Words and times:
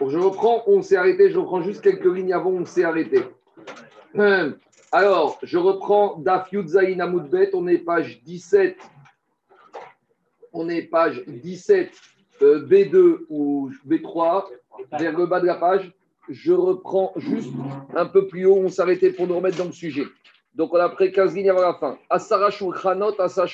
je 0.00 0.18
reprends, 0.18 0.62
on 0.66 0.82
s'est 0.82 0.96
arrêté, 0.96 1.30
je 1.30 1.38
reprends 1.38 1.62
juste 1.62 1.82
quelques 1.82 2.04
lignes 2.04 2.32
avant, 2.32 2.50
on 2.50 2.64
s'est 2.64 2.84
arrêté. 2.84 3.22
Euh, 4.16 4.52
alors, 4.92 5.38
je 5.42 5.58
reprends 5.58 6.16
Daf 6.18 6.52
Yudzaïn 6.52 7.00
on 7.52 7.66
est 7.66 7.78
page 7.78 8.22
17. 8.22 8.78
On 10.52 10.68
est 10.68 10.82
page 10.82 11.22
17, 11.26 11.92
euh, 12.42 12.66
B2 12.66 13.26
ou 13.28 13.70
B3, 13.86 14.44
vers 14.98 15.18
le 15.18 15.26
bas 15.26 15.40
de 15.40 15.46
la 15.46 15.56
page. 15.56 15.92
Je 16.28 16.52
reprends 16.52 17.12
juste 17.16 17.52
un 17.94 18.06
peu 18.06 18.26
plus 18.26 18.46
haut, 18.46 18.56
on 18.56 18.68
s'est 18.68 18.82
arrêté 18.82 19.12
pour 19.12 19.26
nous 19.26 19.36
remettre 19.36 19.58
dans 19.58 19.66
le 19.66 19.72
sujet. 19.72 20.04
Donc, 20.54 20.72
on 20.72 20.78
a 20.78 20.88
pris 20.88 21.12
15 21.12 21.34
lignes 21.34 21.50
avant 21.50 21.60
la 21.60 21.74
fin. 21.74 21.98
Asara 22.08 22.50
Shulchanot, 22.50 23.20
Asa. 23.20 23.44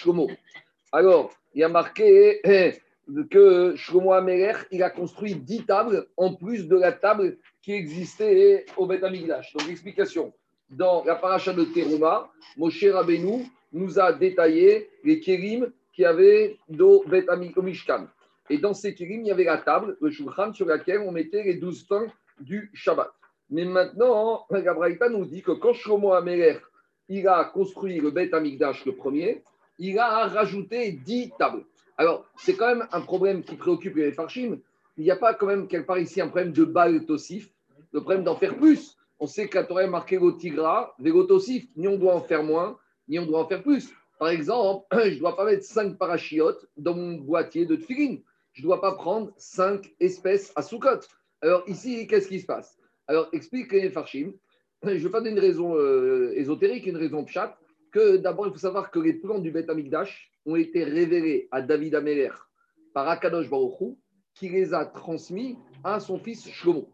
Alors, 0.92 1.30
il 1.54 1.60
y 1.60 1.64
a 1.64 1.68
marqué 1.68 2.40
que 3.30 3.74
Shlomo 3.76 4.12
Amelech, 4.12 4.56
il 4.70 4.82
a 4.82 4.90
construit 4.90 5.34
10 5.34 5.66
tables 5.66 6.06
en 6.16 6.34
plus 6.34 6.68
de 6.68 6.76
la 6.76 6.92
table 6.92 7.38
qui 7.62 7.72
existait 7.72 8.66
au 8.76 8.86
Beth 8.86 9.04
Amigdash. 9.04 9.52
Donc, 9.54 9.68
explication. 9.68 10.32
Dans 10.70 11.04
la 11.04 11.16
paracha 11.16 11.52
de 11.52 11.64
Teruma, 11.64 12.30
Moshe 12.56 12.84
Rabbeinu 12.84 13.44
nous 13.72 13.98
a 13.98 14.12
détaillé 14.12 14.88
les 15.04 15.20
kérim 15.20 15.70
qui 15.92 16.04
avaient 16.04 16.56
au 16.78 17.04
Beth 17.06 17.28
Mishkan. 17.62 18.06
Et 18.48 18.58
dans 18.58 18.74
ces 18.74 18.94
kérim, 18.94 19.20
il 19.20 19.28
y 19.28 19.30
avait 19.30 19.44
la 19.44 19.58
table, 19.58 19.96
le 20.00 20.10
shulchan, 20.10 20.52
sur 20.52 20.66
laquelle 20.66 21.00
on 21.00 21.12
mettait 21.12 21.42
les 21.42 21.54
12 21.54 21.84
pains 21.84 22.06
du 22.40 22.70
Shabbat. 22.74 23.12
Mais 23.50 23.64
maintenant, 23.64 24.46
la 24.50 25.08
nous 25.10 25.26
dit 25.26 25.42
que 25.42 25.52
quand 25.52 25.74
Shlomo 25.74 26.14
Amelech, 26.14 26.60
il 27.08 27.28
a 27.28 27.44
construit 27.44 28.00
le 28.00 28.10
Beth 28.10 28.32
Amigdash 28.32 28.86
le 28.86 28.92
premier, 28.92 29.42
il 29.78 29.98
a 29.98 30.26
rajouté 30.28 30.92
10 30.92 31.32
tables. 31.38 31.64
Alors, 31.98 32.26
c'est 32.36 32.54
quand 32.54 32.68
même 32.68 32.86
un 32.92 33.00
problème 33.00 33.42
qui 33.42 33.56
préoccupe 33.56 33.96
les 33.96 34.12
Farshim. 34.12 34.58
Il 34.96 35.04
n'y 35.04 35.10
a 35.10 35.16
pas 35.16 35.34
quand 35.34 35.46
même 35.46 35.68
quelque 35.68 35.86
part 35.86 35.98
ici 35.98 36.20
un 36.20 36.28
problème 36.28 36.52
de 36.52 36.64
balle 36.64 37.04
tossif, 37.06 37.50
le 37.92 38.00
problème 38.00 38.24
d'en 38.24 38.36
faire 38.36 38.56
plus. 38.56 38.96
On 39.20 39.26
sait 39.26 39.48
la 39.52 39.64
Torah 39.64 39.86
marqué 39.86 40.18
le 40.18 40.36
tigra, 40.36 40.96
tossif, 41.28 41.66
ni 41.76 41.86
on 41.86 41.96
doit 41.96 42.14
en 42.14 42.22
faire 42.22 42.42
moins, 42.42 42.78
ni 43.08 43.18
on 43.18 43.26
doit 43.26 43.40
en 43.40 43.46
faire 43.46 43.62
plus. 43.62 43.92
Par 44.18 44.28
exemple, 44.28 44.86
je 44.92 45.14
ne 45.14 45.18
dois 45.18 45.36
pas 45.36 45.44
mettre 45.44 45.64
5 45.64 45.96
parachiotes 45.96 46.66
dans 46.76 46.94
mon 46.94 47.18
boîtier 47.18 47.66
de 47.66 47.76
tfilin. 47.76 48.18
Je 48.52 48.62
ne 48.62 48.66
dois 48.66 48.80
pas 48.80 48.94
prendre 48.94 49.32
5 49.36 49.94
espèces 50.00 50.52
à 50.56 50.62
soukot. 50.62 51.00
Alors 51.40 51.62
ici, 51.68 52.06
qu'est-ce 52.06 52.28
qui 52.28 52.40
se 52.40 52.46
passe? 52.46 52.78
Alors, 53.06 53.28
explique 53.32 53.72
les 53.72 53.90
Farshim. 53.90 54.32
Je 54.82 54.90
vais 54.90 55.10
pas 55.10 55.20
donner 55.20 55.32
une 55.32 55.38
raison 55.38 55.76
euh, 55.76 56.32
ésotérique, 56.34 56.86
une 56.86 56.96
raison 56.96 57.26
chat 57.26 57.56
que 57.92 58.16
d'abord, 58.16 58.46
il 58.46 58.52
faut 58.52 58.58
savoir 58.58 58.90
que 58.90 58.98
les 58.98 59.12
plans 59.12 59.38
du 59.38 59.50
Beth 59.50 59.70
Amikdash 59.70 60.31
ont 60.46 60.56
été 60.56 60.84
révélés 60.84 61.48
à 61.50 61.62
David 61.62 61.94
Améler 61.94 62.30
par 62.94 63.08
Akadosh 63.08 63.48
Baruchou, 63.48 63.98
qui 64.34 64.48
les 64.48 64.74
a 64.74 64.84
transmis 64.84 65.58
à 65.84 66.00
son 66.00 66.18
fils 66.18 66.48
Shlomo. 66.48 66.88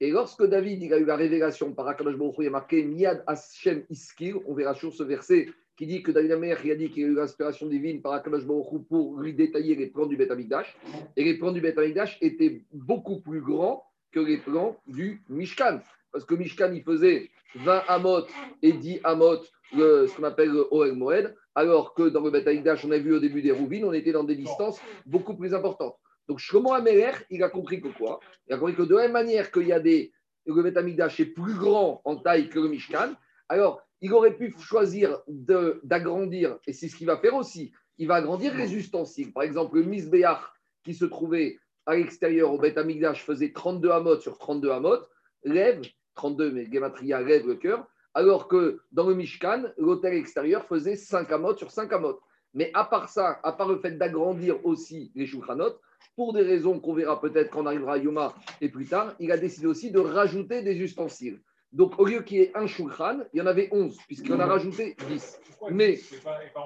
Et 0.00 0.10
lorsque 0.10 0.44
David 0.44 0.82
il 0.82 0.92
a 0.92 0.98
eu 0.98 1.04
la 1.04 1.16
révélation 1.16 1.72
par 1.72 1.86
Akadosh 1.88 2.16
Baruch 2.16 2.34
il 2.40 2.48
a 2.48 2.50
marqué 2.50 2.82
Miad 2.82 3.22
Hashem 3.26 3.84
Iskir, 3.88 4.36
on 4.46 4.54
verra 4.54 4.74
sur 4.74 4.92
ce 4.92 5.02
verset 5.02 5.48
qui 5.76 5.86
dit 5.86 6.02
que 6.02 6.10
David 6.10 6.32
Améler 6.32 6.72
a 6.72 6.74
dit 6.74 6.90
qu'il 6.90 7.04
a 7.04 7.08
eu 7.08 7.14
l'inspiration 7.14 7.66
divine 7.66 8.02
par 8.02 8.12
Akadosh 8.12 8.44
Baruch 8.44 8.86
pour 8.88 9.18
lui 9.18 9.32
détailler 9.32 9.74
les 9.74 9.86
plans 9.86 10.06
du 10.06 10.16
Beth 10.16 10.30
Amikdash. 10.30 10.76
Et 11.16 11.24
les 11.24 11.38
plans 11.38 11.52
du 11.52 11.60
Beth 11.60 11.78
Amikdash 11.78 12.18
étaient 12.20 12.62
beaucoup 12.72 13.20
plus 13.20 13.40
grands 13.40 13.84
que 14.12 14.20
les 14.20 14.38
plans 14.38 14.76
du 14.86 15.22
Mishkan. 15.28 15.80
Parce 16.12 16.24
que 16.24 16.34
Mishkan, 16.34 16.72
il 16.72 16.82
faisait 16.82 17.30
20 17.56 17.82
amot 17.88 18.26
et 18.60 18.72
10 18.72 19.00
amot 19.04 19.38
ce 19.72 20.14
qu'on 20.16 20.24
appelle 20.24 20.50
le 20.50 20.66
Oel 20.70 20.92
Moed, 20.92 21.34
alors 21.54 21.94
que 21.94 22.08
dans 22.08 22.20
le 22.20 22.30
Beth 22.30 22.48
on 22.84 22.90
a 22.90 22.98
vu 22.98 23.14
au 23.14 23.20
début 23.20 23.42
des 23.42 23.52
Rouvines, 23.52 23.84
on 23.84 23.92
était 23.92 24.12
dans 24.12 24.24
des 24.24 24.36
distances 24.36 24.80
beaucoup 25.06 25.36
plus 25.36 25.54
importantes. 25.54 25.96
Donc 26.28 26.38
Shlomo 26.38 26.72
Améler, 26.72 27.12
il 27.30 27.42
a 27.42 27.48
compris 27.48 27.80
que 27.80 27.88
quoi? 27.88 28.20
Il 28.46 28.54
a 28.54 28.58
compris 28.58 28.74
que 28.74 28.82
de 28.82 28.94
la 28.94 29.02
même 29.02 29.12
manière 29.12 29.50
qu'il 29.50 29.66
y 29.66 29.72
a 29.72 29.80
des. 29.80 30.12
Le 30.46 30.62
Beth 30.62 30.76
est 30.76 31.26
plus 31.26 31.54
grand 31.54 32.00
en 32.04 32.16
taille 32.16 32.48
que 32.48 32.58
le 32.58 32.68
Mishkan, 32.68 33.14
alors 33.48 33.82
il 34.00 34.12
aurait 34.12 34.36
pu 34.36 34.52
choisir 34.58 35.20
d'agrandir, 35.28 36.58
et 36.66 36.72
c'est 36.72 36.88
ce 36.88 36.96
qu'il 36.96 37.06
va 37.06 37.18
faire 37.18 37.34
aussi. 37.34 37.72
Il 37.98 38.08
va 38.08 38.16
agrandir 38.16 38.56
les 38.56 38.74
ustensiles. 38.74 39.32
Par 39.32 39.44
exemple, 39.44 39.76
le 39.76 39.84
Misbeach 39.84 40.40
qui 40.82 40.94
se 40.94 41.04
trouvait 41.04 41.58
à 41.86 41.94
l'extérieur 41.94 42.52
au 42.52 42.58
Beth 42.58 42.78
faisait 43.16 43.52
32 43.52 43.90
amot 43.90 44.18
sur 44.18 44.38
32 44.38 44.70
amot, 44.70 44.98
lève, 45.44 45.82
32, 46.16 46.50
mais 46.50 46.66
Gematria 46.72 47.20
lève 47.20 47.46
le 47.46 47.54
cœur, 47.54 47.86
alors 48.14 48.48
que 48.48 48.80
dans 48.92 49.08
le 49.08 49.14
Mishkan, 49.14 49.64
l'hôtel 49.78 50.14
extérieur 50.14 50.64
faisait 50.66 50.96
5 50.96 51.30
amotes 51.32 51.58
sur 51.58 51.70
5 51.70 51.92
amotes. 51.92 52.20
Mais 52.54 52.70
à 52.74 52.84
part 52.84 53.08
ça, 53.08 53.40
à 53.42 53.52
part 53.52 53.68
le 53.68 53.78
fait 53.78 53.92
d'agrandir 53.92 54.64
aussi 54.66 55.10
les 55.14 55.26
shulchanot, 55.26 55.74
pour 56.16 56.32
des 56.32 56.42
raisons 56.42 56.78
qu'on 56.80 56.94
verra 56.94 57.20
peut-être 57.20 57.50
quand 57.50 57.62
on 57.62 57.66
arrivera 57.66 57.94
à 57.94 57.98
Yoma 57.98 58.34
et 58.60 58.68
plus 58.68 58.86
tard, 58.86 59.14
il 59.18 59.32
a 59.32 59.38
décidé 59.38 59.66
aussi 59.66 59.90
de 59.90 60.00
rajouter 60.00 60.62
des 60.62 60.76
ustensiles. 60.78 61.40
Donc 61.72 61.98
au 61.98 62.04
lieu 62.04 62.20
qu'il 62.20 62.38
y 62.38 62.40
ait 62.42 62.52
un 62.54 62.66
shulchan, 62.66 63.20
il 63.32 63.38
y 63.38 63.40
en 63.40 63.46
avait 63.46 63.68
11, 63.72 63.96
puisqu'il 64.06 64.34
en 64.34 64.40
a 64.40 64.46
rajouté 64.46 64.94
10. 65.08 65.40
Mais 65.70 65.98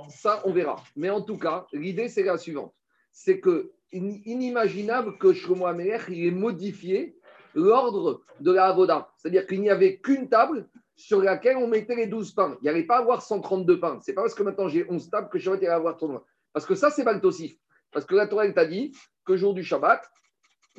ça, 0.08 0.42
on 0.44 0.52
verra. 0.52 0.76
Mais 0.96 1.10
en 1.10 1.20
tout 1.20 1.38
cas, 1.38 1.66
l'idée, 1.72 2.08
c'est 2.08 2.24
la 2.24 2.38
suivante. 2.38 2.74
C'est 3.12 3.38
que 3.38 3.70
inimaginable 3.92 5.16
que 5.18 5.32
Shlomo 5.32 5.66
Amelech 5.66 6.10
ait 6.10 6.32
modifié 6.32 7.16
l'ordre 7.54 8.22
de 8.40 8.52
la 8.52 8.66
Avoda. 8.66 9.08
C'est-à-dire 9.16 9.46
qu'il 9.46 9.60
n'y 9.60 9.70
avait 9.70 9.98
qu'une 9.98 10.28
table 10.28 10.68
sur 10.96 11.22
laquelle 11.22 11.58
on 11.58 11.68
mettait 11.68 11.94
les 11.94 12.06
12 12.06 12.32
pains. 12.32 12.56
Il 12.60 12.64
n'y 12.64 12.70
allait 12.70 12.84
pas 12.84 12.98
avoir 12.98 13.22
132 13.22 13.78
pains. 13.78 13.98
C'est 14.02 14.14
pas 14.14 14.22
parce 14.22 14.34
que 14.34 14.42
maintenant 14.42 14.68
j'ai 14.68 14.90
11 14.90 15.10
tables 15.10 15.28
que 15.28 15.38
je 15.38 15.50
vais 15.50 15.66
avoir 15.68 15.96
ton 15.96 16.20
Parce 16.52 16.66
que 16.66 16.74
ça, 16.74 16.90
c'est 16.90 17.04
Baltosif. 17.04 17.56
Parce 17.92 18.06
que 18.06 18.14
la 18.14 18.26
Torah 18.26 18.50
t'a 18.50 18.64
dit 18.64 18.92
que 19.24 19.36
jour 19.36 19.54
du 19.54 19.62
Shabbat, 19.62 20.02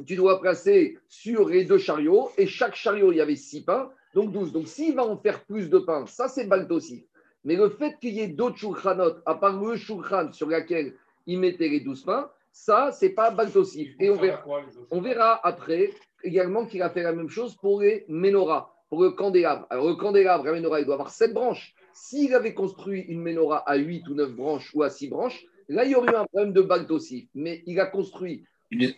tu 0.06 0.16
dois 0.16 0.42
placer 0.42 0.98
sur 1.08 1.50
les 1.50 1.66
deux 1.66 1.78
chariots, 1.78 2.30
et 2.38 2.46
chaque 2.46 2.76
chariot, 2.76 3.12
il 3.12 3.18
y 3.18 3.22
avait 3.22 3.36
6 3.36 3.64
pains, 3.66 3.90
donc 4.14 4.32
12. 4.32 4.52
Donc 4.52 4.68
s'il 4.68 4.96
va 4.96 5.06
en 5.06 5.18
faire 5.18 5.44
plus 5.46 5.70
de 5.70 5.80
pains, 5.80 6.06
ça, 6.08 6.28
c'est 6.28 6.46
Baltosif. 6.46 7.04
Mais 7.44 7.56
le 7.56 7.70
fait 7.70 7.98
qu'il 8.00 8.14
y 8.14 8.22
ait 8.22 8.28
d'autres 8.28 8.58
shulchanot, 8.58 9.18
à 9.26 9.36
part 9.36 9.60
le 9.62 9.76
shulchan 9.76 10.34
sur 10.34 10.48
lequel 10.48 10.96
il 11.26 11.40
mettait 11.40 11.70
les 11.70 11.80
12 11.80 12.04
pains, 12.04 12.30
ça, 12.52 12.92
c'est 12.92 13.12
pas 13.12 13.32
Baltosif. 13.32 13.96
Et 14.00 14.10
on 14.10 14.16
verra, 14.16 14.44
on 14.90 15.02
verra 15.02 15.40
après 15.46 15.92
également 16.24 16.66
qu'il 16.66 16.82
a 16.82 16.90
fait 16.90 17.04
la 17.04 17.14
même 17.14 17.30
chose 17.30 17.56
pour 17.56 17.82
les 17.82 18.06
menorahs 18.08 18.77
pour 18.90 19.04
le 19.04 19.12
candélabre. 19.12 19.68
Alors, 19.70 19.88
le 19.88 19.96
candélabre, 19.96 20.46
la 20.46 20.54
menorah, 20.54 20.80
il 20.80 20.86
doit 20.86 20.96
avoir 20.96 21.10
7 21.10 21.34
branches. 21.34 21.74
S'il 21.94 22.34
avait 22.34 22.54
construit 22.54 23.02
une 23.02 23.22
menorah 23.22 23.70
à 23.70 23.76
8 23.76 24.08
ou 24.08 24.14
9 24.14 24.32
branches 24.32 24.72
ou 24.74 24.84
à 24.84 24.90
6 24.90 25.10
branches, 25.10 25.46
là, 25.68 25.84
il 25.84 25.92
y 25.92 25.96
aurait 25.96 26.12
eu 26.12 26.16
un 26.16 26.26
problème 26.26 26.54
de 26.54 26.62
balte 26.62 26.92
aussi. 26.92 27.30
Mais 27.34 27.64
il 27.66 27.80
a 27.80 27.86
construit. 27.86 28.44
Il 28.72 28.96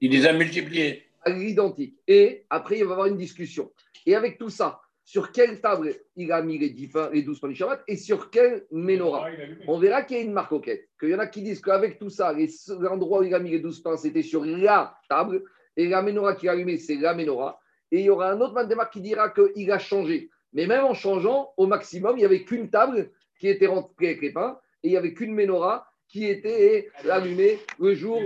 les, 0.00 0.26
a 0.26 0.32
multipliés. 0.32 1.04
À 1.24 1.30
l'identique. 1.30 1.96
Et 2.06 2.44
après, 2.50 2.78
il 2.78 2.84
va 2.84 2.90
y 2.90 2.92
avoir 2.92 3.06
une 3.06 3.16
discussion. 3.16 3.70
Et 4.06 4.14
avec 4.14 4.38
tout 4.38 4.50
ça, 4.50 4.80
sur 5.04 5.30
quelle 5.32 5.60
table 5.60 5.94
il 6.16 6.32
a 6.32 6.42
mis 6.42 6.58
les, 6.58 6.70
10 6.70 6.90
les 7.12 7.22
12 7.22 7.40
pains 7.40 7.48
du 7.48 7.54
Shabbat 7.54 7.82
et 7.86 7.96
sur 7.96 8.28
quelle 8.30 8.66
menorah 8.72 9.28
On 9.68 9.78
verra 9.78 10.02
qu'il 10.02 10.16
y 10.16 10.20
a 10.20 10.22
une 10.22 10.32
marque 10.32 10.60
quête. 10.62 10.88
Qu'il 10.98 11.10
y 11.10 11.14
en 11.14 11.20
a 11.20 11.26
qui 11.26 11.42
disent 11.42 11.60
qu'avec 11.60 11.98
tout 11.98 12.10
ça, 12.10 12.34
l'endroit 12.80 13.20
où 13.20 13.22
il 13.22 13.34
a 13.34 13.38
mis 13.38 13.50
les 13.50 13.60
12 13.60 13.82
pains, 13.82 13.96
c'était 13.96 14.22
sur 14.22 14.44
la 14.44 14.98
table. 15.08 15.44
Et 15.76 15.88
la 15.88 16.02
menorah 16.02 16.34
qu'il 16.34 16.48
a 16.48 16.52
allumée, 16.52 16.78
c'est 16.78 16.96
la 16.96 17.14
menorah. 17.14 17.60
Et 17.92 18.00
il 18.00 18.04
y 18.04 18.10
aura 18.10 18.30
un 18.30 18.40
autre 18.40 18.54
Mandemar 18.54 18.90
qui 18.90 19.00
dira 19.00 19.30
qu'il 19.30 19.70
a 19.70 19.78
changé. 19.78 20.30
Mais 20.52 20.66
même 20.66 20.84
en 20.84 20.94
changeant, 20.94 21.52
au 21.56 21.66
maximum, 21.66 22.16
il 22.16 22.20
n'y 22.20 22.24
avait 22.24 22.44
qu'une 22.44 22.70
table 22.70 23.10
qui 23.38 23.48
était 23.48 23.66
remplie 23.66 24.06
avec 24.06 24.22
les 24.22 24.32
pains 24.32 24.58
et 24.82 24.88
il 24.88 24.90
n'y 24.90 24.96
avait 24.96 25.12
qu'une 25.12 25.34
menorah 25.34 25.86
qui 26.08 26.24
était 26.24 26.88
allumée 27.10 27.58
le 27.78 27.94
jour. 27.94 28.20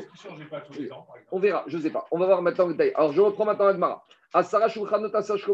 On 1.30 1.38
verra, 1.38 1.64
je 1.66 1.76
ne 1.76 1.82
sais 1.82 1.90
pas. 1.90 2.06
On 2.10 2.18
va 2.18 2.26
voir 2.26 2.42
maintenant 2.42 2.66
le 2.66 2.74
détail. 2.74 2.92
Alors, 2.94 3.12
je 3.12 3.20
reprends 3.20 3.44
maintenant 3.44 3.66
Agmara. 3.66 4.04
À 4.32 4.42
Sarah 4.44 4.68
Shulchanot, 4.68 5.10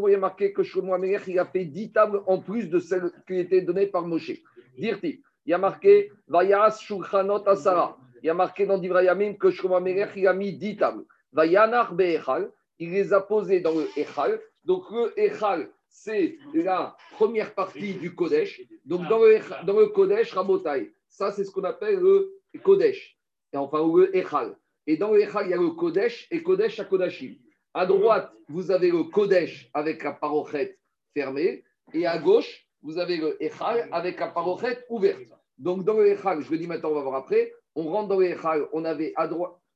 il 0.08 0.12
y 0.12 0.14
a 0.14 0.18
marqué 0.18 0.52
que 0.52 0.62
Shlomo 0.62 1.02
il 1.02 1.38
a 1.38 1.46
fait 1.46 1.64
10 1.64 1.92
tables 1.92 2.22
en 2.26 2.38
plus 2.38 2.68
de 2.68 2.78
celles 2.78 3.10
qui 3.26 3.38
étaient 3.38 3.62
données 3.62 3.86
par 3.86 4.02
Moshe. 4.06 4.32
Dirti, 4.76 5.22
il 5.46 5.50
y 5.50 5.54
a 5.54 5.58
marqué 5.58 6.12
Vayas 6.28 6.78
Shulchanot 6.82 7.48
Asara. 7.48 7.96
Il 8.22 8.26
y 8.26 8.30
a 8.30 8.34
marqué 8.34 8.66
dans 8.66 8.76
Divrayamim 8.76 9.34
que 9.34 9.50
Shlomo 9.50 9.78
il 9.86 10.26
a 10.26 10.32
mis 10.34 10.52
10 10.52 10.76
tables. 10.76 11.04
Vayanar 11.32 11.94
Be'echal 11.94 12.50
il 12.78 12.92
les 12.92 13.12
a 13.12 13.20
posés 13.20 13.60
dans 13.60 13.74
le 13.74 13.88
Echal. 13.96 14.40
Donc 14.64 14.90
le 14.90 15.12
Echal, 15.18 15.70
c'est 15.88 16.38
la 16.54 16.96
première 17.12 17.54
partie 17.54 17.94
du 17.94 18.14
Kodesh. 18.14 18.60
Donc 18.84 19.08
dans 19.08 19.18
le, 19.18 19.40
dans 19.64 19.78
le 19.78 19.86
Kodesh, 19.86 20.32
Rabotai, 20.32 20.92
ça 21.08 21.32
c'est 21.32 21.44
ce 21.44 21.50
qu'on 21.50 21.64
appelle 21.64 21.98
le 21.98 22.32
Kodesh, 22.62 23.18
et 23.52 23.56
enfin 23.56 23.78
le 23.78 24.14
Echal. 24.16 24.56
Et 24.86 24.96
dans 24.96 25.12
le 25.12 25.22
Echal, 25.22 25.46
il 25.46 25.50
y 25.50 25.54
a 25.54 25.56
le 25.56 25.70
Kodesh 25.70 26.28
et 26.30 26.42
Kodesh 26.42 26.78
à 26.80 26.84
Kodashim. 26.84 27.36
À 27.74 27.86
droite, 27.86 28.32
vous 28.48 28.70
avez 28.70 28.90
le 28.90 29.04
Kodesh 29.04 29.68
avec 29.74 30.02
la 30.02 30.12
parochet 30.12 30.78
fermée, 31.14 31.64
et 31.92 32.06
à 32.06 32.18
gauche, 32.18 32.66
vous 32.82 32.98
avez 32.98 33.16
le 33.16 33.42
Echal 33.42 33.88
avec 33.92 34.20
la 34.20 34.28
parochet 34.28 34.84
ouverte. 34.88 35.22
Donc 35.58 35.84
dans 35.84 35.98
le 35.98 36.08
Echal, 36.08 36.42
je 36.42 36.50
le 36.50 36.58
dis 36.58 36.66
maintenant, 36.66 36.90
on 36.90 36.94
va 36.94 37.02
voir 37.02 37.16
après, 37.16 37.52
on 37.74 37.84
rentre 37.84 38.08
dans 38.08 38.18
le 38.18 38.26
Echal, 38.26 38.68
on 38.72 38.84
avait 38.84 39.12
à 39.16 39.28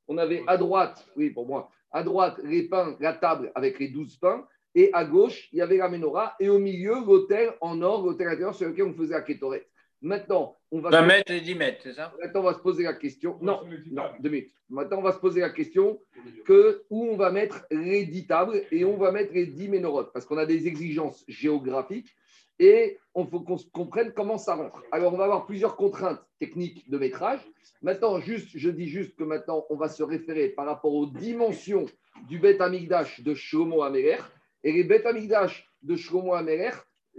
on 0.09 0.19
avait 0.19 0.43
à 0.47 0.57
droite, 0.57 1.07
oui 1.17 1.31
pour 1.31 1.47
moi, 1.47 1.71
à 1.93 2.03
droite, 2.03 2.41
les 2.45 2.69
pains, 2.69 2.97
la 3.01 3.13
table 3.13 3.53
avec 3.55 3.79
les 3.79 3.89
douze 3.89 4.17
pains. 4.17 4.47
Et 4.75 4.91
à 4.93 5.05
gauche, 5.05 5.49
il 5.53 5.59
y 5.59 5.63
avait 5.63 5.79
la 5.79 5.89
menorah. 5.89 6.37
Et 6.39 6.49
au 6.49 6.59
milieu, 6.59 6.95
l'hôtel 7.05 7.51
en 7.61 7.83
or, 7.83 8.05
l'hôtel 8.05 8.29
intérieur 8.29 8.55
sur 8.55 8.69
lequel 8.69 8.85
on 8.85 8.95
faisait 8.95 9.15
la 9.15 9.23
kétoret. 9.23 9.67
Maintenant, 10.03 10.57
on 10.71 10.81
va 10.81 10.91
20 10.91 11.03
mètres 11.03 11.33
et 11.33 11.41
10 11.41 11.55
mètres, 11.57 11.81
c'est 11.83 11.93
ça? 11.93 12.15
Maintenant, 12.23 12.41
on 12.41 12.45
va 12.45 12.55
se 12.55 12.61
poser 12.61 12.85
la 12.85 12.95
question. 12.95 13.37
Non, 13.43 13.61
non, 13.91 14.05
deux 14.21 14.31
minutes. 14.31 14.53
Maintenant, 14.71 14.99
on 14.99 15.03
va 15.03 15.13
se 15.13 15.19
poser 15.19 15.41
la 15.41 15.51
question 15.51 16.01
que 16.47 16.85
où 16.89 17.05
on 17.11 17.17
va 17.17 17.31
mettre 17.31 17.67
les 17.71 18.07
10 18.07 18.27
tables 18.27 18.63
et 18.71 18.85
on 18.85 18.97
va 18.97 19.13
mettre 19.13 19.35
les 19.35 19.47
10 19.47 19.69
ménorotes. 19.69 20.13
Parce 20.13 20.25
qu'on 20.25 20.39
a 20.39 20.47
des 20.47 20.69
exigences 20.69 21.25
géographiques 21.29 22.15
et 22.61 22.99
on 23.15 23.27
faut 23.27 23.41
qu'on 23.41 23.57
comprenne 23.73 24.13
comment 24.13 24.37
ça 24.37 24.55
rentre. 24.55 24.85
Alors, 24.93 25.15
on 25.15 25.17
va 25.17 25.25
avoir 25.25 25.47
plusieurs 25.47 25.77
contraintes 25.77 26.21
techniques 26.39 26.89
de 26.91 26.99
métrage. 26.99 27.41
Maintenant, 27.83 28.21
juste, 28.21 28.51
je 28.55 28.69
dis 28.69 28.87
juste 28.87 29.17
que 29.17 29.25
maintenant, 29.25 29.65
on 29.71 29.77
va 29.77 29.89
se 29.89 30.03
référer 30.03 30.51
par 30.51 30.67
rapport 30.67 30.93
aux 30.95 31.07
dimensions 31.07 31.87
du 32.29 32.39
Beth 32.39 32.61
Amigdash 32.61 33.23
de 33.23 33.35
Shlomo 33.35 33.83
Améler. 33.83 34.19
Et 34.63 34.73
les 34.73 34.85
Beth 34.85 35.07
Amigdash 35.07 35.69
de 35.83 35.97
Shlomo 35.97 36.35
Améler, 36.35 36.71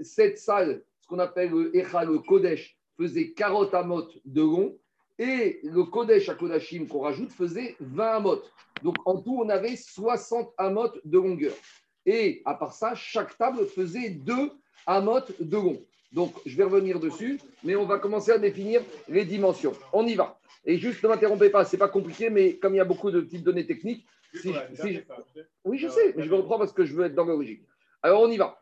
cette 0.03 0.38
salle, 0.38 0.83
ce 1.01 1.07
qu'on 1.07 1.19
appelle 1.19 1.49
le 1.49 1.75
Echal, 1.75 2.07
le 2.07 2.19
Kodesh, 2.19 2.77
faisait 2.95 3.31
40 3.31 3.73
amot 3.73 4.07
de 4.23 4.41
long. 4.41 4.77
Et 5.17 5.59
le 5.63 5.83
Kodesh 5.85 6.29
à 6.29 6.35
Kodashim 6.35 6.85
qu'on 6.85 7.01
rajoute 7.01 7.31
faisait 7.31 7.75
20 7.79 8.05
amot. 8.05 8.41
Donc, 8.83 8.95
en 9.05 9.19
tout, 9.19 9.41
on 9.43 9.49
avait 9.49 9.75
60 9.75 10.53
amot 10.57 10.91
de 11.03 11.17
longueur. 11.17 11.53
Et 12.05 12.43
à 12.45 12.53
part 12.53 12.73
ça, 12.73 12.93
chaque 12.93 13.35
table 13.38 13.65
faisait 13.65 14.11
2 14.11 14.51
amot 14.85 15.21
de 15.39 15.55
long. 15.55 15.81
Donc, 16.11 16.33
je 16.45 16.57
vais 16.57 16.63
revenir 16.63 16.99
dessus, 16.99 17.39
mais 17.63 17.75
on 17.75 17.85
va 17.85 17.97
commencer 17.97 18.31
à 18.31 18.37
définir 18.37 18.81
les 19.07 19.23
dimensions. 19.23 19.73
On 19.93 20.05
y 20.05 20.15
va. 20.15 20.39
Et 20.65 20.77
juste 20.77 21.01
ne 21.03 21.09
m'interrompez 21.09 21.49
pas, 21.49 21.63
c'est 21.63 21.77
pas 21.77 21.87
compliqué, 21.87 22.29
mais 22.29 22.57
comme 22.57 22.73
il 22.73 22.77
y 22.77 22.81
a 22.81 22.85
beaucoup 22.85 23.11
de 23.11 23.21
petites 23.21 23.43
données 23.43 23.65
techniques, 23.65 24.05
si, 24.33 24.53
si 24.73 24.93
je... 24.93 24.99
oui, 25.65 25.77
je 25.77 25.87
sais, 25.87 26.13
mais 26.15 26.23
je 26.23 26.29
vais 26.29 26.35
reprendre 26.35 26.59
parce 26.59 26.73
que 26.73 26.85
je 26.85 26.93
veux 26.93 27.05
être 27.05 27.15
dans 27.15 27.25
la 27.25 27.33
logique. 27.33 27.63
Alors, 28.01 28.21
on 28.21 28.29
y 28.29 28.37
va. 28.37 28.57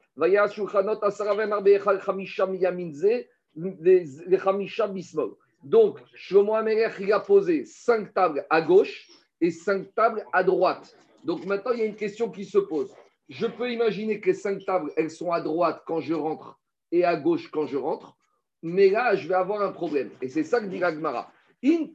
Donc, 5.63 5.99
Shlomo 6.13 6.55
Amelech, 6.55 6.93
il 6.99 7.11
a 7.11 7.19
posé 7.19 7.65
cinq 7.65 8.13
tables 8.13 8.45
à 8.49 8.61
gauche 8.61 9.07
et 9.41 9.51
cinq 9.51 9.93
tables 9.95 10.25
à 10.33 10.43
droite. 10.43 10.95
Donc, 11.23 11.45
maintenant, 11.45 11.71
il 11.71 11.79
y 11.79 11.83
a 11.83 11.85
une 11.85 11.95
question 11.95 12.29
qui 12.29 12.45
se 12.45 12.57
pose. 12.57 12.93
Je 13.29 13.45
peux 13.45 13.71
imaginer 13.71 14.19
que 14.19 14.27
les 14.27 14.33
cinq 14.33 14.65
tables, 14.65 14.91
elles 14.97 15.11
sont 15.11 15.31
à 15.31 15.39
droite 15.41 15.83
quand 15.85 16.01
je 16.01 16.13
rentre 16.13 16.59
et 16.91 17.05
à 17.05 17.15
gauche 17.15 17.49
quand 17.51 17.67
je 17.67 17.77
rentre, 17.77 18.17
mais 18.63 18.89
là, 18.89 19.15
je 19.15 19.27
vais 19.27 19.35
avoir 19.35 19.61
un 19.61 19.71
problème. 19.71 20.09
Et 20.21 20.27
c'est 20.27 20.43
ça 20.43 20.59
que 20.59 20.65
dit 20.65 20.83
Ragmara. 20.83 21.31
Si 21.61 21.91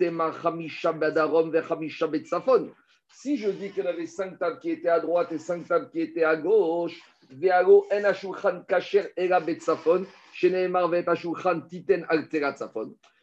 je 3.36 3.50
dis 3.50 3.70
qu'il 3.70 3.84
y 3.84 3.86
avait 3.86 4.06
cinq 4.06 4.38
tables 4.38 4.58
qui 4.60 4.70
étaient 4.70 4.88
à 4.88 5.00
droite 5.00 5.32
et 5.32 5.38
cinq 5.38 5.66
tables 5.66 5.90
qui 5.90 6.00
étaient 6.00 6.24
à 6.24 6.36
gauche, 6.36 7.02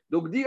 donc, 0.10 0.30
dit 0.30 0.46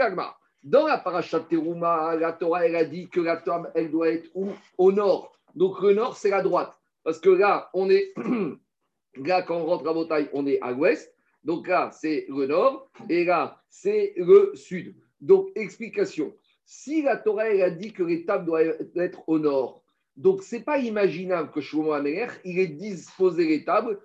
dans 0.63 0.87
la 0.87 0.97
parashat 0.97 1.39
Teruma, 1.41 2.15
la 2.15 2.33
Torah, 2.33 2.65
elle 2.65 2.75
a 2.75 2.85
dit 2.85 3.07
que 3.07 3.21
la 3.21 3.37
table, 3.37 3.71
elle 3.75 3.91
doit 3.91 4.09
être 4.09 4.31
où? 4.33 4.49
Au 4.77 4.91
nord. 4.91 5.37
Donc, 5.55 5.79
le 5.81 5.93
nord, 5.93 6.17
c'est 6.17 6.31
la 6.31 6.41
droite. 6.41 6.75
Parce 7.05 7.19
que 7.19 7.29
là, 7.29 7.69
on 7.73 7.89
est. 7.89 8.13
là, 9.15 9.43
quand 9.43 9.55
on 9.55 9.65
rentre 9.65 9.87
à 9.87 9.93
Botaï, 9.93 10.29
on 10.33 10.45
est 10.45 10.59
à 10.61 10.71
l'ouest. 10.71 11.15
Donc 11.45 11.67
là, 11.67 11.91
c'est 11.93 12.25
le 12.27 12.47
nord. 12.47 12.89
Et 13.07 13.23
là, 13.23 13.61
c'est 13.69 14.13
le 14.17 14.51
sud. 14.55 14.95
Donc, 15.21 15.49
explication. 15.55 16.35
Si 16.65 17.03
la 17.03 17.15
Torah 17.15 17.43
a 17.43 17.69
dit 17.69 17.93
que 17.93 18.01
les 18.01 18.25
tables 18.25 18.45
doivent 18.45 18.75
être 18.95 19.23
au 19.29 19.37
nord, 19.37 19.83
donc 20.17 20.41
c'est 20.41 20.61
pas 20.63 20.79
imaginable 20.79 21.51
que 21.51 21.61
Shlomo 21.61 21.91
Améler, 21.91 22.27
il 22.43 22.57
ait 22.57 22.67
disposé 22.67 23.45
les 23.45 23.63
tables 23.63 23.99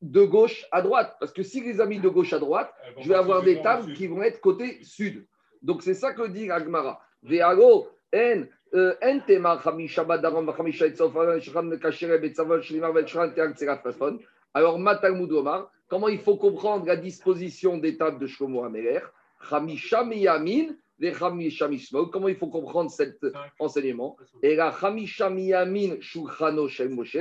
de 0.00 0.22
gauche 0.22 0.64
à 0.70 0.80
droite. 0.80 1.16
Parce 1.18 1.32
que 1.32 1.42
si 1.42 1.60
les 1.60 1.80
amis 1.80 1.98
de 1.98 2.08
gauche 2.08 2.32
à 2.32 2.38
droite, 2.38 2.72
je 3.00 3.08
vais 3.08 3.14
avoir 3.16 3.42
des 3.42 3.60
tables 3.62 3.92
qui 3.94 4.06
vont 4.06 4.22
être 4.22 4.40
côté 4.40 4.84
sud. 4.84 5.26
Donc 5.62 5.82
c'est 5.82 5.94
ça 5.94 6.12
que 6.12 6.28
dit 6.28 6.50
Agmara. 6.50 7.00
Ve'alo 7.22 7.88
en 8.14 8.42
chamisha 8.74 10.04
chamisha. 10.56 10.84
Alors 14.52 14.78
Matalmud 14.78 15.32
Omar, 15.32 15.70
comment 15.88 16.08
il 16.08 16.18
faut 16.18 16.36
comprendre 16.36 16.86
la 16.86 16.96
disposition 16.96 17.78
des 17.78 17.96
tables 17.96 18.18
de 18.18 18.26
Shlomo 18.26 18.64
Améler 18.64 18.98
Chamisha 19.48 20.04
miyamin 20.04 20.74
Chamisha 21.00 21.68
mismol. 21.68 22.10
Comment 22.10 22.28
il 22.28 22.36
faut 22.36 22.48
comprendre 22.48 22.90
cet 22.90 23.24
enseignement 23.60 24.16
Et 24.42 24.56
la 24.56 24.72
Chamisha 24.72 25.30
miyamin 25.30 26.00
shulchano 26.00 26.68
shel 26.68 26.88
Moshe, 26.88 27.16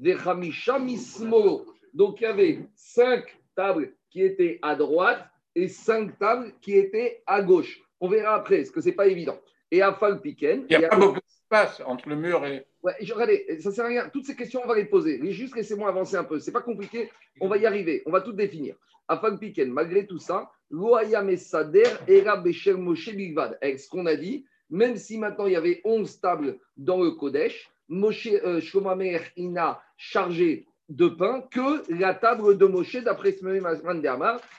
Chamisha 0.00 0.78
mismolo. 0.78 1.66
Donc 1.94 2.20
il 2.20 2.24
y 2.24 2.26
avait 2.26 2.60
cinq 2.76 3.24
tables 3.56 3.92
qui 4.10 4.22
étaient 4.22 4.60
à 4.62 4.76
droite 4.76 5.26
et 5.54 5.66
cinq 5.68 6.16
tables 6.18 6.52
qui 6.60 6.74
étaient 6.74 7.22
à 7.26 7.42
gauche. 7.42 7.80
On 8.00 8.08
verra 8.08 8.34
après, 8.34 8.58
parce 8.58 8.70
que 8.70 8.80
ce 8.80 8.88
n'est 8.88 8.94
pas 8.94 9.06
évident? 9.06 9.38
Et 9.72 9.80
à 9.80 9.94
Falpiken. 9.94 10.66
Il 10.68 10.78
n'y 10.78 10.84
a, 10.84 10.88
pas 10.88 10.96
beaucoup 10.96 11.18
d'espace 11.18 11.82
entre 11.86 12.08
le 12.10 12.16
mur 12.16 12.44
et. 12.46 12.66
Ouais, 12.82 12.92
regardez, 13.00 13.46
ça 13.60 13.70
ne 13.70 13.74
sert 13.74 13.84
à 13.86 13.88
rien. 13.88 14.08
Toutes 14.12 14.26
ces 14.26 14.36
questions, 14.36 14.60
on 14.62 14.68
va 14.68 14.76
les 14.76 14.84
poser. 14.84 15.18
Mais 15.20 15.32
juste 15.32 15.56
laissez-moi 15.56 15.88
avancer 15.88 16.16
un 16.16 16.24
peu. 16.24 16.38
Ce 16.38 16.46
n'est 16.46 16.52
pas 16.52 16.60
compliqué. 16.60 17.10
On 17.40 17.48
va 17.48 17.56
y 17.56 17.64
arriver. 17.64 18.02
On 18.04 18.10
va 18.10 18.20
tout 18.20 18.34
définir. 18.34 18.76
À 19.08 19.16
Falpiken, 19.16 19.70
malgré 19.72 20.06
tout 20.06 20.18
ça, 20.18 20.50
Loaya 20.70 21.22
Mesader 21.22 21.88
Era 22.06 22.36
Becher 22.36 22.74
Moshe 22.74 23.14
Bigvad. 23.14 23.58
Avec 23.62 23.80
ce 23.80 23.88
qu'on 23.88 24.04
a 24.06 24.14
dit, 24.14 24.44
même 24.68 24.96
si 24.96 25.16
maintenant 25.16 25.46
il 25.46 25.54
y 25.54 25.56
avait 25.56 25.80
11 25.84 26.20
tables 26.20 26.58
dans 26.76 27.02
le 27.02 27.12
Kodesh, 27.12 27.70
Moshe 27.88 28.28
euh, 28.44 28.60
Shomamer, 28.60 29.20
il 29.36 29.52
n'a 29.52 29.82
chargé 29.96 30.66
de 30.88 31.08
pain 31.08 31.44
que 31.50 31.82
la 31.98 32.14
table 32.14 32.58
de 32.58 32.66
Moshe, 32.66 32.96
d'après 32.96 33.32
ce 33.32 33.44
même 33.44 33.66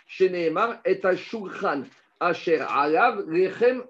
chez 0.07 0.29
Nehemar, 0.29 0.81
est 0.85 1.05
à 1.05 1.15
Shulchan, 1.15 1.83
Asher 2.19 2.63
Alav, 2.67 3.25
Rechem 3.27 3.83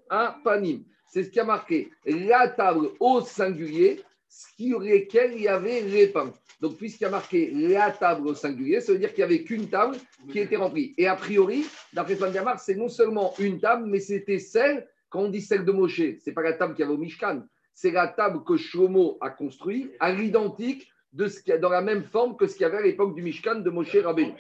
Panim. 0.44 0.84
C'est 1.14 1.26
ce 1.26 1.30
qui 1.30 1.40
a 1.40 1.44
marqué 1.44 1.92
la 2.08 2.48
table 2.48 2.88
au 3.00 3.22
singulier, 3.22 4.02
sur 4.28 4.80
lesquelles 4.80 5.34
il 5.36 5.44
y 5.44 5.48
avait 5.48 5.82
les 5.82 6.08
pains. 6.08 6.34
Donc, 6.60 6.78
puisqu'il 6.78 7.04
y 7.04 7.06
a 7.06 7.12
marqué 7.12 7.52
la 7.52 7.92
table 7.92 8.28
au 8.28 8.34
singulier, 8.34 8.82
ça 8.82 8.94
veut 8.94 8.98
dire 8.98 9.14
qu'il 9.14 9.24
n'y 9.24 9.32
avait 9.32 9.44
qu'une 9.44 9.70
table 9.70 9.96
qui 10.32 10.40
était 10.40 10.56
remplie. 10.56 10.96
Et 10.98 11.06
a 11.06 11.16
priori, 11.16 11.68
d'après 11.94 12.20
Amar, 12.36 12.60
c'est 12.60 12.74
non 12.74 12.90
seulement 12.90 13.36
une 13.38 13.60
table, 13.60 13.86
mais 13.86 14.00
c'était 14.00 14.40
celle, 14.40 14.88
quand 15.12 15.20
on 15.20 15.30
dit 15.30 15.42
celle 15.42 15.66
de 15.66 15.72
Moshe, 15.72 15.98
ce 15.98 16.18
n'est 16.26 16.34
pas 16.34 16.42
la 16.42 16.54
table 16.54 16.74
qui 16.74 16.82
avait 16.82 16.94
au 16.94 16.98
Mishkan, 16.98 17.44
c'est 17.76 17.92
la 17.92 18.08
table 18.08 18.44
que 18.44 18.58
Shlomo 18.58 19.20
a 19.22 19.30
construite 19.30 19.92
à 20.00 20.12
l'identique 20.12 20.90
de 21.12 21.28
ce 21.28 21.58
dans 21.60 21.70
la 21.70 21.82
même 21.82 22.06
forme 22.06 22.36
que 22.38 22.48
ce 22.48 22.54
qu'il 22.54 22.64
y 22.64 22.66
avait 22.66 22.78
à 22.78 22.82
l'époque 22.82 23.14
du 23.14 23.22
Mishkan 23.22 23.60
de 23.60 23.70
Moshe 23.70 23.96
Rabbeinu. 23.98 24.34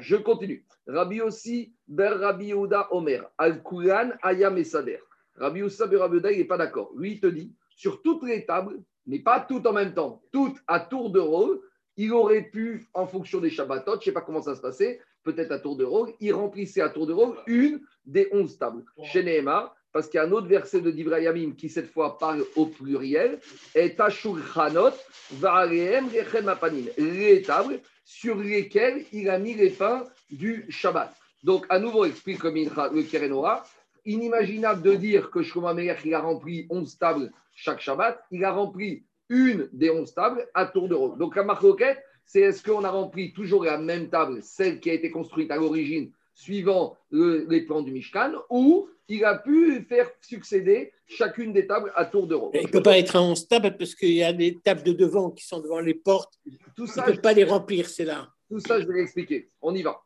Je 0.00 0.16
continue. 0.16 0.64
Rabbi 0.88 1.20
aussi, 1.20 1.74
Ber 1.86 2.18
Rabbi 2.18 2.46
Yehuda 2.46 2.88
Omer, 2.92 3.30
Al 3.38 3.62
Kulan 3.62 4.10
Ayam 4.20 4.58
Esader. 4.58 4.98
Rabbi 5.38 5.62
Oussa 5.62 5.86
Ber 5.86 6.00
Rabbi 6.00 6.18
il 6.32 6.38
n'est 6.38 6.44
pas 6.44 6.56
d'accord. 6.56 6.92
Lui, 6.96 7.12
il 7.12 7.20
te 7.20 7.26
dit, 7.26 7.52
sur 7.74 8.02
toutes 8.02 8.24
les 8.24 8.44
tables, 8.44 8.80
mais 9.06 9.20
pas 9.20 9.40
toutes 9.40 9.66
en 9.66 9.72
même 9.72 9.94
temps, 9.94 10.22
toutes 10.32 10.58
à 10.66 10.80
tour 10.80 11.10
de 11.10 11.20
rôle, 11.20 11.60
il 11.96 12.12
aurait 12.12 12.42
pu, 12.42 12.86
en 12.94 13.06
fonction 13.06 13.40
des 13.40 13.50
Shabbatot, 13.50 13.94
je 13.94 13.98
ne 13.98 14.02
sais 14.04 14.12
pas 14.12 14.20
comment 14.20 14.42
ça 14.42 14.54
se 14.54 14.60
passait, 14.60 15.00
peut-être 15.24 15.52
à 15.52 15.58
tour 15.58 15.76
de 15.76 15.84
rôle, 15.84 16.12
il 16.20 16.32
remplissait 16.32 16.80
à 16.80 16.88
tour 16.88 17.06
de 17.06 17.12
rôle 17.12 17.34
une 17.46 17.80
des 18.06 18.28
onze 18.32 18.58
tables. 18.58 18.84
Chez 19.04 19.22
Nehemar, 19.22 19.74
parce 19.92 20.08
qu'il 20.08 20.18
y 20.18 20.20
a 20.20 20.26
un 20.26 20.32
autre 20.32 20.46
verset 20.46 20.80
de 20.80 20.90
Divrayamim 20.90 21.52
qui 21.52 21.68
cette 21.68 21.90
fois 21.90 22.18
parle 22.18 22.44
au 22.56 22.66
pluriel, 22.66 23.40
et 23.74 23.96
Chanot, 24.10 24.92
les 26.98 27.42
tables 27.42 27.80
sur 28.04 28.36
lesquelles 28.36 29.04
il 29.12 29.28
a 29.28 29.38
mis 29.38 29.54
les 29.54 29.70
pains 29.70 30.04
du 30.30 30.66
Shabbat. 30.68 31.14
Donc, 31.42 31.66
à 31.68 31.78
nouveau, 31.78 32.04
explique 32.04 32.38
comme 32.38 32.54
le 32.54 33.02
Kerenora, 33.02 33.64
inimaginable 34.08 34.82
de 34.82 34.94
dire 34.94 35.30
que 35.30 35.42
Shlomo 35.42 35.78
il 35.78 36.14
a 36.14 36.20
rempli 36.20 36.66
11 36.70 36.98
tables 36.98 37.30
chaque 37.54 37.80
Shabbat, 37.80 38.20
il 38.30 38.44
a 38.44 38.52
rempli 38.52 39.04
une 39.28 39.68
des 39.72 39.90
11 39.90 40.14
tables 40.14 40.48
à 40.54 40.66
tour 40.66 40.88
de 40.88 40.94
rôle. 40.94 41.18
Donc, 41.18 41.36
la 41.36 41.44
marque 41.44 41.64
c'est 42.24 42.40
est-ce 42.40 42.62
qu'on 42.62 42.84
a 42.84 42.90
rempli 42.90 43.32
toujours 43.32 43.64
la 43.64 43.78
même 43.78 44.08
table, 44.10 44.40
celle 44.42 44.80
qui 44.80 44.90
a 44.90 44.92
été 44.92 45.10
construite 45.10 45.50
à 45.50 45.56
l'origine, 45.56 46.10
suivant 46.34 46.96
les 47.10 47.62
plans 47.62 47.82
du 47.82 47.90
Mishkan, 47.90 48.32
ou 48.50 48.88
il 49.08 49.24
a 49.24 49.36
pu 49.36 49.82
faire 49.88 50.10
succéder 50.20 50.92
chacune 51.06 51.52
des 51.52 51.66
tables 51.66 51.90
à 51.96 52.04
tour 52.04 52.26
de 52.26 52.34
rôle? 52.34 52.50
Il 52.54 52.62
ne 52.62 52.68
peut 52.68 52.82
pas 52.82 52.98
être 52.98 53.16
à 53.16 53.22
11 53.22 53.48
tables 53.48 53.76
parce 53.76 53.94
qu'il 53.94 54.12
y 54.12 54.22
a 54.22 54.32
des 54.32 54.58
tables 54.62 54.82
de 54.82 54.92
devant 54.92 55.30
qui 55.30 55.46
sont 55.46 55.60
devant 55.60 55.80
les 55.80 55.94
portes. 55.94 56.38
Tout 56.76 56.86
ça, 56.86 57.04
il 57.06 57.10
ne 57.10 57.16
peut 57.16 57.22
pas 57.22 57.32
les 57.32 57.44
remplir, 57.44 57.88
c'est 57.88 58.04
là. 58.04 58.28
Tout 58.48 58.60
ça, 58.60 58.80
je 58.80 58.86
vais 58.86 58.94
l'expliquer. 58.94 59.50
On 59.60 59.74
y 59.74 59.82
va. 59.82 60.00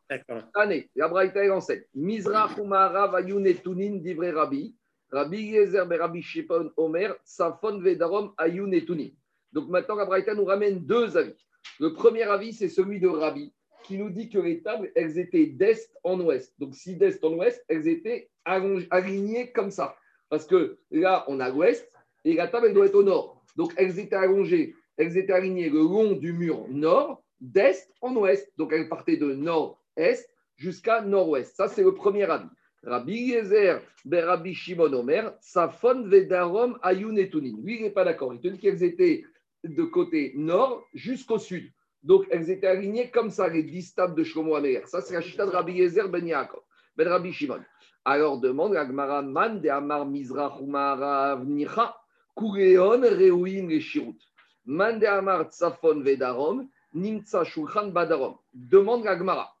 Année, 0.55 0.89
la 0.95 1.07
Braïta 1.07 1.43
est 1.43 1.49
enseigne. 1.49 1.83
Mizra 1.93 2.49
Humara 2.57 3.07
Vayunetunin 3.07 3.97
Divre 3.97 4.33
Rabbi. 4.33 4.75
Rabbi 5.11 5.37
Yezer 5.37 5.87
Rabbi 5.87 6.21
Shepon 6.21 6.71
Omer, 6.75 7.15
Safon 7.23 7.79
Vedarom 7.79 8.33
Ayunetunin. 8.37 9.09
Donc 9.53 9.69
maintenant, 9.69 9.95
la 9.95 10.05
Braïta 10.05 10.33
nous 10.33 10.45
ramène 10.45 10.79
deux 10.79 11.15
avis. 11.15 11.35
Le 11.79 11.93
premier 11.93 12.23
avis, 12.23 12.51
c'est 12.51 12.67
celui 12.67 12.99
de 12.99 13.07
Rabbi, 13.07 13.53
qui 13.83 13.97
nous 13.97 14.09
dit 14.09 14.29
que 14.29 14.39
les 14.39 14.61
tables, 14.61 14.91
elles 14.95 15.17
étaient 15.17 15.45
d'est 15.45 15.89
en 16.03 16.19
ouest. 16.19 16.53
Donc 16.59 16.75
si 16.75 16.97
d'est 16.97 17.23
en 17.23 17.33
ouest, 17.35 17.63
elles 17.69 17.87
étaient 17.87 18.29
alignées 18.43 19.51
comme 19.51 19.71
ça. 19.71 19.95
Parce 20.29 20.45
que 20.45 20.79
là, 20.91 21.23
on 21.27 21.39
a 21.39 21.49
l'ouest 21.49 21.89
et 22.25 22.33
la 22.33 22.47
table, 22.47 22.67
elle 22.67 22.73
doit 22.73 22.87
être 22.87 22.95
au 22.95 23.03
nord. 23.03 23.43
Donc 23.55 23.73
elles 23.77 23.99
étaient 23.99 24.15
allongées, 24.15 24.75
elles 24.97 25.15
étaient 25.17 25.33
alignées 25.33 25.69
le 25.69 25.79
long 25.79 26.13
du 26.13 26.33
mur 26.33 26.65
nord, 26.69 27.22
d'est 27.43 27.93
en 28.01 28.15
ouest. 28.15 28.51
Donc 28.57 28.71
elles 28.73 28.89
partaient 28.89 29.17
de 29.17 29.33
nord-est 29.33 30.27
jusqu'à 30.55 31.01
nord-ouest. 31.01 31.55
Ça, 31.55 31.67
c'est 31.67 31.83
le 31.83 31.93
premier 31.93 32.23
avis. 32.23 32.49
Rabbi 32.83 33.13
Yezer, 33.13 33.81
ben 34.05 34.25
Rabbi 34.25 34.53
Shimon 34.53 34.91
Omer, 34.93 35.33
Safon 35.39 36.07
Vedarom 36.07 36.77
Ayunetunin. 36.81 37.57
Lui, 37.63 37.77
il 37.77 37.83
n'est 37.83 37.91
pas 37.91 38.03
d'accord. 38.03 38.33
Il 38.33 38.41
te 38.41 38.47
dit 38.47 38.59
qu'elles 38.59 38.83
étaient 38.83 39.23
de 39.63 39.83
côté 39.83 40.33
nord 40.35 40.85
jusqu'au 40.93 41.37
sud. 41.37 41.71
Donc, 42.01 42.25
elles 42.29 42.49
étaient 42.49 42.67
alignées 42.67 43.09
comme 43.09 43.29
ça, 43.29 43.47
les 43.47 43.63
10 43.63 43.95
tables 43.95 44.15
de 44.15 44.23
Shlomo 44.23 44.55
Améler. 44.55 44.81
Ça, 44.85 44.99
c'est 44.99 45.13
la 45.13 45.21
chita 45.21 45.45
de 45.45 45.51
Rabbi 45.51 45.73
Yezer 45.73 46.09
ben 46.09 46.27
Yaakov, 46.27 46.61
ben 46.97 47.07
Rabbi 47.07 47.31
Shimon. 47.31 47.61
Alors, 48.03 48.39
demande 48.41 48.75
Agmara 48.75 49.21
Man 49.21 49.61
de 49.61 49.69
Amar 49.69 50.05
Mizrach 50.05 50.59
Umarav 50.59 51.45
Nicha, 51.45 51.95
Kureon 52.35 53.01
Reuin 53.01 53.67
les 53.67 53.79
Shirut. 53.79 54.19
Man 54.65 54.99
de 54.99 55.05
Amar 55.05 55.49
Tsafon 55.49 56.01
Vedarom, 56.01 56.67
Nimtsa 56.93 57.43
Shulchan 57.43 57.87
Badarom. 57.87 58.37
Demande 58.53 59.07
Agmara. 59.07 59.55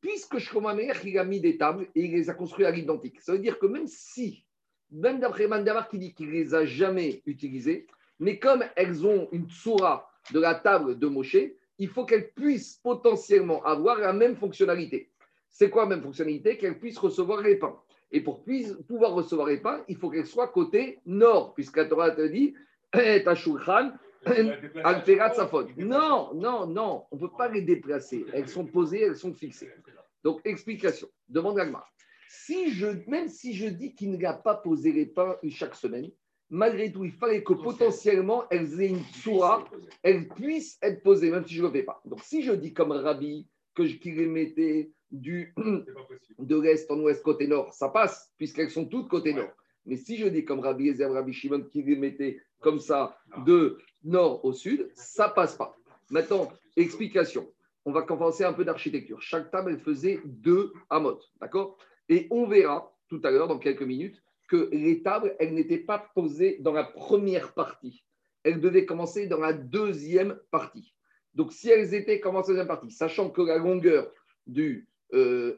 Puisque 0.00 0.38
Shlomo 0.38 0.68
il 0.70 1.18
a 1.18 1.24
mis 1.24 1.40
des 1.40 1.56
tables 1.56 1.88
et 1.94 2.04
il 2.04 2.12
les 2.12 2.28
a 2.28 2.34
construites 2.34 2.66
à 2.66 2.70
l'identique, 2.70 3.20
ça 3.22 3.32
veut 3.32 3.38
dire 3.38 3.58
que 3.58 3.64
même 3.64 3.86
si, 3.86 4.44
même 4.90 5.18
d'après 5.18 5.46
Man 5.46 5.66
Amar 5.66 5.88
qui 5.88 5.98
dit 5.98 6.12
qu'il 6.12 6.26
ne 6.26 6.32
les 6.32 6.54
a 6.54 6.66
jamais 6.66 7.22
utilisées, 7.24 7.86
mais 8.20 8.38
comme 8.38 8.64
elles 8.76 9.06
ont 9.06 9.28
une 9.32 9.48
tsura 9.48 10.10
de 10.32 10.40
la 10.40 10.54
table 10.54 10.98
de 10.98 11.06
Moshe, 11.06 11.38
il 11.78 11.88
faut 11.88 12.04
qu'elles 12.04 12.30
puissent 12.32 12.78
potentiellement 12.82 13.64
avoir 13.64 13.98
la 13.98 14.12
même 14.12 14.36
fonctionnalité. 14.36 15.10
C'est 15.48 15.70
quoi 15.70 15.84
la 15.84 15.90
même 15.90 16.02
fonctionnalité? 16.02 16.58
Qu'elles 16.58 16.78
puissent 16.78 16.98
recevoir 16.98 17.40
les 17.40 17.56
pains. 17.56 17.76
Et 18.12 18.20
pour 18.20 18.44
pouvoir 18.86 19.12
recevoir 19.12 19.48
les 19.48 19.58
pains, 19.58 19.82
il 19.88 19.96
faut 19.96 20.10
qu'elles 20.10 20.26
soient 20.26 20.48
côté 20.48 21.00
nord, 21.06 21.54
puisque 21.54 21.78
la 21.78 21.86
Torah 21.86 22.10
te 22.10 22.26
dit 22.26 22.54
non, 25.76 26.34
non, 26.34 26.66
non, 26.66 27.04
on 27.10 27.16
ne 27.16 27.20
peut 27.20 27.30
pas 27.36 27.48
les 27.48 27.62
déplacer. 27.62 28.24
Elles 28.32 28.48
sont 28.48 28.66
posées, 28.66 29.02
elles 29.02 29.16
sont 29.16 29.34
fixées. 29.34 29.70
Donc, 30.22 30.40
explication. 30.44 31.08
Demande 31.28 31.58
à 31.58 31.66
si 32.28 32.72
je, 32.72 32.86
Même 33.08 33.28
si 33.28 33.54
je 33.54 33.66
dis 33.66 33.94
qu'il 33.94 34.18
n'a 34.18 34.32
pas 34.34 34.54
posé 34.54 34.92
les 34.92 35.06
pains 35.06 35.36
chaque 35.50 35.74
semaine, 35.74 36.10
malgré 36.50 36.92
tout, 36.92 37.04
il 37.04 37.12
fallait 37.12 37.42
que 37.42 37.52
potentiellement 37.52 38.44
elles 38.50 38.80
aient 38.80 38.88
une 38.88 39.04
soura, 39.04 39.64
elles 40.02 40.28
puissent 40.28 40.78
être 40.82 41.02
posées, 41.02 41.30
même 41.30 41.46
si 41.46 41.54
je 41.54 41.62
ne 41.62 41.68
le 41.68 41.72
fais 41.72 41.82
pas. 41.82 42.00
Donc, 42.04 42.20
si 42.22 42.42
je 42.42 42.52
dis 42.52 42.72
comme 42.72 42.92
Rabbi 42.92 43.46
que 43.74 43.86
je, 43.86 43.96
qu'il 43.96 44.16
les 44.16 44.26
mettait 44.26 44.92
du, 45.10 45.54
de 46.38 46.60
l'est 46.60 46.90
en 46.90 47.00
ouest 47.00 47.22
côté 47.22 47.46
nord, 47.46 47.72
ça 47.72 47.88
passe, 47.88 48.32
puisqu'elles 48.36 48.70
sont 48.70 48.86
toutes 48.86 49.08
côté 49.08 49.32
nord. 49.32 49.52
Mais 49.86 49.96
si 49.96 50.16
je 50.16 50.26
dis 50.26 50.44
comme 50.44 50.60
Rabbi 50.60 50.88
Ezer, 50.88 51.12
Rabbi 51.12 51.32
Shimon, 51.32 51.64
qui 51.64 51.82
les 51.82 51.96
mettait 51.96 52.40
comme 52.60 52.80
ça 52.80 53.18
de 53.44 53.78
nord 54.04 54.44
au 54.44 54.52
sud, 54.52 54.90
ça 54.94 55.28
passe 55.28 55.56
pas. 55.56 55.76
Maintenant, 56.10 56.52
explication. 56.76 57.50
On 57.84 57.92
va 57.92 58.02
commencer 58.02 58.44
un 58.44 58.52
peu 58.52 58.64
d'architecture. 58.64 59.20
Chaque 59.20 59.50
table, 59.50 59.72
elle 59.72 59.80
faisait 59.80 60.20
deux 60.24 60.72
amotes, 60.90 61.30
d'accord? 61.40 61.76
Et 62.08 62.26
on 62.30 62.46
verra 62.46 62.94
tout 63.08 63.20
à 63.24 63.30
l'heure, 63.30 63.48
dans 63.48 63.58
quelques 63.58 63.82
minutes, 63.82 64.22
que 64.48 64.68
les 64.72 65.02
tables, 65.02 65.34
elles 65.38 65.54
n'étaient 65.54 65.78
pas 65.78 66.10
posées 66.14 66.58
dans 66.60 66.72
la 66.72 66.84
première 66.84 67.52
partie. 67.52 68.04
Elles 68.42 68.60
devaient 68.60 68.86
commencer 68.86 69.26
dans 69.26 69.40
la 69.40 69.52
deuxième 69.52 70.38
partie. 70.50 70.94
Donc, 71.34 71.52
si 71.52 71.70
elles 71.70 71.94
étaient 71.94 72.20
commencées 72.20 72.52
dans 72.52 72.58
la 72.58 72.64
deuxième 72.64 72.80
partie, 72.80 72.90
sachant 72.90 73.30
que 73.30 73.42
la 73.42 73.58
longueur 73.58 74.10
du 74.46 74.88
euh, 75.12 75.56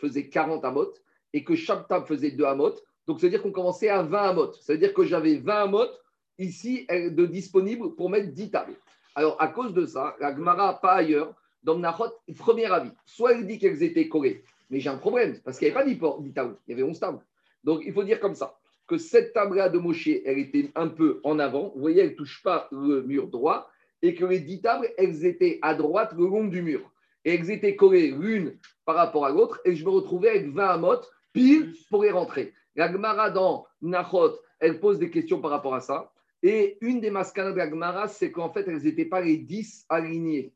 faisait 0.00 0.28
40 0.28 0.64
amotes 0.64 1.02
et 1.32 1.44
que 1.44 1.54
chaque 1.54 1.88
table 1.88 2.06
faisait 2.06 2.32
2 2.32 2.44
amotes, 2.44 2.82
donc 3.06 3.20
ça 3.20 3.26
veut 3.26 3.30
dire 3.30 3.42
qu'on 3.42 3.52
commençait 3.52 3.88
à 3.88 4.02
20 4.02 4.18
amotes. 4.18 4.56
Ça 4.62 4.72
veut 4.72 4.78
dire 4.78 4.94
que 4.94 5.04
j'avais 5.04 5.36
20 5.36 5.54
amotes 5.54 6.02
ici 6.38 6.86
de 6.90 7.26
disponibles 7.26 7.94
pour 7.94 8.10
mettre 8.10 8.32
10 8.32 8.50
tables. 8.50 8.74
Alors, 9.14 9.40
à 9.40 9.48
cause 9.48 9.72
de 9.72 9.86
ça, 9.86 10.14
la 10.20 10.34
Gemara, 10.34 10.80
pas 10.80 10.94
ailleurs, 10.94 11.34
dans 11.62 11.78
Nahot, 11.78 12.12
premier 12.36 12.66
avis, 12.66 12.90
soit 13.04 13.32
elle 13.32 13.46
dit 13.46 13.58
qu'elles 13.58 13.82
étaient 13.82 14.08
collées, 14.08 14.44
mais 14.70 14.78
j'ai 14.80 14.90
un 14.90 14.98
problème, 14.98 15.38
parce 15.44 15.58
qu'il 15.58 15.68
n'y 15.68 15.74
avait 15.74 15.94
pas 15.96 16.16
10 16.20 16.32
tables, 16.32 16.56
il 16.66 16.70
y 16.70 16.74
avait 16.74 16.88
11 16.88 17.00
tables. 17.00 17.20
Donc, 17.64 17.82
il 17.84 17.92
faut 17.92 18.04
dire 18.04 18.20
comme 18.20 18.34
ça, 18.34 18.56
que 18.86 18.98
cette 18.98 19.32
table-là 19.32 19.68
de 19.68 19.78
Moshe, 19.78 20.08
elle 20.24 20.38
était 20.38 20.70
un 20.74 20.88
peu 20.88 21.20
en 21.24 21.38
avant. 21.38 21.72
Vous 21.74 21.80
voyez, 21.80 22.02
elle 22.02 22.10
ne 22.10 22.14
touche 22.14 22.42
pas 22.42 22.68
le 22.70 23.02
mur 23.02 23.26
droit. 23.26 23.68
Et 24.02 24.14
que 24.14 24.24
les 24.24 24.38
dix 24.38 24.60
tables, 24.60 24.88
elles 24.96 25.24
étaient 25.24 25.58
à 25.62 25.74
droite 25.74 26.12
le 26.16 26.24
long 26.24 26.44
du 26.44 26.62
mur. 26.62 26.92
Et 27.24 27.34
elles 27.34 27.50
étaient 27.50 27.74
collées 27.74 28.12
l'une 28.12 28.56
par 28.84 28.94
rapport 28.94 29.26
à 29.26 29.30
l'autre. 29.30 29.60
Et 29.64 29.74
je 29.74 29.84
me 29.84 29.90
retrouvais 29.90 30.28
avec 30.28 30.52
20 30.52 30.68
amotes 30.68 31.10
pile 31.32 31.74
pour 31.90 32.04
y 32.04 32.10
rentrer. 32.10 32.54
La 32.76 32.92
Gemara 32.92 33.30
dans 33.30 33.66
Nachot, 33.82 34.38
elle 34.60 34.78
pose 34.78 34.98
des 34.98 35.10
questions 35.10 35.40
par 35.40 35.50
rapport 35.50 35.74
à 35.74 35.80
ça. 35.80 36.12
Et 36.42 36.78
une 36.80 37.00
des 37.00 37.10
mascanas 37.10 37.52
de 37.52 37.58
la 37.58 38.08
c'est 38.08 38.30
qu'en 38.30 38.52
fait, 38.52 38.66
elles 38.68 38.82
n'étaient 38.82 39.06
pas 39.06 39.20
les 39.20 39.38
10 39.38 39.86
alignées 39.88 40.52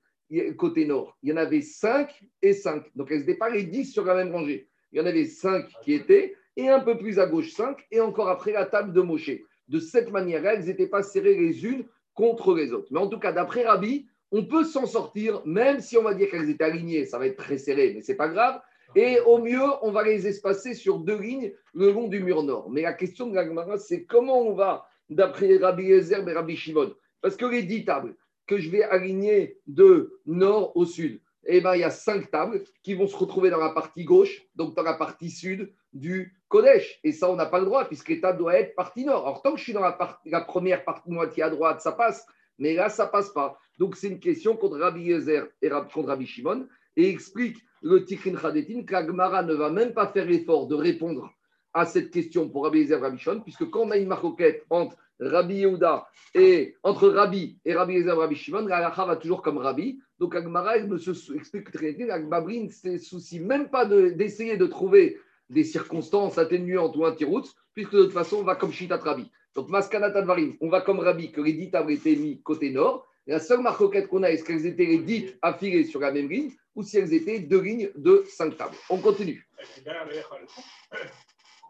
côté 0.56 0.84
nord. 0.86 1.16
Il 1.22 1.30
y 1.30 1.32
en 1.32 1.36
avait 1.36 1.62
5 1.62 2.08
et 2.42 2.52
5. 2.52 2.84
Donc, 2.94 3.10
elles 3.10 3.20
n'étaient 3.20 3.34
pas 3.34 3.50
les 3.50 3.64
10 3.64 3.92
sur 3.92 4.04
la 4.04 4.14
même 4.14 4.32
rangée. 4.32 4.68
Il 4.92 4.98
y 4.98 5.02
en 5.02 5.06
avait 5.06 5.24
5 5.24 5.66
qui 5.82 5.92
étaient 5.92 6.34
et 6.56 6.68
un 6.68 6.80
peu 6.80 6.98
plus 6.98 7.18
à 7.18 7.26
gauche 7.26 7.52
5, 7.52 7.86
et 7.90 8.00
encore 8.00 8.28
après 8.28 8.52
la 8.52 8.66
table 8.66 8.92
de 8.92 9.00
Moshe. 9.00 9.30
De 9.68 9.78
cette 9.78 10.10
manière-là, 10.10 10.54
elles 10.54 10.66
n'étaient 10.66 10.88
pas 10.88 11.02
serrées 11.02 11.36
les 11.36 11.64
unes 11.64 11.84
contre 12.14 12.54
les 12.54 12.72
autres. 12.72 12.88
Mais 12.90 12.98
en 12.98 13.06
tout 13.06 13.18
cas, 13.18 13.32
d'après 13.32 13.64
Rabbi, 13.64 14.06
on 14.32 14.44
peut 14.44 14.64
s'en 14.64 14.86
sortir, 14.86 15.42
même 15.46 15.80
si 15.80 15.96
on 15.96 16.02
va 16.02 16.14
dire 16.14 16.30
qu'elles 16.30 16.50
étaient 16.50 16.64
alignées, 16.64 17.04
ça 17.04 17.18
va 17.18 17.26
être 17.26 17.36
très 17.36 17.58
serré, 17.58 17.92
mais 17.94 18.02
c'est 18.02 18.16
pas 18.16 18.28
grave. 18.28 18.60
Et 18.96 19.20
au 19.20 19.38
mieux, 19.38 19.62
on 19.82 19.92
va 19.92 20.02
les 20.02 20.26
espacer 20.26 20.74
sur 20.74 20.98
deux 20.98 21.18
lignes 21.18 21.52
le 21.74 21.92
long 21.92 22.08
du 22.08 22.20
mur 22.20 22.42
nord. 22.42 22.68
Mais 22.70 22.82
la 22.82 22.92
question 22.92 23.28
de 23.28 23.34
la 23.34 23.78
c'est 23.78 24.04
comment 24.04 24.40
on 24.40 24.54
va, 24.54 24.88
d'après 25.10 25.56
Rabbi 25.56 25.90
Ezer 25.90 26.26
et 26.26 26.32
Rabbi 26.32 26.56
Shimon 26.56 26.94
Parce 27.20 27.36
que 27.36 27.46
les 27.46 27.62
dix 27.62 27.84
tables 27.84 28.14
que 28.46 28.58
je 28.58 28.70
vais 28.70 28.82
aligner 28.82 29.58
de 29.66 30.20
nord 30.26 30.76
au 30.76 30.84
sud, 30.84 31.20
eh 31.44 31.60
ben, 31.60 31.74
il 31.74 31.80
y 31.80 31.84
a 31.84 31.90
cinq 31.90 32.30
tables 32.30 32.62
qui 32.82 32.94
vont 32.94 33.06
se 33.06 33.16
retrouver 33.16 33.50
dans 33.50 33.58
la 33.58 33.70
partie 33.70 34.04
gauche, 34.04 34.42
donc 34.54 34.74
dans 34.74 34.82
la 34.82 34.94
partie 34.94 35.30
sud 35.30 35.72
du 35.92 36.36
Kodesh. 36.48 37.00
Et 37.02 37.12
ça, 37.12 37.30
on 37.30 37.36
n'a 37.36 37.46
pas 37.46 37.60
le 37.60 37.64
droit, 37.64 37.84
puisque 37.86 38.08
l'État 38.08 38.32
doit 38.32 38.58
être 38.58 38.74
partie 38.74 39.04
nord. 39.04 39.26
Alors, 39.26 39.42
tant 39.42 39.52
que 39.52 39.58
je 39.58 39.64
suis 39.64 39.72
dans 39.72 39.80
la, 39.80 40.40
première 40.42 40.84
partie 40.84 41.10
moitié 41.10 41.42
à 41.42 41.50
droite, 41.50 41.80
ça 41.80 41.92
passe. 41.92 42.26
Mais 42.58 42.74
là, 42.74 42.88
ça 42.88 43.06
passe 43.06 43.30
pas. 43.30 43.58
Donc, 43.78 43.96
c'est 43.96 44.08
une 44.08 44.20
question 44.20 44.56
contre 44.56 44.78
Rabbi 44.78 45.02
Yezer 45.02 45.48
et 45.62 45.70
contre 45.70 46.08
Rabbi 46.08 46.26
Shimon. 46.26 46.66
Et 46.96 47.08
explique 47.08 47.56
le 47.82 48.04
Tikrin 48.04 48.34
Khadetin 48.34 48.82
que 48.82 48.94
ne 48.94 49.54
va 49.54 49.70
même 49.70 49.94
pas 49.94 50.08
faire 50.08 50.26
l'effort 50.26 50.66
de 50.66 50.74
répondre 50.74 51.32
à 51.74 51.86
cette 51.86 52.10
question 52.10 52.48
pour 52.48 52.64
Rabbi 52.64 52.92
Rabbi 52.92 53.18
Shimon, 53.18 53.40
puisque 53.40 53.68
quand 53.70 53.80
on 53.80 53.90
a 53.90 53.96
une 53.96 54.08
marcoquette 54.08 54.64
entre 54.70 54.96
Rabbi 55.20 55.56
Yehuda 55.56 56.06
et 56.34 56.76
entre 56.82 57.08
Rabbi 57.08 57.58
et 57.64 57.74
Rabbi 57.74 57.96
et 57.96 58.10
Rabbi 58.10 58.34
Shimon, 58.34 58.66
la 58.66 58.88
va 58.90 59.16
toujours 59.16 59.42
comme 59.42 59.58
Rabbi. 59.58 60.00
Donc 60.18 60.34
Agmara 60.34 60.78
me 60.80 61.36
explique 61.36 61.70
très 61.70 61.92
bien, 61.92 62.08
Agmabrin 62.08 62.68
ne 62.84 62.98
soucie 62.98 63.40
même 63.40 63.68
pas 63.68 63.86
d'essayer 63.86 64.56
de, 64.56 64.66
trouver 64.66 65.18
des 65.48 65.64
circonstances 65.64 66.38
atténuantes 66.38 66.96
ou 66.96 67.04
anti-routes, 67.04 67.54
puisque 67.74 67.94
de 67.94 68.04
toute 68.04 68.12
façon, 68.12 68.36
on 68.38 68.42
va 68.42 68.56
comme 68.56 68.72
Shitat 68.72 68.98
Rabbi. 68.98 69.30
Donc 69.54 69.68
Maskanat 69.68 70.16
Advarim, 70.16 70.56
on 70.60 70.68
va 70.68 70.80
comme 70.80 71.00
Rabbi, 71.00 71.32
que 71.32 71.40
les 71.40 71.54
dites 71.54 71.74
avaient 71.74 71.94
été 71.94 72.16
mis 72.16 72.40
côté 72.42 72.70
nord. 72.70 73.06
la 73.26 73.40
seule 73.40 73.60
marcoquette 73.60 74.08
qu'on 74.08 74.22
a, 74.22 74.30
est-ce 74.30 74.44
qu'elles 74.44 74.66
étaient 74.66 74.86
les 74.86 74.98
dites 74.98 75.38
affilées 75.42 75.84
sur 75.84 76.00
la 76.00 76.12
même 76.12 76.28
ligne, 76.28 76.52
ou 76.74 76.82
si 76.82 76.98
elles 76.98 77.12
étaient 77.12 77.40
deux 77.40 77.60
lignes 77.60 77.90
de 77.96 78.24
cinq 78.28 78.56
tables? 78.56 78.76
On 78.88 78.98
continue. 78.98 79.48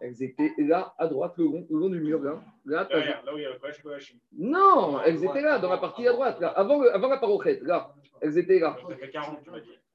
Elles 0.01 0.23
étaient 0.23 0.53
là, 0.59 0.95
à 0.99 1.07
droite, 1.07 1.35
le 1.37 1.45
long, 1.45 1.89
du 1.89 2.01
mur. 2.01 2.23
Là, 2.23 2.41
là, 2.65 2.89
non, 4.33 5.01
elles 5.05 5.23
étaient 5.23 5.43
là, 5.43 5.59
dans 5.59 5.71
la 5.71 5.77
partie 5.77 6.09
à 6.09 6.13
droite, 6.13 6.41
là, 6.41 6.49
avant, 6.49 6.83
avant 6.83 7.09
la 7.09 7.19
parochette, 7.19 7.63
là. 7.63 7.93
Elles 8.21 8.39
étaient 8.39 8.59
là. 8.59 8.77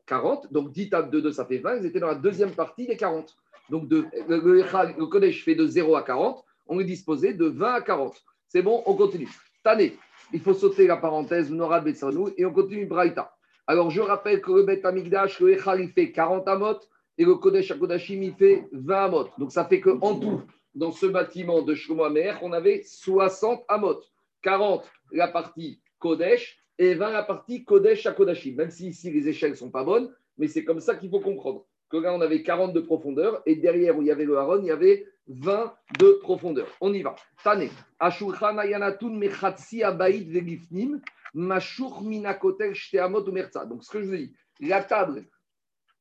40, 0.06 0.54
donc 0.54 0.72
10 0.72 0.90
tables 0.90 1.10
de 1.10 1.20
2, 1.20 1.32
ça 1.32 1.46
fait 1.46 1.58
20. 1.58 1.78
Elles 1.78 1.86
étaient 1.88 2.00
dans 2.00 2.08
la 2.08 2.16
deuxième 2.16 2.52
partie 2.52 2.86
des 2.86 2.96
40. 2.96 3.36
Donc 3.70 3.88
de, 3.88 4.06
le, 4.28 4.38
le, 4.38 5.06
Kodesh 5.08 5.44
fait 5.44 5.56
de 5.56 5.66
0 5.66 5.96
à 5.96 6.04
40. 6.04 6.44
On 6.68 6.80
est 6.80 6.86
disposé 6.86 7.34
de 7.34 7.46
20 7.46 7.74
à 7.74 7.82
40. 7.82 8.16
C'est 8.48 8.62
bon, 8.62 8.84
on 8.86 8.94
continue. 8.96 9.30
Tané, 9.64 9.98
il 10.32 10.40
faut 10.40 10.54
sauter 10.54 10.86
la 10.86 10.98
parenthèse 10.98 11.52
Nora 11.52 11.80
Betsanou 11.80 12.30
et 12.38 12.46
on 12.46 12.54
continue 12.54 12.86
Braïta. 12.86 13.36
Alors 13.66 13.90
je 13.90 14.02
rappelle 14.02 14.42
que 14.42 14.52
le 14.52 14.64
Bet 14.64 14.86
Amigdash, 14.86 15.40
le 15.40 15.54
Echal, 15.54 15.82
il 15.82 15.90
fait 15.90 16.12
40 16.12 16.48
amot 16.48 16.80
et 17.18 17.26
le 17.26 17.36
Kodesh 17.36 17.72
Akodashim, 17.72 18.22
il 18.22 18.34
fait 18.34 18.68
20 18.72 19.06
amot. 19.06 19.30
Donc 19.38 19.52
ça 19.52 19.66
fait 19.66 19.80
qu'en 19.80 20.20
tout, 20.20 20.42
dans 20.74 20.92
ce 20.92 21.06
bâtiment 21.06 21.62
de 21.62 21.74
Shlomo 21.74 22.06
on 22.42 22.52
avait 22.52 22.84
60 22.84 23.64
amot. 23.68 24.02
40 24.42 24.90
la 25.12 25.28
partie 25.28 25.82
Kodesh 26.00 26.60
et 26.78 26.94
20 26.94 27.12
la 27.12 27.24
partie 27.24 27.64
Kodesh 27.64 28.06
à 28.06 28.12
Kodashim. 28.12 28.56
Même 28.56 28.70
si 28.70 28.90
ici 28.90 29.12
les 29.12 29.28
échelles 29.28 29.52
ne 29.52 29.56
sont 29.56 29.72
pas 29.72 29.84
bonnes, 29.84 30.14
mais 30.38 30.48
c'est 30.48 30.66
comme 30.66 30.80
ça 30.80 30.96
qu'il 30.96 31.10
faut 31.10 31.22
comprendre. 31.22 31.66
Que 31.90 31.98
là, 31.98 32.14
on 32.14 32.22
avait 32.22 32.42
40 32.42 32.74
de 32.74 32.82
profondeur 32.82 33.42
et 33.46 33.56
derrière 33.56 33.98
où 33.98 34.02
il 34.02 34.08
y 34.08 34.12
avait 34.12 34.26
le 34.26 34.38
Haron, 34.38 34.60
il 34.60 34.66
y 34.66 34.72
avait 34.72 35.06
20 35.28 35.74
de 36.00 36.20
profondeur. 36.22 36.68
On 36.82 36.94
y 36.94 37.02
va. 37.02 37.16
Tane. 37.44 37.70
Ashulchan 38.00 38.58
ayanatun 38.58 39.12
mechatsi 39.12 39.84
abaït 39.84 40.28
vegifnim, 40.30 41.00
mashur. 41.34 42.02
Donc, 42.02 43.84
ce 43.84 43.90
que 43.92 44.02
je 44.02 44.08
vous 44.08 44.16
dis, 44.16 44.34
la 44.60 44.84
table 44.84 45.26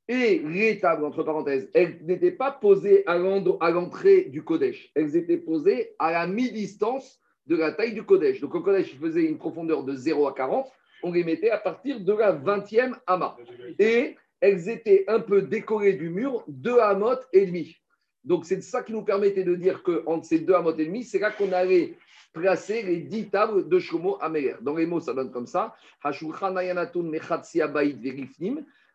et 0.09 0.39
les 0.41 0.81
tables, 0.81 1.05
entre 1.05 1.23
parenthèses, 1.23 1.71
elles 1.73 1.99
n'étaient 2.03 2.33
pas 2.33 2.53
posées 2.53 3.05
à 3.07 3.17
l'entrée 3.17 4.25
du 4.25 4.45
Kodesh. 4.45 4.91
Elles 4.95 5.17
étaient 5.17 5.39
posées 5.39 5.95
à 5.99 6.13
la 6.13 6.27
mi-distance 6.27 7.21
de 7.47 7.57
la 7.57 7.73
taille 7.73 7.95
du 7.95 8.05
Kodesh. 8.05 8.41
Donc, 8.41 8.55
le 8.55 8.61
Kodesh 8.61 8.99
faisait 8.99 9.25
une 9.25 9.39
profondeur 9.39 9.83
de 9.83 9.95
0 9.95 10.29
à 10.29 10.35
40. 10.35 10.67
On 11.03 11.13
les 11.13 11.25
mettait 11.25 11.51
à 11.51 11.59
partir 11.59 12.01
de 12.01 12.13
la 12.13 12.35
20e 12.35 12.95
Ama. 13.07 13.37
Et 13.79 14.17
elles 14.41 14.69
étaient 14.69 15.05
un 15.09 15.21
peu 15.21 15.41
décorées 15.43 15.95
du 15.95 16.11
mur, 16.11 16.45
deux 16.49 16.79
Hamot 16.79 17.21
et 17.33 17.47
demi. 17.47 17.77
Donc 18.25 18.45
c'est 18.45 18.63
ça 18.63 18.83
qui 18.83 18.93
nous 18.93 19.03
permettait 19.03 19.45
de 19.45 19.55
dire 19.55 19.83
qu'entre 19.83 20.27
ces 20.27 20.41
deux 20.41 20.55
Amot 20.55 20.77
et 20.77 20.87
demi, 20.87 21.05
c'est 21.05 21.19
là 21.19 21.31
qu'on 21.31 21.53
allait 21.53 21.95
placer 22.33 22.83
les 22.83 22.99
dix 22.99 23.29
tables 23.29 23.69
de 23.69 23.79
Shlomo 23.79 24.19
Améler. 24.21 24.57
Dans 24.61 24.75
les 24.75 24.87
mots, 24.87 25.01
ça 25.01 25.15
donne 25.15 25.31
comme 25.31 25.47
ça. 25.47 25.75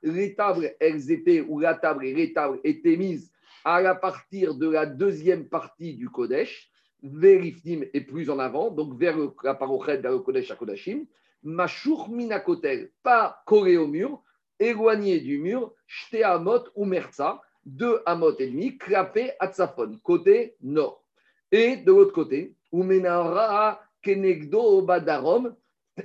Les 0.02 0.36
tables, 0.36 0.76
elles 0.80 1.12
étaient, 1.12 1.42
ou 1.42 1.60
la 1.60 1.74
table 1.74 2.06
et 2.06 2.14
les 2.14 2.34
tables 2.34 2.60
étaient 2.64 2.98
mises 2.98 3.32
à 3.66 3.82
la 3.82 3.96
partir 3.96 4.56
de 4.56 4.70
la 4.70 4.86
deuxième 4.86 5.48
partie 5.48 5.94
du 5.96 6.10
Kodesh, 6.10 6.72
Verifnim 7.02 7.86
et 7.94 8.02
plus 8.02 8.30
en 8.30 8.40
avant, 8.40 8.72
donc 8.72 8.98
vers 8.98 9.18
la 9.44 9.56
parochet, 9.56 9.98
vers 9.98 10.12
le 10.12 10.20
Kodesh 10.20 10.52
à 10.52 10.56
Kodashim. 10.56 11.06
Mashur 11.44 12.10
minakotel, 12.10 12.92
pas 13.04 13.42
collé 13.46 13.78
au 13.78 13.88
mur, 13.88 14.22
éloigné 14.60 15.22
du 15.22 15.38
mur, 15.38 15.74
shte 15.88 16.22
amot 16.24 16.66
ou 16.76 16.84
merza, 16.84 17.42
deux 17.66 18.02
amot 18.06 18.38
et 18.40 18.48
demi, 18.48 18.78
clapé 18.78 19.32
à 19.40 19.48
Tzafon, 19.48 19.98
côté 20.04 20.56
nord. 20.62 21.04
Et 21.52 21.78
de 21.78 21.92
l'autre 21.92 22.12
côté, 22.12 22.54
umenara 22.74 23.82
kenegdo 24.02 24.82
badarom, 24.82 25.56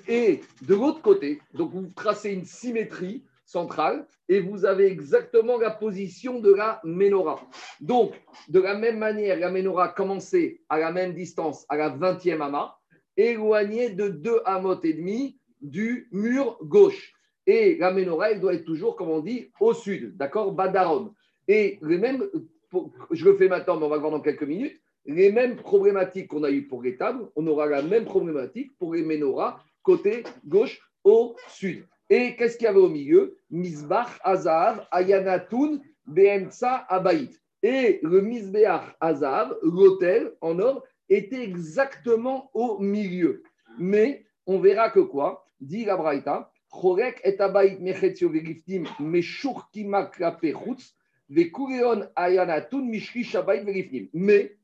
et 0.08 0.40
de 0.62 0.74
l'autre 0.74 1.02
côté, 1.02 1.40
donc 1.52 1.72
vous 1.72 1.88
tracez 1.94 2.32
une 2.32 2.44
symétrie 2.44 3.24
centrale 3.54 4.06
et 4.28 4.40
vous 4.40 4.64
avez 4.64 4.86
exactement 4.86 5.58
la 5.58 5.70
position 5.70 6.40
de 6.40 6.52
la 6.52 6.80
menorah. 6.82 7.40
Donc, 7.80 8.10
de 8.48 8.60
la 8.60 8.74
même 8.74 8.98
manière, 8.98 9.38
la 9.38 9.50
menorah 9.50 9.90
commençait 9.90 10.60
à 10.68 10.78
la 10.78 10.90
même 10.90 11.14
distance, 11.14 11.64
à 11.68 11.76
la 11.76 11.90
20e 11.90 12.40
amas, 12.40 12.74
éloignée 13.16 13.90
de 13.90 14.08
deux 14.08 14.40
amot 14.44 14.80
et 14.82 14.94
demi 14.94 15.38
du 15.60 16.08
mur 16.10 16.58
gauche. 16.62 17.12
Et 17.46 17.76
la 17.78 17.92
menorah, 17.92 18.32
elle 18.32 18.40
doit 18.40 18.54
être 18.54 18.64
toujours, 18.64 18.96
comme 18.96 19.10
on 19.10 19.20
dit, 19.20 19.50
au 19.60 19.72
sud, 19.72 20.16
d'accord 20.16 20.52
Badarom. 20.52 21.12
Et 21.46 21.78
les 21.82 21.98
mêmes, 21.98 22.24
je 23.10 23.24
le 23.24 23.36
fais 23.36 23.48
maintenant, 23.48 23.76
mais 23.78 23.86
on 23.86 23.90
va 23.90 23.98
voir 23.98 24.10
dans 24.10 24.20
quelques 24.20 24.42
minutes, 24.54 24.80
les 25.06 25.30
mêmes 25.30 25.56
problématiques 25.56 26.28
qu'on 26.28 26.44
a 26.44 26.50
eues 26.50 26.66
pour 26.66 26.82
les 26.82 26.96
tables, 26.96 27.28
on 27.36 27.46
aura 27.46 27.66
la 27.66 27.82
même 27.82 28.04
problématique 28.04 28.76
pour 28.78 28.94
les 28.94 29.02
menorahs 29.02 29.62
côté 29.82 30.24
gauche 30.46 30.80
au 31.04 31.36
sud. 31.48 31.84
Et 32.10 32.36
qu'est-ce 32.36 32.56
qu'il 32.56 32.66
y 32.66 32.68
avait 32.68 32.78
au 32.78 32.88
milieu? 32.88 33.38
Misbach, 33.50 34.18
Azav, 34.22 34.86
Ayanatun, 34.90 35.80
Beemtsa, 36.06 36.84
Abaït. 36.88 37.40
Et 37.62 38.00
le 38.02 38.20
Misbach, 38.20 38.94
Azav, 39.00 39.56
l'hôtel 39.62 40.32
en 40.40 40.58
or, 40.58 40.84
était 41.08 41.42
exactement 41.42 42.50
au 42.54 42.78
milieu. 42.78 43.42
Mais 43.78 44.24
on 44.46 44.58
verra 44.58 44.90
que 44.90 45.00
quoi? 45.00 45.48
Dit 45.60 45.84
la 45.84 45.96
Braïta, 45.96 46.50
Chorek 46.70 47.20
et 47.24 47.40
Abaït 47.40 47.78
Vegiftim, 47.80 48.84
Meshur 49.00 49.70
Vekureon 51.30 52.06
Ayanatun, 52.16 52.82
Mishri 52.82 53.24
Shabaït 53.24 53.64
Vegiftim. 53.64 54.08
Mais 54.12 54.58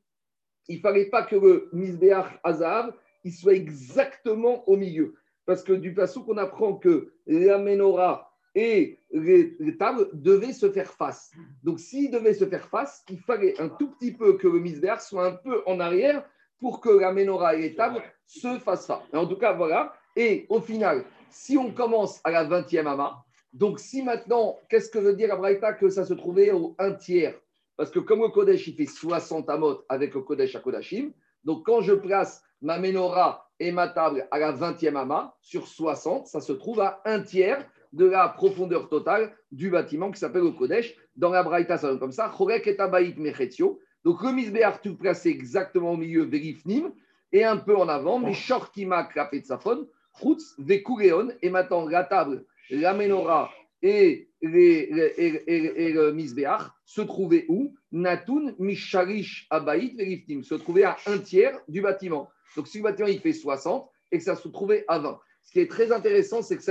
il 0.69 0.77
ne 0.77 0.81
fallait 0.81 1.07
pas 1.07 1.23
que 1.23 1.37
le 1.37 1.71
Misbéach 1.73 2.39
Azav 2.45 2.93
il 3.25 3.33
soit 3.33 3.55
exactement 3.55 4.69
au 4.69 4.77
milieu. 4.77 5.15
Parce 5.51 5.65
que 5.65 5.73
du 5.73 5.93
passage 5.93 6.23
qu'on 6.23 6.37
apprend 6.37 6.75
que 6.75 7.13
la 7.27 7.59
menorah 7.59 8.31
et 8.55 9.01
les, 9.11 9.77
tables 9.77 10.09
devaient 10.13 10.53
se 10.53 10.71
faire 10.71 10.93
face. 10.93 11.33
Donc, 11.65 11.81
s'ils 11.81 12.09
devaient 12.09 12.35
se 12.35 12.45
faire 12.45 12.69
face, 12.69 13.03
il 13.11 13.19
fallait 13.19 13.61
un 13.61 13.69
tout 13.69 13.91
petit 13.91 14.13
peu 14.13 14.35
que 14.35 14.47
le 14.47 14.61
misbéach 14.61 15.01
soit 15.01 15.27
un 15.27 15.33
peu 15.33 15.65
en 15.67 15.81
arrière 15.81 16.25
pour 16.61 16.81
que 16.81 16.91
la 16.91 17.13
menorah 17.13 17.57
et 17.57 17.63
les 17.63 17.75
tables 17.75 18.01
se 18.27 18.61
fassent 18.61 18.87
face. 18.87 19.01
En 19.13 19.27
tout 19.27 19.39
cas, 19.39 19.53
voilà. 19.53 19.93
Et 20.15 20.47
au 20.51 20.61
final, 20.61 21.03
si 21.31 21.59
on 21.59 21.73
commence 21.73 22.21
à 22.23 22.31
la 22.31 22.45
20e 22.45 22.87
ama, 22.87 23.25
donc 23.53 23.81
si 23.81 24.05
maintenant, 24.05 24.57
qu'est-ce 24.69 24.89
que 24.89 25.01
veut 25.01 25.15
dire 25.15 25.35
Abraïta 25.35 25.73
que 25.73 25.89
ça 25.89 26.05
se 26.05 26.15
trouvait 26.15 26.53
au 26.53 26.77
1 26.79 26.93
tiers? 26.93 27.35
Parce 27.77 27.91
que 27.91 27.99
comme 27.99 28.21
le 28.21 28.29
Kodesh, 28.29 28.69
il 28.69 28.77
fait 28.77 28.87
60 28.87 29.51
amot 29.51 29.83
avec 29.89 30.15
le 30.15 30.21
Kodesh 30.21 30.55
à 30.55 30.61
Kodashim, 30.61 31.11
donc 31.43 31.67
quand 31.67 31.81
je 31.81 31.95
place 31.95 32.45
ma 32.63 32.79
menorah 32.79 33.49
et 33.59 33.73
ma 33.73 33.89
table 33.89 34.27
à 34.31 34.39
la 34.39 34.53
20e 34.53 34.97
ama, 34.97 35.35
sur 35.43 35.67
60, 35.67 36.27
ça 36.27 36.41
se 36.41 36.53
trouve 36.53 36.81
à 36.81 37.01
un 37.05 37.21
tiers 37.21 37.67
de 37.93 38.07
la 38.07 38.29
profondeur 38.29 38.89
totale 38.89 39.33
du 39.53 39.71
bâtiment 39.71 40.11
qui 40.11 40.21
s'appelle 40.21 40.43
le 40.43 40.53
Kodesh. 40.53 40.95
Dans 41.17 41.31
la 41.31 41.43
Braïta, 41.43 41.77
ça 41.77 41.89
donne 41.89 41.99
comme 41.99 42.13
ça. 42.13 42.29
Chorek 42.29 42.67
et 42.67 42.77
Donc 42.77 44.23
le 44.23 44.33
misbéar, 44.33 44.81
tu 44.81 44.95
placé 44.95 45.29
exactement 45.29 45.93
au 45.93 45.97
milieu, 45.97 46.23
Verifnim, 46.25 46.93
et 47.33 47.45
un 47.45 47.57
peu 47.57 47.77
en 47.77 47.89
avant, 47.89 48.19
mais 48.19 48.33
Shorkima, 48.33 49.05
Krapet 49.05 49.43
Safon, 49.43 49.87
Chutz, 50.21 50.55
Vekureon, 50.59 51.29
et 51.43 51.51
maintenant 51.51 51.87
la 51.87 52.05
table, 52.05 52.45
la 52.71 52.95
menorah 52.95 53.51
et, 53.83 54.29
le 54.43 56.11
misbéach 56.13 56.63
se 56.85 57.01
trouvaient 57.03 57.47
où? 57.49 57.75
Natun, 57.93 58.55
Misharish, 58.59 59.47
Abaït, 59.51 59.97
Verifnim, 59.97 60.43
se 60.43 60.55
trouvaient 60.55 60.85
à 60.85 60.97
un 61.07 61.19
tiers 61.19 61.59
du 61.69 61.81
bâtiment. 61.81 62.31
Donc, 62.57 62.69
si 62.69 62.81
le 62.81 63.11
il 63.11 63.21
fait 63.21 63.33
60 63.33 63.89
et 64.13 64.19
que 64.19 64.25
ça 64.25 64.37
se 64.37 64.49
trouvait 64.49 64.85
à 64.89 64.99
20. 64.99 65.19
Ce 65.43 65.53
qui 65.53 65.61
est 65.61 65.71
très 65.71 65.91
intéressant, 65.91 66.43
c'est 66.43 66.57
que 66.57 66.63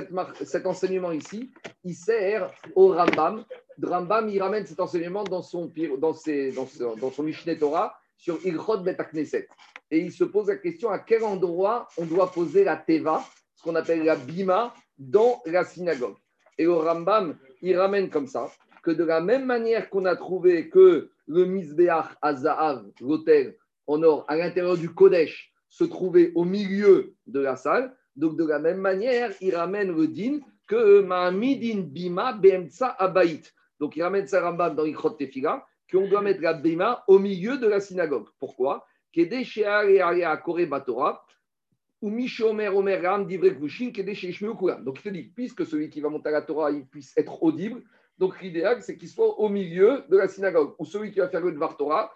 cet 0.45 0.65
enseignement 0.65 1.11
ici, 1.11 1.51
il 1.83 1.95
sert 1.95 2.51
au 2.75 2.93
Rambam. 2.93 3.43
Rambam, 3.81 4.29
il 4.29 4.41
ramène 4.41 4.65
cet 4.65 4.79
enseignement 4.79 5.23
dans 5.23 5.41
son, 5.41 5.71
dans 5.99 6.13
Torah 7.59 7.99
sur 8.17 8.45
Ilchot 8.45 8.79
Bet 8.79 8.97
Et 9.91 9.99
il 9.99 10.11
se 10.11 10.23
pose 10.23 10.47
la 10.47 10.57
question 10.57 10.89
à 10.89 10.99
quel 10.99 11.23
endroit 11.23 11.87
on 11.97 12.05
doit 12.05 12.31
poser 12.31 12.63
la 12.63 12.77
Teva, 12.77 13.23
ce 13.55 13.63
qu'on 13.63 13.75
appelle 13.75 14.03
la 14.03 14.15
Bima, 14.15 14.73
dans 14.97 15.41
la 15.45 15.63
synagogue? 15.63 16.15
Et 16.57 16.67
au 16.67 16.79
Rambam, 16.79 17.37
il 17.61 17.77
ramène 17.77 18.09
comme 18.09 18.27
ça 18.27 18.51
que 18.83 18.91
de 18.91 19.03
la 19.03 19.21
même 19.21 19.45
manière 19.45 19.89
qu'on 19.89 20.05
a 20.05 20.15
trouvé 20.15 20.69
que 20.69 21.11
le 21.27 21.45
Misbeach 21.45 22.05
Azahav, 22.21 22.85
l'hôtel 23.01 23.57
en 23.87 24.03
or, 24.03 24.25
à 24.27 24.35
l'intérieur 24.35 24.77
du 24.77 24.89
Kodesh, 24.89 25.48
se 25.69 25.83
trouvait 25.83 26.31
au 26.35 26.43
milieu 26.43 27.15
de 27.27 27.39
la 27.39 27.55
salle. 27.55 27.95
Donc, 28.15 28.37
de 28.37 28.45
la 28.45 28.59
même 28.59 28.79
manière, 28.79 29.31
il 29.39 29.55
ramène 29.55 29.95
le 29.95 30.07
din 30.07 30.39
que 30.67 31.01
Ma'amidin 31.01 31.81
Bima 31.81 32.33
Bemtsa 32.33 32.87
Abaït. 32.87 33.53
Donc, 33.79 33.95
il 33.95 34.03
ramène 34.03 34.27
sa 34.27 34.41
Rambam 34.41 34.75
dans 34.75 34.83
l'Ikrot 34.83 35.11
Tefila, 35.11 35.65
qu'on 35.91 36.07
doit 36.07 36.21
mettre 36.21 36.41
la 36.41 36.53
Bima 36.53 37.03
au 37.07 37.17
milieu 37.17 37.57
de 37.57 37.67
la 37.67 37.79
synagogue. 37.79 38.27
Pourquoi? 38.39 38.85
Donc, 39.15 39.25
il 39.25 39.29
te 45.03 45.09
dit, 45.09 45.23
puisque 45.35 45.65
celui 45.65 45.89
qui 45.89 46.01
va 46.01 46.09
monter 46.09 46.29
à 46.29 46.33
la 46.33 46.41
Torah, 46.41 46.71
il 46.71 46.85
puisse 46.85 47.17
être 47.17 47.41
audible, 47.41 47.81
donc 48.19 48.39
l'idéal, 48.41 48.81
c'est 48.81 48.97
qu'il 48.97 49.07
soit 49.07 49.39
au 49.39 49.49
milieu 49.49 50.03
de 50.09 50.17
la 50.17 50.27
synagogue. 50.27 50.73
Ou 50.77 50.85
celui 50.85 51.11
qui 51.11 51.19
va 51.19 51.29
faire 51.29 51.41
le 51.41 51.53
Dvar 51.53 51.77
Torah, 51.77 52.13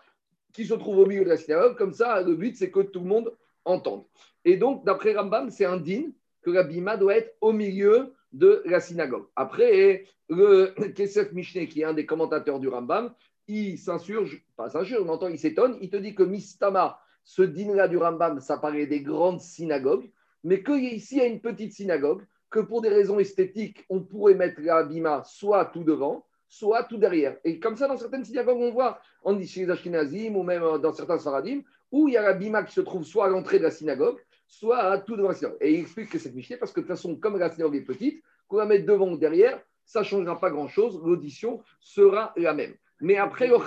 qui 0.54 0.66
se 0.66 0.74
trouve 0.74 1.00
au 1.00 1.06
milieu 1.06 1.24
de 1.24 1.30
la 1.30 1.38
synagogue. 1.38 1.78
Comme 1.78 1.94
ça, 1.94 2.22
le 2.22 2.36
but, 2.36 2.58
c'est 2.58 2.70
que 2.70 2.82
tout 2.82 3.00
le 3.00 3.08
monde 3.08 3.34
entendre. 3.66 4.06
Et 4.46 4.58
donc, 4.58 4.86
d'après 4.86 5.16
Rambam, 5.16 5.50
c'est 5.50 5.66
un 5.66 5.78
din 5.78 6.12
que 6.42 6.52
la 6.52 6.64
bima 6.64 6.98
doit 6.98 7.16
être 7.16 7.36
au 7.42 7.54
milieu 7.54 8.14
de 8.34 8.62
la 8.66 8.80
synagogue. 8.80 9.26
Après, 9.36 10.06
le 10.30 10.74
Kesef 10.90 11.32
Mishneh, 11.32 11.68
qui 11.68 11.82
est 11.82 11.86
un 11.86 11.94
des 11.94 12.06
commentateurs 12.06 12.60
du 12.60 12.68
Rambam, 12.68 13.14
il 13.48 13.78
s'insurge, 13.78 14.46
pas 14.56 14.70
s'insurge, 14.70 15.02
on 15.06 15.10
entend, 15.10 15.28
il 15.28 15.40
s'étonne, 15.40 15.78
il 15.82 15.90
te 15.90 15.98
dit 15.98 16.16
que 16.16 16.24
Mistama, 16.24 17.00
ce 17.24 17.42
din-là 17.42 17.88
du 17.88 17.98
Rambam, 17.98 18.40
ça 18.40 18.58
paraît 18.58 18.88
des 18.88 19.02
grandes 19.02 19.42
synagogues, 19.42 20.10
mais 20.44 20.64
qu'ici, 20.64 21.16
il 21.16 21.18
y 21.20 21.22
a 21.22 21.26
une 21.26 21.40
petite 21.42 21.74
synagogue, 21.74 22.26
que 22.50 22.60
pour 22.60 22.82
des 22.82 22.90
raisons 22.90 23.18
esthétiques, 23.18 23.84
on 23.90 24.02
pourrait 24.02 24.36
mettre 24.36 24.62
la 24.62 24.84
bima 24.84 25.24
soit 25.26 25.66
tout 25.66 25.84
devant, 25.84 26.26
soit 26.48 26.84
tout 26.84 26.98
derrière. 26.98 27.36
Et 27.44 27.60
comme 27.60 27.76
ça, 27.76 27.88
dans 27.88 27.98
certaines 27.98 28.24
synagogues, 28.24 28.60
on 28.60 28.72
voit, 28.72 29.00
on 29.24 29.34
dit 29.34 29.48
chez 29.48 29.68
Ashkenazim 29.68 30.36
ou 30.36 30.44
même 30.44 30.62
dans 30.80 30.94
certains 30.94 31.18
Sfaradim, 31.18 31.62
où 31.94 32.08
il 32.08 32.16
y 32.16 32.18
a 32.18 32.24
la 32.24 32.34
bima 32.34 32.64
qui 32.64 32.74
se 32.74 32.82
trouve 32.82 33.06
soit 33.06 33.26
à 33.26 33.30
l'entrée 33.30 33.60
de 33.60 33.64
la 33.64 33.72
synagogue, 33.72 34.18
soit 34.48 34.80
à 34.80 34.98
tout 34.98 35.16
devant 35.16 35.30
la 35.30 35.36
synagogue. 35.36 35.60
Et 35.62 35.76
il 35.76 35.82
explique 35.82 36.10
que 36.10 36.18
c'est 36.18 36.34
Mishnah 36.34 36.58
parce 36.58 36.74
que 36.74 36.82
de 36.82 36.86
toute 36.86 36.96
façon, 36.96 37.16
comme 37.16 37.38
la 37.38 37.52
synagogue 37.52 37.76
est 37.76 37.82
petite, 37.82 38.22
qu'on 38.48 38.58
va 38.58 38.66
mettre 38.66 38.88
devant 38.88 39.12
ou 39.12 39.18
derrière, 39.18 39.62
ça 39.86 40.00
ne 40.00 40.06
changera 40.06 40.40
pas 40.40 40.50
grand-chose, 40.50 41.00
l'audition 41.06 41.62
sera 41.80 42.34
la 42.36 42.54
même. 42.54 42.74
Mais 43.00 43.18
après, 43.18 43.48
le 43.48 43.58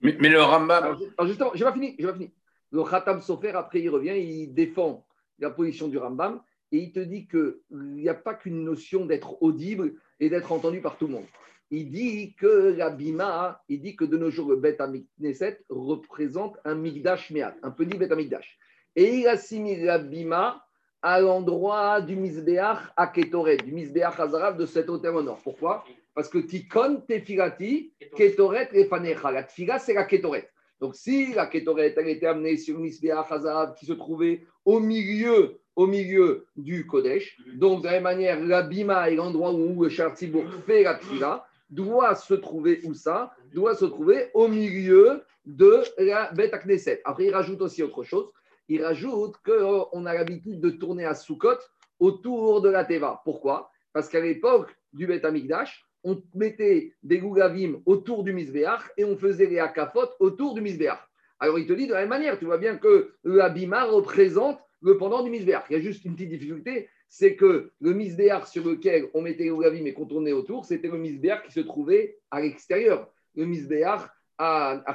mais, 0.00 0.16
mais, 0.20 0.28
le 0.28 0.42
Rambam. 0.42 0.84
Alors, 0.84 1.26
justement, 1.26 1.50
je 1.54 1.58
n'ai 1.58 1.64
pas 1.64 1.72
fini. 1.72 1.96
Pas 1.96 2.12
fini. 2.12 2.32
Le 2.70 2.84
Khatam 2.84 3.20
Sofer, 3.20 3.50
après, 3.50 3.80
il 3.80 3.88
revient, 3.88 4.16
il 4.16 4.54
défend 4.54 5.04
la 5.40 5.50
position 5.50 5.88
du 5.88 5.98
Rambam 5.98 6.40
et 6.70 6.78
il 6.78 6.92
te 6.92 7.00
dit 7.00 7.26
qu'il 7.26 7.56
n'y 7.70 8.08
a 8.08 8.14
pas 8.14 8.34
qu'une 8.34 8.64
notion 8.64 9.06
d'être 9.06 9.42
audible 9.42 9.94
et 10.20 10.30
d'être 10.30 10.52
entendu 10.52 10.80
par 10.80 10.98
tout 10.98 11.06
le 11.06 11.14
monde 11.14 11.26
il 11.70 11.90
dit 11.90 12.34
que 12.34 12.74
la 12.76 12.90
bima, 12.90 13.62
il 13.68 13.80
dit 13.80 13.96
que 13.96 14.04
de 14.04 14.16
nos 14.16 14.30
jours, 14.30 14.50
le 14.50 14.56
Bet 14.56 14.80
Amikneset 14.80 15.60
représente 15.68 16.56
un 16.64 16.74
Migdash 16.74 17.30
Meat, 17.30 17.54
un 17.62 17.70
petit 17.70 17.96
Bet 17.96 18.12
Amikdash. 18.12 18.58
Et 18.94 19.16
il 19.16 19.28
assimile 19.28 19.84
la 19.84 19.98
bima 19.98 20.64
à 21.02 21.20
l'endroit 21.20 22.00
du 22.00 22.16
Misbeach 22.16 22.78
à 22.96 23.06
Ketoret, 23.08 23.58
du 23.58 23.72
Misbeach 23.72 24.18
Hazarav 24.18 24.56
de 24.56 24.66
cet 24.66 24.88
hôtel 24.88 25.14
au 25.14 25.22
nord. 25.22 25.40
Pourquoi? 25.42 25.84
Parce 26.14 26.28
que 26.28 26.38
Tikon 26.38 27.02
Tefilati, 27.06 27.92
Ketoret 28.16 28.70
et 28.72 28.86
Fanecha. 28.86 29.30
La 29.30 29.42
Tfila, 29.42 29.78
c'est 29.78 29.94
la 29.94 30.04
Ketoret. 30.04 30.48
Donc, 30.80 30.94
si 30.94 31.34
la 31.34 31.46
Ketoret, 31.46 31.94
elle 31.96 32.08
était 32.08 32.26
amenée 32.26 32.56
sur 32.56 32.76
le 32.76 32.82
Misbeach 32.82 33.30
Hazarav 33.30 33.74
qui 33.74 33.86
se 33.86 33.92
trouvait 33.92 34.44
au 34.64 34.80
milieu 34.80 35.58
au 35.76 35.86
milieu 35.86 36.46
du 36.56 36.86
Kodesh. 36.86 37.36
Donc, 37.54 37.82
de 37.82 37.86
la 37.86 37.92
même 37.92 38.04
manière, 38.04 38.42
la 38.42 38.62
Bima 38.62 39.10
est 39.10 39.14
l'endroit 39.14 39.52
où 39.52 39.84
le 39.84 39.90
fait 39.90 40.82
la 40.82 40.94
Tfila 40.94 41.46
doit 41.70 42.14
se 42.14 42.34
trouver 42.34 42.80
où 42.84 42.94
ça 42.94 43.32
doit 43.52 43.74
se 43.74 43.84
trouver 43.84 44.30
au 44.34 44.48
milieu 44.48 45.22
de 45.44 45.82
la 45.98 46.32
bête 46.32 46.54
à 46.54 46.58
Knesset. 46.58 47.00
Après, 47.04 47.26
il 47.26 47.34
rajoute 47.34 47.60
aussi 47.60 47.82
autre 47.82 48.02
chose. 48.02 48.30
Il 48.68 48.84
rajoute 48.84 49.36
qu'on 49.44 50.06
a 50.06 50.14
l'habitude 50.14 50.60
de 50.60 50.70
tourner 50.70 51.04
à 51.04 51.14
Soukot 51.14 51.58
autour 52.00 52.60
de 52.60 52.68
la 52.68 52.84
Teva. 52.84 53.22
Pourquoi? 53.24 53.70
Parce 53.92 54.08
qu'à 54.08 54.20
l'époque 54.20 54.76
du 54.92 55.06
Beth 55.06 55.24
Amikdash, 55.24 55.86
on 56.04 56.22
mettait 56.34 56.94
des 57.02 57.18
gougavim 57.18 57.80
autour 57.86 58.22
du 58.22 58.32
Misbéach 58.32 58.82
et 58.96 59.04
on 59.04 59.16
faisait 59.16 59.46
les 59.46 59.58
akafot 59.58 60.08
autour 60.20 60.54
du 60.54 60.60
Misbéach. 60.60 61.00
Alors 61.38 61.58
il 61.58 61.66
te 61.66 61.72
dit 61.72 61.86
de 61.86 61.92
la 61.92 62.00
même 62.00 62.08
manière, 62.08 62.38
tu 62.38 62.44
vois 62.44 62.58
bien 62.58 62.76
que 62.76 63.14
l'abima 63.24 63.84
représente 63.84 64.58
le 64.82 64.96
pendant 64.96 65.22
du 65.22 65.30
Misbéach. 65.30 65.64
Il 65.70 65.74
y 65.74 65.76
a 65.76 65.82
juste 65.82 66.04
une 66.04 66.14
petite 66.14 66.30
difficulté, 66.30 66.88
c'est 67.08 67.36
que 67.36 67.70
le 67.80 67.92
Misbéach 67.92 68.46
sur 68.46 68.64
lequel 68.64 69.08
on 69.14 69.22
mettait 69.22 69.44
les 69.44 69.50
gougavim 69.50 69.84
et 69.86 69.94
qu'on 69.94 70.06
tournait 70.06 70.32
autour, 70.32 70.64
c'était 70.64 70.88
le 70.88 70.98
Misbéach 70.98 71.44
qui 71.44 71.52
se 71.52 71.60
trouvait 71.60 72.18
à 72.30 72.40
l'extérieur. 72.40 73.10
Le 73.34 73.46
Misbéach 73.46 74.02
à, 74.38 74.82
à 74.86 74.94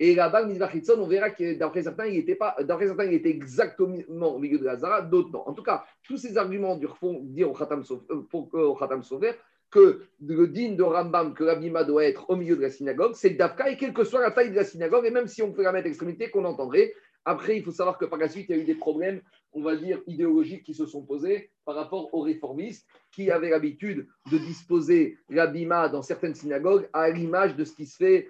Et 0.00 0.14
là-bas, 0.14 0.42
le 0.42 0.76
Hitzon, 0.76 1.00
on 1.00 1.06
verra 1.06 1.30
que 1.30 1.54
d'après 1.54 1.82
certains, 1.82 2.06
il 2.06 2.18
était 2.18 2.34
pas, 2.34 2.56
d'après 2.60 2.86
certains, 2.86 3.04
il 3.04 3.14
était 3.14 3.30
exactement 3.30 4.34
au 4.34 4.38
milieu 4.38 4.58
de 4.58 4.64
la 4.64 4.76
Zara, 4.76 5.02
d'autres 5.02 5.30
non. 5.30 5.48
En 5.48 5.54
tout 5.54 5.62
cas, 5.62 5.84
tous 6.02 6.16
ces 6.16 6.36
arguments 6.36 6.76
du 6.76 6.86
font 6.86 7.20
dire 7.22 7.50
au 7.50 7.54
Khatam, 7.54 7.82
euh, 8.10 8.22
au 8.32 8.74
Khatam 8.74 9.02
Sofer 9.02 9.32
que 9.70 10.02
le 10.24 10.48
digne 10.48 10.76
de 10.76 10.82
Rambam, 10.82 11.34
que 11.34 11.44
l'abima 11.44 11.84
doit 11.84 12.04
être 12.04 12.30
au 12.30 12.36
milieu 12.36 12.56
de 12.56 12.62
la 12.62 12.70
synagogue, 12.70 13.12
c'est 13.14 13.30
Dafka, 13.30 13.70
et 13.70 13.76
quelle 13.76 13.92
que 13.92 14.04
soit 14.04 14.20
la 14.20 14.30
taille 14.30 14.50
de 14.50 14.56
la 14.56 14.64
synagogue, 14.64 15.04
et 15.04 15.10
même 15.10 15.26
si 15.26 15.42
on 15.42 15.52
peut 15.52 15.62
la 15.62 15.72
mettre 15.72 15.84
à 15.84 15.88
l'extrémité, 15.88 16.30
qu'on 16.30 16.44
entendrait. 16.44 16.94
Après, 17.24 17.58
il 17.58 17.62
faut 17.62 17.70
savoir 17.70 17.98
que 17.98 18.06
par 18.06 18.18
la 18.18 18.28
suite, 18.28 18.46
il 18.48 18.56
y 18.56 18.58
a 18.58 18.62
eu 18.62 18.64
des 18.64 18.74
problèmes, 18.74 19.20
on 19.52 19.62
va 19.62 19.76
dire, 19.76 20.00
idéologiques 20.06 20.64
qui 20.64 20.74
se 20.74 20.86
sont 20.86 21.02
posés 21.02 21.50
par 21.64 21.74
rapport 21.74 22.12
aux 22.12 22.20
réformistes 22.20 22.86
qui 23.12 23.30
avaient 23.30 23.50
l'habitude 23.50 24.06
de 24.30 24.38
disposer 24.38 25.18
l'abima 25.28 25.88
dans 25.88 26.02
certaines 26.02 26.34
synagogues 26.34 26.88
à 26.92 27.10
l'image 27.10 27.56
de 27.56 27.64
ce 27.64 27.72
qui 27.72 27.86
se 27.86 27.96
fait 27.96 28.28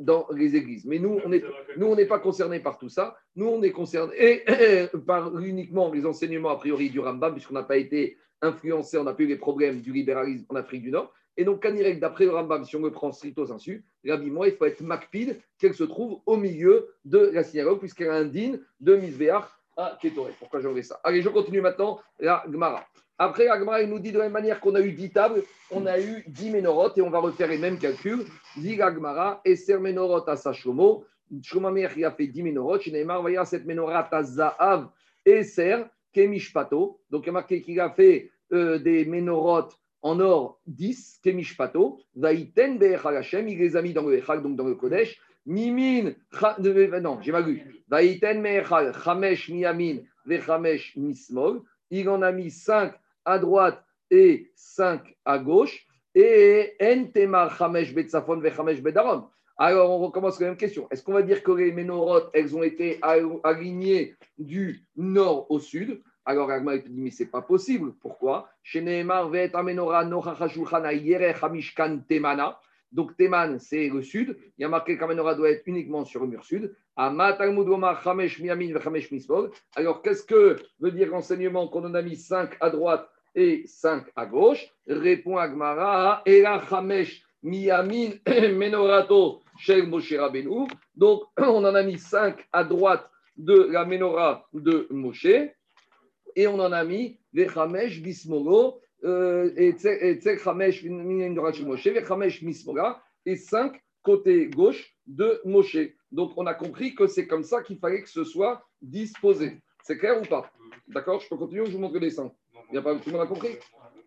dans 0.00 0.26
les 0.30 0.56
églises. 0.56 0.84
Mais 0.84 0.98
nous, 0.98 1.20
on 1.24 1.28
nous, 1.28 1.86
on 1.86 1.96
n'est 1.96 2.06
pas 2.06 2.20
concernés 2.20 2.60
par 2.60 2.78
tout 2.78 2.88
ça. 2.88 3.16
Nous, 3.34 3.46
on 3.46 3.62
est 3.62 3.72
concernés 3.72 4.44
par 5.06 5.36
uniquement 5.38 5.90
les 5.92 6.06
enseignements 6.06 6.50
a 6.50 6.56
priori 6.56 6.90
du 6.90 7.00
Rambam, 7.00 7.32
puisqu'on 7.32 7.54
n'a 7.54 7.64
pas 7.64 7.76
été 7.76 8.16
influencé, 8.40 8.98
on 8.98 9.06
a 9.06 9.14
pas 9.14 9.22
eu 9.22 9.26
les 9.26 9.36
problèmes 9.36 9.80
du 9.80 9.92
libéralisme 9.92 10.46
en 10.48 10.54
Afrique 10.54 10.82
du 10.82 10.90
Nord. 10.90 11.12
Et 11.36 11.44
donc, 11.44 11.62
Kanirek, 11.62 12.00
d'après 12.00 12.24
le 12.24 12.32
Rambam, 12.32 12.64
si 12.64 12.76
on 12.76 12.80
me 12.80 12.90
prend 12.90 13.12
stricto 13.12 13.46
sensu, 13.46 13.84
l'habillement, 14.04 14.44
il 14.44 14.52
faut 14.52 14.64
être 14.64 14.80
makpid, 14.80 15.40
qu'elle 15.58 15.74
se 15.74 15.84
trouve 15.84 16.20
au 16.26 16.36
milieu 16.36 16.88
de 17.04 17.18
la 17.18 17.44
synagogue, 17.44 17.78
puisqu'elle 17.78 18.30
din 18.30 18.58
de 18.80 18.96
Misbéach 18.96 19.57
à 19.78 19.96
Kétoré. 20.00 20.32
Pourquoi 20.38 20.60
j'aurais 20.60 20.82
ça 20.82 21.00
Allez, 21.04 21.22
je 21.22 21.28
continue 21.28 21.60
maintenant 21.60 22.00
la 22.18 22.44
Gemara. 22.50 22.84
Après, 23.16 23.46
la 23.46 23.58
Gemara, 23.58 23.80
il 23.80 23.88
nous 23.88 23.98
dit 23.98 24.12
de 24.12 24.18
la 24.18 24.24
même 24.24 24.32
manière 24.32 24.60
qu'on 24.60 24.74
a 24.74 24.80
eu 24.80 24.92
10 24.92 25.12
tables, 25.12 25.42
on 25.70 25.86
a 25.86 25.98
eu 25.98 26.24
10 26.26 26.50
ménorotes, 26.50 26.98
et 26.98 27.02
on 27.02 27.10
va 27.10 27.20
refaire 27.20 27.48
les 27.48 27.58
mêmes 27.58 27.78
calculs. 27.78 28.24
Dit 28.56 28.76
la 28.76 28.92
Gemara, 28.92 29.40
Esser 29.44 29.78
ménorote 29.78 30.28
à 30.28 30.36
Sachomo, 30.36 31.04
Shomamer 31.42 31.88
qui 31.94 32.04
a 32.04 32.10
fait 32.10 32.26
10 32.26 32.42
ménorotes, 32.42 32.82
Shineemar, 32.82 33.20
voyez 33.20 33.40
cette 33.44 33.66
ménorate 33.66 34.12
à 34.12 34.22
Zaav, 34.22 34.88
Esser, 35.24 35.84
Kemishpato. 36.12 37.00
Donc, 37.10 37.24
il 37.24 37.26
y 37.26 37.30
a 37.30 37.32
marqué 37.32 37.62
qu'il 37.62 37.80
a 37.80 37.90
fait 37.90 38.30
euh, 38.52 38.78
des 38.78 39.04
ménorotes 39.04 39.78
en 40.02 40.20
or 40.20 40.60
10, 40.66 41.20
Kemishpato. 41.22 42.00
Vaiten 42.16 42.78
Be'echal 42.78 43.16
Hashem, 43.16 43.48
il 43.48 43.58
les 43.58 43.76
a 43.76 43.82
mis 43.82 43.92
dans 43.92 44.02
le 44.02 44.16
Echal, 44.16 44.42
donc 44.42 44.56
dans 44.56 44.64
le 44.64 44.74
Kodesh. 44.74 45.20
Mimin, 45.46 46.12
non, 47.00 47.20
j'ai 47.22 47.32
mal 47.32 47.46
lu. 47.46 47.82
Vaiten 47.88 48.42
Be'echal, 48.42 48.92
Chamesh 49.02 49.48
Miyamin, 49.48 49.98
Vechamesh 50.26 50.96
Mismol. 50.96 51.62
Il 51.90 52.08
en 52.08 52.20
a 52.22 52.32
mis 52.32 52.50
5 52.50 52.92
à 53.24 53.38
droite 53.38 53.82
et 54.10 54.50
5 54.54 55.16
à 55.24 55.38
gauche. 55.38 55.86
Et 56.14 56.74
Entemar 56.80 57.56
Chamesh 57.56 57.94
Betzafon, 57.94 58.40
Vechamesh 58.40 58.82
Bedaron. 58.82 59.28
Alors, 59.56 59.90
on 59.90 59.98
recommence 59.98 60.38
la 60.40 60.48
même 60.48 60.56
question. 60.56 60.86
Est-ce 60.90 61.02
qu'on 61.02 61.14
va 61.14 61.22
dire 61.22 61.42
que 61.42 61.50
les 61.50 61.72
ménorotes, 61.72 62.30
elles 62.32 62.56
ont 62.56 62.62
été 62.62 63.00
alignées 63.42 64.14
du 64.38 64.84
nord 64.96 65.50
au 65.50 65.58
sud? 65.58 66.00
Alors 66.24 66.50
Agma 66.50 66.78
te 66.78 66.86
dit, 66.88 67.00
mais 67.00 67.10
ce 67.10 67.22
n'est 67.22 67.30
pas 67.30 67.40
possible. 67.40 67.94
Pourquoi? 68.02 68.50
Donc 72.92 73.16
Teman, 73.16 73.58
c'est 73.58 73.88
le 73.88 74.02
sud. 74.02 74.36
Il 74.56 74.62
y 74.62 74.64
a 74.64 74.68
marqué 74.68 74.96
la 74.96 75.34
doit 75.34 75.50
être 75.50 75.66
uniquement 75.66 76.04
sur 76.04 76.22
le 76.22 76.28
mur 76.28 76.44
sud. 76.44 76.74
Alors 76.96 77.22
qu'est-ce 80.02 80.22
que 80.24 80.56
veut 80.80 80.90
dire 80.90 81.08
l'enseignement 81.08 81.68
qu'on 81.68 81.84
en 81.84 81.94
a 81.94 82.02
mis 82.02 82.16
5 82.16 82.56
à 82.60 82.70
droite 82.70 83.08
et 83.34 83.64
5 83.66 84.04
à 84.16 84.26
gauche? 84.26 84.66
Répond 84.86 85.36
Agmara, 85.36 86.22
Era 86.26 86.64
Chamesh 86.66 87.22
Miyamin 87.42 88.10
Menorato 88.26 89.42
Shel 89.58 89.86
Moshe 89.86 90.14
Rabbeinu. 90.14 90.66
Donc 90.96 91.22
on 91.38 91.64
en 91.64 91.74
a 91.74 91.82
mis 91.82 91.98
5 91.98 92.48
à 92.52 92.64
droite 92.64 93.10
de 93.36 93.68
la 93.70 93.84
menorah 93.84 94.48
de 94.52 94.88
Moshe 94.90 95.26
et 96.38 96.46
on 96.46 96.58
en 96.58 96.72
a 96.72 96.84
mis 96.84 97.18
Bismolo, 97.32 97.42
Tzek 97.42 97.52
Chamesh 97.52 98.00
Mismoga, 98.00 98.78
et 103.26 103.36
cinq 103.36 103.82
côté 104.02 104.46
gauche 104.46 104.94
de 105.06 105.40
Moshe. 105.44 105.76
Donc 106.10 106.32
on 106.36 106.46
a 106.46 106.54
compris 106.54 106.94
que 106.94 107.06
c'est 107.06 107.26
comme 107.26 107.44
ça 107.44 107.62
qu'il 107.62 107.78
fallait 107.78 108.02
que 108.02 108.08
ce 108.08 108.24
soit 108.24 108.62
disposé. 108.80 109.58
C'est 109.84 109.98
clair 109.98 110.20
ou 110.20 110.24
pas? 110.24 110.50
D'accord 110.88 111.20
Je 111.20 111.28
peux 111.28 111.36
continuer 111.36 111.62
ou 111.62 111.66
je 111.66 111.72
vous 111.72 111.78
montre 111.78 111.94
le 111.94 112.00
dessin? 112.00 112.32
Il 112.70 112.74
y 112.74 112.78
a 112.78 112.82
pas, 112.82 112.94
Tout 112.96 113.10
le 113.10 113.12
monde 113.12 113.22
a 113.22 113.26
compris? 113.26 113.56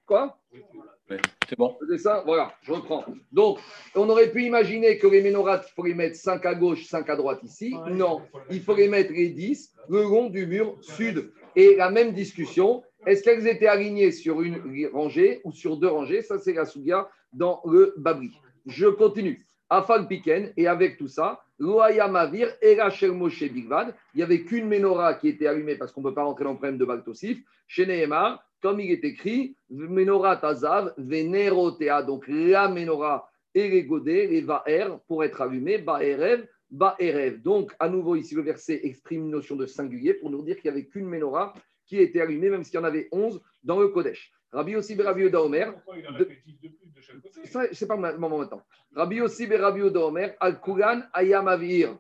Quoi? 0.06 0.38
C'est 1.48 1.58
bon. 1.58 1.78
C'est 1.90 1.98
ça 1.98 2.24
Voilà, 2.26 2.54
je 2.62 2.72
reprends. 2.72 3.06
Donc, 3.32 3.60
on 3.96 4.10
aurait 4.10 4.32
pu 4.32 4.44
imaginer 4.44 4.98
que 4.98 5.08
les 5.08 5.22
ménorates, 5.22 5.68
il 5.70 5.74
faut 5.74 5.86
les 5.86 5.94
mettre 5.94 6.16
5 6.16 6.46
à 6.46 6.56
gauche, 6.56 6.86
5 6.86 7.10
à 7.10 7.16
droite 7.16 7.40
ici. 7.44 7.76
Non, 7.90 8.22
il 8.50 8.62
faut 8.62 8.76
les 8.76 8.88
mettre 8.88 9.12
les 9.12 9.30
10 9.30 9.74
le 9.90 10.04
long 10.04 10.30
du 10.30 10.46
mur 10.46 10.78
sud. 10.82 11.32
Et 11.56 11.76
la 11.76 11.90
même 11.90 12.14
discussion, 12.14 12.84
est-ce 13.06 13.24
qu'elles 13.24 13.48
étaient 13.48 13.68
alignées 13.68 14.12
sur 14.12 14.42
une 14.42 14.62
rangée 14.94 15.42
ou 15.44 15.52
sur 15.52 15.78
deux 15.78 15.88
rangées? 15.88 16.22
Ça, 16.22 16.40
c'est 16.40 16.54
la 16.54 16.66
dans 17.34 17.62
le 17.66 17.94
Babri. 17.98 18.32
Je 18.66 18.88
continue. 18.88 19.46
Afal 19.70 20.06
Piken, 20.08 20.52
et 20.58 20.68
avec 20.68 20.98
tout 20.98 21.08
ça, 21.08 21.42
Loaya 21.58 22.08
Mavir 22.10 22.50
et 22.62 22.76
Moshe 23.08 23.44
Bigvad, 23.44 23.96
il 24.14 24.18
n'y 24.18 24.24
avait 24.24 24.42
qu'une 24.42 24.68
menorah 24.68 25.14
qui 25.14 25.30
était 25.30 25.48
allumée 25.48 25.76
parce 25.76 25.94
qu'on 25.94 26.02
ne 26.02 26.10
peut 26.10 26.14
pas 26.14 26.24
rentrer 26.24 26.44
dans 26.44 26.52
le 26.52 26.58
problème 26.58 26.78
de 26.78 26.84
Baltosif. 26.84 27.42
Chez 27.68 27.86
Nehemar, 27.86 28.44
comme 28.62 28.82
il 28.82 28.92
est 28.92 29.04
écrit, 29.06 29.56
Menorah 29.70 30.38
Tazav, 30.38 30.94
Venerotea, 30.98 32.04
donc 32.04 32.26
la 32.28 32.68
menorah 32.68 33.30
et 33.56 33.70
les 33.70 33.84
godets, 33.84 34.28
les 34.28 34.42
Va'er, 34.42 34.88
pour 35.08 35.24
être 35.24 35.42
allumés, 35.42 35.78
Ba'erev, 35.78 36.46
Ba'erev. 36.70 37.42
Donc, 37.42 37.72
à 37.80 37.88
nouveau, 37.88 38.16
ici, 38.16 38.36
le 38.36 38.42
verset 38.42 38.82
exprime 38.84 39.24
une 39.24 39.32
notion 39.32 39.56
de 39.56 39.66
singulier 39.66 40.14
pour 40.16 40.30
nous 40.30 40.44
dire 40.44 40.56
qu'il 40.58 40.70
n'y 40.70 40.78
avait 40.78 40.88
qu'une 40.88 41.06
menorah 41.06 41.54
qui 41.92 41.98
était 41.98 42.22
allumée, 42.22 42.50
même 42.50 42.64
s'il 42.64 42.76
y 42.76 42.78
en 42.78 42.86
avait 42.86 43.10
11 43.12 43.42
dans 43.66 43.78
le 43.78 43.90
Kodesh. 43.90 44.32
Rabbi 44.54 44.78
aussi 44.78 44.96
Rabbi 44.96 45.26
Omer. 45.36 45.74
C'est 47.74 47.86
pas 47.86 47.98
le 47.98 48.18
moment 48.18 48.38
maintenant. 48.38 48.62
Rabbi 48.96 49.20
aussi 49.20 49.46
Rabbi 49.46 49.82
Omer, 49.82 50.34
Al-Kulan 50.40 51.02
Ayam 51.12 51.50
Avir. 51.50 51.98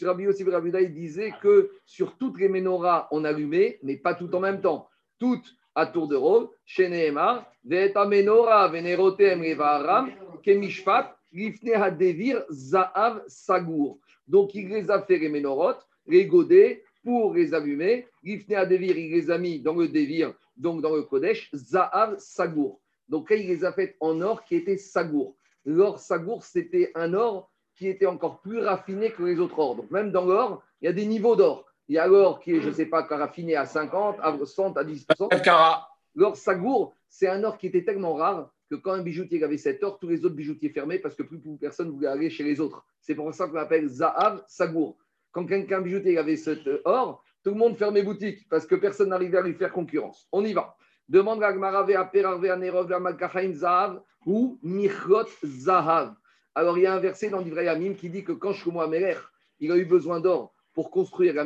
Rabbi 0.00 0.28
aussi 0.28 0.44
Rabbi 0.44 0.70
il 0.80 0.94
disait 0.94 1.32
que 1.42 1.72
sur 1.84 2.16
toutes 2.18 2.38
les 2.38 2.48
menorahs, 2.48 3.08
on 3.10 3.24
allumait, 3.24 3.80
mais 3.82 3.96
pas 3.96 4.14
tout 4.14 4.32
en 4.32 4.38
même 4.38 4.60
temps. 4.60 4.88
Toutes 5.18 5.56
à 5.74 5.86
tour 5.86 6.06
de 6.06 6.14
rôle. 6.14 6.48
Chez 6.64 6.88
Nehemar, 6.88 7.50
Ve'eta 7.64 8.06
menorah 8.06 8.68
venerotem 8.68 9.42
levaram, 9.42 10.12
kemishpat, 10.44 11.16
lifne 11.32 11.74
hadevir 11.74 12.44
za'av 12.48 13.24
sagour. 13.26 13.98
Donc 14.28 14.54
il 14.54 14.68
les 14.68 14.88
a 14.88 15.02
fait 15.02 15.18
les 15.18 15.28
ménorotes, 15.28 15.84
les 16.06 16.26
godets, 16.26 16.84
pour 17.06 17.34
les 17.34 17.54
allumer. 17.54 18.08
Lifne 18.24 18.54
hadevir, 18.54 18.98
il 18.98 19.12
les 19.12 19.30
a 19.30 19.38
mis 19.38 19.60
dans 19.60 19.74
le 19.74 19.86
devir 19.86 20.34
donc 20.56 20.82
dans 20.82 20.92
le 20.92 21.02
Kodesh, 21.02 21.48
Zahav 21.54 22.18
Sagour. 22.18 22.80
Donc 23.08 23.30
là, 23.30 23.36
il 23.36 23.46
les 23.46 23.64
a 23.64 23.72
faites 23.72 23.94
en 24.00 24.20
or 24.20 24.42
qui 24.42 24.56
était 24.56 24.76
Sagour. 24.76 25.36
L'or 25.64 26.00
Sagour, 26.00 26.42
c'était 26.42 26.90
un 26.96 27.14
or 27.14 27.48
qui 27.76 27.86
était 27.86 28.06
encore 28.06 28.40
plus 28.40 28.58
raffiné 28.58 29.12
que 29.12 29.22
les 29.22 29.38
autres 29.38 29.56
ors. 29.56 29.76
Donc 29.76 29.88
même 29.92 30.10
dans 30.10 30.24
l'or, 30.24 30.64
il 30.80 30.86
y 30.86 30.88
a 30.88 30.92
des 30.92 31.06
niveaux 31.06 31.36
d'or. 31.36 31.64
Il 31.88 31.94
y 31.94 31.98
a 31.98 32.08
l'or 32.08 32.40
qui 32.40 32.56
est, 32.56 32.60
je 32.60 32.70
ne 32.70 32.74
sais 32.74 32.86
pas, 32.86 33.02
raffiné 33.02 33.54
à 33.54 33.66
50, 33.66 34.16
à 34.20 34.36
100, 34.44 34.76
à 34.76 34.82
10%. 34.82 35.82
L'or 36.16 36.36
Sagour, 36.36 36.96
c'est 37.08 37.28
un 37.28 37.44
or 37.44 37.56
qui 37.56 37.68
était 37.68 37.84
tellement 37.84 38.14
rare 38.14 38.50
que 38.68 38.74
quand 38.74 38.92
un 38.92 39.02
bijoutier 39.02 39.44
avait 39.44 39.58
cet 39.58 39.84
or, 39.84 40.00
tous 40.00 40.08
les 40.08 40.24
autres 40.24 40.34
bijoutiers 40.34 40.70
fermaient 40.70 40.98
parce 40.98 41.14
que 41.14 41.22
plus 41.22 41.38
personne 41.60 41.86
ne 41.86 41.92
voulait 41.92 42.08
aller 42.08 42.30
chez 42.30 42.42
les 42.42 42.58
autres. 42.58 42.84
C'est 43.00 43.14
pour 43.14 43.32
ça 43.32 43.46
qu'on 43.46 43.58
appelle 43.58 43.86
Zahav 43.86 44.42
Sagour. 44.48 44.96
Quand 45.36 45.44
quelqu'un 45.44 45.82
bijoutier 45.82 46.16
avait 46.16 46.38
cet 46.38 46.66
or, 46.86 47.22
tout 47.44 47.50
le 47.50 47.56
monde 47.56 47.76
fermait 47.76 48.02
boutique 48.02 48.48
parce 48.48 48.64
que 48.64 48.74
personne 48.74 49.10
n'arrivait 49.10 49.36
à 49.36 49.42
lui 49.42 49.52
faire 49.52 49.70
concurrence. 49.70 50.26
On 50.32 50.42
y 50.42 50.54
va. 50.54 50.78
Demande 51.10 51.42
à 51.42 51.52
Gmarave 51.52 51.90
à 51.90 52.06
Perarve 52.06 52.46
à 52.46 52.56
Nerov 52.56 52.90
à 52.90 53.52
Zahav 53.52 54.00
ou 54.24 54.58
Michrot 54.62 55.28
Zahav. 55.44 56.14
Alors 56.54 56.78
il 56.78 56.84
y 56.84 56.86
a 56.86 56.94
un 56.94 57.00
verset 57.00 57.28
dans 57.28 57.40
l'Ivrei 57.40 57.68
Amim 57.68 57.92
qui 57.96 58.08
dit 58.08 58.24
que 58.24 58.32
quand 58.32 58.54
Shlomo 58.54 58.80
Ameler, 58.80 59.16
il 59.60 59.70
a 59.72 59.76
eu 59.76 59.84
besoin 59.84 60.20
d'or 60.20 60.54
pour 60.72 60.90
construire 60.90 61.34
la 61.34 61.44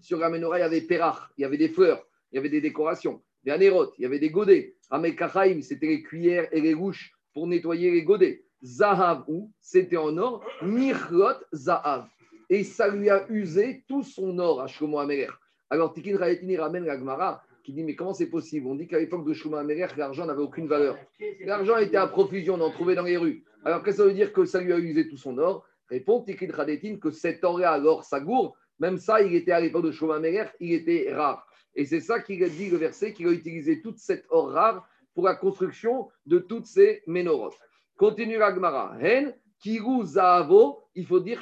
sur 0.00 0.18
la 0.18 0.28
il 0.28 0.40
y 0.40 0.62
avait 0.62 0.80
Perach, 0.80 1.30
il 1.38 1.42
y 1.42 1.44
avait 1.44 1.58
des 1.58 1.68
fleurs, 1.68 2.04
il 2.32 2.34
y 2.34 2.38
avait 2.40 2.48
des 2.48 2.60
décorations. 2.60 3.22
Des 3.44 3.52
Anerot, 3.52 3.92
il 3.98 4.02
y 4.02 4.04
avait 4.04 4.18
des 4.18 4.30
godets. 4.30 4.74
Amel 4.90 5.14
c'était 5.62 5.86
les 5.86 6.02
cuillères 6.02 6.48
et 6.50 6.60
les 6.60 6.74
rouches 6.74 7.14
pour 7.32 7.46
nettoyer 7.46 7.92
les 7.92 8.02
godets. 8.02 8.42
Zahav 8.64 9.22
ou, 9.28 9.52
c'était 9.60 9.96
en 9.96 10.18
or, 10.18 10.44
Mirlot 10.60 11.38
Zahav. 11.52 12.08
Et 12.52 12.64
ça 12.64 12.86
lui 12.86 13.08
a 13.08 13.24
usé 13.30 13.82
tout 13.88 14.02
son 14.02 14.38
or 14.38 14.60
à 14.60 14.66
Shlomo 14.66 14.98
Améler. 14.98 15.30
Alors, 15.70 15.94
Tikin 15.94 16.18
Raetini 16.18 16.58
ramène 16.58 16.84
la 16.84 16.98
Gemara 16.98 17.42
qui 17.64 17.72
dit 17.72 17.82
Mais 17.82 17.94
comment 17.94 18.12
c'est 18.12 18.26
possible? 18.26 18.66
On 18.66 18.74
dit 18.74 18.86
qu'à 18.86 18.98
l'époque 18.98 19.26
de 19.26 19.32
Shlomo 19.32 19.56
Améler, 19.56 19.86
l'argent 19.96 20.26
n'avait 20.26 20.42
aucune 20.42 20.68
valeur. 20.68 20.98
L'argent 21.46 21.78
était 21.78 21.96
à 21.96 22.06
profusion, 22.06 22.56
on 22.56 22.60
en 22.60 22.70
trouvait 22.70 22.94
dans 22.94 23.04
les 23.04 23.16
rues. 23.16 23.42
Alors, 23.64 23.82
qu'est-ce 23.82 23.96
que 23.96 24.02
ça 24.02 24.08
veut 24.08 24.12
dire 24.12 24.34
que 24.34 24.44
ça 24.44 24.60
lui 24.60 24.70
a 24.70 24.76
usé 24.76 25.08
tout 25.08 25.16
son 25.16 25.38
or? 25.38 25.64
Répond 25.88 26.20
Tikin 26.20 26.52
Raetini 26.52 27.00
que 27.00 27.10
cet 27.10 27.42
or-là, 27.42 27.70
alors, 27.70 28.04
ça 28.04 28.20
gourde, 28.20 28.52
même 28.78 28.98
ça, 28.98 29.22
il 29.22 29.34
était 29.34 29.52
à 29.52 29.60
l'époque 29.60 29.86
de 29.86 29.90
Shlomo 29.90 30.12
Améler, 30.12 30.44
il 30.60 30.74
était 30.74 31.10
rare. 31.10 31.46
Et 31.74 31.86
c'est 31.86 32.00
ça 32.00 32.20
qu'il 32.20 32.44
a 32.44 32.50
dit 32.50 32.68
le 32.68 32.76
verset, 32.76 33.14
qu'il 33.14 33.28
a 33.28 33.32
utilisé 33.32 33.80
toute 33.80 33.96
cette 33.96 34.26
or 34.28 34.50
rare 34.50 34.86
pour 35.14 35.24
la 35.24 35.36
construction 35.36 36.10
de 36.26 36.38
toutes 36.38 36.66
ces 36.66 37.02
ménorotes. 37.06 37.56
Continue 37.96 38.36
la 38.36 38.54
Gemara. 38.54 38.94
Hen, 39.00 39.34
il 39.64 41.06
faut 41.06 41.20
dire 41.20 41.40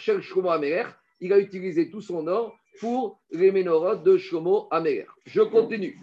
il 1.20 1.32
a 1.32 1.38
utilisé 1.38 1.90
tout 1.90 2.00
son 2.00 2.26
or 2.26 2.56
pour 2.80 3.20
les 3.30 3.52
ménorotes 3.52 4.02
de 4.02 4.16
Shlomo 4.16 4.68
Améler. 4.70 5.06
Je 5.26 5.42
continue. 5.42 5.98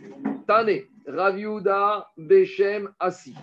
Tane, 0.47 0.81
Raviuda, 1.05 2.07
Beshem, 2.17 2.89
Asi. 2.99 3.35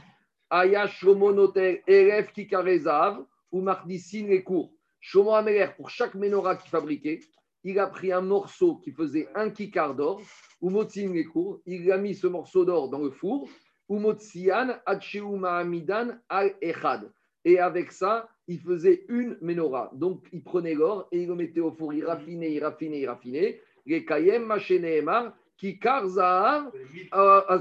Aya 0.51 0.87
Shlomo 0.87 1.33
Noter, 1.33 1.83
Eref 1.87 2.33
Kikarezav, 2.33 3.25
ou 3.51 3.61
Mardissin 3.61 4.27
les 4.27 4.43
cours. 4.43 4.73
Shlomo 5.01 5.35
Améler, 5.35 5.69
pour 5.77 5.91
chaque 5.91 6.15
ménorah 6.15 6.57
qu'il 6.57 6.71
fabriquait, 6.71 7.21
il 7.65 7.79
a 7.79 7.87
pris 7.87 8.13
un 8.13 8.21
morceau 8.21 8.77
qui 8.77 8.93
faisait 8.93 9.29
un 9.35 9.51
kikar 9.51 9.95
d'or, 9.95 10.21
ou 10.61 10.71
Motzin 10.71 11.13
les 11.13 11.25
cours, 11.25 11.61
il 11.65 11.91
a 11.91 11.97
mis 11.97 12.15
ce 12.15 12.27
morceau 12.27 12.65
d'or 12.65 12.91
dans 12.91 12.99
le 12.99 13.11
four, 13.11 13.49
ou 13.89 13.99
Motzian, 13.99 14.77
Amidan, 14.87 16.19
Al 16.29 16.55
Echad. 16.61 17.11
Et 17.45 17.59
avec 17.59 17.93
ça, 17.93 18.29
il 18.47 18.61
faisait 18.61 19.05
une 19.09 19.37
menorah. 19.41 19.91
Donc, 19.95 20.27
il 20.33 20.43
prenait 20.43 20.75
l'or 20.75 21.09
et 21.13 21.23
il 21.23 21.29
le 21.29 21.35
mettait 21.35 21.61
au 21.61 21.71
four, 21.73 21.93
il 21.95 22.05
raffinait, 22.05 22.53
il 22.53 22.63
raffinait, 22.63 23.01
il 23.01 23.07
raffinait. 23.09 23.61
Les 23.87 24.05
Kayem, 24.05 24.45
Machénéemar, 24.45 25.35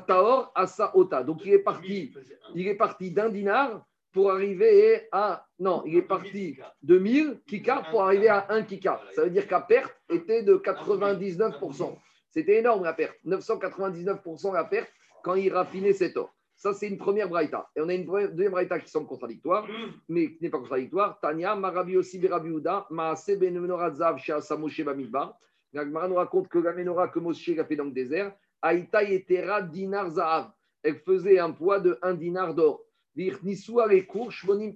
Taor, 0.08 0.52
Asa 0.56 0.92
Ota. 0.96 1.24
Donc, 1.24 1.46
il 1.46 1.54
est 1.54 1.60
parti, 1.60 2.14
il 2.56 2.68
est 2.68 2.76
parti 2.76 3.12
d'un 3.12 3.30
dinar 3.30 3.86
pour 4.12 4.32
arriver 4.32 5.08
à. 5.12 5.46
Non, 5.60 5.84
il 5.86 5.98
est 5.98 6.02
parti 6.02 6.58
de 6.82 6.98
1000 6.98 7.42
kikar 7.48 7.90
pour 7.90 8.04
arriver 8.04 8.30
à 8.30 8.46
1 8.50 8.64
kikar. 8.64 9.02
Ça 9.14 9.24
veut 9.24 9.30
dire 9.30 9.48
qu'à 9.48 9.62
perte 9.62 9.96
était 10.10 10.44
de 10.44 10.56
99%. 10.56 11.98
C'était 12.30 12.60
énorme 12.60 12.84
la 12.84 12.94
perte. 12.94 13.16
999% 13.26 14.54
la 14.54 14.64
perte 14.66 14.92
quand 15.24 15.36
il 15.36 15.54
raffinait 15.54 15.94
cet 15.94 16.18
or. 16.18 16.34
Ça, 16.56 16.74
c'est 16.74 16.88
une 16.88 16.98
première 16.98 17.30
braïta. 17.30 17.70
Et 17.76 17.82
on 17.82 17.90
a 17.90 17.94
une 17.94 18.06
deuxième 18.06 18.52
braïta 18.52 18.80
qui 18.80 18.90
semble 18.90 19.08
contradictoire, 19.08 19.68
mais 20.08 20.34
qui 20.34 20.44
n'est 20.44 20.50
pas 20.50 20.60
contradictoire. 20.60 21.20
Tania, 21.20 21.56
Marabi 21.56 21.98
aussi 21.98 22.20
Berabiouda, 22.20 22.88
Maase 22.90 23.38
ben 23.38 23.60
Menoradzav 23.60 24.18
chez 24.18 24.34
Asamoshe 24.34 24.82
Bamidbar. 24.82 25.38
L'Agmara 25.74 26.08
nous 26.08 26.16
raconte 26.16 26.48
que 26.50 26.60
la 26.60 26.72
menorah 26.72 27.08
que 27.08 27.20
Moshe 27.20 27.50
a 27.58 27.66
fait 27.66 27.76
dans 27.76 27.86
le 27.86 27.92
désert, 27.92 28.34
Aïta 28.62 29.04
Yetera 29.04 29.62
Dinar 29.64 30.12
Zahav. 30.12 30.52
Elle 30.84 31.00
faisait 31.00 31.40
un 31.40 31.52
poids 31.52 31.80
de 31.80 31.98
1 32.02 32.14
dinar 32.14 32.54
d'or. 32.54 32.86
Nisua 33.16 33.88
les 33.88 34.06
cours, 34.06 34.32
Shmonim. 34.32 34.74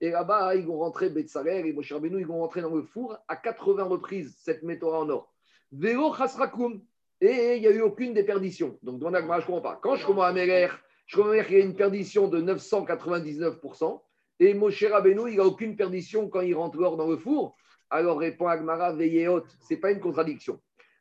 Et 0.00 0.10
là-bas, 0.10 0.56
ils 0.56 0.66
vont 0.66 0.78
rentrer, 0.78 1.08
Betsaler 1.10 1.62
et 1.64 1.72
Moshe 1.72 1.92
Rabbeinu, 1.92 2.18
ils 2.18 2.26
vont 2.26 2.40
rentrer 2.40 2.62
dans 2.62 2.74
le 2.74 2.82
four 2.82 3.16
à 3.28 3.36
80 3.36 3.84
reprises, 3.84 4.36
cette 4.40 4.62
menorah 4.62 5.00
en 5.00 5.08
or. 5.08 5.32
Vélo 5.70 6.12
Chasrakum. 6.14 6.82
Et 7.20 7.56
il 7.56 7.60
n'y 7.60 7.68
a 7.68 7.70
eu 7.70 7.80
aucune 7.80 8.12
déperdition. 8.12 8.78
Donc, 8.82 8.98
dans 8.98 9.10
je 9.10 9.16
ne 9.16 9.40
comprends 9.46 9.60
pas. 9.60 9.78
Quand 9.80 9.94
je 9.94 10.04
commence 10.04 10.24
à 10.24 10.32
Méler, 10.32 10.68
je 11.06 11.16
comprends 11.16 11.42
qu'il 11.44 11.58
y 11.58 11.60
a 11.60 11.64
une 11.64 11.76
perdition 11.76 12.28
de 12.28 12.40
999%. 12.40 14.00
Et 14.40 14.54
Moshe 14.54 14.84
Rabbeinu, 14.84 15.30
il 15.30 15.36
n'a 15.36 15.44
aucune 15.44 15.76
perdition 15.76 16.28
quand 16.28 16.40
il 16.40 16.54
rentre 16.54 16.78
l'or 16.78 16.96
dans 16.96 17.08
le 17.08 17.16
four. 17.16 17.56
Alors 17.90 18.18
répond 18.18 18.48
Agmara, 18.48 18.92
haute. 18.92 19.56
Ce 19.60 19.74
n'est 19.74 19.80
pas 19.80 19.92
une 19.92 20.00
contradiction. 20.00 20.60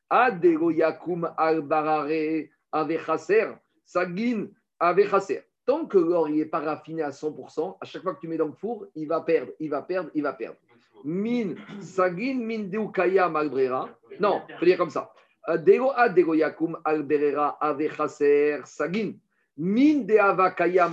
Adego 0.09 0.69
Yakum 0.69 1.33
al-Barare 1.37 2.49
avechaser, 2.71 3.47
sagin 3.85 4.47
avechaser. 4.79 5.41
Tant 5.65 5.85
que 5.85 5.97
l'or 5.97 6.29
n'est 6.29 6.45
pas 6.45 6.59
raffiné 6.59 7.01
à 7.01 7.09
100%, 7.09 7.77
à 7.79 7.85
chaque 7.85 8.03
fois 8.03 8.13
que 8.15 8.19
tu 8.19 8.27
mets 8.27 8.37
dans 8.37 8.47
le 8.47 8.53
four, 8.53 8.85
il 8.95 9.07
va 9.07 9.21
perdre, 9.21 9.53
il 9.59 9.69
va 9.69 9.81
perdre, 9.81 10.11
il 10.13 10.21
va 10.21 10.33
perdre. 10.33 10.57
Min 11.05 11.55
sagin 11.81 12.35
min 12.35 12.63
deukaya 12.69 13.29
malbrera. 13.29 13.89
Non, 14.19 14.41
il 14.49 14.55
faut 14.57 14.65
dire 14.65 14.77
comme 14.77 14.89
ça. 14.89 15.11
Adego 15.45 15.91
adego 15.95 16.33
yakum 16.33 16.77
alberera 16.83 17.57
avechaser 17.59 18.61
sagin. 18.65 19.13
De 19.55 20.17
avakaya. 20.17 20.89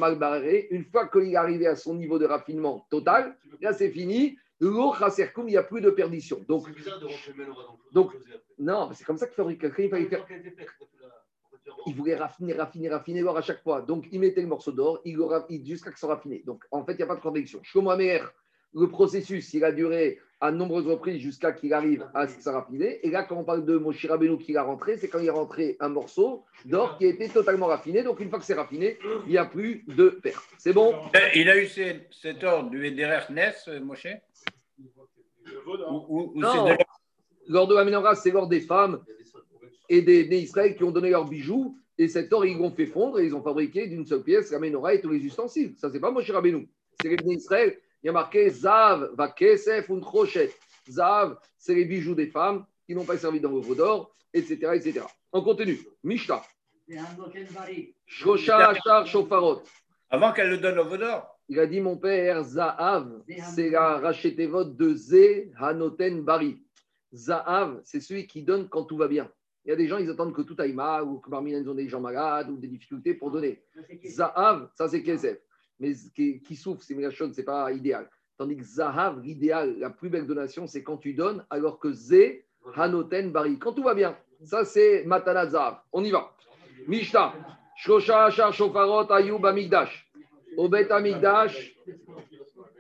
Une 0.71 0.85
fois 0.85 1.09
qu'il 1.09 1.33
est 1.33 1.37
arrivé 1.37 1.67
à 1.67 1.77
son 1.77 1.95
niveau 1.95 2.19
de 2.19 2.27
raffinement 2.27 2.87
total, 2.91 3.37
là 3.61 3.73
c'est 3.73 3.91
fini. 3.91 4.37
Il 4.61 4.71
n'y 5.47 5.57
a 5.57 5.63
plus 5.63 5.81
de 5.81 5.91
perdition. 5.91 6.45
Donc, 6.47 6.69
donc 7.93 8.13
non, 8.59 8.91
c'est 8.93 9.05
comme 9.05 9.17
ça 9.17 9.27
qu'il 9.27 9.35
fabrique. 9.35 9.65
Il 9.79 9.89
fallait 9.89 10.05
faire. 10.05 10.27
Il 11.87 11.95
voulait 11.95 12.17
raffiner, 12.17 12.53
raffiner, 12.53 12.91
raffiner 12.91 13.21
l'or 13.23 13.39
à 13.39 13.43
chaque 13.43 13.63
fois. 13.63 13.81
Donc, 13.81 14.07
il 14.13 14.21
mettait 14.21 14.43
le 14.43 14.49
morceau 14.49 14.73
d'or 14.73 15.01
jusqu'à 15.05 15.91
ce 15.91 15.95
que 15.95 15.99
soit 15.99 16.15
raffiné. 16.15 16.43
Donc, 16.45 16.65
en 16.71 16.85
fait, 16.85 16.93
il 16.93 16.97
n'y 16.97 17.03
a 17.05 17.07
pas 17.07 17.17
de 17.17 17.21
contradiction. 17.21 17.63
mère, 17.97 18.33
le 18.75 18.89
processus, 18.89 19.55
il 19.55 19.65
a 19.65 19.73
duré 19.73 20.19
à 20.41 20.51
nombreuses 20.51 20.87
reprises 20.87 21.21
jusqu'à 21.21 21.53
qu'il 21.53 21.75
arrive 21.75 22.09
à 22.15 22.27
raffiné. 22.47 23.07
Et 23.07 23.11
là, 23.11 23.25
quand 23.25 23.37
on 23.37 23.45
parle 23.45 23.67
de 23.67 23.77
Moshe 23.77 24.07
Rabbeinu 24.07 24.39
qui 24.39 24.53
l'a 24.53 24.63
rentré, 24.63 24.97
c'est 24.97 25.09
quand 25.09 25.19
il 25.19 25.27
est 25.27 25.31
rentré 25.31 25.77
un 25.81 25.91
morceau 25.91 26.45
d'or 26.65 26.97
qui 26.97 27.05
a 27.05 27.09
été 27.09 27.29
totalement 27.29 27.67
raffiné. 27.67 28.03
Donc, 28.03 28.21
une 28.21 28.31
fois 28.31 28.39
que 28.39 28.47
c'est 28.47 28.55
raffiné, 28.55 28.99
il 29.27 29.33
n'y 29.33 29.39
a 29.39 29.45
plus 29.45 29.85
de 29.87 30.09
perte. 30.09 30.43
C'est 30.57 30.73
bon? 30.73 30.95
Il 31.35 31.51
a 31.51 31.59
eu 31.63 31.67
cet 31.67 32.43
or 32.43 32.71
du 32.71 32.87
Ederer 32.87 33.31
Ness, 33.31 33.69
Moshe? 33.83 34.09
Non, 36.35 36.77
l'or? 37.47 37.69
De 37.69 37.75
la 37.75 37.85
menorah, 37.85 38.15
c'est 38.15 38.31
l'or 38.31 38.49
des 38.49 38.61
femmes 38.61 39.03
et 39.89 40.01
des, 40.01 40.25
des 40.25 40.39
Israël 40.39 40.75
qui 40.75 40.85
ont 40.85 40.91
donné 40.91 41.11
leurs 41.11 41.29
bijoux. 41.29 41.77
Et 41.99 42.09
cet 42.09 42.33
or, 42.33 42.47
ils 42.47 42.57
l'ont 42.57 42.71
fait 42.71 42.87
fondre 42.87 43.21
et 43.21 43.27
ils 43.27 43.35
ont 43.35 43.43
fabriqué 43.43 43.87
d'une 43.87 44.07
seule 44.07 44.23
pièce 44.23 44.51
la 44.53 44.59
menorah 44.59 44.95
et 44.95 45.03
tous 45.03 45.11
les 45.11 45.19
ustensiles. 45.19 45.75
Ça, 45.77 45.91
c'est 45.91 46.01
pas 46.01 46.11
Moshe 46.11 46.31
Rabbeinu. 46.31 46.67
C'est 47.03 47.09
les 47.11 47.35
Israël 47.35 47.77
il 48.03 48.07
y 48.07 48.09
a 48.09 48.13
marqué 48.13 48.49
Zav, 48.49 49.11
va 49.15 49.29
kesef, 49.29 49.91
un 49.91 50.01
crochet. 50.01 50.51
Zav, 50.89 51.37
c'est 51.59 51.75
les 51.75 51.85
bijoux 51.85 52.15
des 52.15 52.29
femmes 52.29 52.65
qui 52.87 52.95
n'ont 52.95 53.05
pas 53.05 53.19
servi 53.19 53.41
dans 53.41 53.51
le 53.51 53.75
d'or, 53.75 54.15
etc., 54.33 54.73
etc. 54.75 55.03
On 55.33 55.43
continue. 55.43 55.79
Mishnah. 56.03 56.43
Shosha, 58.07 58.71
Ashar, 58.71 59.07
Shofarot. 59.07 59.63
Avant 60.09 60.33
qu'elle 60.33 60.51
le 60.51 60.59
donne 60.59 60.79
au 60.79 60.97
d'or. 60.97 61.37
Il 61.49 61.59
a 61.59 61.67
dit 61.67 61.81
mon 61.81 61.97
père, 61.97 62.43
Zahav, 62.45 63.23
c'est 63.55 63.71
la 63.71 63.99
racheté 63.99 64.47
vote 64.47 64.77
de 64.77 64.95
Zé 64.95 65.53
Hanoten 65.59 66.23
Bari. 66.23 66.63
Zahav, 67.13 67.81
c'est 67.85 68.01
celui 68.01 68.27
qui 68.27 68.43
donne 68.43 68.69
quand 68.69 68.85
tout 68.85 68.97
va 68.97 69.09
bien. 69.09 69.31
Il 69.65 69.71
y 69.71 69.73
a 69.73 69.77
des 69.77 69.89
gens, 69.89 69.99
ils 69.99 70.09
attendent 70.09 70.33
que 70.33 70.43
tout 70.43 70.57
aille 70.59 70.73
mal, 70.73 71.05
ou 71.05 71.19
que 71.19 71.29
parmi 71.29 71.53
ils 71.53 71.69
ont 71.69 71.75
des 71.75 71.89
gens 71.89 72.01
malades, 72.01 72.49
ou 72.51 72.57
des 72.57 72.69
difficultés 72.69 73.15
pour 73.15 73.31
donner. 73.31 73.63
Zahav, 74.05 74.71
ça 74.75 74.89
c'est 74.89 75.03
Kesef 75.03 75.39
mais 75.81 75.93
qui, 76.15 76.57
souffre, 76.57 76.83
c'est 76.83 76.95
ce 76.95 77.25
n'est 77.25 77.45
pas 77.45 77.73
idéal. 77.73 78.09
Tandis 78.37 78.57
que 78.57 78.65
Zahav, 78.65 79.21
l'idéal, 79.21 79.79
la 79.79 79.91
plus 79.91 80.09
belle 80.09 80.27
donation, 80.27 80.67
c'est 80.67 80.83
quand 80.83 80.99
tu 80.99 81.15
donnes, 81.15 81.45
alors 81.51 81.79
que 81.79 81.93
Zé, 81.93 82.47
Hanoten, 82.75 83.33
Bari. 83.33 83.59
Quand 83.59 83.73
tout 83.73 83.83
va 83.83 83.95
bien. 83.95 84.17
Ça, 84.43 84.65
c'est 84.65 85.05
Matana 85.05 85.47
Zahav. 85.47 85.79
On 85.93 86.05
y 86.05 86.11
va. 86.11 86.33
Mishta, 86.87 87.35
Shosha, 87.77 88.27
Ashar, 88.27 88.53
Shofarot, 88.53 89.11
Ayub, 89.13 89.45
Amigdash. 89.45 90.11
Obet 90.57 90.91
Amigdash, 90.91 91.77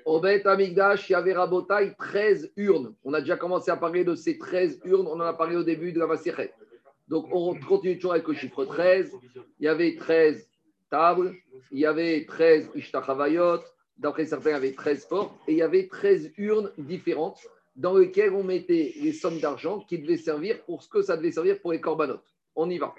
Obet 0.04 0.46
Amigdash, 0.46 1.08
il 1.08 1.12
y 1.12 1.14
avait 1.14 1.32
Rabotai 1.32 1.94
13 1.98 2.52
urnes. 2.56 2.94
On 3.04 3.14
a 3.14 3.20
déjà 3.20 3.36
commencé 3.36 3.70
à 3.70 3.76
parler 3.76 4.04
de 4.04 4.14
ces 4.14 4.38
13 4.38 4.80
urnes, 4.84 5.06
on 5.06 5.14
en 5.14 5.20
a 5.20 5.32
parlé 5.32 5.56
au 5.56 5.62
début 5.62 5.92
de 5.92 6.00
la 6.00 6.06
Vasichet. 6.06 6.52
Donc, 7.08 7.28
on 7.32 7.54
continue 7.54 7.96
toujours 7.96 8.12
avec 8.12 8.26
le 8.26 8.34
chiffre 8.34 8.64
13. 8.64 9.12
Il 9.60 9.64
y 9.64 9.68
avait 9.68 9.94
13 9.96 10.49
il 11.70 11.78
y 11.78 11.86
avait 11.86 12.24
13 12.26 12.70
ishtachavayot, 12.74 13.60
d'après 13.96 14.26
certains, 14.26 14.50
il 14.50 14.52
y 14.52 14.56
avait 14.56 14.72
13 14.72 15.06
portes, 15.06 15.34
et 15.46 15.52
il 15.52 15.58
y 15.58 15.62
avait 15.62 15.86
13 15.86 16.32
urnes 16.36 16.72
différentes 16.78 17.40
dans 17.76 17.96
lesquelles 17.96 18.32
on 18.32 18.42
mettait 18.42 18.94
les 19.00 19.12
sommes 19.12 19.38
d'argent 19.38 19.80
qui 19.80 19.98
devaient 19.98 20.16
servir 20.16 20.62
pour 20.64 20.82
ce 20.82 20.88
que 20.88 21.02
ça 21.02 21.16
devait 21.16 21.32
servir 21.32 21.60
pour 21.60 21.72
les 21.72 21.80
corbanotes. 21.80 22.34
On 22.56 22.68
y 22.68 22.78
va. 22.78 22.94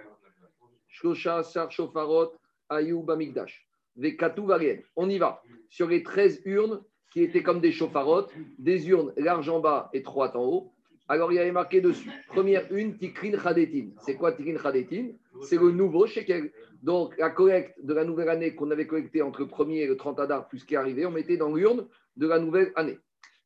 On 4.96 5.10
y 5.10 5.18
va. 5.18 5.44
Sur 5.70 5.88
les 5.88 6.04
13 6.04 6.42
urnes 6.46 6.82
qui 7.12 7.22
étaient 7.22 7.44
comme 7.44 7.60
des 7.60 7.72
chauffarotes, 7.72 8.32
des 8.58 8.88
urnes 8.88 9.14
larges 9.18 9.50
en 9.50 9.60
bas 9.60 9.90
et 9.94 9.98
étroites 9.98 10.36
en 10.36 10.46
haut. 10.46 10.74
Alors 11.12 11.30
il 11.34 11.36
y 11.36 11.40
avait 11.40 11.52
marqué 11.52 11.82
dessus, 11.82 12.10
première 12.30 12.74
une, 12.74 12.98
Tikrin 12.98 13.38
Chadetin. 13.38 13.90
C'est 14.00 14.16
quoi 14.16 14.32
Tikrin 14.32 14.58
Chadetin 14.58 15.10
C'est 15.42 15.58
le 15.58 15.70
nouveau 15.72 16.08
shekel. 16.08 16.54
Donc, 16.82 17.18
la 17.18 17.30
collecte 17.30 17.84
de 17.84 17.94
la 17.94 18.06
nouvelle 18.06 18.30
année 18.30 18.56
qu'on 18.56 18.72
avait 18.72 18.88
collectée 18.88 19.22
entre 19.22 19.42
le 19.42 19.48
1er 19.48 19.80
et 19.80 19.88
le 19.88 19.98
30 19.98 20.22
Adar, 20.22 20.48
plus 20.48 20.64
est 20.72 20.76
arrivé, 20.78 21.06
on 21.06 21.12
mettait 21.12 21.36
dans 21.36 21.54
l'urne 21.54 21.86
de 22.16 22.28
la 22.30 22.40
nouvelle 22.40 22.72
année. 22.78 22.98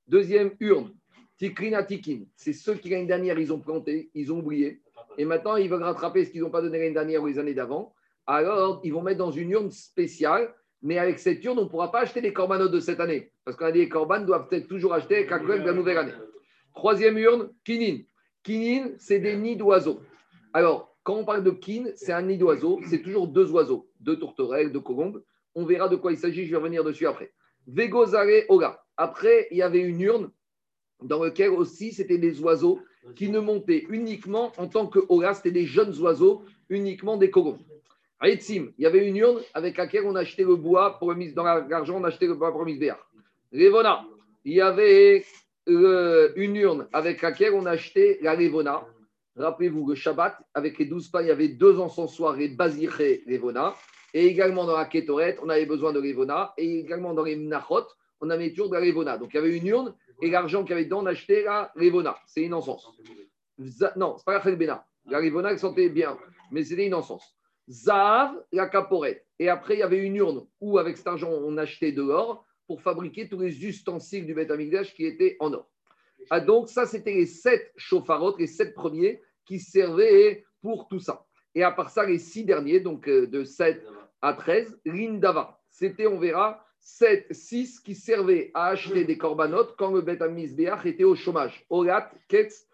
Deuxième 0.07 0.51
urne, 0.59 0.91
Tikrin 1.39 1.81
Tikin. 1.81 2.25
C'est 2.35 2.53
ceux 2.53 2.75
qui 2.75 2.89
l'année 2.89 3.07
dernière, 3.07 3.39
ils 3.39 3.51
ont 3.51 3.59
planté, 3.59 4.11
ils 4.13 4.31
ont 4.31 4.41
oublié. 4.41 4.83
Et 5.17 5.25
maintenant, 5.25 5.55
ils 5.55 5.67
veulent 5.67 5.81
rattraper 5.81 6.23
ce 6.23 6.29
qu'ils 6.29 6.41
n'ont 6.41 6.51
pas 6.51 6.61
donné 6.61 6.77
l'année 6.77 6.93
dernière 6.93 7.23
ou 7.23 7.25
les 7.25 7.39
années 7.39 7.55
d'avant. 7.55 7.95
Alors, 8.27 8.79
ils 8.83 8.93
vont 8.93 9.01
mettre 9.01 9.17
dans 9.17 9.31
une 9.31 9.49
urne 9.49 9.71
spéciale 9.71 10.53
Mais 10.83 10.99
avec 10.99 11.17
cette 11.17 11.43
urne, 11.43 11.57
on 11.57 11.63
ne 11.63 11.69
pourra 11.69 11.91
pas 11.91 12.01
acheter 12.01 12.21
les 12.21 12.31
corbanotes 12.31 12.71
de 12.71 12.79
cette 12.79 12.99
année. 12.99 13.31
Parce 13.43 13.57
qu'on 13.57 13.65
a 13.65 13.71
dit 13.71 13.79
les 13.79 13.89
corbanes 13.89 14.27
doivent 14.27 14.49
être 14.51 14.67
toujours 14.67 14.93
achetés 14.93 15.27
avec 15.27 15.47
de 15.47 15.65
la 15.65 15.73
nouvelle 15.73 15.97
année. 15.97 16.13
Troisième 16.75 17.17
urne, 17.17 17.49
kinin. 17.63 18.03
Kinin, 18.43 18.91
c'est 18.99 19.19
des 19.19 19.37
nids 19.37 19.55
d'oiseaux. 19.55 20.01
Alors, 20.53 20.95
quand 21.03 21.15
on 21.15 21.25
parle 21.25 21.43
de 21.43 21.51
kin, 21.51 21.85
c'est 21.95 22.11
un 22.11 22.21
nid 22.21 22.37
d'oiseaux. 22.37 22.79
C'est 22.89 23.01
toujours 23.01 23.27
deux 23.27 23.51
oiseaux, 23.51 23.89
deux 23.99 24.17
tourterelles, 24.17 24.71
deux 24.71 24.81
colombes. 24.81 25.23
On 25.55 25.65
verra 25.65 25.87
de 25.87 25.95
quoi 25.95 26.11
il 26.11 26.17
s'agit. 26.17 26.45
Je 26.45 26.51
vais 26.51 26.57
revenir 26.57 26.83
dessus 26.83 27.07
après. 27.07 27.31
Vegozare 27.67 28.43
Oga. 28.49 28.83
Après, 28.97 29.47
il 29.51 29.57
y 29.57 29.61
avait 29.61 29.81
une 29.81 30.01
urne 30.01 30.31
dans 31.01 31.23
laquelle 31.23 31.51
aussi 31.51 31.91
c'était 31.91 32.17
des 32.17 32.41
oiseaux 32.41 32.79
qui 33.15 33.29
ne 33.29 33.39
montaient 33.39 33.85
uniquement 33.89 34.51
en 34.57 34.67
tant 34.67 34.87
que 34.87 34.99
Oga. 35.09 35.33
C'était 35.33 35.51
des 35.51 35.65
jeunes 35.65 35.97
oiseaux, 36.01 36.43
uniquement 36.69 37.17
des 37.17 37.29
colombes. 37.29 37.59
il 38.23 38.73
y 38.79 38.85
avait 38.85 39.07
une 39.07 39.17
urne 39.17 39.41
avec 39.53 39.77
laquelle 39.77 40.05
on 40.05 40.15
achetait 40.15 40.43
le 40.43 40.55
bois 40.55 40.99
pour 40.99 41.11
le 41.11 41.17
mise 41.17 41.33
dans 41.33 41.43
l'argent, 41.43 41.97
on 41.97 42.03
achetait 42.03 42.27
le 42.27 42.35
bois 42.35 42.51
pour 42.51 42.65
le 42.65 42.73
mise 42.73 42.93
Revona, 43.53 44.05
il 44.43 44.53
y 44.53 44.61
avait 44.61 45.23
euh, 45.67 46.31
une 46.35 46.55
urne 46.55 46.87
avec 46.93 47.21
laquelle 47.21 47.53
on 47.53 47.65
achetait 47.65 48.19
la 48.21 48.33
Revona. 48.35 48.85
Rappelez-vous, 49.35 49.89
le 49.89 49.95
Shabbat, 49.95 50.37
avec 50.53 50.77
les 50.77 50.85
douze 50.85 51.09
pains, 51.09 51.21
il 51.21 51.27
y 51.27 51.31
avait 51.31 51.49
deux 51.49 51.79
encensoirs, 51.79 52.39
et 52.39 52.47
Baziré, 52.47 53.23
Revona. 53.27 53.75
Et 54.13 54.27
également 54.27 54.65
dans 54.65 54.77
la 54.77 54.85
Ketoret, 54.85 55.37
on 55.43 55.49
avait 55.49 55.65
besoin 55.65 55.91
de 55.91 55.99
Revona. 55.99 56.53
Et 56.57 56.79
également 56.79 57.13
dans 57.13 57.23
les 57.23 57.35
Mnachot, 57.35 57.87
on 58.21 58.29
avait 58.29 58.51
toujours 58.51 58.69
de 58.69 58.75
la 58.75 58.81
Revona. 58.81 59.17
Donc 59.17 59.33
il 59.33 59.35
y 59.35 59.39
avait 59.39 59.57
une 59.57 59.67
urne 59.67 59.95
et 60.21 60.29
l'argent 60.29 60.61
qu'il 60.61 60.71
y 60.71 60.73
avait 60.73 60.85
dedans, 60.85 61.01
on 61.03 61.05
achetait 61.05 61.43
la 61.43 61.71
Revona. 61.75 62.17
C'est 62.25 62.41
une 62.41 62.53
encens. 62.53 62.87
Non, 63.95 64.15
c'est 64.17 64.25
pas 64.25 64.33
la 64.33 64.39
Khelbena. 64.39 64.85
La 65.05 65.19
Revona, 65.19 65.51
elle 65.51 65.59
sentait 65.59 65.89
bien, 65.89 66.17
mais 66.51 66.63
c'était 66.63 66.85
une 66.85 66.93
encens. 66.93 67.35
Zav, 67.69 68.31
la 68.51 68.67
Caporette. 68.67 69.25
Et 69.39 69.49
après, 69.49 69.75
il 69.75 69.79
y 69.79 69.83
avait 69.83 69.99
une 69.99 70.15
urne 70.15 70.45
où, 70.61 70.77
avec 70.77 70.97
cet 70.97 71.07
argent, 71.07 71.29
on 71.29 71.57
achetait 71.57 71.91
de 71.91 72.01
l'or 72.01 72.45
pour 72.67 72.81
fabriquer 72.81 73.27
tous 73.29 73.39
les 73.39 73.65
ustensiles 73.65 74.25
du 74.25 74.33
Beth 74.33 74.51
qui 74.95 75.05
étaient 75.05 75.37
en 75.39 75.53
or. 75.53 75.69
Ah, 76.29 76.39
donc, 76.39 76.69
ça, 76.69 76.85
c'était 76.85 77.13
les 77.13 77.25
sept 77.25 77.71
chauffarotes, 77.75 78.39
les 78.39 78.47
sept 78.47 78.73
premiers 78.73 79.21
qui 79.45 79.59
servaient 79.59 80.45
pour 80.61 80.87
tout 80.87 80.99
ça. 80.99 81.25
Et 81.53 81.63
à 81.63 81.71
part 81.71 81.89
ça, 81.89 82.05
les 82.05 82.19
six 82.19 82.43
derniers, 82.43 82.81
donc 82.81 83.07
euh, 83.07 83.27
de 83.27 83.43
7 83.43 83.81
à 84.21 84.33
13, 84.33 84.77
l'indava. 84.85 85.61
C'était, 85.69 86.07
on 86.07 86.19
verra, 86.19 86.65
7, 86.79 87.27
6 87.31 87.79
qui 87.79 87.95
servaient 87.95 88.51
à 88.53 88.67
acheter 88.67 89.05
des 89.05 89.17
corbanotes 89.17 89.75
quand 89.77 89.91
le 89.91 90.01
Beth 90.01 90.21
Misbeach 90.21 90.85
était 90.85 91.03
au 91.03 91.15
chômage. 91.15 91.65
Orat, 91.69 92.11
Ketz, 92.27 92.67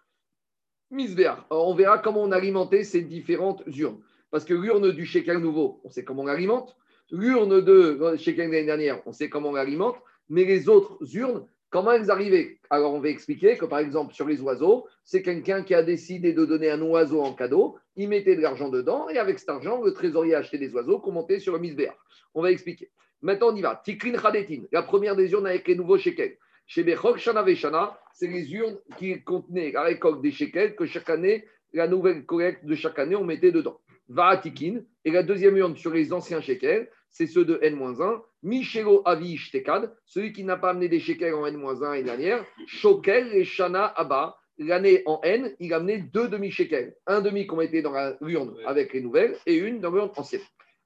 Misbeach. 0.90 1.38
On 1.50 1.74
verra 1.74 1.98
comment 1.98 2.22
on 2.22 2.32
alimentait 2.32 2.84
ces 2.84 3.02
différentes 3.02 3.62
urnes. 3.66 4.00
Parce 4.30 4.44
que 4.44 4.54
l'urne 4.54 4.90
du 4.92 5.06
shekel 5.06 5.38
nouveau, 5.38 5.80
on 5.84 5.90
sait 5.90 6.04
comment 6.04 6.22
on 6.22 6.26
l'alimente. 6.26 6.76
L'urne 7.12 7.60
de 7.60 8.16
shekel 8.16 8.50
l'année 8.50 8.64
dernière, 8.64 9.00
on 9.06 9.12
sait 9.12 9.28
comment 9.28 9.50
on 9.50 9.54
l'alimente. 9.54 9.96
Mais 10.28 10.44
les 10.44 10.68
autres 10.68 10.98
urnes, 11.14 11.46
Comment 11.72 11.92
elles 11.92 12.10
arrivaient? 12.10 12.58
Alors, 12.68 12.92
on 12.92 13.00
va 13.00 13.08
expliquer 13.08 13.56
que, 13.56 13.64
par 13.64 13.78
exemple, 13.78 14.12
sur 14.12 14.28
les 14.28 14.42
oiseaux, 14.42 14.86
c'est 15.04 15.22
quelqu'un 15.22 15.62
qui 15.62 15.72
a 15.74 15.82
décidé 15.82 16.34
de 16.34 16.44
donner 16.44 16.70
un 16.70 16.82
oiseau 16.82 17.22
en 17.22 17.32
cadeau, 17.32 17.78
il 17.96 18.10
mettait 18.10 18.36
de 18.36 18.42
l'argent 18.42 18.68
dedans, 18.68 19.08
et 19.08 19.16
avec 19.16 19.38
cet 19.38 19.48
argent, 19.48 19.82
le 19.82 19.94
trésorier 19.94 20.34
a 20.34 20.40
acheté 20.40 20.58
des 20.58 20.74
oiseaux 20.74 20.98
qu'on 20.98 21.12
montait 21.12 21.38
sur 21.38 21.54
le 21.54 21.60
misbéa. 21.60 21.96
On 22.34 22.42
va 22.42 22.50
expliquer. 22.50 22.90
Maintenant, 23.22 23.52
on 23.52 23.56
y 23.56 23.62
va. 23.62 23.80
Tiklin 23.82 24.18
Khadetin, 24.18 24.64
la 24.70 24.82
première 24.82 25.16
des 25.16 25.32
urnes 25.32 25.46
avec 25.46 25.66
les 25.66 25.74
nouveaux 25.74 25.96
shekels. 25.96 26.36
Chez 26.66 26.84
Bechok 26.84 27.16
Shana 27.16 27.42
Veshana, 27.42 27.98
c'est 28.12 28.26
les 28.26 28.52
urnes 28.52 28.76
qui 28.98 29.22
contenaient 29.22 29.72
la 29.72 29.84
récolte 29.84 30.20
des 30.20 30.30
shekels 30.30 30.76
que 30.76 30.84
chaque 30.84 31.08
année, 31.08 31.46
la 31.72 31.88
nouvelle 31.88 32.26
collecte 32.26 32.66
de 32.66 32.74
chaque 32.74 32.98
année, 32.98 33.16
on 33.16 33.24
mettait 33.24 33.50
dedans. 33.50 33.80
Vaatikin, 34.10 34.82
et 35.06 35.10
la 35.10 35.22
deuxième 35.22 35.56
urne 35.56 35.76
sur 35.78 35.94
les 35.94 36.12
anciens 36.12 36.42
shekels, 36.42 36.90
c'est 37.12 37.26
ceux 37.26 37.44
de 37.44 37.58
N-1. 37.62 38.22
Michelo 38.42 39.02
Avi 39.04 39.36
Shtekad, 39.36 39.94
celui 40.04 40.32
qui 40.32 40.42
n'a 40.44 40.56
pas 40.56 40.70
amené 40.70 40.88
des 40.88 40.98
shekels 40.98 41.34
en 41.34 41.46
N-1 41.46 41.80
l'année 41.80 42.02
dernière. 42.02 42.44
Shokel 42.66 43.32
et 43.34 43.44
Shana 43.44 43.86
Abba, 43.86 44.36
l'année 44.58 45.02
en 45.06 45.20
N, 45.22 45.54
il 45.60 45.72
a 45.72 45.76
amené 45.76 45.98
deux 45.98 46.28
demi-shekels. 46.28 46.96
Un 47.06 47.20
demi 47.20 47.46
qu'on 47.46 47.56
mettait 47.56 47.82
dans 47.82 47.92
l'urne 48.20 48.56
avec 48.66 48.92
les 48.94 49.02
nouvelles 49.02 49.36
et 49.46 49.56
une 49.56 49.80
dans 49.80 49.90
l'urne 49.90 50.10
ancienne. 50.16 50.40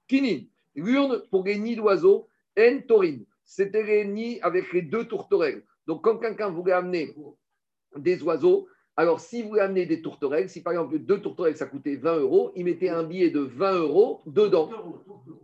Kinin, 0.07 0.41
l'urne 0.75 1.23
pour 1.31 1.43
les 1.45 1.57
nids 1.57 1.77
d'oiseaux, 1.77 2.27
N 2.55 2.85
Torin, 2.85 3.19
c'était 3.45 3.83
les 3.83 4.05
nids 4.05 4.39
avec 4.41 4.71
les 4.73 4.81
deux 4.81 5.05
tourterelles. 5.05 5.63
Donc 5.87 6.03
quand 6.03 6.17
quelqu'un 6.17 6.49
voulait 6.49 6.73
amener 6.73 7.15
des 7.95 8.21
oiseaux, 8.21 8.67
alors, 8.99 9.19
si 9.19 9.43
vous 9.43 9.57
amenez 9.57 9.85
des 9.85 10.01
tourterelles, 10.01 10.49
si 10.49 10.63
par 10.63 10.73
exemple 10.73 10.97
deux 10.97 11.21
tourterelles, 11.21 11.55
ça 11.55 11.67
coûtait 11.67 11.97
20 11.97 12.17
euros, 12.17 12.51
il 12.55 12.65
mettait 12.65 12.89
un 12.89 13.03
billet 13.03 13.29
de 13.29 13.41
20 13.41 13.73
euros 13.75 14.21
dedans. 14.25 14.71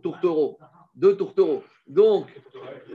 Tourtereaux 0.02 0.58
deux 0.94 1.16
tourtereaux. 1.16 1.62
Donc, 1.86 2.26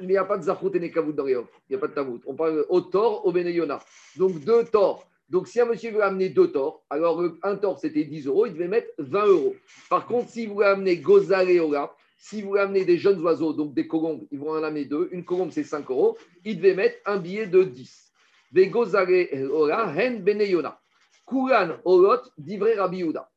il 0.02 0.08
n'y 0.08 0.18
a 0.18 0.26
pas 0.26 0.38
de 0.38 0.44
Zahrout 0.44 0.72
et 0.76 0.80
Nekavut 0.80 1.14
dans 1.14 1.28
Il 1.28 1.46
n'y 1.70 1.76
a 1.76 1.80
pas 1.80 1.88
de 1.88 1.94
Tavout. 1.94 2.22
On 2.26 2.36
parle 2.36 2.66
au 2.70 2.82
tort, 2.82 3.26
au 3.26 3.32
Beneyona. 3.32 3.80
Donc, 4.18 4.40
deux 4.44 4.64
torts. 4.66 5.08
Donc, 5.30 5.48
si 5.48 5.62
un 5.62 5.66
monsieur 5.66 5.92
veut 5.92 6.04
amener 6.04 6.30
deux 6.30 6.52
torts, 6.52 6.84
alors 6.90 7.22
un 7.44 7.56
tort 7.56 7.78
c'était 7.78 8.04
10 8.04 8.26
euros, 8.26 8.48
il 8.48 8.54
devait 8.54 8.68
mettre 8.68 8.90
20 8.98 9.26
euros. 9.28 9.56
Par 9.90 10.08
contre, 10.08 10.30
si 10.30 10.48
vous 10.48 10.56
voulez 10.56 10.68
amener 10.68 10.98
Gozal 10.98 11.52
et 11.52 11.60
Ola, 11.60 11.94
si 12.18 12.42
vous 12.42 12.50
voulez 12.50 12.62
amener 12.62 12.84
des 12.84 12.98
jeunes 12.98 13.22
oiseaux, 13.22 13.54
donc 13.54 13.76
des 13.76 13.88
colombes, 13.88 14.26
ils 14.32 14.40
vont 14.40 14.52
en 14.52 14.64
amener 14.64 14.86
deux. 14.86 15.08
Une 15.12 15.24
colombe, 15.24 15.52
c'est 15.52 15.64
5 15.64 15.90
euros. 15.92 16.18
Il 16.44 16.58
devait 16.58 16.74
mettre 16.74 16.98
un 17.06 17.18
billet 17.18 17.46
de 17.46 17.64
10. 17.64 18.12
Des 18.52 18.70
Gozal 18.70 19.12
et 19.12 19.46
Ola, 19.46 19.94
Hen 19.96 20.24
Beneyona. 20.24 20.80
Kuran 21.28 21.78
Olot, 21.86 22.22
Divré 22.38 22.74
Rabiouda. 22.74 23.30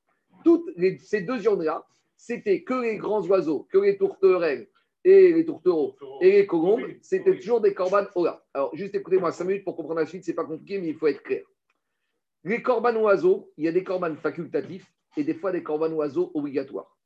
Toutes 0.45 0.71
ces 0.99 1.21
deux 1.21 1.45
urnes-là, 1.45 1.85
c'était 2.23 2.63
que 2.63 2.75
les 2.75 2.99
grands 2.99 3.27
oiseaux, 3.27 3.67
que 3.69 3.79
les 3.79 3.99
tourterelles 3.99 4.69
et 5.03 5.33
les 5.33 5.45
tourtereaux 5.45 5.97
et 6.21 6.31
les 6.31 6.47
colombes, 6.47 6.87
c'était 7.01 7.35
toujours 7.35 7.61
des 7.61 7.75
corbanes 7.75 8.07
Ola. 8.15 8.45
Alors, 8.55 8.71
juste 8.77 8.95
écoutez-moi 8.95 9.33
5 9.33 9.45
minutes 9.45 9.65
pour 9.65 9.75
comprendre 9.75 9.99
la 9.99 10.07
suite, 10.07 10.25
c'est 10.25 10.33
pas 10.33 10.45
compliqué, 10.45 10.79
mais 10.79 10.87
il 10.87 10.95
faut 10.95 11.09
être 11.09 11.25
clair. 11.25 11.43
Les 12.45 12.63
corbanes 12.63 12.99
oiseaux, 12.99 13.51
il 13.57 13.65
y 13.65 13.69
a 13.69 13.73
des 13.73 13.83
corbanes 13.83 14.17
facultatifs 14.17 14.87
et 15.17 15.25
des 15.25 15.35
fois 15.35 15.51
des 15.51 15.65
corbanes 15.65 15.95
oiseaux 15.95 16.31
obligatoires. 16.35 16.97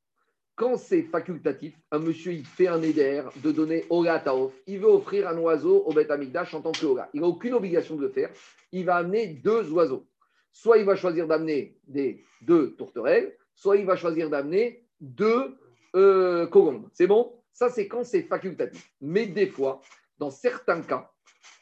Quand 0.54 0.76
c'est 0.76 1.02
facultatif, 1.04 1.74
un 1.90 1.98
monsieur 1.98 2.32
il 2.34 2.44
fait 2.44 2.68
un 2.68 2.82
éder 2.82 3.22
de 3.42 3.52
donner 3.52 3.84
Ola 3.88 4.18
Taof, 4.18 4.52
il 4.66 4.80
veut 4.80 4.88
offrir 4.88 5.28
un 5.28 5.38
oiseau 5.38 5.82
au 5.86 5.94
Beth 5.94 6.10
Amikdash 6.10 6.52
en 6.52 6.60
tant 6.60 6.72
que 6.72 6.84
Ola. 6.84 7.08
Il 7.14 7.22
n'a 7.22 7.26
aucune 7.26 7.54
obligation 7.54 7.96
de 7.96 8.02
le 8.02 8.10
faire. 8.10 8.30
Il 8.70 8.84
va 8.84 8.96
amener 8.96 9.28
deux 9.28 9.72
oiseaux. 9.72 10.06
Soit 10.52 10.76
il 10.76 10.84
va 10.84 10.94
choisir 10.94 11.26
d'amener 11.26 11.78
des 11.86 12.22
deux 12.42 12.74
tourterelles, 12.76 13.34
soit 13.54 13.78
il 13.78 13.86
va 13.86 13.96
choisir 13.96 14.28
d'amener 14.28 14.85
deux 15.00 15.56
euh, 15.94 16.48
C'est 16.92 17.06
bon? 17.06 17.32
Ça, 17.52 17.70
c'est 17.70 17.88
quand 17.88 18.04
c'est 18.04 18.22
facultatif. 18.22 18.92
Mais 19.00 19.26
des 19.26 19.46
fois, 19.46 19.80
dans 20.18 20.30
certains 20.30 20.82
cas, 20.82 21.10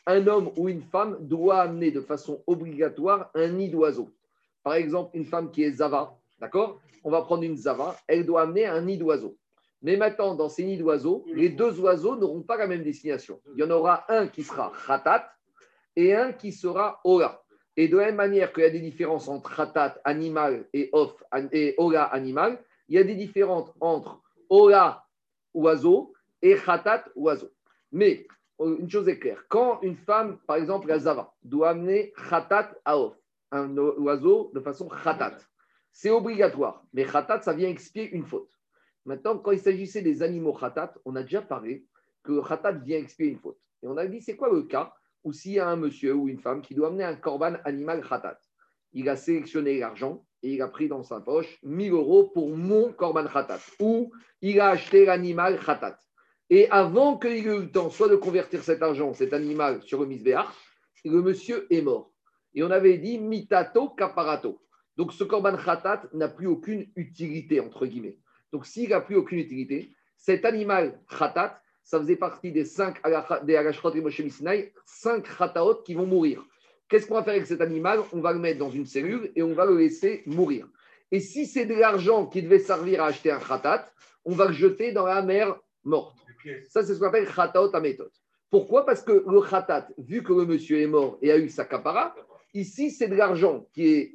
un 0.07 0.27
homme 0.27 0.51
ou 0.57 0.69
une 0.69 0.83
femme 0.83 1.19
doit 1.21 1.61
amener 1.61 1.91
de 1.91 2.01
façon 2.01 2.43
obligatoire 2.47 3.31
un 3.35 3.49
nid 3.49 3.69
d'oiseau. 3.69 4.11
Par 4.63 4.75
exemple, 4.75 5.17
une 5.17 5.25
femme 5.25 5.51
qui 5.51 5.63
est 5.63 5.73
Zava, 5.73 6.17
d'accord? 6.41 6.81
On 7.05 7.11
va 7.11 7.23
prendre 7.23 7.43
une 7.43 7.57
Zava, 7.57 7.97
elle 8.07 8.27
doit 8.27 8.43
amener 8.43 8.67
un 8.67 8.81
nid 8.81 8.99
d'oiseau. 8.99 9.37
Mais 9.83 9.97
maintenant, 9.97 10.35
dans 10.35 10.49
ces 10.49 10.65
nids 10.65 10.79
d'oiseaux, 10.79 11.25
les 11.33 11.51
deux 11.51 11.79
oiseaux 11.79 12.17
n'auront 12.17 12.43
pas 12.43 12.57
la 12.57 12.67
même 12.67 12.83
destination. 12.83 13.41
Il 13.55 13.61
y 13.61 13.63
en 13.63 13.71
aura 13.71 14.05
un 14.09 14.27
qui 14.27 14.43
sera 14.43 14.73
Khatat 14.87 15.31
et 15.95 16.15
un 16.15 16.33
qui 16.33 16.53
sera 16.53 17.01
Ora. 17.05 17.45
Et 17.77 17.89
de 17.89 17.99
la 17.99 18.07
même 18.07 18.17
manière 18.17 18.53
qu'il 18.53 18.63
y 18.63 18.67
a 18.67 18.71
des 18.71 18.81
différences 18.81 19.29
entre 19.29 19.55
Khatat 19.55 20.01
animal 20.05 20.67
et, 20.73 20.89
off, 20.93 21.23
et 21.53 21.75
Ora 21.77 22.05
animal, 22.05 22.59
il 22.89 22.97
y 22.97 22.99
a 22.99 23.05
des 23.05 23.15
différences 23.15 23.71
entre 23.81 24.23
Ola, 24.49 25.05
oiseau, 25.55 26.13
et 26.43 26.57
Khatat, 26.57 27.05
oiseau. 27.17 27.51
Mais 27.93 28.27
euh, 28.61 28.77
une 28.79 28.91
chose 28.91 29.09
est 29.09 29.19
claire, 29.19 29.45
quand 29.49 29.81
une 29.83 29.97
femme, 29.97 30.39
par 30.47 30.57
exemple 30.57 30.89
la 30.89 30.99
Zava, 30.99 31.33
doit 31.43 31.71
amener 31.71 32.13
Khatat 32.29 32.75
Aof, 32.85 33.15
un 33.51 33.77
oiseau 33.77 34.51
de 34.55 34.61
façon 34.61 34.89
Khatat, 34.89 35.39
c'est 35.93 36.11
obligatoire. 36.11 36.85
Mais 36.93 37.05
Khatat, 37.05 37.43
ça 37.43 37.53
vient 37.53 37.69
expier 37.69 38.11
une 38.11 38.25
faute. 38.25 38.51
Maintenant, 39.07 39.39
quand 39.39 39.53
il 39.53 39.61
s'agissait 39.61 40.03
des 40.03 40.23
animaux 40.23 40.53
Khatat, 40.53 40.95
on 41.05 41.15
a 41.17 41.23
déjà 41.23 41.41
parlé 41.41 41.87
que 42.23 42.47
Khatat 42.47 42.73
vient 42.73 42.99
expier 42.99 43.29
une 43.29 43.39
faute. 43.39 43.59
Et 43.83 43.87
on 43.87 43.97
a 43.97 44.07
dit, 44.07 44.21
c'est 44.21 44.37
quoi 44.37 44.51
le 44.53 44.63
cas 44.63 44.95
où 45.23 45.33
s'il 45.33 45.53
y 45.53 45.61
a 45.61 45.69
un 45.69 45.77
monsieur 45.77 46.15
ou 46.15 46.29
une 46.29 46.41
femme 46.41 46.63
qui 46.63 46.75
doit 46.75 46.89
amener 46.89 47.05
un 47.05 47.15
korban 47.15 47.55
animal 47.65 48.07
Khatat, 48.07 48.39
il 48.93 49.09
a 49.09 49.17
sélectionné 49.17 49.79
l'argent, 49.79 50.25
et 50.45 50.53
il 50.53 50.63
a 50.63 50.69
pris 50.69 50.89
dans 50.89 51.03
sa 51.03 51.21
poche 51.21 51.59
1000 51.63 51.93
euros 51.93 52.25
pour 52.25 52.55
mon 52.55 52.93
Korban 52.93 53.27
Khatat, 53.27 53.61
ou 53.81 54.13
il 54.43 54.61
a 54.61 54.69
acheté 54.69 55.07
l'animal 55.07 55.59
Khatat. 55.59 55.99
Et 56.51 56.69
avant 56.71 57.17
qu'il 57.17 57.31
ait 57.31 57.41
eu 57.41 57.61
le 57.61 57.71
temps 57.71 57.89
soit 57.89 58.09
de 58.09 58.17
convertir 58.17 58.63
cet 58.63 58.83
argent, 58.83 59.15
cet 59.15 59.33
animal, 59.33 59.83
sur 59.83 60.01
le 60.01 60.07
Misbéach, 60.07 60.47
le 61.07 61.23
monsieur 61.23 61.67
est 61.71 61.81
mort. 61.81 62.13
Et 62.55 62.63
on 62.63 62.71
avait 62.71 62.99
dit 62.99 63.19
mitato 63.19 63.89
caparato. 63.89 64.61
Donc 64.99 65.15
ce 65.15 65.25
Korban 65.25 65.57
Khatat 65.57 66.03
n'a 66.13 66.29
plus 66.29 66.47
aucune 66.47 66.87
utilité, 66.95 67.61
entre 67.61 67.87
guillemets. 67.87 68.19
Donc 68.53 68.67
s'il 68.67 68.91
n'a 68.91 69.01
plus 69.01 69.17
aucune 69.17 69.39
utilité, 69.39 69.97
cet 70.19 70.45
animal 70.45 71.01
Khatat, 71.09 71.59
ça 71.83 71.99
faisait 71.99 72.17
partie 72.17 72.53
des 72.53 72.67
cinq 72.67 73.01
des 73.45 73.57
Agashot 73.57 73.95
et 73.95 74.01
Moshe 74.03 74.21
cinq 74.85 75.37
Khataot 75.39 75.83
qui 75.83 75.95
vont 75.95 76.07
mourir. 76.07 76.45
Qu'est-ce 76.89 77.07
qu'on 77.07 77.15
va 77.15 77.23
faire 77.23 77.35
avec 77.35 77.47
cet 77.47 77.61
animal? 77.61 78.01
On 78.13 78.21
va 78.21 78.33
le 78.33 78.39
mettre 78.39 78.59
dans 78.59 78.71
une 78.71 78.87
cellule 78.87 79.33
et 79.35 79.43
on 79.43 79.55
va 79.55 79.65
le 79.67 79.77
laisser 79.77 80.23
mourir. 80.27 80.69
Et 81.11 81.21
si 81.21 81.47
c'est 81.47 81.67
de 81.67 81.75
l'argent 81.75 82.27
qui 82.27 82.43
devait 82.43 82.59
servir 82.59 83.03
à 83.03 83.07
acheter 83.07 83.31
un 83.31 83.39
khatat, 83.39 83.91
on 84.25 84.33
va 84.33 84.47
le 84.47 84.53
jeter 84.53 84.93
dans 84.93 85.07
la 85.07 85.23
mer 85.23 85.57
morte. 85.85 86.17
Ça, 86.69 86.83
c'est 86.83 86.95
ce 86.95 86.99
qu'on 86.99 87.07
appelle 87.07 87.29
Khataot 87.29 87.73
méthode. 87.81 88.11
Pourquoi? 88.51 88.85
Parce 88.87 89.03
que 89.03 89.25
le 89.27 89.41
Khatat, 89.41 89.89
vu 89.99 90.23
que 90.23 90.33
le 90.33 90.45
monsieur 90.45 90.81
est 90.81 90.87
mort 90.87 91.19
et 91.23 91.33
a 91.33 91.39
eu 91.39 91.49
sa 91.49 91.65
capara, 91.65 92.15
ici, 92.53 92.91
c'est 92.91 93.09
de 93.09 93.17
l'argent 93.17 93.67
qui, 93.73 94.15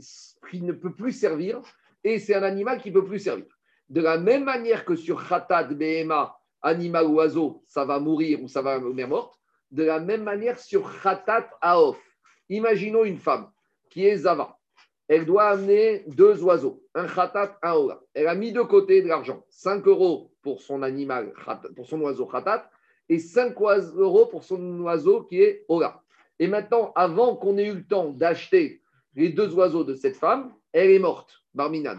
qui 0.49 0.61
ne 0.61 0.71
peut 0.71 0.93
plus 0.93 1.11
servir 1.11 1.59
et 2.03 2.19
c'est 2.19 2.35
un 2.35 2.43
animal 2.43 2.81
qui 2.81 2.89
ne 2.89 2.93
peut 2.93 3.05
plus 3.05 3.19
servir. 3.19 3.47
De 3.89 4.01
la 4.01 4.17
même 4.17 4.43
manière 4.43 4.85
que 4.85 4.95
sur 4.95 5.27
Khatat, 5.27 5.73
Behema, 5.73 6.37
animal 6.61 7.07
ou 7.07 7.15
oiseau, 7.15 7.63
ça 7.65 7.85
va 7.85 7.99
mourir 7.99 8.41
ou 8.43 8.47
ça 8.47 8.61
va 8.61 8.79
mourir 8.79 9.07
morte, 9.07 9.39
de 9.71 9.83
la 9.83 9.99
même 9.99 10.23
manière 10.23 10.59
sur 10.59 10.89
Khatat, 11.01 11.49
Aof. 11.61 11.99
Imaginons 12.49 13.03
une 13.03 13.17
femme 13.17 13.49
qui 13.89 14.05
est 14.05 14.17
Zava. 14.17 14.57
Elle 15.07 15.25
doit 15.25 15.45
amener 15.49 16.03
deux 16.07 16.43
oiseaux, 16.43 16.83
un 16.93 17.07
Khatat, 17.07 17.57
un 17.63 17.73
Ola. 17.73 18.01
Elle 18.13 18.27
a 18.27 18.35
mis 18.35 18.51
de 18.51 18.61
côté 18.61 19.01
de 19.01 19.07
l'argent, 19.07 19.43
5 19.49 19.87
euros 19.87 20.31
pour 20.43 20.61
son 20.61 20.83
animal, 20.83 21.33
oiseau 21.91 22.25
Khatat, 22.27 22.69
et 23.07 23.17
5 23.17 23.55
euros 23.95 24.27
pour 24.27 24.43
son 24.43 24.81
oiseau 24.81 25.23
qui 25.23 25.41
est 25.41 25.65
Ola. 25.67 26.03
Et 26.37 26.47
maintenant, 26.47 26.91
avant 26.95 27.35
qu'on 27.35 27.57
ait 27.57 27.65
eu 27.65 27.73
le 27.73 27.85
temps 27.85 28.09
d'acheter 28.09 28.81
les 29.15 29.29
deux 29.29 29.53
oiseaux 29.55 29.83
de 29.83 29.95
cette 29.95 30.15
femme, 30.15 30.53
elle 30.71 30.91
est 30.91 30.99
morte, 30.99 31.43
Barminan. 31.53 31.97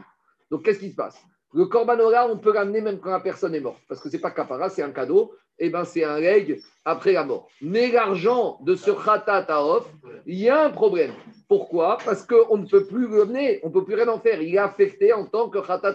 Donc, 0.50 0.64
qu'est-ce 0.64 0.78
qui 0.78 0.90
se 0.90 0.96
passe? 0.96 1.20
Le 1.52 1.66
Korbanora, 1.66 2.28
on 2.28 2.38
peut 2.38 2.52
l'amener 2.52 2.80
même 2.80 3.00
quand 3.00 3.10
la 3.10 3.20
personne 3.20 3.54
est 3.56 3.60
morte, 3.60 3.82
parce 3.88 4.00
que 4.00 4.08
ce 4.08 4.16
n'est 4.16 4.20
pas 4.20 4.30
capara, 4.30 4.70
c'est 4.70 4.82
un 4.82 4.92
cadeau, 4.92 5.34
et 5.60 5.68
ben 5.68 5.84
c'est 5.84 6.02
un 6.02 6.18
leg 6.18 6.60
après 6.84 7.12
la 7.12 7.24
mort. 7.24 7.48
Mais 7.60 7.92
l'argent 7.92 8.58
de 8.62 8.74
ce 8.74 8.90
khatat 8.90 9.46
off, 9.62 9.86
il 10.26 10.38
y 10.38 10.48
a 10.48 10.64
un 10.64 10.70
problème. 10.70 11.12
Pourquoi? 11.48 11.98
Parce 12.04 12.24
qu'on 12.24 12.56
ne 12.56 12.66
peut 12.66 12.86
plus 12.86 13.06
le 13.06 13.26
mener, 13.26 13.60
on 13.62 13.68
ne 13.68 13.72
peut 13.72 13.84
plus 13.84 13.94
rien 13.94 14.08
en 14.08 14.18
faire. 14.18 14.40
Il 14.40 14.54
est 14.54 14.58
affecté 14.58 15.12
en 15.12 15.26
tant 15.26 15.50
que 15.50 15.58
khatat. 15.58 15.94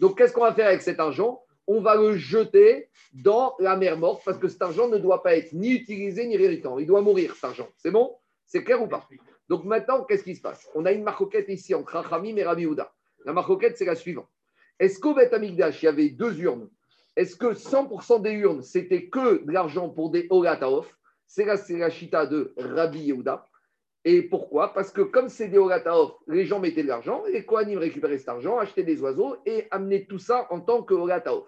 Donc, 0.00 0.18
qu'est-ce 0.18 0.32
qu'on 0.32 0.42
va 0.42 0.52
faire 0.52 0.66
avec 0.66 0.82
cet 0.82 1.00
argent? 1.00 1.42
On 1.68 1.80
va 1.80 1.96
le 1.96 2.16
jeter 2.16 2.88
dans 3.12 3.54
la 3.58 3.76
mer 3.76 3.96
morte, 3.96 4.22
parce 4.24 4.38
que 4.38 4.48
cet 4.48 4.62
argent 4.62 4.88
ne 4.88 4.98
doit 4.98 5.22
pas 5.22 5.36
être 5.36 5.52
ni 5.52 5.70
utilisé 5.70 6.26
ni 6.26 6.36
réalitant. 6.36 6.78
Il 6.78 6.86
doit 6.86 7.00
mourir, 7.00 7.34
cet 7.34 7.44
argent. 7.44 7.68
C'est 7.76 7.90
bon? 7.90 8.14
C'est 8.44 8.62
clair 8.62 8.82
ou 8.82 8.86
pas? 8.86 9.06
Donc 9.48 9.64
maintenant, 9.64 10.04
qu'est-ce 10.04 10.24
qui 10.24 10.36
se 10.36 10.42
passe? 10.42 10.68
On 10.74 10.84
a 10.84 10.92
une 10.92 11.02
marcoquette 11.02 11.48
ici 11.48 11.74
entre 11.74 11.94
Rachamim 11.94 12.36
et 12.36 12.44
Rabbi 12.44 12.66
La 13.24 13.32
marcoquette, 13.32 13.76
c'est 13.76 13.84
la 13.84 13.94
suivante. 13.94 14.28
Est-ce 14.78 15.00
qu'au 15.00 15.14
Beth 15.14 15.32
Amigdash, 15.32 15.82
il 15.82 15.86
y 15.86 15.88
avait 15.88 16.10
deux 16.10 16.40
urnes? 16.40 16.68
Est-ce 17.16 17.34
que 17.34 17.54
100% 17.54 18.22
des 18.22 18.32
urnes, 18.32 18.62
c'était 18.62 19.08
que 19.08 19.44
de 19.44 19.50
l'argent 19.50 19.88
pour 19.88 20.10
des 20.10 20.26
Orataof 20.30 20.96
C'est 21.26 21.46
la, 21.46 21.56
la 21.70 21.90
chita 21.90 22.26
de 22.26 22.54
Rabbi 22.58 23.00
Yehuda. 23.00 23.46
Et 24.04 24.22
pourquoi? 24.22 24.72
Parce 24.72 24.92
que 24.92 25.00
comme 25.00 25.28
c'est 25.28 25.48
des 25.48 25.58
Orataof, 25.58 26.12
les 26.28 26.44
gens 26.44 26.60
mettaient 26.60 26.82
de 26.82 26.88
l'argent, 26.88 27.24
et 27.26 27.32
les 27.32 27.44
Kohanim 27.44 27.78
récupéraient 27.78 28.18
cet 28.18 28.28
argent, 28.28 28.58
achetaient 28.58 28.84
des 28.84 29.00
oiseaux 29.00 29.36
et 29.46 29.66
amenaient 29.70 30.04
tout 30.04 30.18
ça 30.18 30.46
en 30.50 30.60
tant 30.60 30.82
que 30.82 30.94
Orataof. 30.94 31.44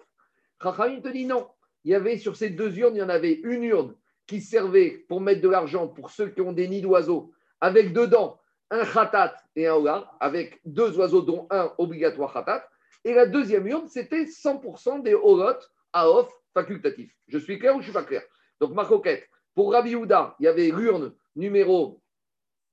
Rachamim 0.59 1.01
te 1.01 1.09
dit 1.09 1.25
non. 1.25 1.47
Il 1.85 1.91
y 1.91 1.95
avait 1.95 2.17
sur 2.17 2.35
ces 2.35 2.49
deux 2.49 2.77
urnes, 2.77 2.95
il 2.95 2.99
y 2.99 3.03
en 3.03 3.09
avait 3.09 3.39
une 3.43 3.63
urne 3.63 3.95
qui 4.27 4.41
servait 4.41 5.05
pour 5.07 5.21
mettre 5.21 5.41
de 5.41 5.49
l'argent 5.49 5.87
pour 5.87 6.11
ceux 6.11 6.29
qui 6.29 6.41
ont 6.41 6.51
des 6.51 6.67
nids 6.67 6.81
d'oiseaux, 6.81 7.31
avec 7.61 7.93
dedans 7.93 8.39
un 8.71 8.85
khatat 8.85 9.35
et 9.55 9.67
un 9.67 9.75
ola, 9.75 10.11
avec 10.19 10.59
deux 10.65 10.97
oiseaux 10.97 11.21
dont 11.21 11.47
un 11.49 11.71
obligatoire 11.77 12.33
khatat. 12.33 12.67
Et 13.05 13.13
la 13.13 13.25
deuxième 13.25 13.67
urne, 13.67 13.87
c'était 13.87 14.25
100% 14.25 15.03
des 15.03 15.13
holot 15.13 15.59
à 15.93 16.09
off 16.09 16.29
facultatifs. 16.53 17.15
Je 17.27 17.37
suis 17.37 17.59
clair 17.59 17.75
ou 17.75 17.81
je 17.81 17.87
ne 17.87 17.91
suis 17.91 17.93
pas 17.93 18.03
clair? 18.03 18.23
Donc, 18.59 18.73
ma 18.73 18.85
coquette, 18.85 19.27
pour 19.55 19.71
Rabbi 19.73 19.95
Houda, 19.95 20.35
il 20.39 20.45
y 20.45 20.47
avait 20.47 20.69
l'urne 20.69 21.13
numéro, 21.35 22.01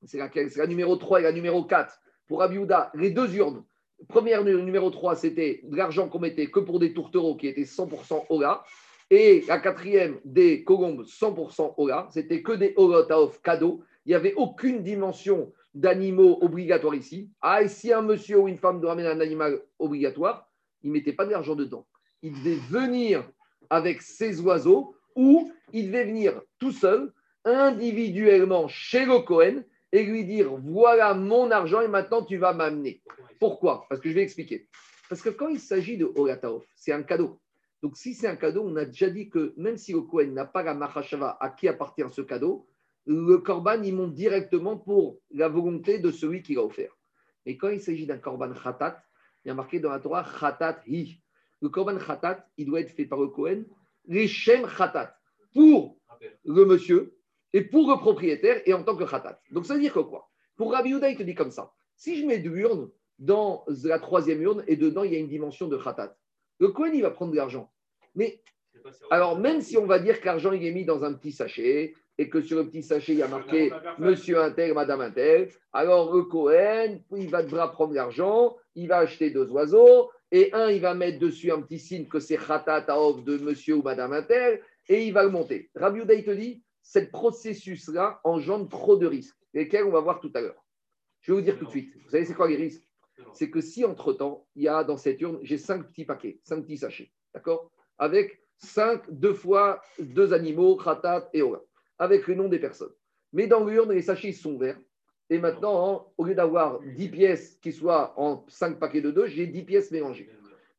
c'est 0.05 0.19
la, 0.19 0.67
numéro 0.67 0.97
3 0.97 1.21
et 1.21 1.23
la 1.23 1.33
numéro 1.33 1.65
4. 1.65 2.01
Pour 2.27 2.41
Rabbi 2.41 2.59
Houda, 2.59 2.91
les 2.95 3.11
deux 3.11 3.35
urnes, 3.37 3.65
première 4.09 4.45
numéro 4.45 4.91
3, 4.91 5.17
c'était 5.17 5.61
de 5.65 5.77
l'argent 5.77 6.09
qu'on 6.09 6.19
mettait 6.19 6.49
que 6.49 6.61
pour 6.61 6.79
des 6.79 6.93
tourtereaux 6.93 7.37
qui 7.37 7.47
étaient 7.47 7.63
100% 7.63 8.27
Ola. 8.29 8.65
Et 9.11 9.45
la 9.47 9.59
quatrième, 9.59 10.19
des 10.25 10.65
colombes 10.65 11.05
100% 11.05 11.75
Ola. 11.77 12.09
C'était 12.11 12.43
que 12.43 12.53
des 12.53 12.75
holot 12.77 13.11
à 13.11 13.21
off 13.21 13.41
cadeaux. 13.41 13.83
Il 14.05 14.11
n'y 14.11 14.15
avait 14.15 14.35
aucune 14.35 14.83
dimension 14.83 15.53
d'animaux 15.77 16.39
obligatoires 16.41 16.95
ici. 16.95 17.31
Ah, 17.43 17.63
et 17.63 17.69
si 17.69 17.93
un 17.93 18.01
monsieur 18.01 18.41
ou 18.41 18.49
une 18.49 18.57
femme 18.57 18.81
doit 18.81 18.93
amener 18.93 19.09
un 19.09 19.21
animal 19.21 19.61
obligatoire, 19.79 20.51
il 20.83 20.89
ne 20.89 20.95
mettait 20.95 21.13
pas 21.13 21.27
de 21.27 21.33
l'argent 21.33 21.55
dedans. 21.55 21.87
Il 22.23 22.33
devait 22.33 22.59
venir 22.71 23.31
avec 23.69 24.01
ses 24.01 24.41
oiseaux 24.41 24.97
ou 25.15 25.53
il 25.75 25.89
devait 25.89 26.07
venir 26.07 26.41
tout 26.59 26.73
seul, 26.73 27.13
individuellement 27.45 28.69
chez 28.69 29.05
le 29.05 29.19
Cohen 29.21 29.63
et 29.93 30.03
lui 30.03 30.25
dire 30.25 30.51
voilà 30.57 31.13
mon 31.13 31.51
argent 31.51 31.83
et 31.83 31.89
maintenant 31.89 32.23
tu 32.23 32.39
vas 32.39 32.55
m'amener. 32.55 33.03
Pourquoi? 33.39 33.85
Parce 33.91 34.01
que 34.01 34.09
je 34.09 34.15
vais 34.15 34.23
expliquer. 34.23 34.69
Parce 35.11 35.21
que 35.21 35.29
quand 35.29 35.49
il 35.49 35.61
s'agit 35.61 35.99
de 35.99 36.11
Orataof, 36.17 36.65
c'est 36.75 36.93
un 36.93 37.03
cadeau. 37.03 37.39
Donc 37.83 37.99
si 37.99 38.15
c'est 38.15 38.29
un 38.29 38.37
cadeau, 38.37 38.65
on 38.67 38.77
a 38.77 38.87
déjà 38.87 39.11
dit 39.11 39.29
que 39.29 39.53
même 39.59 39.77
si 39.77 39.93
le 39.93 40.01
Cohen 40.01 40.29
n'a 40.29 40.47
pas 40.47 40.63
la 40.63 40.73
Mahashava 40.73 41.37
à 41.39 41.51
qui 41.51 41.69
appartient 41.69 42.03
ce 42.11 42.23
cadeau, 42.23 42.67
le 43.07 43.39
korban, 43.39 43.83
il 43.83 43.95
monte 43.95 44.15
directement 44.15 44.77
pour 44.77 45.21
la 45.31 45.49
volonté 45.49 45.99
de 45.99 46.11
celui 46.11 46.43
qui 46.43 46.55
l'a 46.55 46.63
offert. 46.63 46.97
Et 47.45 47.57
quand 47.57 47.69
il 47.69 47.81
s'agit 47.81 48.07
d'un 48.07 48.19
korban 48.19 48.53
khatat, 48.53 49.03
il 49.45 49.49
y 49.49 49.51
a 49.51 49.55
marqué 49.55 49.79
dans 49.79 49.91
la 49.91 50.01
Torah 50.01 50.25
khatat 50.25 50.83
hi. 50.87 51.21
Le 51.63 51.69
korban 51.69 51.99
khatat, 51.99 52.45
il 52.57 52.67
doit 52.67 52.81
être 52.81 52.91
fait 52.91 53.07
par 53.07 53.21
le 53.21 53.29
Kohen, 53.29 53.65
les 54.07 54.27
shem 54.27 54.67
khatat, 54.67 55.17
pour 55.55 55.99
le 56.45 56.65
monsieur 56.65 57.17
et 57.53 57.63
pour 57.63 57.89
le 57.89 57.97
propriétaire 57.99 58.61
et 58.67 58.75
en 58.75 58.83
tant 58.83 58.97
que 58.97 59.05
khatat. 59.05 59.41
Donc 59.53 59.67
ça 59.67 59.75
veut 59.75 59.81
dire 59.81 59.93
que 59.93 60.01
quoi? 60.01 60.29
Pour 60.57 60.73
Rabbi 60.73 60.91
Yehuda, 60.91 61.11
il 61.11 61.17
te 61.17 61.23
dit 61.23 61.35
comme 61.35 61.51
ça. 61.53 61.73
Si 61.95 62.21
je 62.21 62.27
mets 62.27 62.39
de 62.39 62.51
l'urne 62.51 62.91
dans 63.19 63.65
la 63.85 63.99
troisième 63.99 64.43
urne 64.43 64.65
et 64.67 64.77
dedans 64.77 65.05
il 65.05 65.13
y 65.13 65.17
a 65.17 65.19
une 65.19 65.29
dimension 65.29 65.69
de 65.69 65.77
khatat, 65.77 66.17
le 66.59 66.69
Kohen, 66.69 66.95
il 66.95 67.03
va 67.03 67.11
prendre 67.11 67.31
de 67.31 67.37
l'argent. 67.37 67.71
Mais 68.15 68.43
alors, 69.11 69.39
même 69.39 69.61
si 69.61 69.77
on 69.79 69.87
va 69.87 69.99
dire 69.99 70.21
que 70.21 70.27
l'argent 70.27 70.53
il 70.53 70.65
est 70.65 70.73
mis 70.73 70.85
dans 70.85 71.05
un 71.05 71.13
petit 71.13 71.33
sachet, 71.33 71.95
et 72.19 72.29
que 72.29 72.41
sur 72.41 72.59
le 72.59 72.67
petit 72.69 72.83
sachet, 72.83 73.13
il 73.13 73.19
y 73.19 73.23
a 73.23 73.29
marqué 73.29 73.71
Monsieur 73.99 74.41
Intel, 74.41 74.75
Madame 74.75 75.01
Intel, 75.03 75.51
alors 75.73 76.15
le 76.15 76.23
Cohen, 76.23 76.99
il 77.15 77.29
va 77.29 77.43
devoir 77.43 77.73
prendre 77.73 77.95
l'argent, 77.95 78.57
il 78.75 78.89
va 78.89 78.99
acheter 78.99 79.31
deux 79.31 79.51
oiseaux, 79.51 80.11
et 80.33 80.53
un, 80.53 80.71
il 80.71 80.81
va 80.81 80.95
mettre 80.95 81.19
dessus 81.19 81.53
un 81.53 81.61
petit 81.63 81.79
signe 81.79 82.09
que 82.09 82.19
c'est 82.19 82.39
Khatat 82.39 82.87
Aof 82.89 83.23
de 83.25 83.39
Monsieur 83.39 83.77
ou 83.77 83.83
Madame 83.83 84.13
Intel, 84.13 84.63
et 84.89 85.05
il 85.05 85.13
va 85.13 85.25
le 85.25 85.31
monter. 85.31 85.71
Rabbi 85.75 86.01
Uday 86.01 86.25
te 86.25 86.31
dit, 86.31 86.63
ce 86.83 87.01
processus-là 87.01 88.21
engendre 88.25 88.69
trop 88.69 88.97
de 88.97 89.07
risques, 89.07 89.37
lesquels 89.53 89.85
on 89.85 89.91
va 89.91 90.01
voir 90.01 90.21
tout 90.21 90.31
à 90.35 90.41
l'heure. 90.41 90.65
Je 91.21 91.33
vais 91.33 91.39
vous 91.39 91.45
dire 91.45 91.59
tout 91.59 91.65
de 91.65 91.71
suite. 91.71 91.93
Vous 92.05 92.11
savez, 92.11 92.25
c'est 92.25 92.35
quoi 92.35 92.49
les 92.49 92.57
risques? 92.57 92.85
C'est 93.33 93.51
que 93.51 93.61
si 93.61 93.85
entre-temps, 93.85 94.47
il 94.55 94.63
y 94.65 94.69
a 94.69 94.85
dans 94.85 94.97
cette 94.97 95.21
urne, 95.21 95.39
j'ai 95.43 95.59
cinq 95.59 95.89
petits 95.89 96.05
paquets, 96.05 96.39
cinq 96.45 96.63
petits 96.63 96.79
sachets, 96.79 97.11
d'accord? 97.35 97.71
Avec 97.99 98.41
cinq, 98.59 99.03
deux 99.11 99.35
fois 99.35 99.81
deux 99.99 100.33
animaux, 100.33 100.77
Khatat 100.77 101.29
et 101.33 101.43
Ola 101.43 101.61
avec 101.99 102.27
le 102.27 102.35
nom 102.35 102.49
des 102.49 102.59
personnes. 102.59 102.93
Mais 103.33 103.47
dans 103.47 103.65
l'urne, 103.65 103.93
les 103.93 104.03
sachets 104.03 104.33
sont 104.33 104.57
verts. 104.59 104.79
Et 105.29 105.39
maintenant, 105.39 106.13
au 106.17 106.25
lieu 106.25 106.35
d'avoir 106.35 106.81
10 106.81 107.09
pièces 107.09 107.59
qui 107.61 107.73
soient 107.73 108.15
en 108.17 108.45
5 108.49 108.79
paquets 108.79 109.01
de 109.01 109.11
2, 109.11 109.27
j'ai 109.27 109.47
10 109.47 109.65
pièces 109.65 109.91
mélangées. 109.91 110.31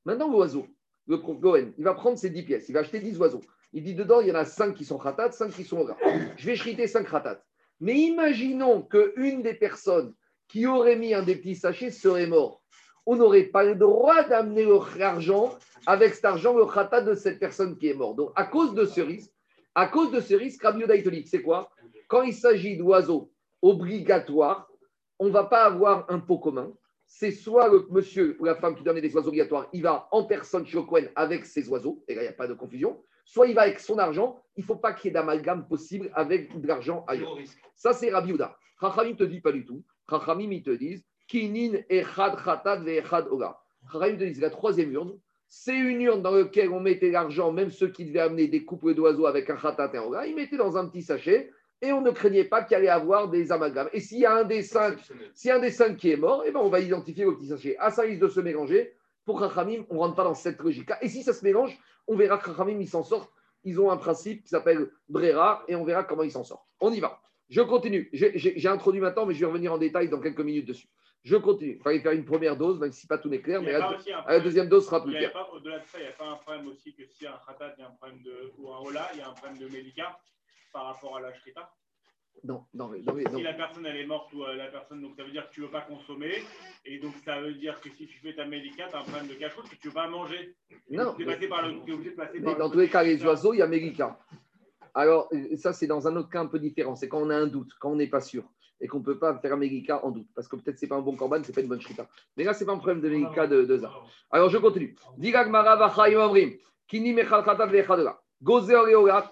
Maintenant, 0.06 0.32
l'oiseau, 0.32 0.66
le 1.08 1.18
Goen, 1.18 1.74
il 1.78 1.84
va 1.84 1.94
prendre 1.94 2.18
ces 2.18 2.30
10 2.30 2.44
pièces. 2.44 2.70
Il 2.70 2.74
va 2.74 2.80
acheter 2.80 3.00
10 3.00 3.20
oiseaux. 3.20 3.42
Il 3.74 3.84
dit 3.84 3.96
dedans, 3.96 4.22
il 4.22 4.28
y 4.28 4.32
en 4.32 4.36
a 4.36 4.46
5 4.46 4.74
qui 4.74 4.86
sont 4.86 4.98
khatat, 4.98 5.32
5 5.32 5.52
qui 5.52 5.66
sont 5.66 5.84
gras. 5.84 5.98
Je 6.38 6.46
vais 6.46 6.56
chriter 6.56 6.88
5 6.88 7.10
khatat. 7.10 7.44
Mais 7.82 7.96
imaginons 7.96 8.82
qu'une 8.82 9.42
des 9.42 9.54
personnes 9.54 10.14
qui 10.48 10.66
aurait 10.66 10.96
mis 10.96 11.14
un 11.14 11.24
des 11.24 11.36
petits 11.36 11.56
sachets 11.56 11.92
serait 11.92 12.28
mort. 12.28 12.64
On 13.06 13.18
n'aurait 13.18 13.44
pas 13.44 13.64
le 13.64 13.76
droit 13.76 14.24
d'amener 14.24 14.66
l'argent 14.98 15.58
avec 15.86 16.14
cet 16.14 16.26
argent, 16.26 16.56
le 16.56 16.66
khatat 16.66 17.02
de 17.02 17.14
cette 17.14 17.40
personne 17.40 17.78
qui 17.78 17.90
est 17.90 17.94
morte. 17.94 18.16
Donc, 18.16 18.32
à 18.36 18.46
cause 18.46 18.74
de 18.74 18.86
ce 18.86 19.02
risque, 19.02 19.32
à 19.78 19.86
cause 19.86 20.10
de 20.10 20.20
ce 20.20 20.34
risque, 20.34 20.64
Rabbi 20.64 20.84
c'est 21.28 21.44
quoi? 21.44 21.70
Quand 22.08 22.24
il 22.24 22.34
s'agit 22.34 22.78
d'oiseaux 22.78 23.32
obligatoires, 23.62 24.68
on 25.20 25.28
ne 25.28 25.32
va 25.32 25.44
pas 25.44 25.66
avoir 25.66 26.10
un 26.10 26.18
pot 26.18 26.40
commun. 26.40 26.74
C'est 27.06 27.30
soit 27.30 27.70
le 27.70 27.86
monsieur 27.92 28.38
ou 28.40 28.46
la 28.46 28.56
femme 28.56 28.76
qui 28.76 28.84
donne 28.84 29.00
des 29.00 29.16
oiseaux 29.16 29.28
obligatoires, 29.28 29.70
il 29.74 29.84
va 29.84 30.08
en 30.12 30.24
personne 30.24 30.66
chez 30.66 30.84
Cohen 30.84 31.06
avec 31.16 31.46
ses 31.46 31.70
oiseaux, 31.70 32.04
et 32.08 32.16
là, 32.16 32.24
il 32.24 32.26
n'y 32.26 32.30
a 32.30 32.34
pas 32.34 32.48
de 32.48 32.56
confusion. 32.56 33.04
Soit 33.24 33.50
il 33.50 33.54
va 33.54 33.62
avec 33.62 33.80
son 33.80 34.00
argent, 34.00 34.42
il 34.56 34.62
ne 34.62 34.66
faut 34.66 34.78
pas 34.78 34.94
qu'il 34.94 35.10
y 35.10 35.12
ait 35.12 35.14
d'amalgame 35.14 35.68
possible 35.68 36.10
avec 36.16 36.60
de 36.60 36.68
l'argent 36.68 37.06
ailleurs. 37.08 37.38
Ça, 37.76 37.94
c'est 37.94 38.10
Rabbi 38.10 38.32
Uda. 38.32 38.58
ne 38.82 39.14
te 39.14 39.26
dit 39.26 39.42
pas 39.42 39.52
du 39.52 39.64
tout. 39.64 39.84
Chachamim, 40.10 40.52
ils 40.52 40.64
te 40.64 40.72
disent 40.72 41.06
Kinin 41.28 41.84
echad 41.88 42.36
khatad 42.44 42.84
ve 42.84 42.98
echad 42.98 43.28
oga. 43.30 43.60
Chachamim 43.92 44.18
te 44.18 44.24
disent 44.24 44.42
la 44.42 44.50
troisième 44.50 44.92
urne, 44.92 45.20
c'est 45.50 45.78
une 45.78 46.02
urne 46.02 46.22
dans 46.22 46.32
laquelle 46.32 46.72
on 46.72 46.80
mettait 46.80 47.10
l'argent, 47.10 47.52
même 47.52 47.72
ceux 47.72 47.90
qui 47.90 48.06
devaient 48.06 48.20
amener 48.20 48.48
des 48.48 48.66
couples 48.66 48.94
d'oiseaux 48.94 49.26
avec 49.26 49.50
un 49.50 49.56
khatat 49.56 49.92
et 49.94 49.98
un 49.98 50.24
ils 50.24 50.36
mettaient 50.36 50.58
dans 50.58 50.78
un 50.78 50.88
petit 50.88 51.02
sachet 51.02 51.52
et 51.82 51.94
on 51.94 52.02
ne 52.02 52.12
craignait 52.12 52.44
pas 52.44 52.64
qu'il 52.64 52.76
allait 52.76 52.90
avoir 52.90 53.30
des 53.30 53.52
amalgames. 53.52 53.90
Et 53.94 54.00
s'il 54.00 54.20
y 54.20 54.26
a 54.26 54.36
un 54.36 54.44
des 54.44 54.64
cinq, 54.64 54.98
s'il 55.34 55.50
y 55.50 55.52
a 55.52 55.58
un 55.58 55.60
des 55.60 55.72
cinq 55.72 55.98
qui 55.98 56.12
est 56.12 56.18
mort, 56.18 56.44
eh 56.46 56.52
ben 56.52 56.60
on 56.60 56.70
va 56.70 56.80
identifier 56.80 57.26
le 57.26 57.36
petit 57.36 57.48
sachet. 57.48 57.78
À 57.78 57.92
ça 57.92 58.02
risque 58.02 58.22
de 58.22 58.28
se 58.28 58.40
mélanger. 58.40 58.94
Pour 59.26 59.40
Khachamim, 59.40 59.84
on 59.90 59.96
ne 59.96 60.00
rentre 60.00 60.16
pas 60.16 60.24
dans 60.24 60.34
cette 60.34 60.60
logique 60.60 60.90
Et 61.02 61.10
si 61.10 61.22
ça 61.22 61.34
se 61.34 61.44
mélange, 61.44 61.78
on 62.08 62.16
verra 62.16 62.38
que 62.38 62.46
Khachamim, 62.46 62.80
ils 62.80 62.88
s'en 62.88 63.04
sortent. 63.04 63.32
Ils 63.64 63.80
ont 63.80 63.92
un 63.92 63.98
principe 63.98 64.44
qui 64.44 64.50
s'appelle 64.50 64.90
Brera 65.10 65.64
et 65.68 65.76
on 65.76 65.84
verra 65.84 66.04
comment 66.04 66.24
ils 66.24 66.32
s'en 66.32 66.44
sortent. 66.44 66.66
On 66.80 66.92
y 66.92 67.00
va. 67.00 67.20
Je 67.50 67.62
continue. 67.62 68.10
J'ai 68.14 68.68
introduit 68.68 69.02
maintenant, 69.02 69.26
mais 69.26 69.34
je 69.34 69.42
vais 69.42 69.46
revenir 69.46 69.74
en 69.74 69.78
détail 69.78 70.10
dans 70.10 70.20
quelques 70.20 70.40
minutes 70.40 70.68
dessus. 70.68 70.88
Je 71.28 71.36
continue. 71.36 71.76
Il 71.76 71.82
fallait 71.82 72.00
faire 72.00 72.14
une 72.14 72.24
première 72.24 72.56
dose, 72.56 72.80
même 72.80 72.94
si 72.94 73.06
pas 73.06 73.18
tout 73.18 73.28
n'est 73.28 73.42
clair, 73.42 73.62
mais 73.62 73.74
la, 73.74 74.40
deuxième 74.40 74.70
dose 74.70 74.86
sera 74.86 75.04
plus 75.04 75.12
claire. 75.12 75.34
Au-delà 75.54 75.80
de 75.80 75.86
ça, 75.86 75.98
il 76.00 76.04
n'y 76.04 76.08
a 76.08 76.12
pas 76.14 76.30
un 76.30 76.36
problème 76.38 76.68
aussi 76.70 76.94
que 76.96 77.06
si 77.06 77.28
un 77.28 77.38
khatat, 77.46 77.74
il 77.78 77.82
y 77.82 77.84
a 77.84 77.90
un 77.90 77.92
problème 77.92 78.22
de, 78.22 78.54
ou 78.58 78.72
un 78.72 78.78
hola, 78.78 79.10
il 79.14 79.20
y 79.20 79.22
a 79.22 79.30
un 79.30 79.34
problème 79.34 79.58
de 79.58 79.68
médica 79.68 80.18
par 80.72 80.86
rapport 80.86 81.18
à 81.18 81.22
la 81.22 81.34
shrita 81.34 81.70
non, 82.44 82.64
non, 82.74 82.90
non, 82.90 83.16
non, 83.16 83.38
Si 83.38 83.44
la 83.44 83.54
personne 83.54 83.86
elle 83.88 83.98
est 83.98 84.06
morte 84.06 84.32
ou 84.32 84.44
euh, 84.44 84.56
la 84.56 84.68
personne, 84.68 85.02
donc 85.02 85.16
ça 85.18 85.24
veut 85.24 85.32
dire 85.32 85.50
que 85.50 85.54
tu 85.54 85.62
ne 85.62 85.66
veux 85.66 85.72
pas 85.72 85.82
consommer, 85.82 86.36
et 86.86 87.00
donc 87.00 87.14
ça 87.26 87.42
veut 87.42 87.56
dire 87.56 87.82
que 87.82 87.90
si 87.90 88.06
tu 88.06 88.20
fais 88.20 88.36
ta 88.36 88.46
médica, 88.46 88.88
tu 88.88 88.96
as 88.96 89.00
un 89.00 89.04
problème 89.04 89.28
de 89.28 89.34
cache 89.34 89.56
que 89.56 89.76
tu 89.76 89.88
ne 89.88 89.90
veux 89.90 89.96
pas 89.96 90.08
manger. 90.08 90.56
Non. 90.90 91.14
Tu 91.16 91.24
es, 91.24 91.26
obligé 91.26 92.12
de 92.12 92.16
passer 92.16 92.40
mais 92.40 92.56
dans 92.56 92.70
tous 92.70 92.80
les 92.80 92.90
cas, 92.90 93.04
les 93.04 93.22
oiseaux, 93.26 93.54
il 93.54 93.58
y 93.58 93.62
a 93.62 93.68
médica. 93.68 94.18
Alors, 94.94 95.30
ça, 95.58 95.74
c'est 95.74 95.88
dans 95.88 96.08
un 96.08 96.16
autre 96.16 96.30
cas 96.30 96.40
un 96.40 96.48
peu 96.48 96.60
différent. 96.60 96.96
C'est 96.96 97.10
quand 97.10 97.20
on 97.20 97.30
a 97.30 97.36
un 97.36 97.48
doute, 97.48 97.72
quand 97.80 97.92
on 97.92 97.96
n'est 97.96 98.08
pas 98.08 98.22
sûr 98.22 98.44
et 98.80 98.88
qu'on 98.88 99.00
ne 99.00 99.04
peut 99.04 99.18
pas 99.18 99.38
faire 99.40 99.54
un 99.54 99.58
médica 99.58 100.04
en 100.06 100.12
doute. 100.12 100.28
Parce 100.36 100.48
que 100.48 100.56
peut-être 100.56 100.78
ce 100.78 100.86
n'est 100.86 100.90
pas 100.90 100.96
un 100.98 101.02
bon 101.02 101.16
corban, 101.16 101.42
ce 101.44 101.48
n'est 101.48 101.54
pas 101.54 101.62
une 101.62 101.68
bonne 101.68 101.82
shrita. 101.82 102.08
Mais 102.36 102.44
là, 102.44 102.54
ce 102.54 102.60
n'est 102.60 102.66
pas 102.68 102.74
un 102.74 102.78
problème 102.78 103.02
de 103.02 103.10
médica 103.10 103.48
de, 103.48 103.64
de. 103.64 103.82
Alors, 104.32 104.50
je 104.50 104.58
continue. 104.58 104.96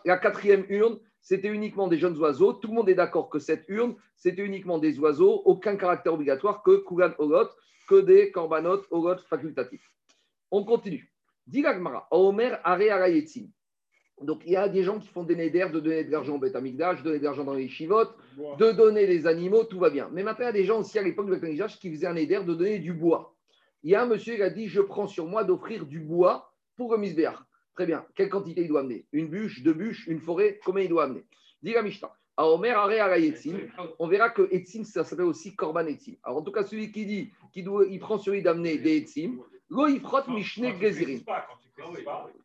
La 0.06 0.18
quatrième 0.18 0.66
urne, 0.70 1.00
c'était 1.22 1.50
uniquement 1.50 1.88
des 1.88 1.98
jeunes 1.98 2.18
oiseaux. 2.18 2.54
Tout 2.54 2.70
le 2.70 2.74
monde 2.74 2.90
est 2.90 2.96
d'accord 2.96 3.30
que 3.30 3.40
cette 3.40 3.66
urne, 3.68 3.96
c'était 4.16 4.44
uniquement 4.44 4.78
des 4.80 5.00
oiseaux, 5.00 5.42
aucun 5.46 5.76
caractère 5.76 6.14
obligatoire 6.14 6.64
que 6.64 6.84
Kugan 6.88 7.14
Olot, 7.20 7.50
que 7.88 8.02
des 8.02 8.32
korbanot 8.32 8.82
Olot 8.92 9.18
facultatifs. 9.30 9.92
On 10.52 10.64
continue. 10.64 11.12
Dilagmara, 11.48 12.08
Omer 12.12 12.60
Are 12.64 12.80
Donc, 14.22 14.42
il 14.46 14.54
y 14.54 14.56
a 14.56 14.70
des 14.70 14.84
gens 14.84 15.00
qui 15.00 15.10
font 15.10 15.24
des 15.24 15.36
nédères 15.36 15.72
de 15.72 15.80
donner 15.80 16.06
de 16.06 16.12
l'argent 16.12 16.36
au 16.36 16.40
Beth 16.40 16.54
de 16.54 17.04
donner 17.04 17.20
de 17.20 17.24
l'argent 17.24 17.44
dans 17.44 17.54
les 17.54 17.68
chivotes, 17.68 18.16
de 18.38 18.72
donner 18.72 19.08
des 19.08 19.28
animaux, 19.28 19.66
tout 19.66 19.80
va 19.80 19.90
bien. 19.90 20.10
Mais 20.14 20.24
maintenant, 20.24 20.46
il 20.46 20.48
y 20.48 20.50
a 20.50 20.54
des 20.54 20.64
gens 20.64 20.80
aussi 20.80 20.98
à 20.98 21.02
l'époque 21.02 21.30
du 21.30 21.38
Beth 21.38 21.68
qui 21.80 21.92
faisaient 21.92 22.08
un 22.08 22.14
néder 22.14 22.40
de 22.40 22.54
donner 22.54 22.80
du 22.80 22.94
bois. 22.94 23.36
Il 23.84 23.92
y 23.92 23.96
a 23.96 24.02
un 24.02 24.08
monsieur 24.08 24.36
qui 24.36 24.42
a 24.42 24.50
dit 24.50 24.68
Je 24.68 24.82
prends 24.82 25.08
sur 25.08 25.28
moi 25.28 25.44
d'offrir 25.44 25.86
du 25.86 26.00
bois 26.00 26.54
pour 26.78 26.94
le 26.94 26.98
misbéach. 26.98 27.38
Très 27.76 27.86
bien. 27.86 28.06
Quelle 28.16 28.30
quantité 28.30 28.62
il 28.62 28.70
doit 28.70 28.80
amener? 28.80 29.06
Une 29.12 29.28
bûche, 29.28 29.62
deux 29.62 29.74
bûches, 29.74 30.08
une 30.08 30.22
forêt 30.22 30.60
Combien 30.64 30.84
il 30.84 30.90
doit 30.90 31.04
amener? 31.04 31.26
Dis 31.62 31.74
la 31.74 31.82
Mishnah. 31.82 32.12
On 32.38 32.58
verra 32.58 34.30
que 34.30 34.48
Etzim, 34.52 34.84
ça 34.84 35.04
s'appelle 35.04 35.26
aussi 35.26 35.56
Korban 35.56 35.86
Etzim. 35.88 36.16
Alors, 36.24 36.40
en 36.40 36.42
tout 36.42 36.52
cas, 36.52 36.64
celui 36.64 36.92
qui 36.92 37.06
dit 37.06 37.32
qu'il 37.54 37.70
il 37.90 38.00
prend 38.00 38.18
sur 38.18 38.34
lui 38.34 38.42
d'amener 38.42 38.78
des 38.78 38.98
Etzim, 38.98 39.40
lo 39.76 39.88
il 39.88 40.00
frotte 40.00 40.28
Mishne 40.28 40.80
Gezirim. 40.80 41.22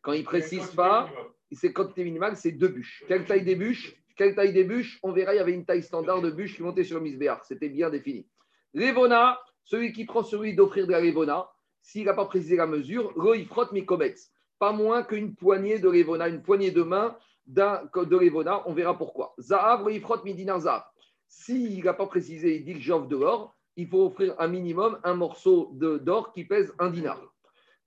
Quand 0.01 0.13
il 0.13 0.23
précise 0.23 0.71
pas, 0.71 1.09
c'est 1.51 1.73
quantité 1.73 2.03
minimale, 2.03 2.35
c'est 2.35 2.51
deux 2.51 2.67
bûches. 2.67 3.03
Quelle 3.07 3.25
taille 3.25 3.43
des 3.43 3.55
bûches? 3.55 3.95
Quelle 4.17 4.35
taille 4.35 4.53
des 4.53 4.65
bûches? 4.65 4.99
On 5.03 5.11
verra, 5.11 5.33
il 5.33 5.37
y 5.37 5.39
avait 5.39 5.53
une 5.53 5.65
taille 5.65 5.83
standard 5.83 6.21
de 6.21 6.29
bûches 6.29 6.55
qui 6.55 6.63
montait 6.63 6.83
sur 6.83 6.97
le 6.97 7.03
Misbéar. 7.03 7.43
C'était 7.45 7.69
bien 7.69 7.89
défini. 7.89 8.27
Levona, 8.73 9.39
celui 9.63 9.93
qui 9.93 10.05
prend 10.05 10.23
sur 10.23 10.41
lui 10.41 10.53
d'offrir 10.53 10.85
de 10.85 10.91
la 10.91 11.01
Levona, 11.01 11.49
s'il 11.81 12.05
n'a 12.05 12.13
pas 12.13 12.25
précisé 12.25 12.57
la 12.57 12.67
mesure, 12.67 13.11
lo 13.15 13.33
il 13.33 13.47
frotte 13.47 13.71
Mikometz 13.71 14.31
pas 14.61 14.73
moins 14.73 15.01
qu'une 15.01 15.33
poignée 15.33 15.79
de 15.79 15.89
Levona, 15.89 16.27
une 16.27 16.43
poignée 16.43 16.69
de 16.69 16.83
main 16.83 17.17
de 17.47 18.15
Levona. 18.15 18.61
On 18.67 18.73
verra 18.73 18.95
pourquoi. 18.95 19.33
Zahav, 19.39 19.89
frotte 20.01 20.23
Midina 20.23 20.59
Zahav. 20.59 20.83
S'il 21.27 21.83
n'a 21.83 21.95
pas 21.95 22.05
précisé, 22.05 22.57
il 22.57 22.63
dit 22.63 22.75
que 22.75 22.79
j'offre 22.79 23.07
de 23.07 23.17
l'or, 23.17 23.55
il 23.77 23.87
faut 23.87 24.05
offrir 24.05 24.35
un 24.39 24.47
minimum 24.47 24.99
un 25.03 25.13
morceau 25.13 25.71
d'or 25.73 26.33
qui 26.33 26.45
pèse 26.45 26.73
un 26.79 26.89
dinar. 26.89 27.21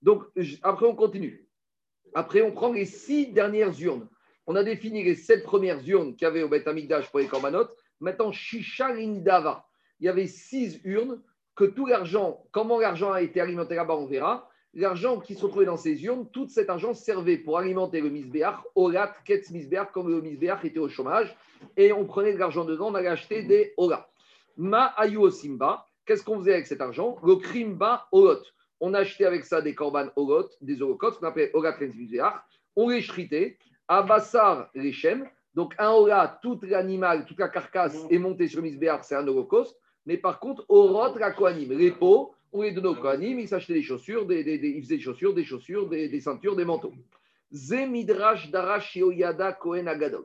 Donc, 0.01 0.23
après, 0.63 0.85
on 0.85 0.95
continue. 0.95 1.47
Après, 2.13 2.41
on 2.41 2.51
prend 2.51 2.71
les 2.71 2.85
six 2.85 3.27
dernières 3.27 3.79
urnes. 3.79 4.07
On 4.47 4.55
a 4.55 4.63
défini 4.63 5.03
les 5.03 5.15
sept 5.15 5.43
premières 5.43 5.87
urnes 5.87 6.15
qu'il 6.15 6.25
y 6.25 6.29
avait 6.29 6.43
au 6.43 6.49
Beth 6.49 6.67
Amikdash 6.67 7.09
pour 7.09 7.19
les 7.19 7.27
Korbanot. 7.27 7.67
Maintenant, 7.99 8.31
Shisha 8.31 8.93
Lindava. 8.93 9.65
Il 9.99 10.05
y 10.05 10.09
avait 10.09 10.27
six 10.27 10.79
urnes 10.83 11.21
que 11.55 11.63
tout 11.63 11.85
l'argent, 11.85 12.45
comment 12.51 12.79
l'argent 12.79 13.11
a 13.11 13.21
été 13.21 13.39
alimenté 13.39 13.75
là-bas, 13.75 13.95
on 13.95 14.05
verra 14.05 14.49
l'argent 14.75 15.19
qui 15.19 15.35
se 15.35 15.41
retrouvait 15.41 15.65
dans 15.65 15.77
ces 15.77 16.03
urnes, 16.03 16.27
tout 16.31 16.47
cet 16.49 16.69
argent 16.69 16.93
servait 16.93 17.37
pour 17.37 17.57
alimenter 17.57 18.01
le 18.01 18.09
misbéach, 18.09 18.59
orat, 18.75 19.13
ketz 19.23 19.49
misbéach, 19.49 19.91
comme 19.91 20.09
le 20.09 20.21
misbéach 20.21 20.63
était 20.65 20.79
au 20.79 20.89
chômage, 20.89 21.35
et 21.77 21.93
on 21.93 22.05
prenait 22.05 22.33
de 22.33 22.37
l'argent 22.37 22.65
dedans, 22.65 22.89
on 22.89 22.95
allait 22.95 23.07
acheter 23.07 23.43
des 23.43 23.73
orat. 23.77 24.09
Ma 24.57 24.85
ayu 24.97 25.29
simba, 25.31 25.85
qu'est-ce 26.05 26.23
qu'on 26.23 26.39
faisait 26.39 26.53
avec 26.53 26.67
cet 26.67 26.81
argent? 26.81 27.17
Le 27.23 27.35
krimba 27.35 28.07
olot. 28.11 28.41
On 28.79 28.93
achetait 28.93 29.25
avec 29.25 29.45
ça 29.45 29.61
des 29.61 29.73
korban 29.73 30.07
olot, 30.15 30.49
des 30.61 30.81
holocaustes, 30.81 31.19
qu'on 31.19 31.27
appelait 31.27 31.51
misbéach, 31.95 32.41
on 32.75 32.89
les 32.89 33.01
shritait, 33.01 33.57
à 33.87 34.01
bassar 34.01 34.69
les 34.75 34.93
donc 35.53 35.73
un 35.77 35.89
orat, 35.89 36.39
tout 36.41 36.59
l'animal, 36.63 37.25
toute 37.25 37.39
la 37.39 37.47
carcasse 37.47 37.97
est 38.09 38.17
montée 38.17 38.49
sur 38.49 38.59
le 38.59 38.63
misbéach, 38.63 39.03
c'est 39.03 39.15
un 39.15 39.25
holocauste, 39.25 39.77
mais 40.05 40.17
par 40.17 40.39
contre, 40.41 40.65
orot 40.67 41.17
la 41.17 41.31
koanim, 41.31 41.71
les 41.71 41.91
peaux, 41.91 42.35
on 42.55 42.61
les 42.61 42.71
donnait 42.71 42.87
aux 42.87 42.95
Kohanim, 42.95 43.39
ils 43.39 43.47
s'achetaient 43.47 43.73
des 43.73 43.83
chaussures, 43.83 44.25
des, 44.25 44.43
des, 44.43 44.55
ils 44.55 44.81
faisaient 44.81 44.95
des 44.95 45.01
chaussures, 45.01 45.33
des 45.33 45.43
chaussures, 45.43 45.89
des, 45.89 46.21
ceintures, 46.21 46.55
des 46.55 46.63
manteaux. 46.63 46.93
Zemidrash 47.51 48.49
Darash 48.49 48.97
Kohen 49.59 49.87
Agadol. 49.87 50.23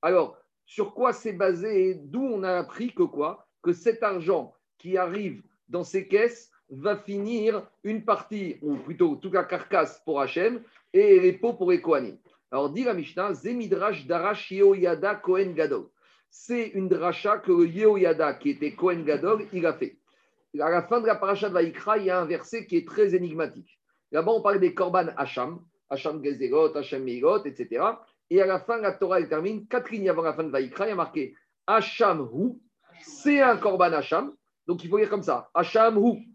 Alors, 0.00 0.38
sur 0.64 0.94
quoi 0.94 1.12
c'est 1.12 1.34
basé 1.34 1.90
et 1.90 1.94
d'où 1.94 2.22
on 2.22 2.42
a 2.42 2.58
appris 2.58 2.92
que 2.94 3.02
quoi? 3.02 3.45
Que 3.66 3.72
cet 3.72 4.04
argent 4.04 4.54
qui 4.78 4.96
arrive 4.96 5.42
dans 5.68 5.82
ces 5.82 6.06
caisses 6.06 6.52
va 6.70 6.96
finir 6.96 7.66
une 7.82 8.04
partie, 8.04 8.58
ou 8.62 8.76
plutôt 8.76 9.16
toute 9.16 9.34
la 9.34 9.42
carcasse 9.42 10.00
pour 10.04 10.20
Hachem 10.20 10.62
et 10.92 11.18
les 11.18 11.32
pots 11.32 11.54
pour 11.54 11.72
les. 11.72 11.82
Alors, 12.52 12.70
dit 12.70 12.84
la 12.84 12.94
Mishnah, 12.94 13.34
Zemidrash 13.34 14.06
Darash 14.06 14.52
Yoyada 14.52 15.16
Kohen 15.16 15.52
Gadol. 15.52 15.88
C'est 16.30 16.68
une 16.68 16.88
dracha 16.88 17.38
que 17.38 17.50
le 17.50 17.66
Yoyada, 17.66 18.34
qui 18.34 18.50
était 18.50 18.70
Kohen 18.70 19.04
Gadol, 19.04 19.48
il 19.52 19.66
a 19.66 19.72
fait 19.72 19.98
à 20.60 20.70
la 20.70 20.82
fin 20.82 21.00
de 21.00 21.08
la 21.08 21.16
paracha 21.16 21.48
de 21.48 21.54
Vaikra, 21.54 21.98
il 21.98 22.04
y 22.04 22.10
a 22.10 22.20
un 22.20 22.24
verset 22.24 22.66
qui 22.66 22.76
est 22.76 22.86
très 22.86 23.16
énigmatique. 23.16 23.80
Là-bas, 24.12 24.30
on 24.30 24.42
parle 24.42 24.60
des 24.60 24.74
korban 24.74 25.08
Hacham, 25.16 25.58
Hacham 25.90 26.22
Gezerot, 26.22 26.76
Hacham 26.76 27.02
Meirot, 27.02 27.44
etc. 27.46 27.84
Et 28.30 28.40
à 28.40 28.46
la 28.46 28.60
fin, 28.60 28.78
la 28.78 28.92
Torah 28.92 29.18
elle 29.18 29.28
termine, 29.28 29.66
quatre 29.66 29.90
lignes 29.90 30.08
avant 30.08 30.22
la 30.22 30.34
fin 30.34 30.44
de 30.44 30.50
Vaikra, 30.50 30.86
il 30.86 30.90
y 30.90 30.92
a 30.92 30.94
marqué 30.94 31.34
Hacham 31.66 32.30
Hu, 32.32 32.60
c'est 33.02 33.40
un 33.40 33.56
korban 33.56 33.92
Hacham. 33.92 34.34
Donc 34.66 34.82
il 34.84 34.90
faut 34.90 34.98
lire 34.98 35.10
comme 35.10 35.22
ça 35.22 35.50
Hacham 35.54 35.96
Hu. 35.98 36.26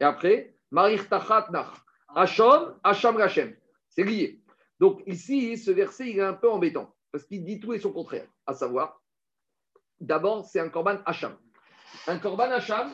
Et 0.00 0.04
après, 0.04 0.54
Marir 0.70 1.08
Tachat 1.08 1.48
Nach. 1.50 1.72
Hacham, 2.14 2.78
Hacham 2.82 3.16
Rachem. 3.16 3.54
C'est 3.88 4.04
lié. 4.04 4.40
Donc 4.78 5.02
ici, 5.06 5.58
ce 5.58 5.70
verset, 5.70 6.10
il 6.10 6.18
est 6.18 6.22
un 6.22 6.34
peu 6.34 6.50
embêtant 6.50 6.94
parce 7.12 7.24
qu'il 7.24 7.44
dit 7.44 7.60
tout 7.60 7.74
et 7.74 7.78
son 7.78 7.92
contraire. 7.92 8.26
À 8.46 8.54
savoir, 8.54 9.00
d'abord, 10.00 10.44
c'est 10.44 10.60
un 10.60 10.68
korban 10.68 10.98
Hacham. 11.04 11.36
Un 12.06 12.18
korban 12.18 12.50
Hacham, 12.50 12.92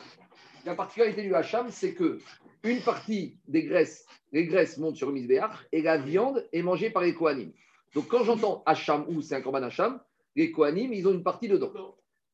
la 0.67 0.75
particularité 0.75 1.23
du 1.23 1.33
hacham, 1.33 1.67
c'est 1.69 1.93
que 1.93 2.19
une 2.63 2.81
partie 2.81 3.39
des 3.47 3.63
graisses, 3.63 4.05
les 4.33 4.45
graisses 4.45 4.77
montent 4.77 4.97
sur 4.97 5.07
le 5.07 5.13
misbéach 5.13 5.65
et 5.71 5.81
la 5.81 5.97
viande 5.97 6.45
est 6.51 6.61
mangée 6.61 6.89
par 6.89 7.03
les 7.03 7.13
kohanim. 7.13 7.53
Donc 7.93 8.07
quand 8.09 8.23
j'entends 8.23 8.63
hacham 8.65 9.05
ou 9.07 9.21
c'est 9.21 9.35
un 9.35 9.41
korban 9.41 9.63
hacham, 9.63 10.01
les 10.35 10.51
kohanim, 10.51 10.91
ils 10.91 11.07
ont 11.07 11.13
une 11.13 11.23
partie 11.23 11.47
dedans. 11.47 11.71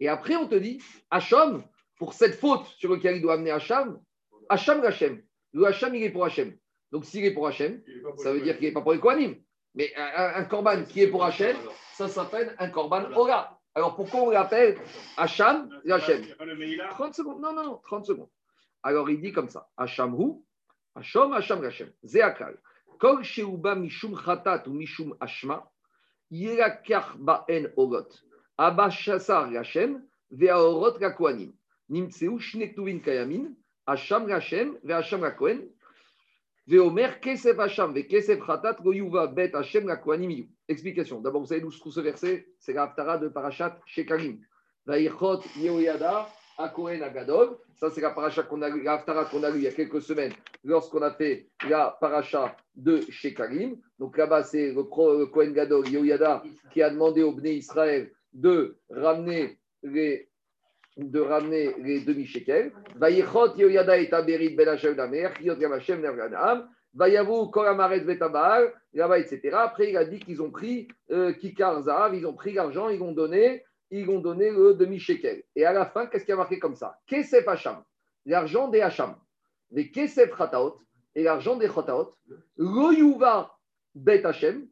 Et 0.03 0.09
après, 0.09 0.35
on 0.35 0.49
te 0.49 0.55
dit, 0.55 0.81
hacham, 1.09 1.63
pour 1.97 2.13
cette 2.13 2.35
faute 2.35 2.65
sur 2.77 2.91
laquelle 2.91 3.15
il 3.15 3.21
doit 3.21 3.35
amener 3.35 3.51
hacham, 3.51 4.01
hacham 4.49 4.83
Hachem. 4.83 5.23
Le 5.53 5.65
hacham, 5.65 5.95
il 5.95 6.03
est 6.03 6.09
pour 6.09 6.25
Hachem. 6.25 6.57
Donc 6.91 7.05
s'il 7.05 7.23
est 7.23 7.31
pour 7.31 7.47
Hachem, 7.47 7.81
ça 8.17 8.33
veut 8.33 8.41
dire 8.41 8.57
qu'il 8.57 8.67
n'est 8.67 8.73
pas 8.73 8.81
pour 8.81 8.91
les 8.91 8.99
kohanim. 8.99 9.37
Mais 9.75 9.93
un, 9.95 10.43
korban 10.43 10.83
qui 10.83 11.03
est 11.03 11.07
pour 11.07 11.23
Hachem, 11.23 11.55
ça 11.93 12.09
s'appelle 12.09 12.53
un 12.59 12.69
korban 12.69 13.13
ora. 13.15 13.57
Alors 13.75 13.95
pourquoi 13.95 14.23
on 14.23 14.29
l'appelle 14.29 14.77
Hacham 15.15 15.69
et 15.85 15.91
Hachem 15.93 16.21
30 16.91 17.15
secondes. 17.15 17.39
Non, 17.39 17.53
non, 17.53 17.63
non, 17.63 17.81
30 17.85 18.05
secondes. 18.05 18.29
Alors 18.83 19.09
il 19.09 19.21
dit 19.21 19.31
comme 19.31 19.47
ça 19.47 19.69
Hachamhu, 19.77 20.33
Hacham, 20.95 21.31
Hacham, 21.31 21.63
Hachem. 21.63 21.93
Zeakal. 22.03 22.57
Kol 22.99 23.23
sheuba 23.23 23.73
mishum 23.75 24.21
chatat 24.21 24.67
ou 24.67 24.73
mishum 24.73 25.15
ashma, 25.21 25.63
yirakach 26.29 27.15
ba'en 27.17 27.71
orot. 27.77 28.09
Abba 28.57 28.89
shasar 28.89 29.53
Hachem, 29.55 30.01
ve'aorot 30.31 30.99
kakoanim. 30.99 31.53
Nimtseu 31.89 32.39
shnektuvin 32.39 32.99
kayamin, 33.01 33.55
Hacham 33.85 34.29
Hachem, 34.29 34.77
ve'Hacham 34.83 35.35
Kohen, 35.37 35.69
Veomer 36.67 37.19
kesef 37.21 37.57
Hacham, 37.57 37.93
ve'kesef 37.93 38.39
chatat, 38.39 38.81
goyuva 38.81 39.27
bet 39.27 39.53
Hachem 39.53 39.87
kakoanim 39.87 40.47
Explication. 40.69 41.19
D'abord, 41.19 41.41
vous 41.41 41.47
savez 41.47 41.61
d'où 41.61 41.71
se 41.71 41.79
trouve 41.79 41.91
ce 41.91 41.99
verset? 41.99 42.47
C'est 42.57 42.73
l'Aftara 42.73 43.17
de 43.17 43.27
Parashat 43.27 43.79
Shekarim. 43.85 44.39
Vaïchot 44.85 45.41
Yehoyada 45.57 46.29
Akohen 46.57 47.03
Agadol. 47.03 47.57
Ça, 47.75 47.89
c'est 47.89 47.99
la 47.99 48.11
paracha 48.11 48.43
qu'on 48.43 48.61
a 48.61 48.69
lu, 48.69 48.81
l'Aftara 48.81 49.25
qu'on 49.25 49.43
a 49.43 49.49
lu 49.49 49.57
il 49.57 49.63
y 49.63 49.67
a 49.67 49.73
quelques 49.73 50.01
semaines 50.01 50.31
lorsqu'on 50.63 51.01
a 51.01 51.11
fait 51.11 51.49
la 51.69 51.97
paracha 51.99 52.55
de 52.75 53.01
Shekarim. 53.09 53.75
Donc 53.99 54.17
là-bas, 54.17 54.43
c'est 54.43 54.71
le, 54.71 54.83
Kohen 54.83 55.53
Gadol 55.53 55.89
Yehoyada 55.89 56.43
qui 56.71 56.81
a 56.81 56.89
demandé 56.89 57.23
au 57.23 57.33
Bnei 57.33 57.57
Israël 57.57 58.09
de 58.33 58.77
ramener 58.89 59.59
les 59.83 60.29
de 60.97 61.19
ramener 61.19 61.73
les 61.79 62.01
demi-shekels. 62.01 62.71
Vaïchot 62.95 63.55
Yehoyada 63.55 63.97
et 63.97 64.13
Aberit 64.13 64.55
Ben 64.55 64.67
Hashem 64.67 64.95
Damer, 64.95 65.29
Yod 65.41 65.57
Gamashem 65.57 66.01
Nerganam. 66.01 66.69
Vayavou 66.93 67.47
Koramaret 67.47 68.01
Vetabal, 68.01 68.71
là-bas, 68.93 69.19
etc. 69.19 69.49
Après, 69.53 69.89
il 69.89 69.97
a 69.97 70.05
dit 70.05 70.19
qu'ils 70.19 70.41
ont 70.41 70.51
pris 70.51 70.87
euh, 71.11 71.33
Kikar 71.33 71.81
Zahav, 71.81 72.15
ils 72.15 72.25
ont 72.25 72.33
pris 72.33 72.53
l'argent, 72.53 72.89
ils 72.89 73.01
ont 73.01 73.11
donné, 73.11 73.63
ils 73.89 74.07
ont 74.09 74.19
donné 74.19 74.51
le 74.51 74.75
demi-shekel. 74.75 75.43
Et 75.55 75.65
à 75.65 75.73
la 75.73 75.87
fin, 75.87 76.05
qu'est-ce 76.05 76.25
qui 76.25 76.31
a 76.31 76.35
marqué 76.35 76.59
comme 76.59 76.75
ça? 76.75 76.99
Kesef 77.07 77.47
Hacham. 77.47 77.83
l'argent 78.25 78.67
des 78.67 78.81
Hacham, 78.81 79.15
les 79.71 79.89
Kesef 79.89 80.35
Khataot 80.37 80.79
et 81.15 81.23
l'argent 81.23 81.55
des 81.55 81.67
Khataot, 81.67 82.13
Loyuva 82.57 83.57
Bet 83.95 84.23
Hachem, 84.25 84.67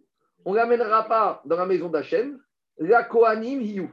on 0.45 0.51
ne 0.51 0.57
l'amènera 0.57 1.07
pas 1.07 1.41
dans 1.45 1.57
la 1.57 1.65
maison 1.65 1.89
d'Hachem, 1.89 2.39
la 2.77 3.03
Kohanim 3.03 3.61
Hiyu. 3.61 3.89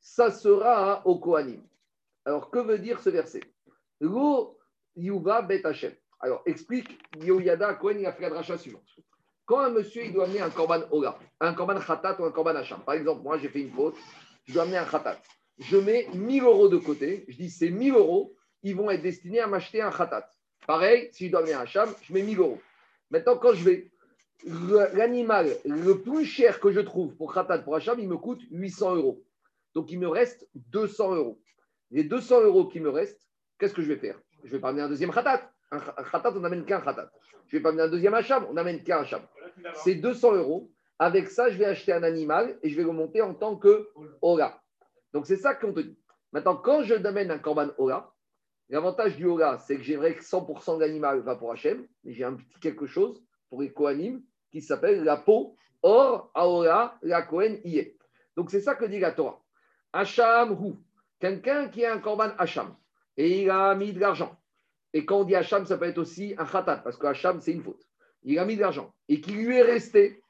Ça 0.00 0.30
sera 0.30 1.06
au. 1.06 1.20
Alors, 2.24 2.50
que 2.50 2.58
veut 2.58 2.78
dire 2.78 3.00
ce 3.00 3.10
verset? 3.10 3.40
Lo 4.00 4.58
Yuva. 4.96 5.46
Alors, 6.20 6.42
explique 6.46 6.98
Yoyada 7.22 7.74
Kohen, 7.74 8.00
il 8.00 8.06
a 8.06 8.12
fait 8.12 8.22
la 8.22 8.30
dracha 8.30 8.58
suivante. 8.58 8.84
Quand 9.46 9.60
un 9.60 9.70
monsieur 9.70 10.04
il 10.04 10.12
doit 10.12 10.26
amener 10.26 10.40
un 10.40 10.50
korban 10.50 10.82
Ola, 10.90 11.18
un 11.40 11.54
korban 11.54 11.80
Khatat 11.80 12.20
ou 12.20 12.24
un 12.24 12.30
korban 12.30 12.54
Hacham, 12.54 12.80
par 12.84 12.94
exemple, 12.94 13.22
moi 13.22 13.38
j'ai 13.38 13.48
fait 13.48 13.62
une 13.62 13.72
faute, 13.72 13.96
je 14.44 14.52
dois 14.52 14.62
amener 14.62 14.76
un 14.76 14.84
Khatat. 14.84 15.18
Je 15.58 15.76
mets 15.76 16.06
1000 16.14 16.44
euros 16.44 16.68
de 16.68 16.76
côté, 16.76 17.24
je 17.26 17.36
dis 17.36 17.50
ces 17.50 17.70
1000 17.70 17.94
euros, 17.94 18.34
ils 18.62 18.76
vont 18.76 18.90
être 18.90 19.02
destinés 19.02 19.40
à 19.40 19.46
m'acheter 19.46 19.82
un 19.82 19.90
Khatat. 19.90 20.28
Pareil, 20.66 21.08
si 21.12 21.26
je 21.26 21.32
dois 21.32 21.40
amener 21.40 21.54
un 21.54 21.62
Hacham, 21.62 21.92
je 22.02 22.12
mets 22.12 22.22
1000 22.22 22.38
euros. 22.38 22.60
Maintenant, 23.10 23.38
quand 23.38 23.54
je 23.54 23.64
vais, 23.64 23.89
l'animal 24.44 25.48
le 25.64 26.00
plus 26.00 26.24
cher 26.24 26.60
que 26.60 26.70
je 26.70 26.80
trouve 26.80 27.14
pour 27.16 27.34
Khatat, 27.34 27.58
pour 27.58 27.76
Hacham, 27.76 27.98
il 27.98 28.08
me 28.08 28.16
coûte 28.16 28.40
800 28.50 28.96
euros. 28.96 29.22
Donc 29.74 29.90
il 29.90 29.98
me 29.98 30.08
reste 30.08 30.48
200 30.54 31.14
euros. 31.14 31.40
Les 31.90 32.04
200 32.04 32.42
euros 32.42 32.66
qui 32.66 32.80
me 32.80 32.88
restent, 32.88 33.28
qu'est-ce 33.58 33.74
que 33.74 33.82
je 33.82 33.88
vais 33.88 33.98
faire? 33.98 34.20
Je 34.44 34.50
vais 34.50 34.60
pas 34.60 34.70
amener 34.70 34.82
un 34.82 34.88
deuxième 34.88 35.12
Khatat. 35.12 35.50
Un 35.70 35.78
Khatat, 35.78 36.32
on 36.36 36.40
n'amène 36.40 36.64
qu'un 36.64 36.80
Khatat. 36.80 37.10
Je 37.46 37.56
ne 37.56 37.58
vais 37.58 37.62
pas 37.62 37.70
amener 37.70 37.82
un 37.82 37.88
deuxième 37.88 38.14
Hacham, 38.14 38.46
on 38.48 38.54
n'amène 38.54 38.82
qu'un 38.82 38.98
Hacham. 38.98 39.22
C'est 39.74 39.96
200 39.96 40.34
euros. 40.36 40.70
Avec 40.98 41.28
ça, 41.28 41.48
je 41.48 41.56
vais 41.56 41.64
acheter 41.64 41.92
un 41.92 42.02
animal 42.02 42.58
et 42.62 42.68
je 42.68 42.76
vais 42.76 42.82
le 42.82 42.92
monter 42.92 43.22
en 43.22 43.34
tant 43.34 43.56
que 43.56 43.88
Ola. 44.20 44.60
Donc 45.12 45.26
c'est 45.26 45.36
ça 45.36 45.54
qu'on 45.54 45.72
te 45.72 45.80
dit. 45.80 45.98
Maintenant, 46.32 46.56
quand 46.56 46.82
je 46.82 46.94
amène 46.94 47.30
un 47.30 47.38
Korban 47.38 47.70
Ola, 47.78 48.12
l'avantage 48.68 49.16
du 49.16 49.26
Ola, 49.26 49.58
c'est 49.58 49.76
que 49.76 49.82
j'aimerais 49.82 50.14
que 50.14 50.22
100% 50.22 50.76
de 50.76 50.80
l'animal 50.80 51.20
va 51.20 51.36
pour 51.36 51.52
Hachem, 51.52 51.86
mais 52.04 52.12
j'ai 52.12 52.24
un 52.24 52.34
petit 52.34 52.60
quelque 52.60 52.86
chose 52.86 53.24
pour 53.48 53.62
les 53.62 53.72
Kohanim 53.72 54.22
qui 54.50 54.60
s'appelle 54.62 55.04
la 55.04 55.16
peau 55.16 55.56
Or 55.82 56.30
Aola 56.34 56.98
la 57.02 57.22
Kohen 57.22 57.60
Iye. 57.64 57.96
Donc 58.36 58.50
c'est 58.50 58.60
ça 58.60 58.74
que 58.74 58.84
dit 58.84 58.98
la 58.98 59.12
Torah. 59.12 59.40
Hacham 59.92 60.52
Hu, 60.52 60.74
quelqu'un 61.18 61.68
qui 61.68 61.84
a 61.84 61.94
un 61.94 61.98
Korban 61.98 62.32
Hacham 62.38 62.76
et 63.16 63.42
il 63.42 63.50
a 63.50 63.74
mis 63.74 63.92
de 63.92 64.00
l'argent. 64.00 64.38
Et 64.92 65.04
quand 65.04 65.20
on 65.20 65.24
dit 65.24 65.34
Hacham, 65.34 65.66
ça 65.66 65.78
peut 65.78 65.86
être 65.86 65.98
aussi 65.98 66.34
un 66.36 66.44
Khatat, 66.44 66.78
parce 66.78 66.96
que 66.96 67.06
Hacham, 67.06 67.40
c'est 67.40 67.52
une 67.52 67.62
faute. 67.62 67.82
Il 68.22 68.38
a 68.38 68.44
mis 68.44 68.56
de 68.56 68.60
l'argent 68.60 68.92
et 69.08 69.20
qu'il 69.20 69.36
lui 69.36 69.56
est 69.56 69.62
resté 69.62 70.22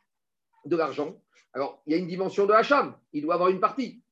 de 0.65 0.77
l'argent. 0.77 1.17
Alors, 1.53 1.83
il 1.87 1.93
y 1.93 1.97
a 1.97 1.99
une 1.99 2.07
dimension 2.07 2.47
de 2.47 2.53
Hacham, 2.53 2.97
il 3.13 3.23
doit 3.23 3.35
avoir 3.35 3.49
une 3.49 3.61
partie. 3.61 4.03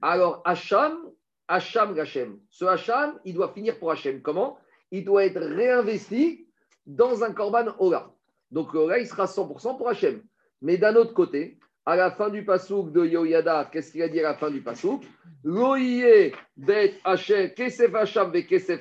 Alors, 0.00 0.42
Hacham, 0.44 1.10
Hacham 1.48 1.98
Hachem. 1.98 2.40
Ce 2.50 2.64
Hacham, 2.64 3.18
il 3.24 3.34
doit 3.34 3.52
finir 3.52 3.78
pour 3.78 3.90
Hachem. 3.90 4.20
Comment? 4.20 4.58
Il 4.90 5.04
doit 5.04 5.24
être 5.24 5.40
réinvesti 5.40 6.46
dans 6.86 7.24
un 7.24 7.32
Korban 7.32 7.74
Ola. 7.78 8.10
Donc, 8.56 8.72
là, 8.72 8.98
il 8.98 9.06
sera 9.06 9.26
100% 9.26 9.76
pour 9.76 9.86
Hachem. 9.86 10.22
Mais 10.62 10.78
d'un 10.78 10.96
autre 10.96 11.12
côté, 11.12 11.58
à 11.84 11.94
la 11.94 12.10
fin 12.10 12.30
du 12.30 12.42
pasouk 12.42 12.90
de 12.90 13.04
Yoyada, 13.04 13.68
qu'est-ce 13.70 13.92
qu'il 13.92 14.00
a 14.00 14.08
dit 14.08 14.18
à 14.20 14.22
la 14.22 14.34
fin 14.34 14.50
du 14.50 14.62
pasouk 14.62 15.04
bet 15.44 16.94
kesef 17.54 17.92
kesef. 18.48 18.80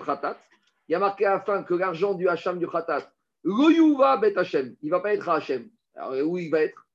Il 0.88 0.94
y 0.94 0.96
a 0.96 1.00
marqué 1.00 1.26
à 1.26 1.34
la 1.34 1.40
fin 1.42 1.62
que 1.64 1.74
l'argent 1.74 2.14
du 2.14 2.30
Hacham 2.30 2.58
du 2.58 2.66
Khatat, 2.70 3.12
bet 3.44 4.38
Hachem, 4.38 4.78
il 4.82 4.86
ne 4.86 4.92
va 4.92 5.02
pas 5.02 5.14
être 5.14 5.28
à 5.28 5.36
Hachem. 5.36 5.68
Alors, 5.94 6.26
où 6.26 6.38
il 6.38 6.50
va 6.50 6.62
être? 6.62 6.88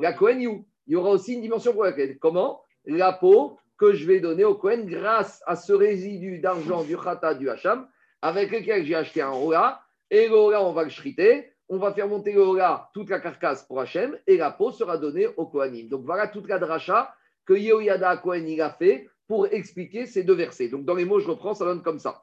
La. 0.00 0.14
Il 0.20 0.62
y 0.86 0.94
aura 0.94 1.10
aussi 1.10 1.34
une 1.34 1.42
dimension 1.42 1.72
pour 1.72 1.82
laquelle. 1.82 2.20
Comment? 2.20 2.62
La 2.86 3.12
peau 3.14 3.58
que 3.78 3.94
je 3.94 4.06
vais 4.06 4.20
donner 4.20 4.44
au 4.44 4.54
Kohen 4.54 4.86
grâce 4.86 5.42
à 5.44 5.56
ce 5.56 5.72
résidu 5.72 6.38
d'argent 6.38 6.84
du 6.84 6.96
Khatat 6.96 7.34
du 7.34 7.50
Hacham, 7.50 7.88
avec 8.22 8.52
lequel 8.52 8.84
j'ai 8.84 8.94
acheté 8.94 9.22
un 9.22 9.30
Rola. 9.30 9.80
Et 10.08 10.28
le 10.28 10.36
Rola, 10.36 10.62
on 10.62 10.72
va 10.72 10.84
le 10.84 10.90
shriter. 10.90 11.52
On 11.68 11.78
va 11.78 11.92
faire 11.92 12.08
monter 12.08 12.32
le 12.32 12.42
Rola, 12.42 12.90
toute 12.94 13.10
la 13.10 13.20
carcasse 13.20 13.62
pour 13.64 13.80
Hachem, 13.80 14.16
et 14.26 14.36
la 14.38 14.50
peau 14.50 14.72
sera 14.72 14.96
donnée 14.96 15.26
au 15.36 15.46
Kohanim. 15.46 15.88
Donc 15.88 16.04
voilà 16.04 16.28
toute 16.28 16.48
la 16.48 16.58
dracha 16.58 17.14
que 17.44 17.52
Yehoyada 17.52 18.16
Kohen 18.18 18.60
a 18.60 18.70
fait 18.70 19.08
pour 19.26 19.46
expliquer 19.46 20.06
ces 20.06 20.22
deux 20.24 20.34
versets. 20.34 20.68
Donc 20.68 20.84
dans 20.84 20.94
les 20.94 21.04
mots, 21.04 21.20
je 21.20 21.28
reprends, 21.28 21.54
ça 21.54 21.64
donne 21.66 21.82
comme 21.82 21.98
ça. 21.98 22.22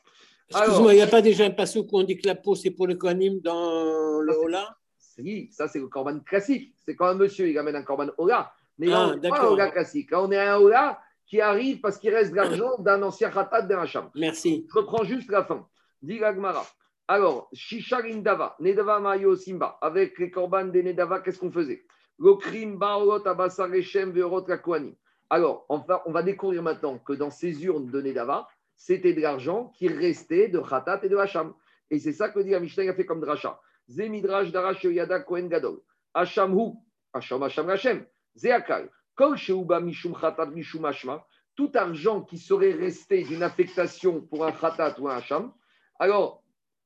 Excuse-moi, 0.49 0.93
il 0.93 0.97
n'y 0.97 1.01
a 1.01 1.07
pas 1.07 1.21
déjà 1.21 1.45
un 1.45 1.51
passage 1.51 1.83
où 1.83 1.87
on 1.93 2.03
dit 2.03 2.17
que 2.17 2.27
la 2.27 2.35
peau, 2.35 2.55
c'est 2.55 2.71
pour 2.71 2.87
le 2.87 2.95
Kohanim 2.95 3.39
dans 3.41 4.19
le 4.19 4.33
Ola? 4.37 4.75
Oui, 5.17 5.49
ça 5.51 5.67
c'est 5.67 5.79
le 5.79 5.87
Korban 5.87 6.19
classique. 6.19 6.73
C'est 6.85 6.95
quand 6.95 7.07
un 7.07 7.13
monsieur, 7.13 7.47
il 7.47 7.57
amène 7.57 7.75
un 7.75 7.83
Korban 7.83 8.07
Ola. 8.17 8.51
Mais 8.77 8.91
Ah, 8.91 9.11
on 9.13 9.17
n'est 9.17 9.29
pas 9.29 9.41
un. 9.41 9.47
Ola 9.47 9.71
classique. 9.71 10.11
Là, 10.11 10.21
on 10.21 10.31
est 10.31 10.37
un 10.37 10.57
Ola 10.57 10.99
qui 11.25 11.39
arrive 11.39 11.79
parce 11.79 11.97
qu'il 11.97 12.13
reste 12.13 12.31
de 12.31 12.35
l'argent 12.35 12.77
d'un 12.79 13.01
ancien 13.01 13.29
Khatat 13.29 13.63
d'un 13.63 13.79
Hacham. 13.79 14.09
Merci. 14.15 14.67
Je 14.69 14.77
reprends 14.77 15.03
juste 15.03 15.31
la 15.31 15.43
fin. 15.43 15.65
Dit 16.01 16.19
l'Agmara. 16.19 16.65
Alors, 17.07 17.49
Shisha 17.53 17.97
Rindava, 17.97 18.55
Nedava 18.59 18.99
Mayo 18.99 19.35
Simba, 19.35 19.77
avec 19.81 20.17
les 20.17 20.31
korban 20.31 20.65
des 20.65 20.81
Nedava, 20.81 21.19
qu'est-ce 21.19 21.37
qu'on 21.37 21.51
faisait? 21.51 21.85
L'okrim 22.17 22.77
Baorot 22.77 23.21
Rechem 23.23 24.11
Veorot 24.11 24.47
Lakoani. 24.47 24.97
Alors, 25.29 25.65
on 25.69 25.77
va, 25.77 26.01
on 26.07 26.11
va 26.11 26.23
découvrir 26.23 26.63
maintenant 26.63 26.97
que 26.97 27.13
dans 27.13 27.29
ces 27.29 27.63
urnes 27.63 27.91
de 27.91 28.01
Nedava, 28.01 28.47
c'était 28.75 29.13
de 29.13 29.21
l'argent 29.21 29.71
qui 29.77 29.87
restait 29.87 30.47
de 30.47 30.59
Khatat 30.59 31.01
et 31.03 31.09
de 31.09 31.17
Hacham. 31.17 31.53
Et 31.91 31.99
c'est 31.99 32.11
ça 32.11 32.29
que 32.29 32.39
dit 32.39 32.55
Mishnah, 32.55 32.89
a 32.89 32.93
fait 32.93 33.05
comme 33.05 33.21
dracha. 33.21 33.59
Zemidrash 33.87 34.51
Darash 34.51 34.83
Yada 34.83 35.19
Kohen 35.19 35.47
Gadol. 35.47 35.81
Hacham 36.13 36.57
Hu, 36.57 36.73
Hacham 37.13 37.43
Hacham 37.43 37.69
Hachem. 37.69 38.05
Zeakal. 38.35 38.89
Kol 39.15 39.35
Sheuba 39.37 39.79
Mishum 39.79 40.13
Khatat 40.13 40.47
Mishum 40.47 40.85
Hashma. 40.85 41.23
Tout 41.55 41.71
argent 41.75 42.21
qui 42.21 42.39
serait 42.39 42.73
resté 42.73 43.23
d'une 43.23 43.43
affectation 43.43 44.21
pour 44.21 44.45
un 44.45 44.51
Khatat 44.51 44.99
ou 44.99 45.07
un 45.07 45.17
Hacham. 45.17 45.53
Alors, 45.99 46.43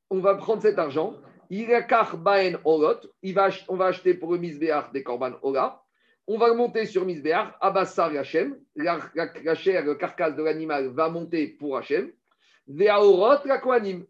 on 0.10 0.20
va 0.20 0.36
prendre 0.36 0.62
cet 0.62 0.80
argent. 0.80 1.16
Il 1.52 1.68
on 3.68 3.76
va 3.76 3.86
acheter 3.86 4.14
pour 4.14 4.34
le 4.34 4.38
misbéach 4.38 4.92
des 4.92 5.04
korban 5.04 5.34
ola. 5.42 5.82
On 6.28 6.38
va 6.38 6.54
monter 6.54 6.86
sur 6.86 7.06
misbéach. 7.06 7.56
Abassar 7.60 8.16
Hachem. 8.16 8.56
La, 8.76 9.00
la, 9.16 9.30
la 9.44 9.56
chair, 9.56 9.84
le 9.84 9.96
carcasse 9.96 10.36
de 10.36 10.44
l'animal 10.44 10.90
va 10.90 11.10
monter 11.10 11.48
pour 11.48 11.78
Hachem. 11.78 12.12
La. 12.68 13.00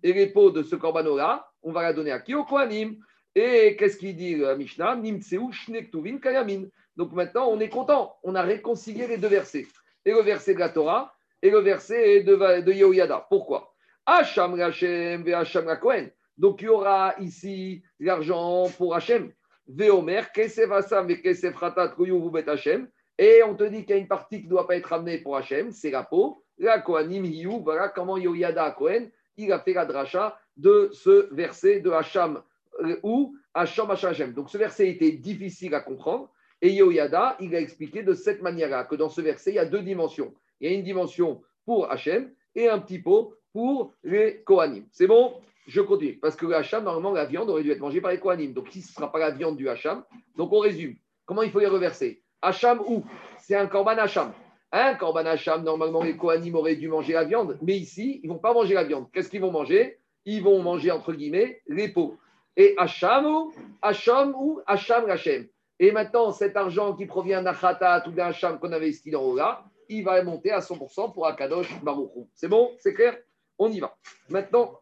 Et 0.03 0.13
les 0.13 0.27
peaux 0.27 0.51
de 0.51 0.63
ce 0.63 0.75
korban 0.75 1.05
ola, 1.05 1.47
on 1.63 1.71
va 1.71 1.83
la 1.83 1.93
donner 1.93 2.11
à 2.11 2.19
qui? 2.19 2.35
Au 2.35 2.43
kohanim. 2.43 2.97
Et 3.35 3.77
qu'est-ce 3.77 3.97
qu'il 3.97 4.15
dit 4.15 4.35
la 4.35 4.55
Mishnah? 4.55 4.97
Nimtseu 4.97 5.51
shnektuvin 5.51 6.17
kayamin. 6.17 6.65
Donc 6.97 7.13
maintenant, 7.13 7.47
on 7.49 7.59
est 7.61 7.69
content. 7.69 8.17
On 8.23 8.35
a 8.35 8.41
réconcilié 8.41 9.07
les 9.07 9.17
deux 9.17 9.29
versets. 9.29 9.67
Et 10.03 10.11
le 10.11 10.21
verset 10.21 10.55
de 10.55 10.59
la 10.59 10.69
Torah 10.69 11.13
et 11.41 11.49
le 11.49 11.59
verset 11.59 12.23
de, 12.23 12.35
de. 12.35 13.27
Pourquoi? 13.29 13.68
Hacham 14.09 14.59
Hachem 14.59 15.23
ve 15.23 15.33
Hacham 15.35 15.65
la 15.65 15.75
Kohen. 15.75 16.09
Donc 16.35 16.63
il 16.63 16.65
y 16.65 16.69
aura 16.69 17.13
ici 17.19 17.83
l'argent 17.99 18.67
pour 18.75 18.95
Hachem. 18.95 19.31
Veomer, 19.67 20.31
Kesef 20.33 20.71
Hassam 20.71 21.07
ve 21.07 21.21
Kesef 21.21 21.55
Khatat 21.55 21.93
bet 22.33 22.49
Hachem. 22.49 22.89
Et 23.19 23.43
on 23.43 23.53
te 23.53 23.63
dit 23.65 23.85
qu'il 23.85 23.91
y 23.91 23.99
a 23.99 24.01
une 24.01 24.07
partie 24.07 24.39
qui 24.39 24.45
ne 24.45 24.49
doit 24.49 24.65
pas 24.65 24.77
être 24.77 24.93
amenée 24.93 25.19
pour 25.19 25.37
Hachem, 25.37 25.71
c'est 25.71 25.91
la 25.91 26.03
peau. 26.03 26.43
La 26.57 26.79
Kohanim 26.79 27.23
Hiyu, 27.23 27.61
voilà 27.61 27.89
comment 27.89 28.17
Yoyada 28.17 28.71
Kohen, 28.71 29.11
il 29.37 29.51
a 29.51 29.59
fait 29.59 29.73
la 29.73 29.85
dracha 29.85 30.39
de 30.57 30.89
ce 30.91 31.31
verset 31.31 31.81
de 31.81 31.91
Hacham 31.91 32.41
euh, 32.81 32.97
ou 33.03 33.35
Hacham 33.53 33.91
Hachem. 33.91 34.33
Donc 34.33 34.49
ce 34.49 34.57
verset 34.57 34.89
était 34.89 35.11
difficile 35.11 35.75
à 35.75 35.81
comprendre. 35.81 36.31
Et 36.63 36.73
Yoyada, 36.73 37.37
il 37.39 37.55
a 37.55 37.59
expliqué 37.59 38.01
de 38.01 38.13
cette 38.13 38.41
manière-là 38.41 38.85
que 38.85 38.95
dans 38.95 39.09
ce 39.09 39.21
verset, 39.21 39.51
il 39.51 39.55
y 39.55 39.59
a 39.59 39.65
deux 39.65 39.83
dimensions. 39.83 40.33
Il 40.59 40.71
y 40.71 40.73
a 40.73 40.75
une 40.75 40.83
dimension 40.83 41.43
pour 41.65 41.91
Hachem 41.91 42.33
et 42.55 42.67
un 42.67 42.79
petit 42.79 42.99
pot 42.99 43.35
pour 43.53 43.93
les 44.03 44.41
Kohanim. 44.43 44.85
C'est 44.91 45.07
bon? 45.07 45.33
Je 45.67 45.81
continue. 45.81 46.17
Parce 46.17 46.35
que 46.35 46.45
le 46.45 46.55
Hacham, 46.55 46.83
normalement, 46.83 47.11
la 47.11 47.25
viande 47.25 47.49
aurait 47.49 47.63
dû 47.63 47.71
être 47.71 47.79
mangée 47.79 48.01
par 48.01 48.11
les 48.11 48.19
Kohanim. 48.19 48.53
Donc, 48.53 48.69
si 48.69 48.81
ce 48.81 48.89
ne 48.89 48.93
sera 48.95 49.11
pas 49.11 49.19
la 49.19 49.31
viande 49.31 49.57
du 49.57 49.69
Hacham, 49.69 50.03
donc 50.35 50.51
on 50.51 50.59
résume. 50.59 50.95
Comment 51.25 51.43
il 51.43 51.51
faut 51.51 51.59
les 51.59 51.67
reverser? 51.67 52.23
Hacham 52.41 52.81
où? 52.87 53.03
C'est 53.39 53.55
un 53.55 53.67
Korban 53.67 53.97
Hacham. 53.97 54.33
Un 54.71 54.95
Korban 54.95 55.25
Hacham, 55.25 55.63
normalement, 55.63 56.03
les 56.03 56.17
Kohanim 56.17 56.55
auraient 56.55 56.75
dû 56.75 56.87
manger 56.87 57.13
la 57.13 57.23
viande. 57.23 57.57
Mais 57.61 57.77
ici, 57.77 58.19
ils 58.23 58.27
ne 58.27 58.33
vont 58.33 58.39
pas 58.39 58.53
manger 58.53 58.73
la 58.73 58.83
viande. 58.83 59.07
Qu'est-ce 59.11 59.29
qu'ils 59.29 59.41
vont 59.41 59.51
manger? 59.51 59.99
Ils 60.25 60.43
vont 60.43 60.61
manger, 60.61 60.91
entre 60.91 61.13
guillemets, 61.13 61.61
les 61.67 61.89
peaux. 61.89 62.17
Et 62.57 62.73
Hacham 62.77 63.25
ou 63.25 63.53
Hacham 63.81 64.33
ou 64.35 64.59
Hacham 64.65 65.09
Hachem. 65.09 65.47
Et 65.79 65.91
maintenant, 65.91 66.31
cet 66.31 66.57
argent 66.57 66.93
qui 66.93 67.05
provient 67.05 67.41
d'un 67.41 67.53
Khatat 67.53 68.03
ou 68.07 68.11
d'un 68.11 68.27
Hacham 68.27 68.59
qu'on 68.59 68.71
avait 68.73 68.91
en 69.15 69.21
haut 69.21 69.35
là, 69.35 69.63
il 69.87 70.03
va 70.03 70.21
monter 70.23 70.51
à 70.51 70.59
100% 70.59 71.13
pour 71.13 71.25
Akadosh 71.25 71.81
Baruchou. 71.81 72.27
C'est 72.35 72.49
bon? 72.49 72.71
C'est 72.79 72.93
clair? 72.93 73.17
On 73.59 73.69
y 73.71 73.79
va. 73.79 73.95
Maintenant, 74.29 74.79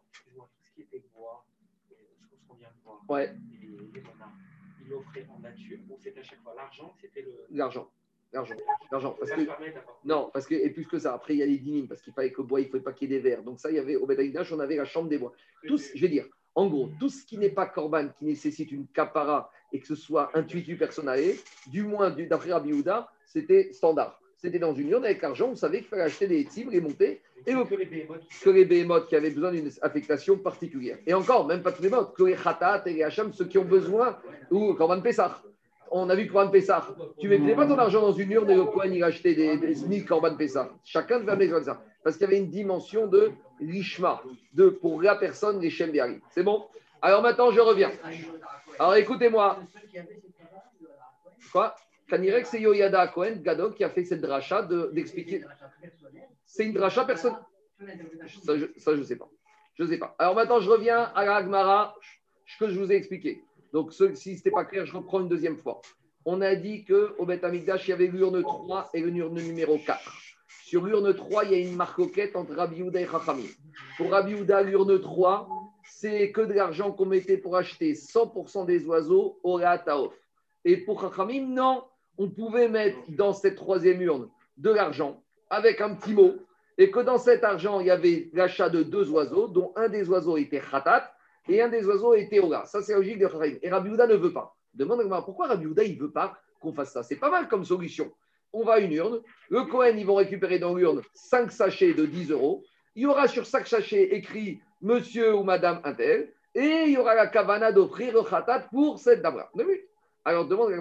Ouais. 3.08 3.34
il 4.84 4.92
offrait 4.92 5.26
en 5.34 5.38
nature 5.40 5.78
ou 5.88 5.98
c'était 5.98 6.20
à 6.20 6.22
chaque 6.22 6.42
fois 6.42 6.54
l'argent, 6.54 6.94
c'était 7.00 7.22
le. 7.22 7.46
l'argent. 7.50 7.90
L'argent. 8.32 8.54
L'argent. 8.92 9.16
Parce 9.18 9.32
que, 9.32 9.40
non, 10.04 10.30
parce 10.32 10.46
que, 10.46 10.54
et 10.54 10.68
plus 10.70 10.86
que 10.86 10.98
ça, 10.98 11.14
après, 11.14 11.34
il 11.34 11.38
y 11.38 11.42
a 11.42 11.46
les 11.46 11.56
dynimes, 11.56 11.88
parce 11.88 12.02
qu'il 12.02 12.12
fallait 12.12 12.30
que 12.30 12.42
le 12.42 12.46
bois, 12.46 12.60
il 12.60 12.68
fallait 12.68 12.82
pas 12.82 12.92
qu'il 12.92 13.10
y 13.10 13.14
ait 13.14 13.16
des 13.16 13.22
verres. 13.22 13.42
Donc, 13.42 13.58
ça, 13.58 13.70
il 13.70 13.76
y 13.76 13.78
avait, 13.78 13.96
au 13.96 14.06
Bedaïdash, 14.06 14.52
on 14.52 14.60
avait 14.60 14.76
la 14.76 14.84
chambre 14.84 15.08
des 15.08 15.16
bois. 15.16 15.32
Tout, 15.66 15.78
je 15.78 16.00
vais 16.00 16.08
dire, 16.08 16.26
en 16.54 16.66
gros, 16.68 16.90
tout 17.00 17.08
ce 17.08 17.24
qui 17.24 17.38
n'est 17.38 17.50
pas 17.50 17.66
corban, 17.66 18.08
qui 18.10 18.26
nécessite 18.26 18.70
une 18.70 18.86
capara 18.88 19.50
et 19.72 19.80
que 19.80 19.86
ce 19.86 19.94
soit 19.94 20.36
intuitu 20.36 20.76
personnel, 20.76 21.36
du 21.68 21.84
moins 21.84 22.10
d'après 22.10 22.52
Rabbi 22.52 22.68
Yehuda, 22.68 23.10
c'était 23.24 23.72
standard. 23.72 24.20
C'était 24.38 24.60
dans 24.60 24.72
une 24.72 24.88
urne 24.88 25.04
avec 25.04 25.20
l'argent, 25.20 25.48
on 25.50 25.56
savait 25.56 25.78
qu'il 25.78 25.88
fallait 25.88 26.02
acheter 26.02 26.28
des 26.28 26.46
cibles, 26.48 26.70
les 26.70 26.80
monter, 26.80 27.20
et 27.44 27.52
que 27.52 27.74
les 27.74 27.84
behemoths 27.84 28.20
qui 28.28 28.38
que 28.40 28.50
les 28.50 28.64
béhémoths 28.64 29.08
qui 29.08 29.16
avaient 29.16 29.30
besoin 29.30 29.50
d'une 29.50 29.68
affectation 29.82 30.38
particulière. 30.38 30.98
Et 31.06 31.12
encore, 31.12 31.46
même 31.46 31.62
pas 31.62 31.72
tous 31.72 31.82
les 31.82 31.90
mots, 31.90 32.04
que 32.04 32.22
les 32.22 32.36
khatat 32.36 32.84
et 32.86 32.92
les 32.94 33.02
hacham, 33.02 33.32
ceux 33.32 33.46
qui 33.46 33.58
ont 33.58 33.64
besoin, 33.64 34.16
ou 34.50 34.74
Korban 34.74 35.00
Pessah. 35.00 35.42
On 35.90 36.08
a 36.08 36.14
vu 36.14 36.28
Korban 36.28 36.50
Pessah. 36.50 36.86
Tu 37.18 37.28
ne 37.28 37.36
mettais 37.36 37.56
pas 37.56 37.66
ton 37.66 37.78
argent 37.78 38.00
dans 38.00 38.12
une 38.12 38.30
urne 38.30 38.50
et 38.50 38.54
le 38.54 38.64
coin 38.64 38.86
il 38.86 39.02
achetait 39.02 39.34
des, 39.34 39.56
des 39.56 39.74
SMIC 39.74 40.06
Korban 40.06 40.36
Pessah. 40.36 40.70
Chacun 40.84 41.18
devait 41.18 41.32
amener 41.32 41.48
comme 41.48 41.64
ça. 41.64 41.82
Parce 42.04 42.16
qu'il 42.16 42.26
y 42.26 42.28
avait 42.28 42.38
une 42.38 42.50
dimension 42.50 43.08
de 43.08 43.32
lishma, 43.60 44.22
de 44.54 44.68
pour 44.68 45.02
la 45.02 45.16
personne, 45.16 45.60
les 45.60 45.70
Shem 45.70 45.90
Biari. 45.90 46.20
C'est 46.30 46.44
bon? 46.44 46.66
Alors 47.02 47.22
maintenant, 47.22 47.50
je 47.50 47.60
reviens. 47.60 47.90
Alors 48.78 48.94
écoutez-moi. 48.94 49.58
Quoi? 51.52 51.74
Kanirek, 52.08 52.46
c'est 52.46 52.60
Yoyada 52.60 53.06
Cohen, 53.08 53.36
Gadok, 53.42 53.74
qui 53.76 53.84
a 53.84 53.90
fait 53.90 54.04
cette 54.04 54.20
dracha 54.20 54.62
de- 54.62 54.90
d'expliquer. 54.92 55.44
C'est 56.44 56.64
une 56.64 56.72
dracha 56.72 57.04
personne. 57.04 57.36
Ça, 58.44 58.56
je 58.56 58.98
ne 58.98 59.02
sais 59.04 59.16
pas. 59.16 59.28
Je 59.74 59.84
sais 59.84 59.98
pas. 59.98 60.14
Alors 60.18 60.34
maintenant, 60.34 60.60
je 60.60 60.70
reviens 60.70 61.02
à 61.14 61.24
la 61.24 61.36
Agmara, 61.36 61.94
ce 62.46 62.58
que 62.64 62.70
je 62.70 62.78
vous 62.80 62.90
ai 62.90 62.96
expliqué. 62.96 63.42
Donc, 63.72 63.92
si 63.92 64.14
ce 64.16 64.28
n'était 64.30 64.50
pas 64.50 64.64
clair, 64.64 64.86
je 64.86 64.96
reprends 64.96 65.20
une 65.20 65.28
deuxième 65.28 65.58
fois. 65.58 65.80
On 66.24 66.40
a 66.40 66.54
dit 66.56 66.84
qu'au 66.84 67.24
Beth 67.26 67.44
Amikdash, 67.44 67.86
il 67.86 67.90
y 67.90 67.94
avait 67.94 68.06
l'urne 68.06 68.42
3 68.42 68.90
et 68.94 69.00
l'urne 69.00 69.40
numéro 69.40 69.78
4. 69.78 70.12
Sur 70.64 70.84
l'urne 70.84 71.14
3, 71.14 71.44
il 71.44 71.50
y 71.52 71.54
a 71.54 71.58
une 71.58 71.76
marcoquette 71.76 72.34
entre 72.36 72.54
Rabbi 72.54 72.82
Houda 72.82 73.00
et 73.00 73.06
Chachamim. 73.06 73.46
Pour 73.96 74.10
Rabbi 74.10 74.34
Houda, 74.34 74.62
l'urne 74.62 75.00
3, 75.00 75.48
c'est 75.84 76.32
que 76.32 76.40
de 76.42 76.52
l'argent 76.54 76.92
qu'on 76.92 77.06
mettait 77.06 77.38
pour 77.38 77.56
acheter 77.56 77.94
100% 77.94 78.64
des 78.66 78.84
oiseaux 78.86 79.38
au 79.42 79.60
Taof. 79.60 80.14
Et 80.64 80.78
pour 80.78 81.00
Chachamim, 81.00 81.46
non, 81.48 81.84
on 82.18 82.28
pouvait 82.28 82.68
mettre 82.68 82.98
dans 83.08 83.32
cette 83.32 83.56
troisième 83.56 84.02
urne 84.02 84.28
de 84.56 84.70
l'argent 84.70 85.22
avec 85.50 85.80
un 85.80 85.94
petit 85.94 86.12
mot 86.12 86.34
et 86.76 86.90
que 86.90 87.00
dans 87.00 87.18
cet 87.18 87.42
argent, 87.44 87.80
il 87.80 87.86
y 87.86 87.90
avait 87.90 88.28
l'achat 88.32 88.68
de 88.68 88.82
deux 88.82 89.10
oiseaux, 89.10 89.48
dont 89.48 89.72
un 89.76 89.88
des 89.88 90.08
oiseaux 90.08 90.36
était 90.36 90.60
khatat 90.60 91.12
et 91.48 91.62
un 91.62 91.68
des 91.68 91.84
oiseaux 91.86 92.14
était 92.14 92.38
ola. 92.38 92.64
Ça, 92.66 92.82
c'est 92.82 92.94
logique 92.94 93.18
de 93.18 93.26
Chachamim. 93.26 93.56
Et 93.62 93.70
Rabbi 93.70 93.90
Houda 93.90 94.06
ne 94.06 94.14
veut 94.14 94.32
pas. 94.32 94.54
Demande 94.74 95.02
pourquoi 95.24 95.48
Rabbi 95.48 95.66
Houda 95.66 95.82
il 95.82 95.96
ne 95.96 96.02
veut 96.02 96.12
pas 96.12 96.38
qu'on 96.60 96.72
fasse 96.72 96.92
ça? 96.92 97.02
C'est 97.02 97.16
pas 97.16 97.30
mal 97.30 97.48
comme 97.48 97.64
solution. 97.64 98.12
On 98.52 98.64
va 98.64 98.74
à 98.74 98.78
une 98.78 98.92
urne, 98.92 99.20
le 99.50 99.64
Cohen, 99.64 99.94
ils 99.96 100.06
vont 100.06 100.14
récupérer 100.14 100.58
dans 100.58 100.74
l'urne 100.74 101.02
5 101.14 101.50
sachets 101.50 101.94
de 101.94 102.06
10 102.06 102.30
euros. 102.30 102.62
Il 102.94 103.02
y 103.02 103.06
aura 103.06 103.28
sur 103.28 103.44
chaque 103.44 103.66
sachet 103.66 104.14
écrit 104.14 104.60
Monsieur 104.80 105.34
ou 105.34 105.42
Madame 105.42 105.80
Intel, 105.84 106.32
et 106.54 106.84
il 106.86 106.92
y 106.92 106.96
aura 106.96 107.14
la 107.14 107.26
kavana 107.26 107.72
d'offrir 107.72 108.14
le 108.14 108.22
khatat 108.22 108.68
pour 108.70 108.98
cette 108.98 109.22
dame-là. 109.22 109.50
Alors 110.24 110.46
demande 110.46 110.72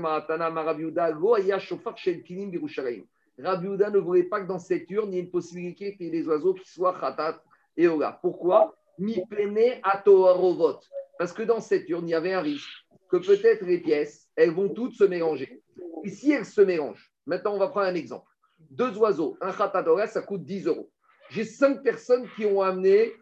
Houda 3.40 3.90
ne 3.92 4.00
voulait 4.00 4.24
pas 4.24 4.42
que 4.42 4.48
dans 4.48 4.60
cette 4.60 4.90
urne, 4.90 5.14
il 5.14 5.16
y 5.16 5.20
ait 5.20 5.24
une 5.24 5.32
possibilité 5.32 5.96
qu'il 5.96 6.08
y 6.08 6.10
ait 6.10 6.12
des 6.12 6.28
oiseaux 6.28 6.54
qui 6.54 6.70
soient 6.70 7.00
khatat 7.00 7.42
et 7.76 7.88
ola. 7.88 8.18
Pourquoi? 8.22 8.76
Mi 8.98 9.24
pene 9.30 9.80
atoharovot. 9.84 10.80
Parce 11.20 11.34
que 11.34 11.44
dans 11.44 11.60
cette 11.60 11.88
urne, 11.90 12.08
il 12.08 12.12
y 12.12 12.16
avait 12.16 12.34
un 12.34 12.42
risque 12.42 12.68
que 13.10 13.18
peut-être 13.18 13.64
les 13.64 13.80
pièces, 13.80 14.28
elles 14.36 14.52
vont 14.52 14.70
toutes 14.70 14.94
se 14.94 15.04
mélanger. 15.04 15.62
Et 16.04 16.10
si 16.10 16.32
elles 16.32 16.46
se 16.46 16.62
mélangent, 16.62 17.14
maintenant 17.26 17.54
on 17.54 17.60
va 17.60 17.68
prendre 17.68 17.88
un 17.88 17.96
exemple. 17.96 18.30
Deux 18.72 18.98
oiseaux, 18.98 19.38
un 19.40 19.54
khatat 19.54 19.88
ola, 19.88 20.08
ça 20.08 20.22
coûte 20.24 20.44
10 20.44 20.68
euros. 20.68 20.90
J'ai 21.30 21.44
cinq 21.44 21.84
personnes 21.84 22.28
qui 22.36 22.46
ont 22.46 22.62
amené 22.62 23.14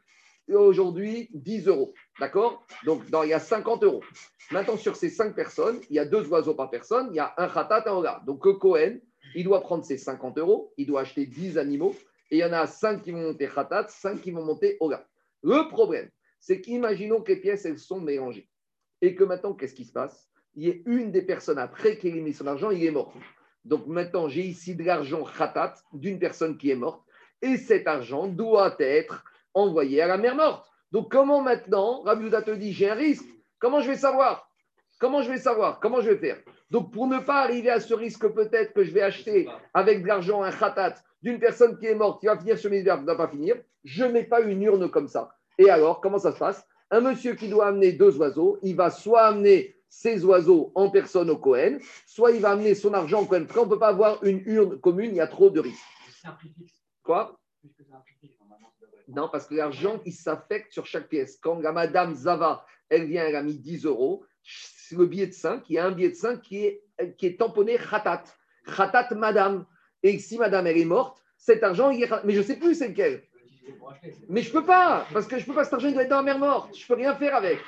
aujourd'hui 0.53 1.29
10 1.33 1.67
euros. 1.67 1.93
D'accord? 2.19 2.65
Donc 2.85 3.09
dans- 3.09 3.23
il 3.23 3.29
y 3.29 3.33
a 3.33 3.39
50 3.39 3.83
euros. 3.83 4.03
Maintenant, 4.51 4.77
sur 4.77 4.95
ces 4.95 5.09
cinq 5.09 5.35
personnes, 5.35 5.79
il 5.89 5.95
y 5.95 5.99
a 5.99 6.05
deux 6.05 6.27
oiseaux 6.29 6.53
par 6.53 6.69
personne, 6.69 7.07
il 7.11 7.15
y 7.15 7.19
a 7.19 7.33
un 7.37 7.47
khatat, 7.47 7.83
un 7.87 7.93
ola. 7.93 8.21
Donc 8.27 8.45
le 8.45 8.53
Cohen, 8.53 8.99
il 9.33 9.43
doit 9.43 9.61
prendre 9.61 9.83
ses 9.83 9.97
50 9.97 10.37
euros, 10.37 10.71
il 10.77 10.85
doit 10.85 11.01
acheter 11.01 11.25
10 11.25 11.57
animaux, 11.57 11.95
et 12.29 12.37
il 12.37 12.39
y 12.39 12.45
en 12.45 12.53
a 12.53 12.67
5 12.67 13.01
qui 13.01 13.11
vont 13.11 13.21
monter 13.21 13.47
khatat, 13.47 13.87
5 13.87 14.21
qui 14.21 14.31
vont 14.31 14.43
monter 14.43 14.77
ola. 14.79 15.07
Le 15.41 15.67
problème, 15.69 16.09
c'est 16.39 16.61
qu'imaginons 16.61 17.21
que 17.21 17.31
les 17.31 17.39
pièces, 17.39 17.65
elles 17.65 17.79
sont 17.79 17.99
mélangées. 17.99 18.47
Et 19.01 19.15
que 19.15 19.23
maintenant, 19.23 19.53
qu'est-ce 19.53 19.73
qui 19.73 19.85
se 19.85 19.91
passe? 19.91 20.29
Il 20.55 20.67
y 20.67 20.71
a 20.71 20.75
une 20.85 21.11
des 21.11 21.23
personnes 21.23 21.57
après 21.57 21.97
qui 21.97 22.11
a 22.11 22.15
mis 22.15 22.33
son 22.33 22.47
argent, 22.47 22.69
il 22.69 22.83
est 22.83 22.91
mort. 22.91 23.13
Donc 23.65 23.87
maintenant, 23.87 24.29
j'ai 24.29 24.43
ici 24.43 24.75
de 24.75 24.83
l'argent 24.83 25.25
khatat 25.25 25.73
d'une 25.91 26.19
personne 26.19 26.55
qui 26.57 26.69
est 26.69 26.75
morte, 26.75 27.03
et 27.41 27.57
cet 27.57 27.87
argent 27.87 28.27
doit 28.27 28.75
être 28.79 29.25
envoyé 29.55 30.01
à 30.01 30.07
la 30.07 30.17
mer 30.17 30.35
morte. 30.35 30.69
Donc 30.91 31.11
comment 31.11 31.41
maintenant, 31.41 32.01
Rabbi 32.03 32.25
Houda 32.25 32.43
te 32.43 32.51
dit, 32.51 32.71
j'ai 32.71 32.89
un 32.89 32.95
risque, 32.95 33.25
comment 33.59 33.81
je 33.81 33.89
vais 33.89 33.97
savoir? 33.97 34.51
Comment 34.99 35.21
je 35.21 35.31
vais 35.31 35.39
savoir? 35.39 35.79
Comment 35.79 36.01
je 36.01 36.11
vais 36.11 36.17
faire? 36.17 36.37
Donc 36.69 36.93
pour 36.93 37.07
ne 37.07 37.19
pas 37.19 37.41
arriver 37.41 37.69
à 37.69 37.79
ce 37.79 37.93
risque 37.93 38.27
peut-être 38.27 38.73
que 38.73 38.83
je 38.83 38.91
vais 38.91 39.01
acheter 39.01 39.49
avec 39.73 40.03
de 40.03 40.07
l'argent 40.07 40.43
un 40.43 40.51
khatat 40.51 40.95
d'une 41.21 41.39
personne 41.39 41.77
qui 41.79 41.87
est 41.87 41.95
morte, 41.95 42.19
qui 42.19 42.27
va 42.27 42.37
finir 42.37 42.57
sur 42.57 42.69
mes 42.69 42.81
verbes, 42.81 42.99
qui 42.99 43.05
ne 43.07 43.11
va 43.11 43.25
pas 43.25 43.31
finir, 43.31 43.55
je 43.83 44.05
ne 44.05 44.11
mets 44.11 44.23
pas 44.23 44.41
une 44.41 44.61
urne 44.61 44.89
comme 44.89 45.07
ça. 45.07 45.35
Et 45.57 45.69
alors, 45.69 46.01
comment 46.01 46.19
ça 46.19 46.31
se 46.31 46.37
passe? 46.37 46.65
Un 46.91 47.01
monsieur 47.01 47.33
qui 47.33 47.49
doit 47.49 47.67
amener 47.67 47.93
deux 47.93 48.17
oiseaux, 48.17 48.59
il 48.61 48.75
va 48.75 48.89
soit 48.89 49.23
amener 49.23 49.75
ses 49.89 50.23
oiseaux 50.25 50.71
en 50.75 50.89
personne 50.89 51.29
au 51.29 51.37
Cohen, 51.37 51.77
soit 52.05 52.31
il 52.31 52.41
va 52.41 52.51
amener 52.51 52.75
son 52.75 52.93
argent 52.93 53.21
au 53.21 53.25
Cohen. 53.25 53.43
Après, 53.43 53.59
on 53.59 53.65
ne 53.65 53.69
peut 53.69 53.79
pas 53.79 53.87
avoir 53.87 54.23
une 54.23 54.41
urne 54.45 54.79
commune, 54.79 55.11
il 55.11 55.17
y 55.17 55.21
a 55.21 55.27
trop 55.27 55.49
de 55.49 55.59
risques. 55.59 55.83
Quoi? 57.03 57.37
Non, 59.07 59.29
parce 59.31 59.47
que 59.47 59.55
l'argent, 59.55 60.01
il 60.05 60.13
s'affecte 60.13 60.71
sur 60.73 60.85
chaque 60.85 61.07
pièce. 61.07 61.37
Quand 61.41 61.59
la 61.59 61.71
madame 61.71 62.15
Zava, 62.15 62.65
elle 62.89 63.05
vient, 63.05 63.25
elle 63.25 63.35
a 63.35 63.43
mis 63.43 63.57
10 63.57 63.85
euros, 63.85 64.25
c'est 64.43 64.97
le 64.97 65.05
billet 65.05 65.27
de 65.27 65.33
5, 65.33 65.63
il 65.69 65.73
y 65.73 65.79
a 65.79 65.85
un 65.85 65.91
billet 65.91 66.09
de 66.09 66.15
5 66.15 66.41
qui 66.41 66.65
est, 66.65 66.83
qui 67.17 67.27
est 67.27 67.39
tamponné 67.39 67.77
khatat. 67.77 68.23
Khatat 68.65 69.13
madame. 69.15 69.65
Et 70.03 70.17
si 70.19 70.37
madame, 70.37 70.67
elle 70.67 70.77
est 70.77 70.85
morte, 70.85 71.23
cet 71.37 71.63
argent, 71.63 71.89
il 71.89 72.03
est. 72.03 72.09
Mais 72.23 72.33
je 72.33 72.39
ne 72.39 72.43
sais 72.43 72.57
plus 72.57 72.75
c'est 72.75 72.89
lequel. 72.89 73.23
Mais 74.29 74.41
je 74.41 74.49
ne 74.49 74.53
peux 74.53 74.65
pas, 74.65 75.07
parce 75.13 75.27
que 75.27 75.39
je 75.39 75.45
peux 75.45 75.53
pas, 75.53 75.63
cet 75.63 75.73
argent, 75.73 75.87
il 75.87 75.93
doit 75.93 76.03
être 76.03 76.09
dans 76.09 76.17
la 76.17 76.21
mer 76.23 76.39
morte. 76.39 76.75
Je 76.75 76.83
ne 76.83 76.87
peux 76.87 76.93
rien 76.95 77.15
faire 77.15 77.35
avec. 77.35 77.59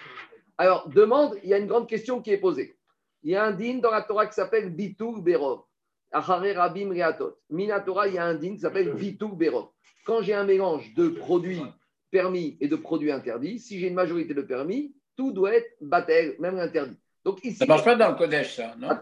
Alors, 0.58 0.90
demande, 0.90 1.38
il 1.44 1.50
y 1.50 1.54
a 1.54 1.58
une 1.58 1.68
grande 1.68 1.88
question 1.88 2.22
qui 2.22 2.32
est 2.32 2.38
posée. 2.38 2.78
Il 3.24 3.32
y 3.32 3.36
a 3.36 3.44
un 3.44 3.52
din 3.52 3.80
dans 3.80 3.92
la 3.92 4.02
Torah 4.02 4.26
qui 4.28 4.34
s'appelle 4.34 4.70
Bitul 4.70 5.22
Berov. 5.22 5.64
Achare 6.12 6.56
Rabim 6.56 6.90
Reatot. 6.90 7.38
Minatora, 7.50 8.08
il 8.08 8.16
y 8.16 8.18
a 8.18 8.26
un 8.26 8.36
din 8.36 8.54
qui 8.54 8.60
s'appelle 8.60 8.94
Bitul 8.94 9.36
Berov. 9.36 9.70
Quand 10.08 10.22
j'ai 10.22 10.34
un 10.34 10.46
mélange 10.46 10.94
de 10.96 11.10
produits 11.10 11.62
permis 12.10 12.58
et 12.62 12.70
de 12.70 12.78
produits 12.78 13.12
interdits, 13.12 13.60
si 13.60 13.78
j'ai 13.78 13.90
une 13.90 13.94
majorité 13.94 14.34
de 14.34 14.42
permis, 14.42 14.96
tout 15.18 15.34
doit 15.34 15.54
être 15.54 15.70
batel, 15.82 16.38
même 16.40 16.56
l'interdit. 16.56 16.98
Donc 17.26 17.44
ici, 17.44 17.58
Ça 17.58 17.66
ne 17.66 17.70
marche 17.70 17.84
pas 17.84 17.96
dans 17.96 18.12
le 18.12 18.16
Kodesh, 18.16 18.56
ça, 18.56 18.74
non 18.78 18.98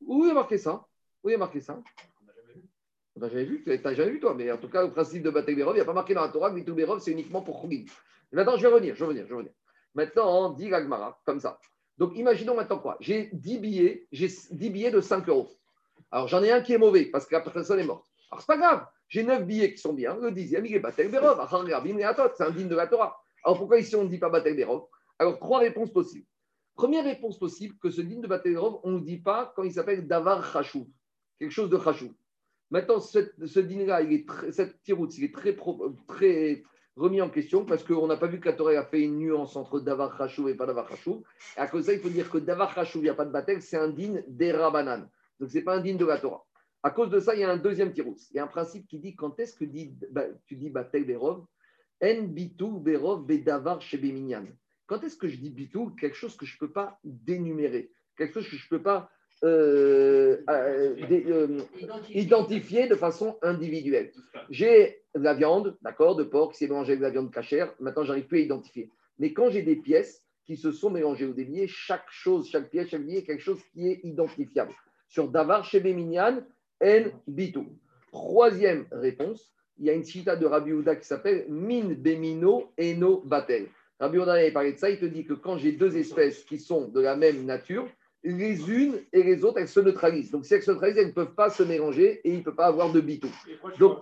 où 0.00 0.26
est 0.26 0.32
marqué 0.32 0.58
ça 0.58 0.84
Où 1.22 1.30
est 1.30 1.36
marqué 1.36 1.60
ça 1.60 1.80
on 3.14 3.20
n'a 3.20 3.30
jamais 3.30 3.44
vu, 3.44 3.62
tu 3.64 3.70
n'as 3.70 3.94
jamais 3.94 4.10
vu 4.10 4.20
toi, 4.20 4.34
mais 4.34 4.52
en 4.52 4.58
tout 4.58 4.68
cas, 4.68 4.82
le 4.82 4.90
principe 4.90 5.22
de 5.22 5.30
Berov, 5.30 5.74
il 5.74 5.76
n'y 5.76 5.80
a 5.80 5.86
pas 5.86 5.94
marqué 5.94 6.12
dans 6.12 6.20
la 6.20 6.28
Torah 6.28 6.50
que 6.50 6.56
Bitul 6.56 6.74
Berov, 6.74 7.00
c'est 7.00 7.12
uniquement 7.12 7.40
pour 7.40 7.62
Khoulim. 7.62 7.86
Maintenant, 8.30 8.58
je 8.58 8.62
vais 8.62 8.68
revenir, 8.68 8.94
je 8.94 9.00
vais 9.00 9.06
revenir, 9.06 9.24
je 9.24 9.28
vais 9.30 9.34
revenir. 9.36 9.52
Maintenant, 9.94 10.50
dit 10.50 10.68
l'Agmara, 10.68 11.18
comme 11.24 11.40
ça. 11.40 11.58
Donc, 11.96 12.14
imaginons 12.14 12.54
maintenant 12.54 12.78
quoi? 12.78 12.98
J'ai 13.00 13.30
10 13.32 13.58
billets, 13.58 14.06
j'ai 14.12 14.28
10 14.28 14.68
billets 14.68 14.90
de 14.90 15.00
5 15.00 15.26
euros. 15.30 15.48
Alors, 16.10 16.28
j'en 16.28 16.42
ai 16.42 16.52
un 16.52 16.60
qui 16.60 16.74
est 16.74 16.78
mauvais 16.78 17.06
parce 17.06 17.24
que 17.24 17.34
la 17.34 17.40
personne 17.40 17.80
est 17.80 17.86
morte. 17.86 18.04
Alors, 18.30 18.42
c'est 18.42 18.48
pas 18.48 18.58
grave. 18.58 18.86
J'ai 19.08 19.22
9 19.22 19.46
billets 19.46 19.72
qui 19.72 19.78
sont 19.78 19.92
bien. 19.92 20.16
Le 20.16 20.32
dixième, 20.32 20.66
il 20.66 20.74
est 20.74 20.80
Batel 20.80 21.10
Berov. 21.10 21.46
C'est 22.36 22.44
un 22.44 22.50
digne 22.50 22.68
de 22.68 22.74
la 22.74 22.86
Torah. 22.86 23.16
Alors, 23.44 23.58
pourquoi 23.58 23.78
ici 23.78 23.94
on 23.94 24.04
ne 24.04 24.08
dit 24.08 24.18
pas 24.18 24.28
Batel 24.28 24.56
Berov 24.56 24.86
Alors, 25.18 25.38
trois 25.38 25.60
réponses 25.60 25.92
possibles. 25.92 26.26
Première 26.74 27.04
réponse 27.04 27.38
possible, 27.38 27.76
que 27.80 27.90
ce 27.90 28.00
digne 28.00 28.20
de 28.20 28.26
Batel 28.26 28.54
Berov, 28.54 28.80
on 28.82 28.92
ne 28.92 29.00
dit 29.00 29.18
pas 29.18 29.52
quand 29.54 29.62
il 29.62 29.72
s'appelle 29.72 30.06
Davar 30.06 30.44
Chachou. 30.44 30.90
Quelque 31.38 31.52
chose 31.52 31.70
de 31.70 31.78
Chachou. 31.78 32.12
Maintenant, 32.70 32.98
ce, 32.98 33.30
ce 33.44 33.60
dîner-là, 33.60 34.00
cette 34.50 34.82
tiroute, 34.82 35.16
il 35.18 35.24
est 35.24 35.34
très, 35.34 36.64
remis 36.96 37.20
en 37.20 37.28
question 37.28 37.64
parce 37.64 37.84
qu'on 37.84 38.06
n'a 38.06 38.16
pas 38.16 38.26
vu 38.26 38.40
que 38.40 38.48
la 38.48 38.54
Torah 38.54 38.72
a 38.72 38.84
fait 38.84 39.02
une 39.02 39.18
nuance 39.18 39.54
entre 39.54 39.80
Davar 39.80 40.16
Chachou 40.16 40.48
et 40.48 40.54
pas 40.54 40.66
Davar 40.66 40.88
Chachou. 40.88 41.22
Et 41.56 41.60
à 41.60 41.68
cause 41.68 41.82
de 41.82 41.86
ça, 41.86 41.92
il 41.92 42.00
faut 42.00 42.08
dire 42.08 42.30
que 42.30 42.38
Davar 42.38 42.74
Chachou, 42.74 42.98
il 42.98 43.04
n'y 43.04 43.08
a 43.08 43.14
pas 43.14 43.26
de 43.26 43.30
batel, 43.30 43.62
c'est 43.62 43.76
un 43.76 43.88
digne 43.88 44.24
des 44.26 44.50
Rabanan. 44.50 45.08
Donc, 45.38 45.50
ce 45.50 45.58
n'est 45.58 45.64
pas 45.64 45.76
un 45.76 45.80
digne 45.80 45.98
de 45.98 46.06
la 46.06 46.18
Torah. 46.18 46.45
À 46.86 46.90
cause 46.90 47.10
de 47.10 47.18
ça, 47.18 47.34
il 47.34 47.40
y 47.40 47.44
a 47.44 47.50
un 47.50 47.56
deuxième 47.56 47.92
tiroute. 47.92 48.20
Il 48.30 48.36
y 48.36 48.38
a 48.38 48.44
un 48.44 48.46
principe 48.58 48.86
qui 48.86 48.98
dit 49.00 49.16
quand 49.16 49.40
est-ce 49.40 49.54
que 49.58 49.64
dit, 49.64 49.92
bah, 50.12 50.26
tu 50.46 50.54
dis 50.54 50.70
Batel 50.70 51.04
Berov 51.04 51.44
En 52.00 52.22
bitou 52.22 52.78
Berov 52.78 53.26
Bedavar 53.26 53.80
Shebeminyan. 53.82 54.44
Quand 54.86 55.02
est-ce 55.02 55.16
que 55.16 55.26
je 55.26 55.36
dis 55.36 55.50
bitou 55.50 55.90
Quelque 56.00 56.14
chose 56.14 56.36
que 56.36 56.46
je 56.46 56.54
ne 56.54 56.60
peux 56.60 56.72
pas 56.72 57.00
dénumérer, 57.02 57.90
quelque 58.16 58.34
chose 58.34 58.48
que 58.48 58.54
je 58.56 58.66
ne 58.66 58.70
peux 58.76 58.82
pas 58.84 59.10
euh, 59.42 60.44
euh, 60.48 60.94
dé- 61.08 61.24
euh, 61.26 61.58
identifier 62.10 62.86
de 62.86 62.94
façon 62.94 63.36
individuelle. 63.42 64.12
J'ai 64.48 65.02
de 65.16 65.20
la 65.22 65.34
viande, 65.34 65.76
d'accord, 65.82 66.14
de 66.14 66.22
porc 66.22 66.52
qui 66.52 66.58
s'est 66.58 66.68
mélangée 66.68 66.92
avec 66.92 67.00
de 67.00 67.06
la 67.06 67.10
viande 67.10 67.32
cachère. 67.32 67.74
Maintenant, 67.80 68.04
j'arrive 68.04 68.26
plus 68.28 68.38
à 68.38 68.42
identifier. 68.42 68.90
Mais 69.18 69.32
quand 69.32 69.50
j'ai 69.50 69.62
des 69.62 69.76
pièces 69.76 70.22
qui 70.44 70.56
se 70.56 70.70
sont 70.70 70.90
mélangées 70.90 71.26
au 71.26 71.32
des 71.32 71.44
billets, 71.44 71.66
chaque 71.66 72.08
chose, 72.10 72.48
chaque 72.48 72.70
pièce, 72.70 72.90
chaque 72.90 73.02
billet 73.04 73.18
est 73.18 73.24
quelque 73.24 73.42
chose 73.42 73.60
qui 73.72 73.88
est 73.88 74.00
identifiable. 74.04 74.72
Sur 75.08 75.28
Davar, 75.28 75.64
chez 75.64 75.80
Béminian, 75.80 76.42
En 76.82 77.04
Bitou. 77.26 77.66
Troisième 78.12 78.86
réponse, 78.92 79.52
il 79.78 79.86
y 79.86 79.90
a 79.90 79.92
une 79.92 80.04
cita 80.04 80.36
de 80.36 80.46
Rabbi 80.46 80.72
Houda 80.72 80.96
qui 80.96 81.06
s'appelle 81.06 81.46
Min 81.48 81.94
Bemino 81.94 82.72
Eno 82.78 83.22
Batel. 83.24 83.66
Rabbi 83.98 84.18
Houda 84.18 84.34
avait 84.34 84.52
parlé 84.52 84.72
de 84.72 84.78
ça, 84.78 84.90
il 84.90 84.98
te 84.98 85.06
dit 85.06 85.24
que 85.24 85.34
quand 85.34 85.58
j'ai 85.58 85.72
deux 85.72 85.96
espèces 85.96 86.44
qui 86.44 86.58
sont 86.58 86.88
de 86.88 87.00
la 87.00 87.16
même 87.16 87.44
nature, 87.44 87.88
les 88.22 88.70
unes 88.70 89.00
et 89.12 89.22
les 89.22 89.44
autres, 89.44 89.58
elles 89.58 89.68
se 89.68 89.80
neutralisent. 89.80 90.30
Donc 90.30 90.44
si 90.44 90.54
elles 90.54 90.62
se 90.62 90.70
neutralisent, 90.70 90.98
elles 90.98 91.08
ne 91.08 91.12
peuvent 91.12 91.34
pas 91.34 91.50
se 91.50 91.62
mélanger 91.62 92.20
et 92.24 92.32
il 92.32 92.38
ne 92.38 92.42
peut 92.42 92.54
pas 92.54 92.66
avoir 92.66 92.92
de 92.92 93.00
tu 93.00 93.20
Donc- 93.78 93.98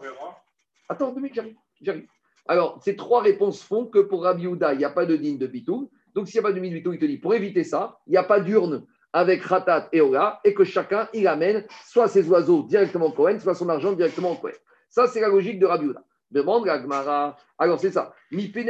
Attends, 0.89 1.13
deux 1.13 1.21
minutes, 1.21 1.35
j'arrive. 1.35 1.57
j'arrive. 1.81 2.07
Alors, 2.47 2.81
ces 2.83 2.95
trois 2.97 3.23
réponses 3.23 3.63
font 3.63 3.87
que 3.87 4.01
pour 4.01 4.25
Rabbi 4.25 4.47
Houda, 4.47 4.75
il 4.75 4.79
n'y 4.79 4.85
a 4.85 4.91
pas 4.91 5.07
de 5.07 5.17
digne 5.17 5.39
de 5.39 5.47
bitou. 5.47 5.91
Donc 6.15 6.29
s'il 6.29 6.37
n'y 6.41 6.47
a 6.47 6.49
pas 6.49 6.53
de 6.53 6.61
digne 6.61 6.71
de 6.71 6.77
bitou, 6.77 6.93
il 6.93 6.99
te 6.99 7.05
dit, 7.07 7.19
pour 7.19 7.35
éviter 7.35 7.65
ça, 7.65 7.99
il 8.07 8.11
n'y 8.11 8.17
a 8.17 8.23
pas 8.25 8.41
d'urne 8.41 8.87
avec 9.15 9.45
Ratat 9.45 9.89
et 9.93 10.01
Ola, 10.01 10.41
et 10.45 10.53
que 10.55 10.65
chacun, 10.65 11.09
il 11.15 11.29
amène 11.29 11.65
soit 11.87 12.09
ses 12.09 12.29
oiseaux 12.29 12.65
directement 12.65 13.07
au 13.07 13.13
Cohen, 13.13 13.39
soit 13.39 13.55
son 13.55 13.69
argent 13.69 13.93
directement 13.93 14.33
au 14.33 14.35
Cohen. 14.35 14.51
Ça, 14.91 15.07
c'est 15.07 15.21
la 15.21 15.29
logique 15.29 15.61
de 15.61 15.67
Rabbi. 15.67 15.87
Demande 16.33 16.67
la 16.67 16.83
Gemara. 16.83 17.37
Alors, 17.57 17.79
c'est 17.79 17.93
ça. 17.93 18.13
Je 18.33 18.37
vais 18.37 18.65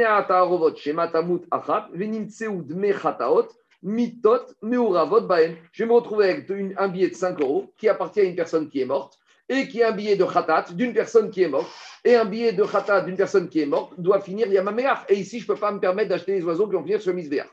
me 5.85 5.93
retrouver 5.93 6.29
avec 6.29 6.51
un 6.77 6.87
billet 6.89 7.09
de 7.09 7.15
5 7.15 7.41
euros 7.41 7.73
qui 7.75 7.89
appartient 7.89 8.19
à 8.19 8.23
une 8.23 8.35
personne 8.35 8.69
qui 8.69 8.81
est 8.81 8.85
morte 8.85 9.17
et 9.49 9.67
qui 9.67 9.79
est 9.79 9.83
un 9.83 9.93
billet 9.93 10.15
de 10.15 10.25
khatat 10.25 10.65
d'une 10.73 10.93
personne 10.93 11.31
qui 11.31 11.41
est 11.41 11.47
morte. 11.47 11.71
Et 12.03 12.15
un 12.15 12.25
billet 12.25 12.53
de 12.53 12.63
khatat 12.63 13.01
d'une 13.01 13.17
personne 13.17 13.49
qui 13.49 13.61
est 13.61 13.65
morte 13.65 13.93
doit 13.99 14.19
finir 14.21 14.45
Yamameach. 14.47 15.05
Et 15.09 15.15
ici, 15.15 15.39
je 15.39 15.45
ne 15.45 15.55
peux 15.55 15.59
pas 15.59 15.71
me 15.71 15.79
permettre 15.79 16.09
d'acheter 16.09 16.33
des 16.33 16.43
oiseaux 16.43 16.67
qui 16.67 16.73
vont 16.73 16.83
finir 16.83 17.01
sur 17.01 17.15
misbéach. 17.15 17.47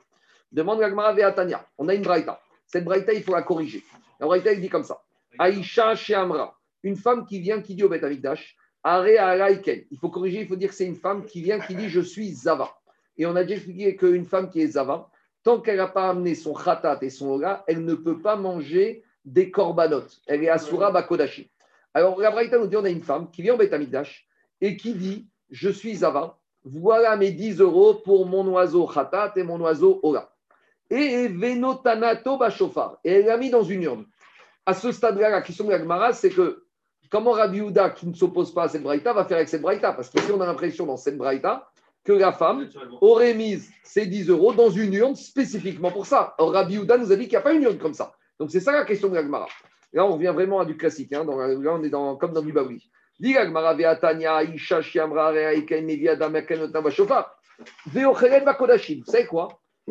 Demande 0.50 0.80
la 0.80 0.90
Gemara 0.90 1.14
Veatania. 1.14 1.66
On 1.78 1.88
a 1.88 1.94
une 1.94 2.02
braïta. 2.02 2.38
Cette 2.66 2.84
braïta, 2.84 3.12
il 3.12 3.22
faut 3.22 3.34
la 3.34 3.42
corriger. 3.42 3.84
La 4.20 4.26
braïta, 4.26 4.52
il 4.52 4.60
dit 4.60 4.68
comme 4.68 4.84
ça. 4.84 5.02
Aïcha 5.38 5.94
Sheamra, 5.94 6.56
une 6.82 6.96
femme 6.96 7.26
qui 7.26 7.40
vient, 7.40 7.60
qui 7.60 7.74
dit 7.74 7.82
au 7.82 7.88
Beth 7.88 8.04
Amikdash. 8.04 8.56
Il 8.84 9.98
faut 10.00 10.08
corriger, 10.08 10.40
il 10.40 10.48
faut 10.48 10.56
dire 10.56 10.70
que 10.70 10.74
c'est 10.74 10.86
une 10.86 10.96
femme 10.96 11.24
qui 11.24 11.42
vient, 11.42 11.60
qui 11.60 11.74
dit 11.74 11.88
Je 11.88 12.00
suis 12.00 12.32
Zava. 12.32 12.70
Et 13.16 13.26
on 13.26 13.36
a 13.36 13.42
déjà 13.44 13.56
expliqué 13.56 13.96
qu'une 13.96 14.26
femme 14.26 14.50
qui 14.50 14.60
est 14.60 14.66
Zava, 14.66 15.08
tant 15.42 15.60
qu'elle 15.60 15.76
n'a 15.76 15.86
pas 15.86 16.10
amené 16.10 16.34
son 16.34 16.52
khatat 16.52 16.98
et 17.02 17.10
son 17.10 17.28
ola, 17.28 17.64
elle 17.66 17.84
ne 17.84 17.94
peut 17.94 18.20
pas 18.20 18.36
manger 18.36 19.04
des 19.24 19.50
corbanotes. 19.50 20.20
Elle 20.26 20.42
est 20.42 20.48
Asura 20.48 20.90
Bakodashi. 20.90 21.50
Alors, 21.94 22.18
la 22.18 22.30
Braïta 22.30 22.58
nous 22.58 22.66
dit 22.66 22.76
on 22.76 22.84
a 22.84 22.90
une 22.90 23.02
femme 23.02 23.30
qui 23.30 23.42
vient 23.42 23.54
au 23.54 23.56
Beth 23.58 23.72
Amikdash 23.72 24.26
et 24.60 24.76
qui 24.76 24.94
dit 24.94 25.28
Je 25.50 25.68
suis 25.68 25.96
Zava, 25.96 26.38
voilà 26.64 27.16
mes 27.16 27.30
10 27.30 27.60
euros 27.60 27.94
pour 27.94 28.26
mon 28.26 28.46
oiseau 28.48 28.86
khatat 28.86 29.34
et 29.36 29.42
mon 29.42 29.60
oiseau 29.60 30.00
ola. 30.02 30.31
Et 30.94 31.28
Venotanato. 31.28 32.38
Et 33.04 33.12
elle 33.12 33.26
l'a 33.26 33.36
mis 33.36 33.50
dans 33.50 33.62
une 33.62 33.82
urne. 33.82 34.04
À 34.66 34.74
ce 34.74 34.92
stade-là, 34.92 35.30
la 35.30 35.42
question 35.42 35.64
de 35.64 35.70
la 35.70 35.78
Gemara, 35.78 36.12
c'est 36.12 36.30
que 36.30 36.64
comment 37.10 37.32
Rabbi 37.32 37.60
Houda, 37.60 37.90
qui 37.90 38.06
ne 38.06 38.14
s'oppose 38.14 38.52
pas 38.54 38.64
à 38.64 38.68
cette 38.68 38.82
braïta, 38.82 39.12
va 39.12 39.24
faire 39.24 39.38
avec 39.38 39.48
cette 39.48 39.62
braïta? 39.62 39.92
Parce 39.92 40.08
qu'ici, 40.10 40.30
on 40.32 40.40
a 40.40 40.46
l'impression 40.46 40.86
dans 40.86 40.96
cette 40.96 41.16
braïta 41.16 41.68
que 42.04 42.12
la 42.12 42.32
femme 42.32 42.68
aurait 43.00 43.34
mis 43.34 43.58
ses 43.84 44.06
10 44.06 44.28
euros 44.28 44.52
dans 44.52 44.70
une 44.70 44.92
urne 44.94 45.14
spécifiquement 45.16 45.90
pour 45.92 46.06
ça. 46.06 46.34
Or, 46.38 46.52
Rabbi 46.52 46.78
Houda 46.78 46.98
nous 46.98 47.10
a 47.12 47.16
dit 47.16 47.22
qu'il 47.24 47.32
n'y 47.32 47.36
a 47.36 47.42
pas 47.42 47.52
une 47.52 47.62
urne 47.62 47.78
comme 47.78 47.94
ça. 47.94 48.12
Donc, 48.38 48.50
c'est 48.50 48.60
ça 48.60 48.72
la 48.72 48.84
question 48.84 49.08
de 49.08 49.14
la 49.14 49.22
Gemara. 49.22 49.46
Là, 49.92 50.04
on 50.06 50.12
revient 50.12 50.32
vraiment 50.34 50.60
à 50.60 50.64
du 50.64 50.76
classique. 50.76 51.12
hein. 51.12 51.24
Dans 51.24 51.36
la- 51.36 51.48
là, 51.48 51.72
on 51.74 51.82
est 51.82 51.90
dans, 51.90 52.16
comme 52.16 52.32
dans 52.32 52.42
du 52.42 52.52
Baoui. 52.52 52.90
Vous 59.06 59.12
savez 59.12 59.26
quoi? 59.26 59.48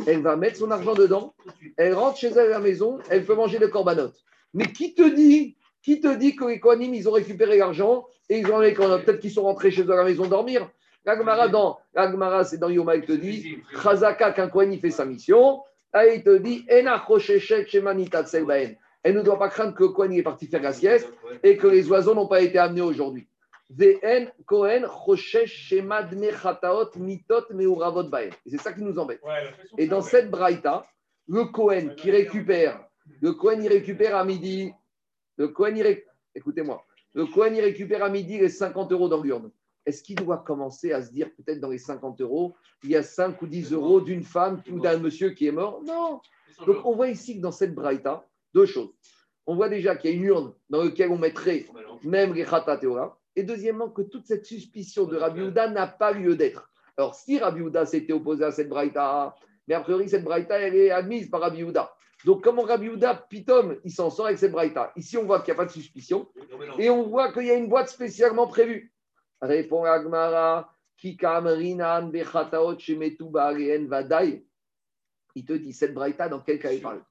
Elle 0.08 0.22
va 0.22 0.36
mettre 0.36 0.58
son 0.58 0.72
argent 0.72 0.94
dedans, 0.94 1.34
elle 1.78 1.94
rentre 1.94 2.18
chez 2.18 2.30
elle 2.30 2.39
à 2.39 2.48
la 2.48 2.60
maison, 2.60 3.00
elle 3.10 3.26
peut 3.26 3.36
manger 3.36 3.60
le 3.60 3.68
korbanot. 3.68 4.12
Mais 4.54 4.72
qui 4.72 4.94
te 4.94 5.08
dit 5.08 5.58
qui 5.82 6.00
te 6.00 6.16
dit 6.16 6.36
que 6.36 6.46
les 6.46 6.60
Kohanim, 6.60 6.94
ils 6.94 7.10
ont 7.10 7.14
récupéré 7.14 7.58
l'argent 7.58 8.06
et 8.30 8.38
ils 8.38 8.52
ont 8.52 8.60
les 8.60 8.74
Kohanim 8.74 9.04
Peut-être 9.04 9.20
qu'ils 9.20 9.32
sont 9.32 9.44
rentrés 9.44 9.72
chez 9.72 9.82
eux 9.84 9.92
à 9.92 9.96
la 9.96 10.04
maison 10.04 10.28
dormir? 10.28 10.70
La 11.06 11.18
Gemara, 11.18 11.48
dans, 11.48 11.80
la 11.96 12.12
Gemara, 12.12 12.44
c'est 12.44 12.60
dans 12.60 12.70
Yoma, 12.70 12.96
il 12.96 13.06
te 13.06 13.14
dit 13.14 13.58
Chazaka, 13.82 14.32
qu'un 14.32 14.48
Kohen, 14.48 14.78
fait 14.80 14.92
sa 14.92 15.06
mission. 15.06 15.62
Là, 15.94 16.08
il 16.14 16.24
te 16.24 16.38
dit. 16.38 16.64
Elle 16.70 16.86
ne 19.16 19.22
doit 19.24 19.39
pas 19.39 19.50
craindre 19.50 19.74
que 19.74 19.86
Kohen 19.86 20.14
est 20.14 20.22
parti 20.22 20.46
faire 20.46 20.62
la 20.62 20.74
sieste 20.74 21.12
et 21.42 21.58
que 21.58 21.66
les 21.66 21.89
oiseaux 21.89 22.14
n'ont 22.14 22.28
pas 22.28 22.42
été 22.42 22.60
amenés 22.60 22.82
aujourd'hui. 22.82 23.28
Kohen 24.46 24.86
choshesh 25.06 25.52
shemad 25.70 26.14
mechataot 26.16 26.92
mitot 26.98 27.46
c'est 28.46 28.58
ça 28.62 28.74
qui 28.74 28.82
nous 28.82 28.98
embête. 29.00 29.22
Ouais, 29.24 29.52
Et 29.78 29.88
dans 29.88 30.02
cette 30.02 30.30
braïta, 30.30 30.86
le 31.28 31.46
Cohen 31.46 31.96
qui 31.96 32.12
récupère, 32.12 32.84
le 33.22 33.34
Cohen 33.34 33.62
il 33.62 33.70
récupère 33.70 34.16
à 34.16 34.26
midi, 34.26 34.74
le 35.38 35.54
il 35.76 35.82
ré- 35.82 36.06
écoutez-moi, 36.36 36.84
le 37.14 37.26
Cohen 37.26 37.54
il 37.54 37.62
récupère 37.62 38.04
à 38.04 38.10
midi 38.10 38.38
les 38.40 38.50
50 38.50 38.92
euros 38.92 39.08
dans 39.10 39.22
l'urne. 39.22 39.52
Est-ce 39.86 40.04
qu'il 40.04 40.16
doit 40.16 40.38
commencer 40.38 40.92
à 40.92 41.02
se 41.02 41.12
dire 41.12 41.30
peut-être 41.36 41.60
dans 41.60 41.70
les 41.70 41.78
50 41.80 42.22
euros, 42.22 42.56
il 42.84 42.92
y 42.92 42.96
a 42.96 43.04
5 43.04 43.42
ou 43.42 43.48
10 43.48 43.74
euros 43.74 44.00
d'une 44.02 44.24
femme 44.24 44.62
ou 44.72 44.80
d'un 44.80 45.00
monsieur 45.00 45.32
qui 45.32 45.48
est 45.48 45.52
mort? 45.52 45.82
Non. 45.84 46.22
Donc 46.66 46.86
on 46.86 46.96
voit 46.96 47.08
ici 47.10 47.38
que 47.38 47.42
dans 47.42 47.52
cette 47.52 47.74
braïta, 47.74 48.26
deux 48.54 48.66
choses. 48.66 48.94
On 49.48 49.56
voit 49.56 49.70
déjà 49.70 49.96
qu'il 49.96 50.12
y 50.12 50.14
a 50.14 50.16
une 50.18 50.24
urne 50.26 50.54
dans 50.70 50.84
laquelle 50.84 51.10
on 51.10 51.18
mettrait 51.18 51.66
même 52.04 52.34
les 52.34 52.44
Khatat 52.46 52.80
et 53.36 53.44
deuxièmement, 53.44 53.90
que 53.90 54.02
toute 54.02 54.26
cette 54.28 54.46
suspicion 54.46 55.06
de 55.06 55.18
Rabbi 55.18 55.42
Houda 55.42 55.70
n'a 55.70 55.88
pas 55.88 56.12
lieu 56.12 56.36
d'être. 56.36 56.70
Alors, 56.98 57.16
si 57.16 57.40
Rabbi 57.40 57.62
Houda 57.62 57.86
s'était 57.86 58.14
opposé 58.14 58.44
à 58.44 58.52
cette 58.52 58.70
braïta, 58.70 59.36
mais 59.68 59.76
a 59.76 59.82
priori, 59.82 60.10
cette 60.10 60.24
braïta, 60.24 60.60
elle 60.60 60.76
est 60.76 60.92
admise 60.92 61.30
par 61.30 61.42
Rabbi 61.42 61.64
Houda. 61.64 61.94
Donc, 62.26 62.44
comment 62.44 62.64
Rabbi 62.64 62.90
Houda, 62.90 63.16
Pitom, 63.16 63.78
il 63.84 63.92
s'en 63.92 64.10
sort 64.10 64.28
avec 64.28 64.38
cette 64.38 64.52
braïta? 64.52 64.92
Ici, 64.96 65.18
on 65.18 65.24
voit 65.24 65.40
qu'il 65.40 65.54
n'y 65.54 65.60
a 65.60 65.64
pas 65.64 65.66
de 65.66 65.72
suspicion. 65.72 66.28
Et 66.78 66.90
on 66.90 67.04
voit 67.08 67.32
qu'il 67.32 67.46
y 67.46 67.52
a 67.52 67.56
une 67.56 67.70
boîte 67.70 67.90
spécialement 67.90 68.48
prévue. 68.48 68.94
Répond 69.42 69.86
Agmara. 69.86 70.72
Il 71.04 71.18
te 75.46 75.54
dit, 75.54 75.74
cette 75.74 75.94
braïta, 75.96 76.30
dans 76.30 76.42
quel 76.42 76.60
cas 76.60 76.72
il 76.72 76.82
parle? 76.82 77.02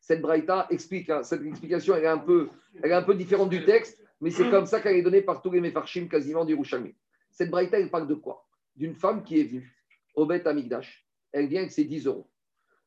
Cette 0.00 0.22
braïta 0.22 0.66
explique, 0.70 1.10
hein, 1.10 1.22
cette 1.22 1.42
explication, 1.42 1.96
elle 1.96 2.04
est, 2.04 2.08
un 2.08 2.16
peu, 2.16 2.48
elle 2.82 2.92
est 2.92 2.94
un 2.94 3.02
peu 3.02 3.14
différente 3.14 3.50
du 3.50 3.64
texte, 3.64 4.02
mais 4.20 4.30
c'est 4.30 4.50
comme 4.50 4.66
ça 4.66 4.80
qu'elle 4.80 4.96
est 4.96 5.02
donnée 5.02 5.22
par 5.22 5.42
tous 5.42 5.50
les 5.50 5.60
Mefarshim 5.60 6.08
quasiment 6.08 6.44
du 6.44 6.54
Rouchami. 6.54 6.94
Cette 7.30 7.50
braïta, 7.50 7.78
elle 7.78 7.90
parle 7.90 8.08
de 8.08 8.14
quoi? 8.14 8.46
D'une 8.74 8.94
femme 8.94 9.22
qui 9.22 9.40
est 9.40 9.44
venue 9.44 9.76
au 10.14 10.26
Beth 10.26 10.46
Amigdash. 10.46 11.06
Elle 11.32 11.48
vient 11.48 11.60
avec 11.60 11.72
ses 11.72 11.84
10 11.84 12.06
euros. 12.06 12.28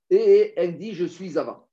Et 0.09 0.53
elle 0.55 0.77
dit, 0.77 0.93
je 0.93 1.05
suis 1.05 1.29
Zava. 1.29 1.67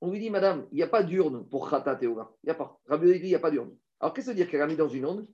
On 0.00 0.10
lui 0.10 0.18
dit, 0.18 0.30
madame, 0.30 0.66
il 0.72 0.76
n'y 0.76 0.82
a 0.82 0.88
pas 0.88 1.02
d'urne 1.02 1.46
pour 1.48 1.70
Khatat 1.70 1.98
et 2.02 2.06
Oga. 2.06 2.28
Il 2.42 2.46
n'y 2.46 2.50
a 2.50 2.54
pas. 2.54 2.78
Rabbi 2.88 3.06
dit, 3.12 3.18
il 3.18 3.28
n'y 3.28 3.34
a 3.34 3.38
pas 3.38 3.50
d'urne. 3.50 3.70
Alors, 4.00 4.12
qu'est-ce 4.12 4.30
que 4.30 4.36
dire 4.36 4.50
qu'elle 4.50 4.60
a 4.60 4.66
mis 4.66 4.76
dans 4.76 4.88
une 4.88 5.04
urne 5.04 5.26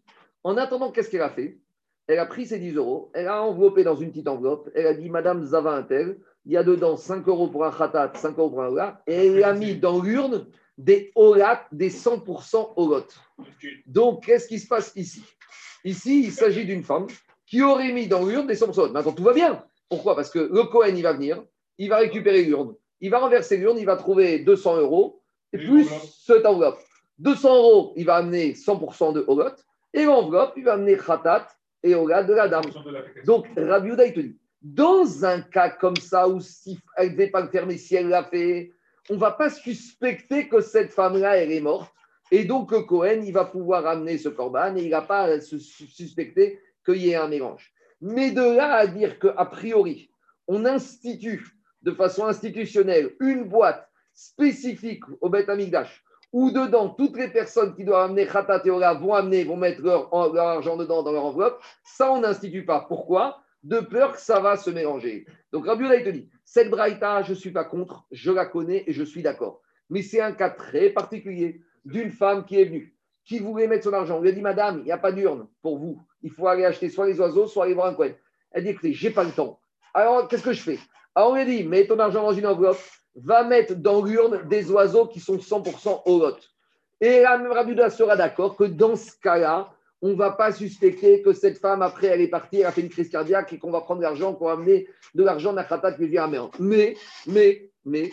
En 0.45 0.57
attendant, 0.57 0.93
qu'est-ce 0.93 1.11
qu'elle 1.11 1.23
a 1.23 1.31
fait? 1.31 1.59
Elle 2.07 2.18
a 2.18 2.27
pris 2.27 2.47
ses 2.47 2.59
10 2.59 2.75
euros, 2.75 3.11
elle 3.14 3.29
a 3.29 3.43
enveloppé 3.43 3.85
dans 3.85 3.97
une 3.97 4.11
petite 4.11 4.29
enveloppe, 4.29 4.68
elle 4.75 4.87
a 4.87 4.95
dit, 4.95 5.09
madame 5.09 5.45
Zava 5.45 5.77
Intel, 5.77 6.18
il 6.45 6.53
y 6.53 6.57
a 6.57 6.64
dedans 6.64 6.97
5 6.97 7.27
euros 7.29 7.49
pour 7.49 7.64
un 7.64 7.70
Khatat, 7.70 8.12
5 8.16 8.37
euros 8.39 8.51
pour 8.51 8.62
un 8.62 8.99
et 9.07 9.29
elle 9.29 9.45
a 9.45 9.55
mis 9.55 9.77
dans 9.77 10.03
l'urne 10.03 10.47
des 10.79 11.12
Olat, 11.14 11.66
des 11.73 11.91
100% 11.91 12.73
Olot. 12.77 13.07
Donc, 13.87 14.25
qu'est-ce 14.25 14.49
qui 14.49 14.59
se 14.59 14.66
passe 14.66 14.93
ici? 14.97 15.23
Ici, 15.85 16.25
il 16.25 16.33
s'agit 16.33 16.64
d'une 16.64 16.83
femme 16.83 17.07
qui 17.47 17.62
aurait 17.62 17.93
mis 17.93 18.07
dans 18.07 18.25
l'urne 18.25 18.47
des 18.47 18.57
100%. 18.57 18.93
Maintenant, 18.93 19.12
tout 19.12 19.25
va 19.25 19.35
bien. 19.35 19.64
Pourquoi? 19.89 20.16
Parce 20.16 20.31
que 20.31 20.39
le 20.39 20.64
Cohen, 20.64 20.95
il 20.97 21.03
va 21.03 21.12
venir, 21.12 21.45
il 21.79 21.89
va 21.89 21.99
récupérer 21.99 22.45
l'urne, 22.45 22.75
il 23.01 23.11
va 23.11 23.18
renverser 23.18 23.59
l'urne, 23.59 23.79
il 23.79 23.85
va 23.85 23.97
trouver 23.97 24.39
200 24.39 24.79
euros, 24.79 25.20
et 25.53 25.59
plus 25.59 25.89
cette 26.25 26.47
enveloppe. 26.47 26.79
200 27.18 27.57
euros, 27.57 27.93
il 27.97 28.07
va 28.07 28.16
amener 28.16 28.53
100% 28.53 29.12
de 29.12 29.25
Olot, 29.29 29.51
et 29.93 30.05
l'enveloppe, 30.05 30.55
il 30.57 30.64
va 30.64 30.75
amener 30.75 30.97
Khatat 30.97 31.47
et 31.83 31.95
Olat 31.95 32.23
de 32.23 32.33
la 32.33 32.49
dame. 32.49 32.64
Donc, 33.27 33.47
Rabbi 33.57 33.91
il 33.91 34.14
te 34.14 34.20
dit, 34.20 34.39
dans 34.62 35.25
un 35.25 35.43
cas 35.43 35.70
comme 35.70 35.97
ça, 35.97 36.29
où 36.29 36.41
si 36.41 36.79
elle 36.97 37.09
ne 37.09 37.12
devait 37.12 37.31
pas 37.31 37.43
le 37.43 37.49
faire, 37.49 37.66
mais 37.66 37.77
si 37.77 37.97
elle 37.97 38.09
l'a 38.09 38.25
fait, 38.25 38.73
on 39.11 39.14
ne 39.14 39.18
va 39.18 39.32
pas 39.32 39.50
suspecter 39.50 40.48
que 40.48 40.61
cette 40.61 40.92
femme-là, 40.92 41.36
elle 41.36 41.53
est 41.53 41.61
morte. 41.61 41.92
Et 42.30 42.44
donc, 42.44 42.72
le 42.72 42.80
Cohen, 42.82 43.20
il 43.24 43.32
va 43.32 43.44
pouvoir 43.44 43.86
amener 43.86 44.16
ce 44.16 44.28
corban 44.28 44.74
et 44.76 44.84
il 44.84 44.90
n'a 44.90 45.03
pas 45.03 45.40
se 45.40 45.59
su- 45.59 45.86
suspecter 45.86 46.61
qu'il 46.84 46.96
y 46.96 47.11
ait 47.11 47.16
un 47.16 47.28
mélange. 47.28 47.72
Mais 48.00 48.30
de 48.30 48.42
là 48.42 48.74
à 48.74 48.86
dire 48.86 49.18
qu'a 49.18 49.44
priori, 49.44 50.11
on 50.48 50.64
institue 50.64 51.44
de 51.82 51.92
façon 51.92 52.26
institutionnelle 52.26 53.14
une 53.20 53.44
boîte 53.44 53.88
spécifique 54.14 55.05
au 55.20 55.28
Beth 55.28 55.48
Amikdash, 55.48 56.03
où 56.32 56.50
dedans, 56.50 56.88
toutes 56.88 57.16
les 57.16 57.28
personnes 57.28 57.74
qui 57.74 57.84
doivent 57.84 58.11
amener 58.11 58.26
Khatat 58.26 58.62
vont 58.94 59.14
amener, 59.14 59.44
vont 59.44 59.57
mettre 59.57 59.82
leur 59.82 60.12
argent 60.14 60.76
dedans 60.76 61.03
dans 61.03 61.12
leur 61.12 61.26
enveloppe, 61.26 61.62
ça, 61.84 62.11
on 62.11 62.20
n'institue 62.20 62.64
pas. 62.64 62.86
Pourquoi? 62.88 63.42
De 63.63 63.81
peur 63.81 64.13
que 64.13 64.21
ça 64.21 64.41
va 64.41 64.57
se 64.57 64.71
mélanger. 64.71 65.27
Donc, 65.53 65.67
Rabbi 65.67 65.85
il 65.85 66.05
te 66.05 66.09
dit, 66.11 66.29
cette 66.45 66.71
braïta, 66.71 67.23
je 67.23 67.31
ne 67.31 67.37
suis 67.37 67.53
pas 67.53 67.65
contre, 67.65 68.05
je 68.11 68.33
la 68.33 68.47
connais 68.47 68.85
et 68.87 68.93
je 68.93 69.05
suis 69.05 69.23
d'accord. 69.23 69.61
Mais 69.89 70.03
c'est 70.03 70.21
un 70.21 70.33
cas 70.33 70.51
très 70.51 70.91
particulier 70.91 71.61
d'une 71.85 72.11
femme 72.11 72.45
qui 72.45 72.61
est 72.61 72.65
venue, 72.65 72.97
qui 73.25 73.39
voulait 73.39 73.69
mettre 73.69 73.85
son 73.85 73.93
argent. 73.93 74.19
On 74.19 74.21
lui 74.21 74.31
a 74.31 74.33
dit, 74.33 74.41
madame, 74.41 74.81
il 74.81 74.85
n'y 74.85 74.93
a 74.93 74.99
pas 74.99 75.13
d'urne 75.13 75.47
pour 75.63 75.79
vous. 75.79 76.01
Il 76.23 76.31
faut 76.31 76.49
aller 76.49 76.65
acheter 76.65 76.89
soit 76.89 77.07
les 77.07 77.21
oiseaux, 77.21 77.47
soit 77.47 77.65
aller 77.65 77.75
voir 77.75 77.87
un 77.87 77.95
coin. 77.95 78.11
Elle 78.51 78.65
dit, 78.65 78.71
écoutez, 78.71 78.93
j'ai 78.93 79.11
pas 79.11 79.25
le 79.25 79.31
temps. 79.31 79.61
Alors, 79.95 80.29
qu'est-ce 80.29 80.43
que 80.43 80.53
je 80.53 80.63
fais? 80.63 80.79
Alors, 81.15 81.31
on 81.31 81.35
lui 81.35 81.43
a 81.43 81.45
dit, 81.45 81.65
mets 81.65 81.87
ton 81.87 81.99
argent 81.99 82.23
dans 82.23 82.33
une 82.33 82.47
enveloppe, 82.47 82.79
va 83.15 83.45
mettre 83.45 83.75
dans 83.75 84.03
l'urne 84.05 84.49
des 84.49 84.71
oiseaux 84.71 85.07
qui 85.07 85.21
sont 85.21 85.37
100% 85.37 86.03
au 86.07 86.19
lot. 86.19 86.39
Et 87.01 87.23
Yehuda 87.23 87.91
sera 87.91 88.17
d'accord 88.17 88.57
que 88.57 88.65
dans 88.65 88.97
ce 88.97 89.13
cas-là, 89.21 89.73
on 90.03 90.09
ne 90.09 90.14
va 90.14 90.32
pas 90.32 90.53
suspecter 90.53 91.22
que 91.22 91.32
cette 91.32 91.59
femme, 91.59 91.80
après, 91.80 92.09
elle 92.09 92.20
est 92.20 92.28
partie, 92.28 92.59
elle 92.59 92.66
a 92.66 92.72
fait 92.72 92.80
une 92.80 92.88
crise 92.88 93.09
cardiaque 93.09 93.53
et 93.53 93.59
qu'on 93.59 93.70
va 93.70 93.80
prendre 93.80 94.03
l'argent, 94.03 94.34
qu'on 94.34 94.46
va 94.46 94.53
amener 94.53 94.88
de 95.14 95.22
l'argent 95.22 95.53
d'Akratat 95.53 95.92
qui 95.92 96.09
vient 96.09 96.24
à 96.24 96.26
Méan. 96.26 96.50
Mais, 96.59 96.96
mais, 97.28 97.70
mais, 97.84 98.12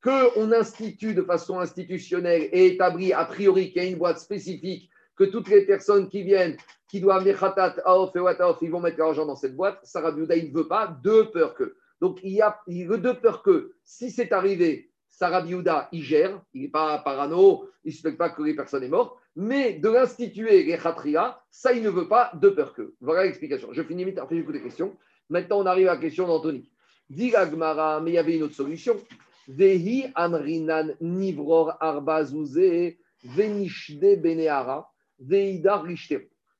qu'on 0.00 0.52
institue 0.52 1.12
de 1.12 1.22
façon 1.22 1.58
institutionnelle 1.58 2.48
et 2.52 2.66
établit 2.66 3.12
a 3.12 3.24
priori 3.24 3.72
qu'il 3.72 3.82
y 3.82 3.86
a 3.86 3.88
une 3.88 3.98
boîte 3.98 4.20
spécifique, 4.20 4.88
que 5.16 5.24
toutes 5.24 5.48
les 5.48 5.66
personnes 5.66 6.08
qui 6.08 6.22
viennent, 6.22 6.56
qui 6.88 7.00
doivent 7.00 7.22
venir 7.22 7.38
khatat, 7.38 7.76
aof 7.84 8.14
et 8.14 8.20
wataof, 8.20 8.58
ils 8.62 8.70
vont 8.70 8.80
mettre 8.80 8.98
l'argent 8.98 9.26
dans 9.26 9.36
cette 9.36 9.56
boîte, 9.56 9.80
Sarah 9.82 10.12
Biouda, 10.12 10.36
il 10.36 10.50
ne 10.52 10.56
veut 10.56 10.68
pas, 10.68 10.96
de 11.02 11.22
peur 11.22 11.54
que. 11.54 11.76
Donc 12.00 12.20
il 12.22 12.32
y 12.32 12.42
a 12.42 12.60
de 12.68 13.12
peur 13.12 13.42
que, 13.42 13.72
si 13.82 14.10
c'est 14.10 14.30
arrivé, 14.32 14.90
Sarah 15.10 15.40
Biouda, 15.40 15.88
il 15.90 16.02
gère, 16.02 16.40
il 16.52 16.62
n'est 16.62 16.68
pas 16.68 16.98
parano, 16.98 17.68
il 17.82 17.88
ne 17.88 17.92
suspecte 17.92 18.18
pas 18.18 18.30
que 18.30 18.42
les 18.42 18.54
personnes 18.54 18.84
sont 18.84 18.90
mortes, 18.90 19.16
mais 19.36 19.74
de 19.74 19.88
l'instituer, 19.88 20.62
les 20.62 20.78
khatria, 20.78 21.40
ça, 21.50 21.72
il 21.72 21.82
ne 21.82 21.90
veut 21.90 22.08
pas, 22.08 22.30
de 22.34 22.48
peur 22.48 22.72
que. 22.72 22.94
Voilà 23.00 23.24
l'explication. 23.24 23.72
Je 23.72 23.82
finis 23.82 24.04
vite, 24.04 24.18
après 24.18 24.36
les 24.36 24.62
questions. 24.62 24.96
Maintenant, 25.28 25.60
on 25.60 25.66
arrive 25.66 25.88
à 25.88 25.94
la 25.94 26.00
question 26.00 26.26
d'Anthony. 26.26 26.70
Dit 27.10 27.30
Gmara, 27.30 28.00
mais 28.00 28.12
il 28.12 28.14
y 28.14 28.18
avait 28.18 28.36
une 28.36 28.44
autre 28.44 28.54
solution. 28.54 28.96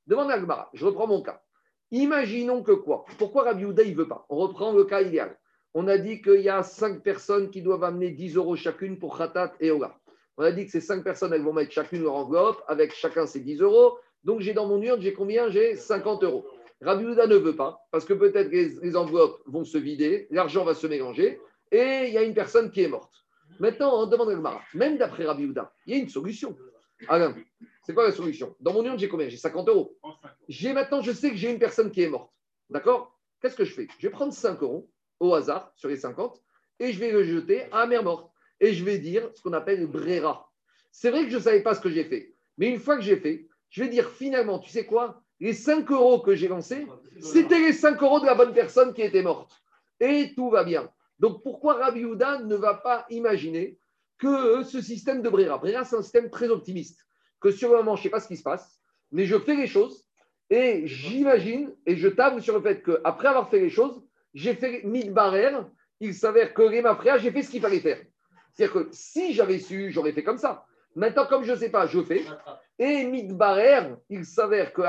Demande 0.07 0.31
à 0.31 0.71
je 0.75 0.85
reprends 0.85 1.07
mon 1.07 1.23
cas. 1.23 1.41
Imaginons 1.91 2.63
que 2.63 2.73
quoi? 2.73 3.05
Pourquoi 3.19 3.45
Rabbi 3.45 3.65
Houda, 3.65 3.83
il 3.85 3.93
ne 3.93 3.97
veut 3.97 4.09
pas? 4.09 4.27
On 4.29 4.37
reprend 4.37 4.73
le 4.73 4.85
cas 4.85 5.01
idéal. 5.01 5.39
On 5.75 5.89
a 5.89 5.97
dit 5.97 6.21
qu'il 6.21 6.41
y 6.41 6.49
a 6.49 6.63
cinq 6.63 7.03
personnes 7.03 7.51
qui 7.51 7.63
doivent 7.63 7.85
amener 7.85 8.11
10 8.11 8.37
euros 8.37 8.57
chacune 8.57 8.99
pour 8.99 9.17
Khatat 9.17 9.55
et 9.61 9.71
Ola. 9.71 9.99
On 10.37 10.43
a 10.43 10.53
dit 10.53 10.67
que 10.67 10.71
ces 10.71 10.81
cinq 10.81 11.05
personnes, 11.05 11.33
elles 11.33 11.43
vont 11.43 11.53
mettre 11.53 11.71
chacune 11.71 12.03
leur 12.03 12.15
enveloppe 12.15 12.63
avec 12.67 12.95
chacun 12.95 13.27
ses 13.27 13.41
10 13.41 13.61
euros. 13.61 13.99
Donc 14.25 14.41
j'ai 14.41 14.53
dans 14.53 14.67
mon 14.67 14.81
urne, 14.83 15.01
j'ai 15.01 15.13
combien? 15.13 15.51
J'ai 15.51 15.77
50 15.77 16.25
euros. 16.25 16.47
Rabbi 16.81 17.05
Houda 17.05 17.27
ne 17.27 17.37
veut 17.37 17.57
pas 17.57 17.87
parce 17.91 18.05
que 18.05 18.15
peut-être 18.15 18.51
que 18.51 18.57
les, 18.57 18.97
enveloppes 18.97 19.41
vont 19.47 19.65
se 19.65 19.79
vider, 19.79 20.27
l'argent 20.31 20.65
va 20.65 20.75
se 20.75 20.87
mélanger 20.87 21.41
et 21.71 22.05
il 22.07 22.13
y 22.13 22.19
a 22.19 22.23
une 22.23 22.35
personne 22.35 22.71
qui 22.71 22.83
est 22.83 22.89
morte. 22.89 23.13
Maintenant, 23.61 24.03
on 24.03 24.07
demande 24.07 24.31
à 24.31 24.35
Gmara, 24.35 24.61
même 24.75 24.99
d'après 24.99 25.25
Rabbi 25.25 25.47
Houda, 25.47 25.73
il 25.87 25.95
y 25.95 25.97
a 25.99 26.03
une 26.03 26.09
solution. 26.09 26.57
Alain, 27.09 27.35
c'est 27.85 27.95
quoi 27.95 28.05
la 28.05 28.13
solution? 28.13 28.57
Dans 28.61 28.73
mon 28.73 28.85
urne, 28.85 28.99
j'ai 28.99 29.09
combien? 29.09 29.29
J'ai 29.29 29.37
50 29.37 29.69
euros. 29.69 29.97
J'ai 30.49 30.73
maintenant, 30.73 31.01
je 31.01 31.13
sais 31.13 31.31
que 31.31 31.37
j'ai 31.37 31.51
une 31.51 31.59
personne 31.59 31.91
qui 31.91 32.03
est 32.03 32.09
morte. 32.09 32.33
D'accord? 32.71 33.17
Qu'est-ce 33.41 33.57
que 33.57 33.65
je 33.65 33.75
fais? 33.75 33.89
Je 33.99 34.09
vais 34.09 34.13
prendre 34.13 34.33
5 34.33 34.61
euros 34.63 34.89
au 35.21 35.35
hasard 35.35 35.73
sur 35.77 35.89
les 35.89 35.97
50 35.97 36.43
et 36.81 36.93
je 36.93 36.99
vais 36.99 37.13
le 37.13 37.25
jeter 37.25 37.65
à 37.73 37.81
la 37.81 37.87
mère 37.87 38.03
morte. 38.03 38.34
Et 38.61 38.73
je 38.73 38.85
vais 38.85 38.99
dire 38.99 39.31
ce 39.35 39.43
qu'on 39.43 39.53
appelle 39.53 39.87
brera. 39.87 40.51
C'est 40.91 41.11
vrai 41.11 41.25
que 41.25 41.31
je 41.31 41.37
ne 41.37 41.43
savais 41.43 41.63
pas 41.63 41.75
ce 41.75 41.81
que 41.81 41.91
j'ai 41.91 42.05
fait. 42.05 42.35
Mais 42.57 42.69
une 42.69 42.79
fois 42.79 42.97
que 42.97 43.03
j'ai 43.03 43.17
fait, 43.17 43.49
je 43.71 43.83
vais 43.83 43.89
dire 43.89 44.11
finalement, 44.11 44.59
tu 44.59 44.71
sais 44.71 44.87
quoi? 44.87 45.23
Les 45.41 45.53
5 45.53 45.91
euros 45.91 46.21
que 46.21 46.35
j'ai 46.35 46.49
lancés, 46.49 46.87
c'était 47.21 47.59
les 47.59 47.73
5 47.73 48.01
euros 48.03 48.21
de 48.21 48.27
la 48.27 48.35
bonne 48.35 48.55
personne 48.55 48.95
qui 48.95 49.03
était 49.03 49.23
morte. 49.23 49.53
Et 50.01 50.33
tout 50.37 50.51
va 50.51 50.63
bien. 50.65 50.89
Donc 51.19 51.43
pourquoi 51.43 51.75
Rabbi 51.75 52.05
Houda 52.05 52.41
ne 52.41 52.55
va 52.55 52.75
pas 52.75 53.07
imaginer 53.11 53.79
que 54.19 54.63
ce 54.63 54.81
système 54.81 55.23
de 55.23 55.29
Brera, 55.29 55.59
Brera 55.59 55.85
c'est 55.85 55.97
un 55.97 56.03
système 56.03 56.31
très 56.31 56.49
optimiste, 56.49 57.05
que 57.41 57.51
sur 57.51 57.71
le 57.71 57.79
moment, 57.79 57.97
je 57.97 58.01
ne 58.01 58.03
sais 58.05 58.11
pas 58.11 58.21
ce 58.21 58.29
qui 58.29 58.37
se 58.37 58.43
passe, 58.43 58.81
mais 59.11 59.27
je 59.27 59.39
fais 59.39 59.57
les 59.57 59.67
choses 59.67 60.07
et 60.51 60.87
j'imagine 60.87 61.75
et 61.87 61.97
je 61.97 62.09
table 62.09 62.41
sur 62.43 62.55
le 62.55 62.63
fait 62.63 62.83
qu'après 62.83 63.29
avoir 63.29 63.51
fait 63.51 63.61
les 63.61 63.71
choses, 63.71 64.03
j'ai 64.35 64.55
fait 64.55 64.83
mille 64.85 65.13
barrières, 65.13 65.69
il 66.01 66.15
s'avère 66.15 66.55
que 66.55 66.63
les 66.63 66.81
après, 66.81 67.19
j'ai 67.21 67.31
fait 67.31 67.43
ce 67.43 67.51
qu'il 67.51 67.61
fallait 67.61 67.81
faire. 67.81 68.01
C'est-à-dire 68.55 68.73
que 68.73 68.89
si 68.93 69.35
j'avais 69.35 69.59
su, 69.59 69.91
j'aurais 69.91 70.13
fait 70.13 70.23
comme 70.23 70.39
ça. 70.39 70.65
Maintenant, 70.95 71.27
comme 71.27 71.45
je 71.45 71.53
ne 71.53 71.57
sais 71.57 71.71
pas, 71.71 71.87
je 71.87 72.01
fais. 72.03 72.23
Et 72.79 73.05
barrières, 73.31 73.97
il 74.09 74.25
s'avère 74.25 74.73
que 74.73 74.83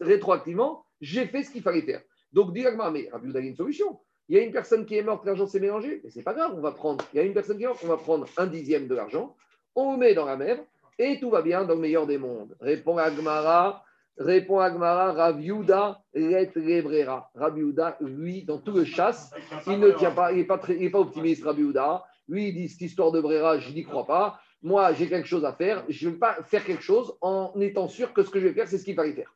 rétroactivement, 0.00 0.84
j'ai 1.00 1.26
fait 1.26 1.44
ce 1.44 1.50
qu'il 1.50 1.62
fallait 1.62 1.82
faire. 1.82 2.02
Donc, 2.32 2.52
directement, 2.52 2.90
mais 2.90 3.08
Rabbi 3.12 3.36
a 3.36 3.40
une 3.40 3.56
solution. 3.56 4.00
Il 4.28 4.36
y 4.36 4.38
a 4.38 4.42
une 4.42 4.52
personne 4.52 4.86
qui 4.86 4.96
est 4.96 5.02
morte, 5.02 5.24
l'argent 5.26 5.46
s'est 5.46 5.60
mélangé, 5.60 6.00
mais 6.02 6.10
c'est 6.10 6.22
pas 6.22 6.32
grave, 6.32 6.52
on 6.56 6.60
va 6.60 6.72
prendre. 6.72 7.04
Il 7.12 7.16
y 7.16 7.20
a 7.20 7.22
une 7.22 7.34
personne 7.34 7.58
qui 7.58 7.64
est 7.64 7.66
morte, 7.66 7.82
on 7.84 7.88
va 7.88 7.96
prendre 7.96 8.26
un 8.36 8.46
dixième 8.46 8.86
de 8.86 8.94
l'argent, 8.94 9.36
on 9.74 9.92
le 9.92 9.98
met 9.98 10.14
dans 10.14 10.24
la 10.24 10.36
mer 10.36 10.58
et 10.98 11.18
tout 11.20 11.30
va 11.30 11.42
bien 11.42 11.64
dans 11.64 11.74
le 11.74 11.80
meilleur 11.80 12.06
des 12.06 12.18
mondes. 12.18 12.56
Répond 12.60 12.96
Agmara, 12.98 13.84
répond 14.16 14.60
Agmara, 14.60 15.12
Raviuda, 15.12 16.02
let 16.14 16.52
lui, 18.00 18.44
dans 18.44 18.58
tout 18.58 18.72
le 18.72 18.84
chasse, 18.84 19.32
il 19.66 19.78
ne 19.80 19.90
tient 19.90 20.12
pas, 20.12 20.32
il 20.32 20.38
n'est 20.38 20.44
pas, 20.44 20.58
pas 20.58 20.98
optimiste, 20.98 21.44
Raviuda. 21.44 22.04
Lui, 22.28 22.48
il 22.48 22.54
dit 22.54 22.68
cette 22.68 22.82
histoire 22.82 23.12
de 23.12 23.20
Brera, 23.20 23.58
je 23.58 23.72
n'y 23.72 23.84
crois 23.84 24.06
pas. 24.06 24.40
Moi, 24.62 24.92
j'ai 24.92 25.08
quelque 25.08 25.26
chose 25.26 25.44
à 25.44 25.52
faire. 25.52 25.84
Je 25.88 26.08
ne 26.08 26.12
vais 26.12 26.18
pas 26.18 26.42
faire 26.44 26.64
quelque 26.64 26.82
chose 26.82 27.16
en 27.20 27.52
étant 27.60 27.88
sûr 27.88 28.12
que 28.12 28.22
ce 28.22 28.30
que 28.30 28.40
je 28.40 28.46
vais 28.46 28.54
faire, 28.54 28.68
c'est 28.68 28.78
ce 28.78 28.84
qu'il 28.84 28.94
fallait 28.94 29.12
faire. 29.12 29.32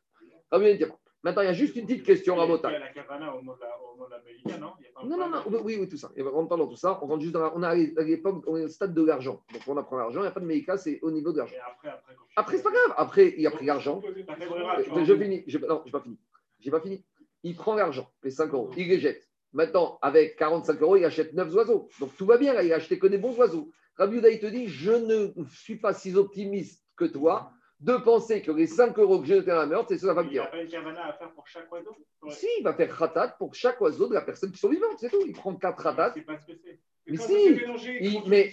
Maintenant, 1.23 1.41
il 1.41 1.45
y 1.45 1.49
a 1.49 1.53
juste 1.53 1.75
une 1.75 1.85
petite 1.85 2.05
question, 2.05 2.35
Rabota. 2.35 2.71
Non, 5.03 5.17
non, 5.17 5.29
non, 5.29 5.43
oui, 5.63 5.75
oui, 5.79 5.89
tout 5.89 5.97
ça. 5.97 6.11
Et 6.15 6.21
on 6.21 6.31
rentre 6.31 6.55
dans 6.55 6.67
tout 6.67 6.75
ça. 6.75 6.99
On 7.01 7.07
rentre 7.07 7.21
juste 7.21 7.33
dans 7.33 7.51
on 7.53 7.63
a 7.63 7.69
à 7.69 7.75
l'époque, 7.75 8.43
on 8.47 8.55
est 8.55 8.63
au 8.63 8.69
stade 8.69 8.93
de 8.93 9.03
l'argent. 9.03 9.43
Donc, 9.51 9.61
on 9.67 9.75
apprend 9.75 9.97
l'argent. 9.97 10.19
Il 10.19 10.23
n'y 10.23 10.27
a 10.27 10.31
pas 10.31 10.39
de 10.39 10.45
médica, 10.45 10.77
c'est 10.77 10.99
au 11.01 11.11
niveau 11.11 11.33
de 11.33 11.39
l'argent. 11.39 11.55
Après, 12.35 12.57
c'est 12.57 12.63
pas 12.63 12.71
grave. 12.71 12.93
Après, 12.95 13.33
il 13.37 13.45
a 13.45 13.51
pris 13.51 13.65
l'argent. 13.65 14.01
Je 14.01 15.15
finis. 15.17 15.43
Je, 15.47 15.57
non, 15.57 15.81
je 15.81 15.85
n'ai 15.85 15.91
pas 15.91 16.01
fini. 16.01 16.17
J'ai 16.59 16.71
pas 16.71 16.79
fini. 16.79 17.03
Il 17.43 17.55
prend 17.55 17.75
l'argent, 17.75 18.09
les 18.23 18.31
5 18.31 18.53
euros, 18.53 18.71
il 18.77 18.87
les 18.87 18.99
jette. 18.99 19.26
Maintenant, 19.53 19.97
avec 20.01 20.35
45 20.37 20.81
euros, 20.81 20.97
il 20.97 21.05
achète 21.05 21.33
9 21.33 21.53
oiseaux. 21.55 21.89
Donc, 21.99 22.15
tout 22.17 22.25
va 22.25 22.37
bien. 22.37 22.53
Là, 22.53 22.63
il 22.63 22.71
a 22.73 22.75
acheté 22.75 22.99
que 22.99 23.07
des 23.07 23.17
bons 23.17 23.37
oiseaux. 23.37 23.71
Rabbi 23.95 24.17
il 24.17 24.39
te 24.39 24.45
dit 24.45 24.67
Je 24.67 24.91
ne 24.91 25.33
suis 25.49 25.77
pas 25.77 25.93
si 25.93 26.15
optimiste 26.15 26.83
que 26.95 27.05
toi 27.05 27.51
de 27.79 27.95
penser 27.97 28.41
que 28.41 28.51
les 28.51 28.67
5 28.67 28.97
euros 28.97 29.19
que 29.19 29.27
j'ai 29.27 29.35
jetés 29.35 29.51
à 29.51 29.55
la 29.55 29.65
meurtre, 29.67 29.89
c'est 29.89 29.99
ça 29.99 30.13
va 30.13 30.23
bien. 30.23 30.47
Il 30.53 30.67
n'y 30.67 30.75
a 30.75 30.81
pas 30.81 30.89
une 30.89 30.97
à 30.97 31.13
faire 31.13 31.31
pour 31.33 31.47
chaque 31.47 31.71
oiseau? 31.71 31.95
Si, 32.29 32.47
il 32.59 32.63
va 32.63 32.73
faire 32.73 32.95
khatat 32.95 33.35
pour 33.37 33.53
chaque 33.53 33.79
oiseau 33.81 34.07
de 34.07 34.15
la 34.15 34.21
personne 34.21 34.51
qui 34.51 34.57
sont 34.57 34.69
vivantes, 34.69 34.97
c'est 34.99 35.09
tout. 35.09 35.21
Il 35.25 35.33
prend 35.33 35.55
4 35.55 35.83
khatat. 35.83 36.13
C'est 36.13 36.21
pas 36.21 36.37
ce 36.37 36.47
que 36.47 36.57
c'est. 36.63 36.79
Mais 37.07 37.17
si, 37.17 38.23
mais 38.27 38.51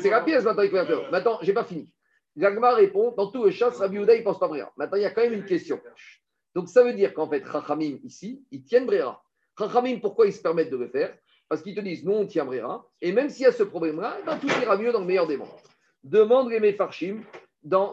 c'est 0.00 0.10
la 0.10 0.20
pièce 0.22 0.44
maintenant, 0.44 0.62
il 0.62 1.10
Maintenant, 1.12 1.38
je 1.42 1.46
n'ai 1.46 1.52
pas 1.52 1.64
fini. 1.64 1.88
Jagma 2.36 2.74
répond 2.74 3.14
dans 3.16 3.30
tout 3.30 3.44
le 3.44 3.50
chasse, 3.50 3.78
Rabbi 3.78 3.98
Houda, 3.98 4.14
il 4.14 4.18
ne 4.18 4.24
pense 4.24 4.38
pas 4.38 4.48
Brera. 4.48 4.72
Maintenant, 4.76 4.96
il 4.96 5.02
y 5.02 5.06
a 5.06 5.10
quand 5.10 5.22
même 5.22 5.32
une 5.32 5.44
question. 5.44 5.80
Donc, 6.54 6.68
ça 6.68 6.82
veut 6.82 6.92
dire 6.92 7.14
qu'en 7.14 7.28
fait, 7.28 7.44
Chachamim, 7.44 7.98
ici, 8.02 8.44
ils 8.50 8.64
tiennent 8.64 8.86
Brera. 8.86 9.22
Chachamim, 9.58 9.98
pourquoi 10.00 10.26
ils 10.26 10.32
se 10.32 10.42
permettent 10.42 10.70
de 10.70 10.76
le 10.76 10.88
faire 10.88 11.16
Parce 11.48 11.62
qu'ils 11.62 11.74
te 11.74 11.80
disent, 11.80 12.04
nous, 12.04 12.12
on 12.12 12.26
tient 12.26 12.44
Brera. 12.44 12.86
Et 13.00 13.12
même 13.12 13.30
s'il 13.30 13.42
y 13.42 13.46
a 13.46 13.52
ce 13.52 13.62
problème-là, 13.62 14.18
ben, 14.24 14.38
tout 14.38 14.48
ira 14.48 14.76
mieux 14.76 14.92
dans 14.92 15.00
le 15.00 15.06
meilleur 15.06 15.26
des 15.26 15.36
mondes. 15.36 15.48
Demande 16.04 16.50
les 16.50 16.60
Mefarchim 16.60 17.22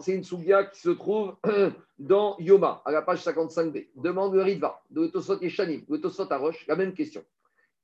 c'est 0.01 0.13
une 0.13 0.23
sougia 0.23 0.65
qui 0.65 0.79
se 0.79 0.89
trouve 0.89 1.35
dans 1.99 2.37
Yoma, 2.39 2.81
à 2.85 2.91
la 2.91 3.01
page 3.01 3.23
55b. 3.23 3.89
Demande 3.95 4.35
le 4.35 4.43
Ritva, 4.43 4.81
de 4.89 5.07
Tosot 5.07 5.41
Yeshanim, 5.41 5.83
de 5.87 5.97
Tosot 5.97 6.31
Arosh, 6.31 6.67
la 6.67 6.75
même 6.75 6.93
question. 6.93 7.23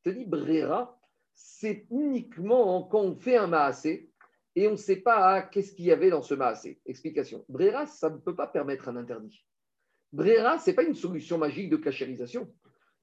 Il 0.05 0.11
te 0.11 0.17
dit, 0.17 0.25
Brera, 0.25 0.97
c'est 1.33 1.85
uniquement 1.89 2.83
quand 2.83 3.01
on 3.01 3.15
fait 3.15 3.37
un 3.37 3.47
maasé 3.47 4.11
et 4.55 4.67
on 4.67 4.71
ne 4.71 4.77
sait 4.77 4.97
pas 4.97 5.41
qu'est-ce 5.41 5.73
qu'il 5.73 5.85
y 5.85 5.91
avait 5.91 6.09
dans 6.09 6.21
ce 6.21 6.33
maasé. 6.33 6.79
Explication. 6.85 7.43
Brera, 7.49 7.85
ça 7.85 8.09
ne 8.09 8.17
peut 8.17 8.35
pas 8.35 8.47
permettre 8.47 8.89
un 8.89 8.95
interdit. 8.95 9.43
Brera, 10.11 10.59
ce 10.59 10.69
n'est 10.69 10.75
pas 10.75 10.83
une 10.83 10.95
solution 10.95 11.37
magique 11.37 11.69
de 11.69 11.77
cachérisation. 11.77 12.51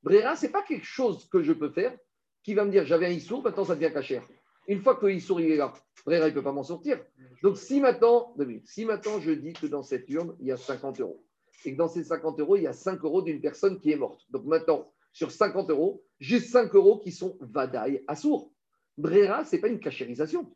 Brera, 0.03 0.36
ce 0.36 0.47
n'est 0.47 0.53
pas 0.53 0.62
quelque 0.62 0.86
chose 0.86 1.28
que 1.28 1.42
je 1.42 1.53
peux 1.53 1.70
faire 1.70 1.97
qui 2.42 2.55
va 2.55 2.64
me 2.64 2.70
dire 2.70 2.86
j'avais 2.86 3.07
un 3.07 3.11
issour, 3.11 3.42
maintenant 3.42 3.64
ça 3.64 3.74
devient 3.74 3.92
cachère. 3.92 4.22
Une 4.68 4.80
fois 4.80 4.97
que 4.97 5.07
l'issour 5.07 5.40
est 5.40 5.57
là, 5.57 5.72
Brera, 6.05 6.26
il 6.26 6.30
ne 6.30 6.34
peut 6.34 6.42
pas 6.42 6.53
m'en 6.53 6.62
sortir. 6.62 7.01
Donc, 7.42 7.57
si 7.57 7.80
maintenant, 7.80 8.34
si 8.64 8.84
maintenant 8.84 9.20
je 9.20 9.30
dis 9.32 9.53
que 9.53 9.66
dans 9.66 9.82
cette 9.82 10.09
urne, 10.09 10.36
il 10.40 10.47
y 10.47 10.53
a 10.53 10.57
50 10.57 11.01
euros, 11.01 11.24
et 11.64 11.72
que 11.72 11.76
dans 11.76 11.88
ces 11.88 12.05
50 12.05 12.38
euros, 12.40 12.57
il 12.57 12.62
y 12.62 12.66
a 12.66 12.72
5 12.72 13.03
euros 13.05 13.22
d'une 13.22 13.40
personne 13.40 13.80
qui 13.80 13.92
est 13.92 13.97
morte. 13.97 14.20
Donc 14.30 14.44
maintenant, 14.44 14.92
sur 15.12 15.30
50 15.30 15.70
euros, 15.70 16.05
j'ai 16.20 16.40
5 16.40 16.74
euros 16.74 16.99
qui 16.99 17.12
sont 17.12 17.36
vadaï 17.40 18.05
à 18.07 18.16
sourd. 18.16 18.53
Brera, 18.99 19.44
ce 19.44 19.57
n'est 19.57 19.62
pas 19.62 19.68
une 19.68 19.80
cachérisation. 19.80 20.55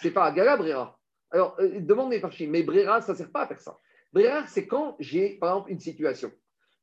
Ce 0.00 0.06
n'est 0.06 0.12
pas 0.12 0.24
Agala 0.24 0.56
Brera. 0.56 0.98
Alors, 1.30 1.56
euh, 1.58 1.80
demande 1.80 2.12
les 2.12 2.20
parchis, 2.20 2.46
mais 2.46 2.62
Brera, 2.62 3.00
ça 3.00 3.12
ne 3.12 3.18
sert 3.18 3.30
pas 3.30 3.42
à 3.42 3.46
faire 3.46 3.60
ça. 3.60 3.78
Brera, 4.12 4.46
c'est 4.46 4.66
quand 4.66 4.96
j'ai, 5.00 5.38
par 5.38 5.50
exemple, 5.50 5.72
une 5.72 5.80
situation. 5.80 6.30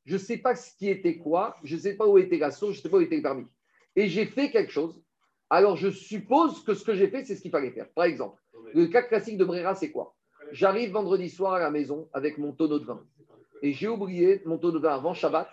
Je 0.04 0.14
ne 0.14 0.18
sais 0.18 0.36
pas 0.36 0.54
ce 0.54 0.76
qui 0.76 0.88
était 0.88 1.16
quoi, 1.16 1.56
je 1.64 1.76
ne 1.76 1.80
sais 1.80 1.94
pas 1.94 2.06
où 2.06 2.18
était 2.18 2.38
la 2.38 2.50
source, 2.50 2.74
je 2.74 2.78
ne 2.78 2.82
sais 2.82 2.88
pas 2.88 2.98
où 2.98 3.00
était 3.00 3.16
le 3.16 3.22
permis. 3.22 3.46
Et 3.96 4.08
j'ai 4.08 4.26
fait 4.26 4.50
quelque 4.50 4.72
chose, 4.72 5.02
alors 5.48 5.76
je 5.76 5.88
suppose 5.88 6.62
que 6.64 6.74
ce 6.74 6.84
que 6.84 6.94
j'ai 6.94 7.08
fait, 7.08 7.24
c'est 7.24 7.36
ce 7.36 7.42
qu'il 7.42 7.50
fallait 7.50 7.70
faire. 7.70 7.88
Par 7.90 8.04
exemple, 8.04 8.40
le 8.74 8.86
cas 8.86 9.02
classique 9.02 9.38
de 9.38 9.44
Brera, 9.44 9.74
c'est 9.74 9.90
quoi? 9.90 10.14
J'arrive 10.52 10.92
vendredi 10.92 11.30
soir 11.30 11.54
à 11.54 11.58
la 11.58 11.70
maison 11.70 12.08
avec 12.12 12.38
mon 12.38 12.52
tonneau 12.52 12.78
de 12.78 12.84
vin. 12.84 13.02
Et 13.62 13.72
j'ai 13.72 13.88
oublié 13.88 14.42
mon 14.44 14.58
tonneau 14.58 14.78
de 14.78 14.82
vin 14.82 14.94
avant 14.94 15.14
Shabbat 15.14 15.48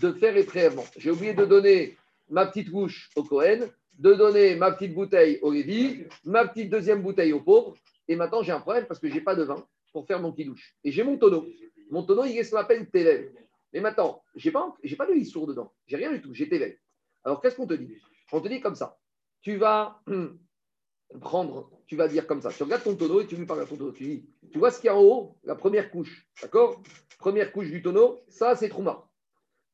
de 0.00 0.12
faire 0.12 0.34
les 0.34 0.44
prélèvements. 0.44 0.84
J'ai 0.96 1.10
oublié 1.10 1.34
de 1.34 1.44
donner 1.44 1.96
ma 2.28 2.46
petite 2.46 2.70
bouche 2.70 3.10
au 3.14 3.22
Cohen, 3.22 3.68
de 3.98 4.14
donner 4.14 4.56
ma 4.56 4.72
petite 4.72 4.94
bouteille 4.94 5.38
au 5.42 5.52
Lévi, 5.52 6.04
ma 6.24 6.48
petite 6.48 6.70
deuxième 6.70 7.02
bouteille 7.02 7.32
au 7.32 7.40
pauvre. 7.40 7.76
Et 8.08 8.16
maintenant, 8.16 8.42
j'ai 8.42 8.52
un 8.52 8.60
problème 8.60 8.86
parce 8.86 8.98
que 8.98 9.08
je 9.08 9.14
n'ai 9.14 9.20
pas 9.20 9.36
de 9.36 9.44
vin 9.44 9.64
pour 9.92 10.06
faire 10.06 10.20
mon 10.20 10.32
kidouche. 10.32 10.74
Et 10.82 10.90
j'ai 10.90 11.04
mon 11.04 11.18
tonneau. 11.18 11.46
Mon 11.90 12.02
tonneau, 12.02 12.24
il 12.24 12.36
est 12.36 12.44
ce 12.44 12.50
qu'on 12.50 12.56
appelle 12.56 12.88
Tével. 12.90 13.32
Mais 13.72 13.80
maintenant, 13.80 14.22
je 14.34 14.48
n'ai 14.48 14.52
pas, 14.96 15.06
de 15.06 15.12
lissour 15.12 15.46
dedans. 15.46 15.72
J'ai 15.86 15.96
rien 15.96 16.12
du 16.12 16.20
tout. 16.20 16.34
J'ai 16.34 16.48
Tével. 16.48 16.78
Alors, 17.24 17.40
qu'est-ce 17.40 17.56
qu'on 17.56 17.66
te 17.66 17.74
dit? 17.74 17.96
On 18.32 18.40
te 18.40 18.48
dit 18.48 18.60
comme 18.60 18.74
ça. 18.74 18.98
Tu 19.40 19.56
vas 19.56 20.02
prendre, 21.20 21.70
tu 21.86 21.96
vas 21.96 22.08
dire 22.08 22.26
comme 22.26 22.40
ça. 22.40 22.50
Tu 22.50 22.62
regardes 22.62 22.84
ton 22.84 22.96
tonneau 22.96 23.20
et 23.20 23.26
tu 23.26 23.36
lui 23.36 23.46
parles 23.46 23.62
à 23.62 23.66
ton 23.66 23.76
tonneau. 23.76 23.92
Tu 23.92 24.04
dis, 24.04 24.28
tu 24.50 24.58
vois 24.58 24.70
ce 24.70 24.80
qu'il 24.80 24.86
y 24.86 24.90
a 24.90 24.96
en 24.96 25.02
haut 25.02 25.36
La 25.44 25.54
première 25.54 25.90
couche. 25.90 26.28
D'accord? 26.40 26.82
Première 27.18 27.52
couche 27.52 27.70
du 27.70 27.82
tonneau, 27.82 28.20
ça 28.28 28.56
c'est 28.56 28.68
Trouma. 28.68 29.08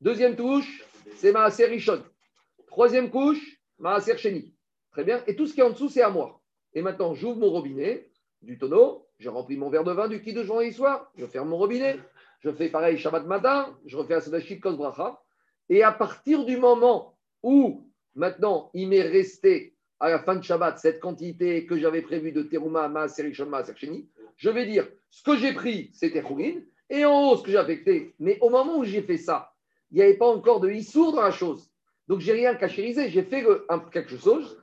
Deuxième 0.01 0.35
touche, 0.35 0.85
c'est 1.15 1.31
Maaser 1.31 1.65
Richon. 1.65 2.03
Troisième 2.67 3.09
couche, 3.09 3.59
Maaser 3.79 4.17
Cheni. 4.17 4.53
Très 4.91 5.03
bien? 5.03 5.23
Et 5.27 5.35
tout 5.35 5.47
ce 5.47 5.53
qui 5.53 5.59
est 5.59 5.63
en 5.63 5.71
dessous, 5.71 5.89
c'est 5.89 6.01
à 6.01 6.09
moi. 6.09 6.41
Et 6.73 6.81
maintenant, 6.81 7.15
j'ouvre 7.15 7.39
mon 7.39 7.49
robinet 7.49 8.09
du 8.41 8.57
tonneau, 8.57 9.07
je 9.17 9.29
remplis 9.29 9.57
mon 9.57 9.69
verre 9.69 9.83
de 9.83 9.91
vin 9.91 10.07
du 10.07 10.21
qui 10.21 10.33
de 10.33 10.43
journée 10.43 10.67
et 10.67 10.71
soir, 10.71 11.11
je 11.17 11.25
ferme 11.25 11.49
mon 11.49 11.57
robinet, 11.57 11.99
je 12.39 12.51
fais 12.51 12.69
pareil 12.69 12.97
Shabbat 12.97 13.25
matin, 13.25 13.77
je 13.85 13.97
refais 13.97 14.15
un 14.15 14.21
Sadashik 14.21 14.61
Kos 14.61 14.75
Bracha. 14.75 15.21
Et 15.69 15.83
à 15.83 15.91
partir 15.91 16.45
du 16.45 16.57
moment 16.57 17.17
où 17.43 17.89
maintenant 18.15 18.71
il 18.73 18.89
m'est 18.89 19.01
resté 19.01 19.75
à 19.99 20.09
la 20.09 20.19
fin 20.19 20.35
de 20.35 20.43
Shabbat 20.43 20.79
cette 20.79 20.99
quantité 20.99 21.65
que 21.65 21.77
j'avais 21.77 22.01
prévue 22.01 22.31
de 22.31 22.43
Teruma, 22.43 22.87
Maaser, 22.87 23.23
Rishon, 23.23 23.51
je 24.37 24.49
vais 24.49 24.65
dire 24.65 24.87
ce 25.09 25.23
que 25.23 25.35
j'ai 25.37 25.53
pris, 25.53 25.91
c'était 25.93 26.21
Khourin, 26.21 26.61
et 26.89 27.05
en 27.05 27.29
haut, 27.29 27.37
ce 27.37 27.43
que 27.43 27.51
j'ai 27.51 27.57
affecté. 27.57 28.15
Mais 28.19 28.37
au 28.41 28.49
moment 28.49 28.77
où 28.79 28.83
j'ai 28.83 29.01
fait 29.01 29.17
ça, 29.17 29.53
il 29.91 29.97
n'y 29.97 30.03
avait 30.03 30.17
pas 30.17 30.27
encore 30.27 30.59
de 30.59 30.69
Issour 30.69 31.13
dans 31.13 31.21
la 31.21 31.31
chose. 31.31 31.69
Donc, 32.07 32.19
j'ai 32.19 32.33
rien 32.33 32.55
cachérisé. 32.55 33.09
J'ai 33.09 33.23
fait 33.23 33.45
quelque 33.91 34.17
chose 34.17 34.59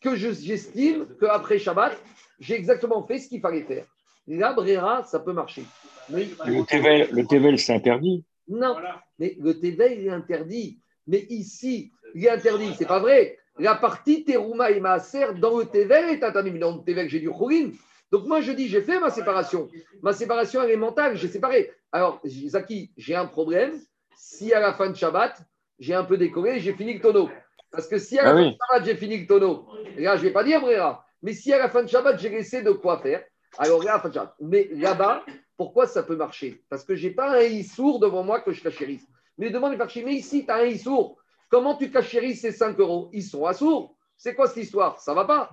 que 0.00 0.14
j'estime 0.14 1.06
qu'après 1.18 1.58
Shabbat, 1.58 1.96
j'ai 2.38 2.54
exactement 2.54 3.04
fait 3.06 3.18
ce 3.18 3.28
qu'il 3.28 3.40
fallait 3.40 3.62
faire. 3.62 3.86
Là, 4.26 4.52
Brera, 4.52 5.04
ça 5.04 5.20
peut 5.20 5.32
marcher. 5.32 5.64
le 6.08 7.26
Tevel, 7.26 7.58
c'est 7.58 7.74
interdit. 7.74 8.24
Non, 8.48 8.76
mais 9.18 9.36
le 9.40 9.58
Tevel, 9.58 10.00
il 10.00 10.06
est 10.06 10.10
interdit. 10.10 10.78
Mais 11.06 11.26
ici, 11.28 11.92
il 12.14 12.24
est 12.24 12.30
interdit. 12.30 12.74
C'est 12.76 12.86
pas 12.86 13.00
vrai. 13.00 13.38
La 13.58 13.74
partie 13.74 14.24
Teruma 14.24 14.70
et 14.70 14.80
Maaser 14.80 15.34
dans 15.38 15.58
le 15.58 15.66
Tevel 15.66 16.10
est 16.10 16.24
interdite. 16.24 16.58
Dans 16.58 16.76
le 16.76 16.82
Tevel, 16.82 17.08
j'ai 17.08 17.20
du 17.20 17.30
Khourin. 17.30 17.70
Donc 18.10 18.26
moi, 18.26 18.40
je 18.40 18.52
dis, 18.52 18.68
j'ai 18.68 18.80
fait 18.80 19.00
ma 19.00 19.10
séparation. 19.10 19.68
Ma 20.02 20.12
séparation, 20.12 20.62
elle 20.62 20.70
est 20.70 20.76
mentale, 20.76 21.16
j'ai 21.16 21.28
séparé. 21.28 21.72
Alors, 21.90 22.20
Zaki, 22.24 22.92
j'ai 22.96 23.14
un 23.14 23.26
problème. 23.26 23.72
Si 24.16 24.52
à 24.52 24.60
la 24.60 24.72
fin 24.72 24.90
de 24.90 24.96
Shabbat, 24.96 25.42
j'ai 25.78 25.94
un 25.94 26.04
peu 26.04 26.16
décoré, 26.16 26.60
j'ai 26.60 26.74
fini 26.74 26.94
le 26.94 27.00
tonneau. 27.00 27.28
Parce 27.70 27.88
que 27.88 27.98
si 27.98 28.18
à 28.18 28.22
la 28.22 28.30
ah 28.30 28.34
fin 28.34 28.50
de 28.50 28.52
Shabbat, 28.52 28.84
j'ai 28.84 28.96
fini 28.96 29.18
le 29.18 29.26
tonneau, 29.26 29.66
là, 29.96 30.16
je 30.16 30.22
ne 30.22 30.26
vais 30.28 30.32
pas 30.32 30.44
dire 30.44 30.60
Brera. 30.60 31.04
Mais 31.22 31.32
si 31.32 31.52
à 31.52 31.58
la 31.58 31.68
fin 31.68 31.82
de 31.82 31.88
Shabbat, 31.88 32.18
j'ai 32.20 32.28
laissé 32.28 32.62
de 32.62 32.70
quoi 32.70 33.00
faire, 33.00 33.24
alors 33.58 33.82
là, 33.82 33.98
de. 33.98 34.20
Mais 34.40 34.68
là-bas, 34.72 35.24
pourquoi 35.56 35.86
ça 35.86 36.02
peut 36.02 36.16
marcher? 36.16 36.64
Parce 36.68 36.84
que 36.84 36.94
je 36.94 37.08
n'ai 37.08 37.14
pas 37.14 37.38
un 37.38 37.42
issour 37.42 38.00
devant 38.00 38.22
moi 38.22 38.40
que 38.40 38.52
je 38.52 38.62
cachérisse. 38.62 39.06
Mais 39.38 39.50
demande 39.50 39.72
les 39.72 39.78
marcher, 39.78 40.04
mais 40.04 40.14
ici, 40.14 40.44
tu 40.44 40.50
as 40.50 40.56
un 40.56 40.66
issour. 40.66 41.18
Comment 41.50 41.76
tu 41.76 41.90
cachérisses 41.90 42.40
ces 42.40 42.52
5 42.52 42.78
euros? 42.78 43.10
Ils 43.12 43.22
sont 43.22 43.46
assourds. 43.46 43.96
C'est 44.16 44.34
quoi 44.34 44.46
cette 44.46 44.64
histoire? 44.64 45.00
Ça 45.00 45.14
va 45.14 45.24
pas. 45.24 45.50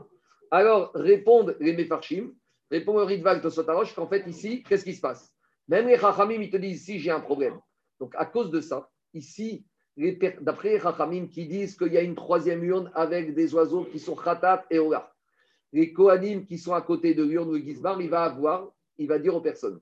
Alors, 0.51 0.91
répondent 0.93 1.55
les 1.59 1.73
Mefarchim, 1.73 2.31
Répond 2.71 2.97
le 2.97 3.03
Ritval 3.03 3.51
Sotaroche 3.51 3.93
qu'en 3.93 4.07
fait, 4.07 4.25
ici, 4.27 4.63
qu'est-ce 4.63 4.85
qui 4.85 4.95
se 4.95 5.01
passe? 5.01 5.33
Même 5.67 5.87
les 5.87 5.97
Chachamim, 5.97 6.41
ils 6.41 6.49
te 6.49 6.55
disent 6.55 6.81
ici, 6.81 6.99
j'ai 6.99 7.11
un 7.11 7.19
problème. 7.19 7.59
Donc, 7.99 8.13
à 8.15 8.25
cause 8.25 8.49
de 8.49 8.61
ça, 8.61 8.89
ici, 9.13 9.65
d'après 10.39 10.73
les 10.73 10.79
Chachamim 10.79 11.27
qui 11.27 11.47
disent 11.47 11.75
qu'il 11.75 11.91
y 11.91 11.97
a 11.97 12.01
une 12.01 12.15
troisième 12.15 12.63
urne 12.63 12.89
avec 12.95 13.33
des 13.33 13.53
oiseaux 13.53 13.83
qui 13.83 13.99
sont 13.99 14.15
Khatat 14.15 14.65
et 14.69 14.79
Ola. 14.79 15.10
Les 15.73 15.93
Kohanim 15.93 16.45
qui 16.45 16.57
sont 16.57 16.73
à 16.73 16.81
côté 16.81 17.13
de 17.13 17.23
l'urne, 17.23 17.51
le 17.51 17.59
Gizbar, 17.59 18.01
il 18.01 18.09
va 18.09 18.23
avoir, 18.23 18.71
il 18.97 19.07
va 19.07 19.19
dire 19.19 19.35
aux 19.35 19.41
personnes 19.41 19.79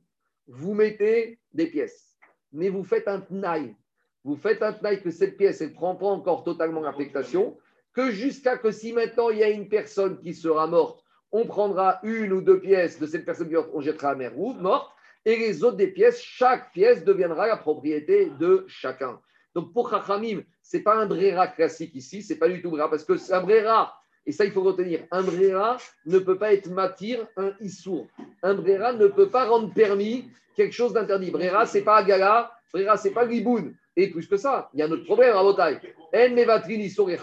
vous 0.50 0.74
mettez 0.74 1.40
des 1.54 1.68
pièces, 1.68 2.18
mais 2.52 2.70
vous 2.70 2.84
faites 2.84 3.08
un 3.08 3.22
tnaï. 3.22 3.76
Vous 4.24 4.36
faites 4.36 4.64
un 4.64 4.74
tnaï 4.74 5.02
que 5.02 5.12
cette 5.12 5.38
pièce, 5.38 5.62
ne 5.62 5.68
prend 5.68 5.96
pas 5.96 6.08
encore 6.08 6.44
totalement 6.44 6.82
l'affectation, 6.82 7.56
que 7.94 8.10
jusqu'à 8.10 8.58
que 8.58 8.72
si 8.72 8.92
maintenant 8.92 9.30
il 9.30 9.38
y 9.38 9.44
a 9.44 9.50
une 9.50 9.70
personne 9.70 10.20
qui 10.20 10.34
sera 10.34 10.66
morte 10.68 11.04
on 11.32 11.46
prendra 11.46 12.00
une 12.02 12.34
ou 12.34 12.42
deux 12.42 12.60
pièces 12.60 13.00
de 13.00 13.06
cette 13.06 13.24
personne 13.24 13.52
morte, 13.52 13.70
on 13.74 13.82
jettera 13.82 14.12
à 14.12 14.16
mer 14.16 14.38
ou 14.38 14.54
morte, 14.54 14.92
et 15.26 15.38
les 15.38 15.64
autres 15.64 15.78
des 15.78 15.92
pièces, 15.92 16.20
chaque 16.20 16.72
pièce 16.72 17.04
deviendra 17.04 17.46
la 17.46 17.58
propriété 17.58 18.32
de 18.40 18.66
chacun. 18.68 19.20
Donc 19.54 19.72
pour 19.72 19.92
Chachamim, 19.92 20.42
ce 20.64 20.78
n'est 20.78 20.84
pas 20.84 20.96
un 20.96 21.06
brera 21.06 21.48
classique 21.48 21.94
ici, 21.94 22.24
c'est 22.24 22.38
pas 22.38 22.50
du 22.50 22.64
tout 22.64 22.72
brera, 22.72 22.90
parce 22.90 23.04
que 23.04 23.16
c'est 23.18 23.34
un 23.34 23.42
brera, 23.42 23.99
et 24.26 24.32
ça 24.32 24.46
il 24.46 24.52
faut 24.52 24.62
retenir, 24.62 25.06
un 25.12 25.24
brera 25.24 25.78
ne 26.06 26.20
peut 26.20 26.38
pas 26.38 26.54
être 26.54 26.70
matir 26.70 27.28
un 27.38 27.54
issour. 27.62 28.08
Un 28.44 28.56
brera 28.56 28.94
ne 28.94 29.08
peut 29.08 29.30
pas 29.30 29.46
rendre 29.46 29.74
permis 29.74 30.30
quelque 30.56 30.74
chose 30.74 30.94
d'interdit. 30.94 31.32
Brera, 31.32 31.66
c'est 31.66 31.84
pas 31.84 31.98
Agala, 31.98 32.52
brera, 32.74 32.98
c'est 32.98 33.12
pas 33.12 33.30
Giboun. 33.30 33.76
Et 33.96 34.10
plus 34.10 34.28
que 34.28 34.38
ça, 34.38 34.70
il 34.74 34.80
y 34.80 34.84
a 34.84 34.86
un 34.86 34.92
autre 34.92 35.06
problème 35.06 35.36
à 35.36 35.44
Botaï. 35.44 35.80
En 36.14 36.34
mevatrin 36.34 36.80
issour 36.80 37.10
et 37.10 37.18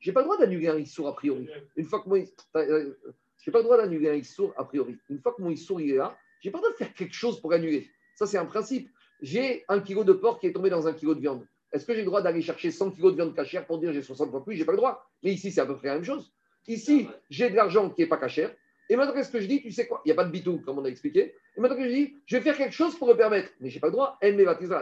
J'ai 0.00 0.12
pas 0.12 0.20
le 0.20 0.24
droit 0.24 0.38
d'annuler 0.38 0.68
un 0.68 0.78
issour 0.78 1.08
a 1.08 1.14
priori. 1.14 1.48
Une 1.76 1.84
fois 1.84 2.00
que 2.00 2.08
moi, 2.08 2.18
euh, 2.56 2.94
je 3.42 3.48
n'ai 3.48 3.52
pas 3.52 3.58
le 3.58 3.64
droit 3.64 3.76
d'annuler 3.78 4.10
un 4.10 4.14
Issour 4.14 4.52
a 4.56 4.64
priori. 4.64 4.98
Une 5.08 5.18
fois 5.18 5.32
que 5.32 5.42
mon 5.42 5.50
Issour 5.50 5.80
est 5.80 5.86
là, 5.94 6.16
je 6.40 6.48
n'ai 6.48 6.52
pas 6.52 6.58
le 6.58 6.62
droit 6.62 6.72
de 6.72 6.76
faire 6.76 6.92
quelque 6.92 7.14
chose 7.14 7.40
pour 7.40 7.52
annuler. 7.52 7.90
Ça, 8.14 8.26
c'est 8.26 8.38
un 8.38 8.44
principe. 8.44 8.90
J'ai 9.22 9.64
un 9.68 9.80
kilo 9.80 10.04
de 10.04 10.12
porc 10.12 10.40
qui 10.40 10.46
est 10.46 10.52
tombé 10.52 10.70
dans 10.70 10.86
un 10.86 10.92
kilo 10.92 11.14
de 11.14 11.20
viande. 11.20 11.46
Est-ce 11.72 11.86
que 11.86 11.92
j'ai 11.92 12.00
le 12.00 12.06
droit 12.06 12.22
d'aller 12.22 12.42
chercher 12.42 12.70
100 12.70 12.92
kilos 12.92 13.12
de 13.12 13.16
viande 13.16 13.34
cachère 13.34 13.66
pour 13.66 13.78
dire 13.78 13.92
j'ai 13.92 14.02
60 14.02 14.30
fois 14.30 14.44
plus 14.44 14.54
Je 14.54 14.60
n'ai 14.60 14.66
pas 14.66 14.72
le 14.72 14.78
droit? 14.78 15.04
Mais 15.22 15.32
ici, 15.32 15.52
c'est 15.52 15.60
à 15.60 15.66
peu 15.66 15.76
près 15.76 15.88
la 15.88 15.94
même 15.94 16.04
chose. 16.04 16.32
Ici, 16.66 17.08
j'ai 17.30 17.50
de 17.50 17.56
l'argent 17.56 17.90
qui 17.90 18.02
n'est 18.02 18.08
pas 18.08 18.16
cachère. 18.16 18.54
Et 18.88 18.96
maintenant, 18.96 19.14
qu'est-ce 19.14 19.30
que 19.30 19.40
je 19.40 19.46
dis 19.46 19.62
Tu 19.62 19.70
sais 19.70 19.86
quoi? 19.86 20.02
Il 20.04 20.08
n'y 20.08 20.12
a 20.12 20.16
pas 20.16 20.24
de 20.24 20.30
bitou, 20.30 20.60
comme 20.64 20.78
on 20.78 20.84
a 20.84 20.88
expliqué. 20.88 21.34
Et 21.56 21.60
maintenant 21.60 21.76
que 21.76 21.84
je 21.84 21.94
dis, 21.94 22.16
je 22.26 22.36
vais 22.36 22.42
faire 22.42 22.56
quelque 22.56 22.74
chose 22.74 22.96
pour 22.98 23.08
le 23.08 23.16
permettre. 23.16 23.50
Mais 23.60 23.70
je 23.70 23.76
n'ai 23.76 23.80
pas 23.80 23.86
le 23.86 23.92
droit. 23.92 24.18
Elle 24.20 24.36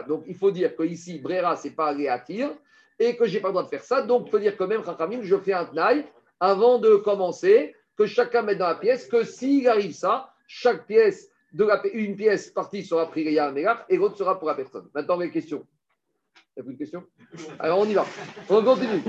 Donc, 0.07 0.23
il 0.27 0.35
faut 0.35 0.51
dire 0.51 0.75
que 0.75 0.83
ici, 0.83 1.19
Brera, 1.19 1.55
ce 1.55 1.67
n'est 1.67 1.73
pas 1.75 1.89
aller 1.89 2.07
à 2.07 2.19
tir 2.19 2.51
et 2.97 3.15
que 3.15 3.25
je 3.25 3.35
n'ai 3.35 3.39
pas 3.39 3.49
le 3.49 3.53
droit 3.53 3.63
de 3.63 3.69
faire 3.69 3.83
ça. 3.83 4.01
Donc, 4.01 4.27
il 4.27 4.31
faut 4.31 4.39
dire 4.39 4.57
que 4.57 4.63
même 4.63 4.81
je 5.23 5.37
fais 5.37 5.53
un 5.53 5.65
tnaï 5.65 6.05
avant 6.39 6.79
de 6.79 6.95
commencer 6.95 7.75
que 7.97 8.05
chacun 8.05 8.41
mette 8.41 8.57
dans 8.57 8.67
la 8.67 8.75
pièce, 8.75 9.07
que 9.07 9.23
s'il 9.23 9.67
arrive 9.67 9.93
ça, 9.93 10.33
chaque 10.47 10.87
pièce, 10.87 11.29
de 11.51 11.65
la, 11.65 11.81
une 11.93 12.15
pièce 12.15 12.49
partie 12.51 12.83
sera 12.83 13.09
prise 13.09 13.37
à 13.37 13.49
un 13.49 13.55
et 13.89 13.97
l'autre 13.97 14.17
sera 14.17 14.37
pour 14.37 14.47
la 14.47 14.55
personne. 14.55 14.87
Maintenant, 14.93 15.17
les 15.17 15.31
questions. 15.31 15.65
A 16.59 16.63
plus 16.63 16.73
de 16.73 16.77
questions 16.77 17.03
Alors, 17.59 17.79
on 17.79 17.85
y 17.85 17.93
va. 17.93 18.05
On 18.49 18.61
continue. 18.63 19.01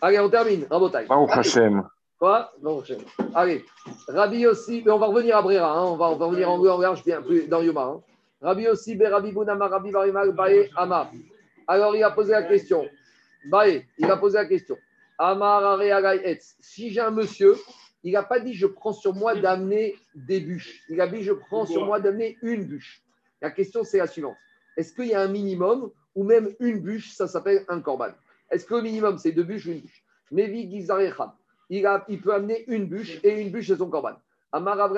Allez, 0.00 0.18
on 0.20 0.30
termine. 0.30 0.66
Rabotaille. 0.70 1.06
Quoi? 2.18 2.52
Non, 2.62 2.82
Allez, 3.34 3.64
Rabbi 4.08 4.46
aussi, 4.46 4.82
mais 4.84 4.90
on 4.90 4.98
va 4.98 5.06
revenir 5.06 5.36
à 5.36 5.42
Brera, 5.42 5.78
hein. 5.78 5.84
on, 5.84 5.96
va, 5.96 6.06
on 6.10 6.16
va 6.16 6.26
revenir 6.26 6.50
en 6.50 6.58
en 6.58 6.78
large 6.80 7.04
bien 7.04 7.22
plus 7.22 7.46
dans 7.46 7.62
Yoma. 7.62 7.82
Hein. 7.82 8.00
Rabbi 8.40 8.66
aussi, 8.68 8.98
Rabbi 9.00 9.32
Bounama, 9.32 9.68
Rabbi 9.68 9.90
Varimal, 9.90 10.32
Bae, 10.32 10.68
Ama. 10.76 11.10
Alors, 11.66 11.94
il 11.94 12.02
a 12.02 12.10
posé 12.10 12.32
la 12.32 12.42
question. 12.42 12.86
Bae, 13.50 13.84
il 13.98 14.10
a 14.10 14.16
posé 14.16 14.38
la 14.38 14.46
question. 14.46 14.76
Amar, 15.18 15.78
Si 16.60 16.90
j'ai 16.90 17.00
un 17.00 17.10
monsieur 17.10 17.54
il 18.04 18.12
n'a 18.12 18.22
pas 18.22 18.38
dit 18.38 18.54
je 18.54 18.66
prends 18.66 18.92
sur 18.92 19.14
moi 19.14 19.34
d'amener 19.34 19.96
des 20.14 20.40
bûches. 20.40 20.82
Il 20.88 21.00
a 21.00 21.08
dit 21.08 21.22
je 21.22 21.32
prends 21.32 21.66
sur 21.66 21.84
moi 21.84 22.00
d'amener 22.00 22.38
une 22.42 22.64
bûche. 22.64 23.02
La 23.42 23.50
question, 23.50 23.84
c'est 23.84 23.98
la 23.98 24.06
suivante. 24.06 24.36
Est-ce 24.76 24.92
qu'il 24.92 25.06
y 25.06 25.14
a 25.14 25.20
un 25.20 25.28
minimum 25.28 25.90
ou 26.18 26.24
même 26.24 26.52
une 26.58 26.80
bûche, 26.80 27.12
ça 27.12 27.28
s'appelle 27.28 27.64
un 27.68 27.80
corban 27.80 28.08
Est-ce 28.50 28.66
que 28.66 28.74
le 28.74 28.82
minimum, 28.82 29.18
c'est 29.18 29.30
deux 29.30 29.44
bûches 29.44 29.66
ou 29.66 29.70
une 29.70 29.82
bûche? 29.82 30.02
Mevi 30.32 30.62
il, 31.70 31.86
a, 31.86 32.04
il 32.08 32.20
peut 32.20 32.34
amener 32.34 32.64
une 32.66 32.86
bûche 32.86 33.20
et 33.22 33.40
une 33.40 33.50
bûche, 33.52 33.68
c'est 33.68 33.76
son 33.76 33.88
corban. 33.88 34.14
On 34.52 34.66
a 34.66 34.88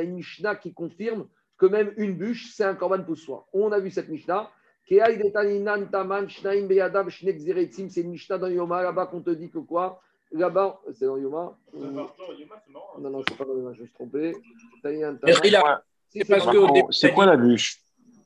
une 0.00 0.14
Mishnah 0.14 0.56
qui 0.56 0.72
confirme 0.74 1.28
que 1.56 1.66
même 1.66 1.92
une 1.96 2.14
bûche, 2.14 2.50
c'est 2.52 2.64
un 2.64 2.74
corban 2.74 3.00
pour 3.04 3.16
soi. 3.16 3.46
On 3.52 3.70
a 3.70 3.78
vu 3.78 3.92
cette 3.92 4.08
Mishnah. 4.08 4.50
C'est 4.88 4.96
une 8.00 8.10
Mishnah 8.10 8.38
dans 8.38 8.48
Yoma, 8.48 8.82
là-bas 8.82 9.06
qu'on 9.06 9.20
te 9.20 9.30
dit 9.30 9.50
que 9.50 9.58
quoi? 9.58 10.00
Là-bas, 10.32 10.80
c'est 10.94 11.06
dans 11.06 11.16
Yoma? 11.16 11.56
Non, 11.74 12.08
non, 12.98 13.22
c'est 13.28 13.36
pas 13.36 13.44
dans 13.44 13.54
Yoma, 13.54 13.72
je 13.72 13.82
me 13.82 13.86
suis 13.86 13.94
trompé. 13.94 14.34
C'est 16.90 17.12
quoi 17.12 17.26
la 17.26 17.36
bûche? 17.36 17.83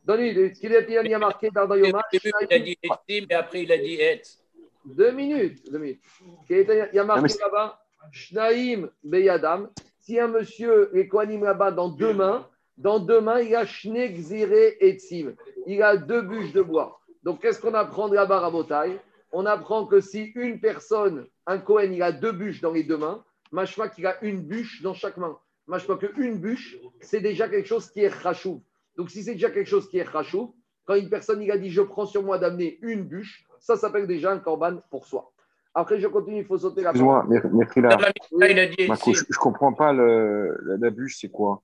Donne-lui, 0.08 0.54
ce 0.54 0.60
qu'il 0.60 0.72
y 0.72 1.14
a 1.14 1.18
marqué 1.18 1.50
dans 1.50 1.66
Yoma. 1.76 2.02
Il 2.14 2.32
a 2.50 2.58
dit 2.58 2.78
Etzim, 2.82 3.26
mais 3.28 3.34
après 3.34 3.64
il 3.64 3.72
a 3.72 3.76
dit 3.76 4.00
Etz. 4.00 4.42
Deux 4.86 5.12
minutes, 5.12 5.70
deux 5.70 5.78
minutes. 5.78 6.00
Il 6.48 6.88
y 6.94 6.98
a 6.98 7.04
marqué 7.04 7.34
là-bas, 7.38 7.78
Shnaim 8.10 8.88
Beyadam. 9.04 9.68
Si 9.98 10.18
un 10.18 10.28
monsieur 10.28 10.96
est 10.96 11.08
Kohanim 11.08 11.44
là-bas 11.44 11.72
dans 11.72 11.90
deux 11.90 12.14
mains, 12.14 12.48
dans 12.78 12.98
deux 13.00 13.20
mains, 13.20 13.40
il 13.40 13.54
a 13.54 13.66
Shnegzire 13.66 14.50
Etzim. 14.80 15.34
Il 15.66 15.82
a 15.82 15.98
deux 15.98 16.22
bûches 16.22 16.54
de 16.54 16.62
bois. 16.62 16.98
Donc, 17.22 17.42
qu'est-ce 17.42 17.60
qu'on 17.60 17.74
apprend 17.74 18.08
de 18.08 18.14
là-bas 18.14 18.46
à 18.46 18.50
Botaï? 18.50 18.98
On 19.30 19.44
apprend 19.44 19.84
que 19.84 20.00
si 20.00 20.32
une 20.36 20.58
personne, 20.58 21.26
un 21.46 21.58
Kohen, 21.58 21.92
il 21.92 22.02
a 22.02 22.12
deux 22.12 22.32
bûches 22.32 22.62
dans 22.62 22.72
les 22.72 22.82
deux 22.82 22.96
mains, 22.96 23.22
machma 23.52 23.88
qu'il 23.88 24.06
a 24.06 24.16
une 24.24 24.40
bûche 24.40 24.80
dans 24.80 24.94
chaque 24.94 25.18
main. 25.18 25.38
Machma 25.66 25.98
qu'une 25.98 26.38
bûche, 26.38 26.78
c'est 27.02 27.20
déjà 27.20 27.46
quelque 27.46 27.68
chose 27.68 27.90
qui 27.90 28.00
est 28.00 28.08
rachou. 28.08 28.62
Donc, 28.98 29.10
si 29.10 29.22
c'est 29.22 29.34
déjà 29.34 29.50
quelque 29.50 29.68
chose 29.68 29.88
qui 29.88 29.98
est 29.98 30.02
rachou, 30.02 30.56
quand 30.84 30.96
une 30.96 31.08
personne 31.08 31.40
il 31.40 31.50
a 31.52 31.56
dit 31.56 31.70
je 31.70 31.82
prends 31.82 32.04
sur 32.04 32.24
moi 32.24 32.36
d'amener 32.36 32.78
une 32.82 33.04
bûche, 33.04 33.46
ça 33.60 33.76
s'appelle 33.76 34.08
déjà 34.08 34.32
un 34.32 34.40
corban 34.40 34.82
pour 34.90 35.06
soi. 35.06 35.32
Après, 35.72 36.00
je 36.00 36.08
continue, 36.08 36.38
il 36.38 36.44
faut 36.44 36.58
sauter 36.58 36.82
la 36.82 36.90
Excuse-moi, 36.90 37.24
je 37.30 37.46
ne 37.46 39.38
comprends 39.38 39.72
pas 39.72 39.92
la 39.92 40.90
bûche, 40.90 41.18
c'est 41.20 41.28
quoi? 41.28 41.62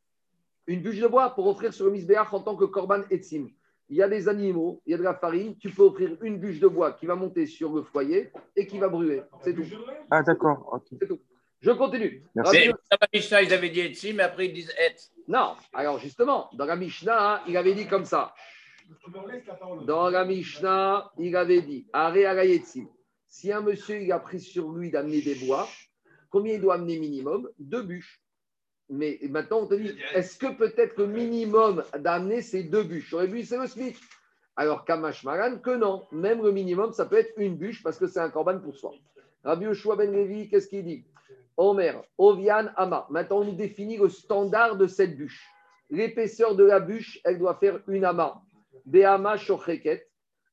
Une 0.69 0.81
bûche 0.81 1.01
de 1.01 1.09
bois 1.09 1.31
pour 1.31 1.48
offrir 1.48 1.74
sur 1.74 1.86
le 1.86 1.90
misbéach 1.90 2.32
en 2.32 2.40
tant 2.40 2.55
que 2.55 2.66
korban 2.66 3.02
etzim. 3.11 3.48
Il 3.89 3.97
y 3.97 4.02
a 4.02 4.09
des 4.09 4.28
animaux, 4.28 4.81
il 4.86 4.93
y 4.93 4.94
a 4.94 4.98
de 4.98 5.02
la 5.02 5.15
farine, 5.15 5.56
tu 5.59 5.70
peux 5.70 5.82
offrir 5.82 6.16
une 6.23 6.39
bûche 6.39 6.61
de 6.61 6.69
bois 6.69 6.93
qui 6.93 7.06
va 7.06 7.16
monter 7.16 7.47
sur 7.47 7.74
le 7.74 7.82
foyer 7.82 8.31
et 8.55 8.66
qui 8.66 8.78
va 8.78 8.89
brûler. 8.89 9.23
C'est 9.43 9.52
tout. 9.55 9.65
Ah, 10.11 10.23
d'accord. 10.23 10.81
C'est 11.01 11.09
tout. 11.09 11.19
Je 11.61 11.73
continue. 11.73 12.23
Merci. 12.36 12.70
Ils 13.12 13.52
avaient 13.52 13.70
dit 13.70 13.81
etzim, 13.81 14.15
mais 14.16 14.23
après 14.23 14.47
ils 14.47 14.55
disent 14.55 14.73
et. 14.78 14.94
Non, 15.27 15.57
alors 15.73 15.99
justement, 15.99 16.51
dans 16.53 16.67
la 16.67 16.77
Mishnah, 16.77 17.43
il 17.49 17.57
avait 17.57 17.75
dit 17.75 17.87
comme 17.87 18.05
ça. 18.05 18.35
Dans 19.87 20.11
la 20.11 20.25
Mishnah, 20.25 21.11
il 21.19 21.35
avait 21.37 21.63
dit 21.63 21.87
Si 23.27 23.53
un 23.53 23.63
monsieur 23.63 24.03
il 24.03 24.13
a 24.13 24.19
pris 24.19 24.41
sur 24.41 24.71
lui 24.71 24.91
d'amener 24.91 25.23
des 25.23 25.35
bois, 25.35 25.67
combien 26.31 26.55
il 26.55 26.61
doit 26.61 26.75
amener 26.75 26.99
minimum? 26.99 27.49
Deux 27.59 27.83
bûches. 27.83 28.21
Mais 28.91 29.19
maintenant, 29.31 29.61
on 29.61 29.67
te 29.67 29.75
dit, 29.75 29.97
est-ce 30.13 30.37
que 30.37 30.53
peut-être 30.53 30.99
le 30.99 31.07
minimum 31.07 31.83
d'amener 31.99 32.43
ces 32.43 32.65
deux 32.65 32.83
bûches? 32.83 33.15
Les 33.15 33.27
bûches, 33.27 33.47
c'est 33.47 33.57
le 33.57 33.67
SMIC. 33.67 33.97
Alors, 34.57 34.85
Kamash 34.85 35.25
Maran, 35.25 35.59
que 35.59 35.75
non. 35.75 36.07
Même 36.13 36.43
le 36.43 36.53
minimum, 36.53 36.93
ça 36.93 37.07
peut 37.07 37.17
être 37.17 37.33
une 37.39 37.57
bûche 37.57 37.83
parce 37.83 37.99
que 37.99 38.07
c'est 38.07 38.21
un 38.21 38.29
corban 38.29 38.59
pour 38.59 38.77
soi. 38.77 38.93
Rabbi 39.43 39.65
Yoshua 39.65 39.97
Ben 39.97 40.13
Levi, 40.13 40.49
qu'est-ce 40.49 40.69
qu'il 40.69 40.85
dit? 40.85 41.05
Omer, 41.57 42.03
Ovian, 42.19 42.69
Ama. 42.77 43.07
Maintenant, 43.11 43.41
on 43.41 43.45
nous 43.45 43.57
définit 43.57 43.97
le 43.97 44.09
standard 44.09 44.77
de 44.77 44.87
cette 44.87 45.17
bûche. 45.17 45.45
L'épaisseur 45.91 46.57
de 46.57 46.65
la 46.65 46.81
bûche, 46.81 47.21
elle 47.25 47.39
doit 47.39 47.55
faire 47.57 47.81
une 47.89 48.05
ama. 48.05 48.43
Be'ama 48.87 49.37
shocheket, 49.37 50.09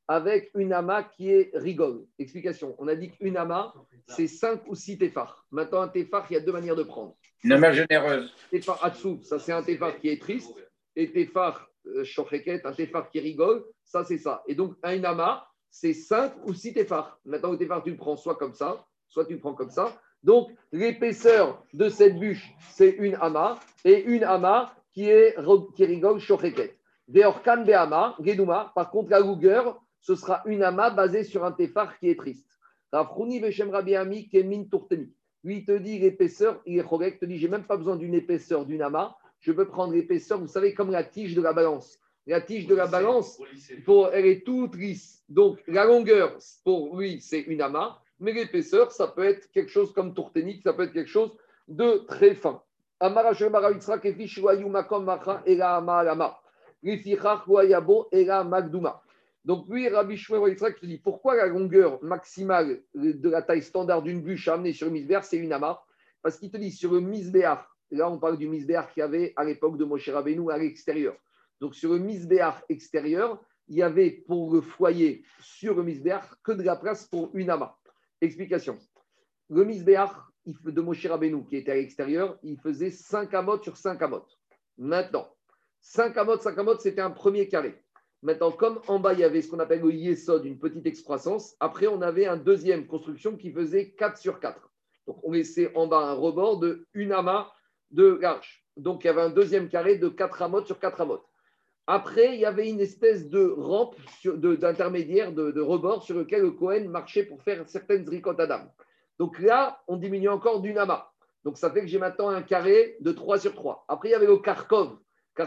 avec 0.08 0.52
une 0.56 0.74
ama 0.74 1.04
qui 1.04 1.32
est 1.32 1.52
rigole. 1.54 2.06
Explication. 2.20 2.76
On 2.78 2.88
a 2.88 2.96
dit 2.96 3.12
qu'une 3.12 3.38
ama, 3.38 3.74
c'est 4.08 4.28
5 4.28 4.68
ou 4.68 4.76
6 4.76 4.98
téphars. 4.98 5.46
Maintenant, 5.52 5.82
un 5.82 5.88
téphar, 5.88 6.28
il 6.30 6.34
y 6.34 6.38
a 6.38 6.42
deux 6.42 6.52
manières 6.52 6.76
de 6.76 6.84
prendre. 6.84 7.16
Une 7.44 7.54
ama 7.54 7.72
généreuse. 7.72 8.32
Téphar 8.52 8.84
Atsu, 8.84 9.24
ça 9.24 9.40
c'est 9.40 9.54
un 9.54 9.64
téphar 9.64 9.98
qui 10.00 10.10
est 10.10 10.22
triste. 10.22 10.54
Et 10.96 11.12
téphar 11.12 11.70
euh, 11.88 12.04
shocheket, 12.04 12.66
un 12.66 12.74
téphar 12.74 13.10
qui 13.10 13.20
rigole, 13.20 13.64
ça 13.84 14.04
c'est 14.04 14.18
ça. 14.18 14.44
Et 14.48 14.56
donc, 14.56 14.76
un 14.84 15.04
ama, 15.04 15.48
c'est 15.70 15.94
5 15.94 16.46
ou 16.46 16.54
6 16.54 16.74
téphars. 16.74 17.20
Maintenant, 17.26 17.52
le 17.52 17.58
téphar, 17.58 17.82
tu 17.82 17.92
le 17.92 17.98
prends 17.98 18.18
soit 18.18 18.36
comme 18.36 18.54
ça, 18.54 18.86
soit 19.08 19.26
tu 19.26 19.34
le 19.34 19.40
prends 19.40 19.54
comme 19.54 19.72
ça. 19.72 20.00
Donc, 20.24 20.52
l'épaisseur 20.72 21.64
de 21.74 21.90
cette 21.90 22.20
bûche, 22.20 22.54
c'est 22.72 22.90
une 22.90 23.18
ama. 23.22 23.60
Et 23.84 24.04
une 24.04 24.24
ama 24.24 24.74
qui, 24.94 25.10
est, 25.10 25.36
qui 25.76 25.86
rigole 25.86 26.20
shocheket. 26.20 26.78
Veorkan 27.08 27.64
be'ama, 27.64 28.16
geduma. 28.22 28.72
Par 28.76 28.92
contre, 28.92 29.10
la 29.10 29.20
longueur, 29.20 29.82
ce 30.00 30.16
sera 30.16 30.44
une 30.46 30.64
ama 30.64 30.90
basée 30.90 31.24
sur 31.24 31.44
un 31.44 31.52
téphar 31.52 31.98
qui 32.00 32.10
est 32.10 32.18
triste. 32.18 32.48
Rafrouni 32.92 33.40
Veshem 33.40 33.70
Rabbi 33.70 33.96
Ami 33.96 34.28
Kemin 34.30 34.66
Tourteni. 34.66 35.14
Lui, 35.44 35.58
il 35.58 35.66
te 35.66 35.78
dit 35.78 35.98
l'épaisseur, 35.98 36.62
il 36.66 36.78
est 36.78 36.88
correct, 36.88 37.18
il 37.18 37.20
te 37.20 37.26
dit 37.26 37.38
j'ai 37.40 37.48
même 37.48 37.64
pas 37.64 37.78
besoin 37.78 37.96
d'une 37.96 38.14
épaisseur 38.14 38.66
d'une 38.66 38.82
ama, 38.82 39.16
je 39.40 39.52
peux 39.52 39.66
prendre 39.66 39.94
l'épaisseur, 39.94 40.40
vous 40.40 40.48
savez, 40.48 40.74
comme 40.74 40.92
la 40.92 41.04
tige 41.04 41.34
de 41.34 41.42
la 41.42 41.54
balance. 41.54 41.98
La 42.28 42.42
tige 42.42 42.68
de 42.68 42.76
la 42.76 42.86
balance, 42.86 43.42
pour, 43.84 44.14
elle 44.14 44.28
est 44.28 44.46
toute 44.46 44.76
lisse. 44.76 45.24
Donc, 45.28 45.60
la 45.68 45.86
longueur, 45.86 46.38
pour 46.64 46.96
lui, 46.96 47.20
c'est 47.22 47.40
une 47.40 47.62
ama, 47.62 48.01
mais 48.22 48.34
l'épaisseur, 48.34 48.92
ça 48.92 49.08
peut 49.08 49.26
être 49.26 49.52
quelque 49.52 49.72
chose 49.72 49.92
comme 49.94 50.14
tourténique, 50.14 50.62
ça 50.64 50.74
peut 50.74 50.84
être 50.84 50.94
quelque 50.94 51.10
chose 51.10 51.36
de 51.68 52.06
très 52.08 52.36
fin. 52.36 52.62
Donc 59.44 59.68
lui, 59.70 59.90
Rabbi 59.90 60.18
Shmuel 60.18 60.56
te 60.56 60.86
dit 60.86 61.00
pourquoi 61.00 61.36
la 61.36 61.48
longueur 61.48 62.04
maximale 62.04 62.84
de 62.94 63.30
la 63.30 63.42
taille 63.42 63.64
standard 63.64 64.04
d'une 64.04 64.22
bûche 64.22 64.48
amenée 64.48 64.74
sur 64.74 64.86
le 64.86 64.94
misbéar, 64.94 65.24
c'est 65.24 65.38
une 65.38 65.52
amarre 65.52 65.84
Parce 66.22 66.38
qu'il 66.38 66.52
te 66.52 66.58
dit 66.58 66.72
sur 66.72 66.94
le 66.94 67.00
misbéar, 67.00 67.76
là 67.90 68.08
on 68.08 68.20
parle 68.20 68.38
du 68.38 68.48
misbéar 68.48 68.92
qu'il 68.94 69.02
y 69.02 69.04
avait 69.04 69.34
à 69.36 69.44
l'époque 69.44 69.78
de 69.78 69.86
Moshe 69.86 70.10
Rabbeinu 70.10 70.52
à 70.52 70.60
l'extérieur. 70.60 71.16
Donc 71.60 71.74
sur 71.74 71.92
le 71.92 71.98
misbéar 71.98 72.62
extérieur, 72.70 73.42
il 73.68 73.78
y 73.78 73.82
avait 73.82 74.12
pour 74.12 74.54
le 74.54 74.62
foyer 74.62 75.24
sur 75.40 75.74
le 75.74 75.82
misbéar 75.82 76.38
que 76.44 76.52
de 76.52 76.62
la 76.62 76.76
place 76.76 77.08
pour 77.08 77.32
une 77.34 77.50
amarre. 77.50 77.81
Explication. 78.22 78.78
Le 79.50 79.66
misbéar 79.66 80.32
de 80.46 80.82
Moshe 80.82 81.06
Rabbeinu 81.08 81.44
qui 81.46 81.58
était 81.58 81.72
à 81.72 81.76
l'extérieur, 81.76 82.38
il 82.44 82.60
faisait 82.60 82.92
5 82.92 83.34
amotes 83.34 83.64
sur 83.64 83.78
5 83.78 84.00
amotes. 84.00 84.40
Maintenant, 84.78 85.28
5 85.82 86.16
amotes, 86.18 86.44
5 86.44 86.58
amotes, 86.60 86.82
c'était 86.82 87.02
un 87.02 87.10
premier 87.10 87.48
carré. 87.48 87.84
Maintenant, 88.22 88.52
comme 88.52 88.80
en 88.88 89.00
bas, 89.00 89.14
il 89.14 89.20
y 89.20 89.24
avait 89.24 89.42
ce 89.42 89.50
qu'on 89.50 89.60
appelle 89.60 89.82
le 89.82 89.92
yesod, 89.92 90.46
une 90.46 90.60
petite 90.60 90.86
excroissance, 90.86 91.56
après, 91.60 91.88
on 91.88 92.04
avait 92.04 92.28
une 92.28 92.44
deuxième 92.44 92.86
construction 92.86 93.36
qui 93.36 93.52
faisait 93.52 93.92
4 93.94 94.20
sur 94.20 94.40
4. 94.40 94.72
Donc, 95.08 95.20
on 95.24 95.32
laissait 95.32 95.76
en 95.76 95.88
bas 95.88 96.02
un 96.02 96.14
rebord 96.14 96.60
de 96.60 96.86
une 96.94 97.14
amas 97.14 97.52
de 97.90 98.20
large. 98.22 98.64
Donc, 98.78 99.04
il 99.04 99.08
y 99.08 99.10
avait 99.10 99.22
un 99.22 99.32
deuxième 99.32 99.68
carré 99.68 99.98
de 99.98 100.10
4 100.10 100.44
amotes 100.44 100.68
sur 100.68 100.80
4 100.80 101.02
amotes. 101.02 101.26
Après, 101.88 102.36
il 102.36 102.40
y 102.40 102.46
avait 102.46 102.70
une 102.70 102.80
espèce 102.80 103.28
de 103.28 103.54
rampe 103.58 103.96
d'intermédiaire, 104.24 105.32
de, 105.32 105.60
rebord 105.60 106.04
sur 106.04 106.16
lequel 106.16 106.42
le 106.42 106.52
Cohen 106.52 106.88
marchait 106.88 107.24
pour 107.24 107.42
faire 107.42 107.68
certaines 107.68 108.08
ricottes 108.08 108.40
Adam. 108.40 108.62
Donc 109.20 109.40
là, 109.40 109.82
on 109.88 109.98
diminue 109.98 110.30
encore 110.30 110.62
d'une 110.62 110.78
amas. 110.78 111.12
Donc 111.44 111.58
ça 111.58 111.72
fait 111.72 111.82
que 111.82 111.88
j'ai 111.88 111.98
maintenant 111.98 112.30
un 112.30 112.42
carré 112.42 112.98
de 113.02 113.12
3 113.12 113.40
sur 113.40 113.54
3. 113.54 113.86
Après, 113.88 114.10
il 114.10 114.12
y 114.12 114.16
avait 114.16 114.28
le 114.28 114.38
Kharkov. 114.38 114.98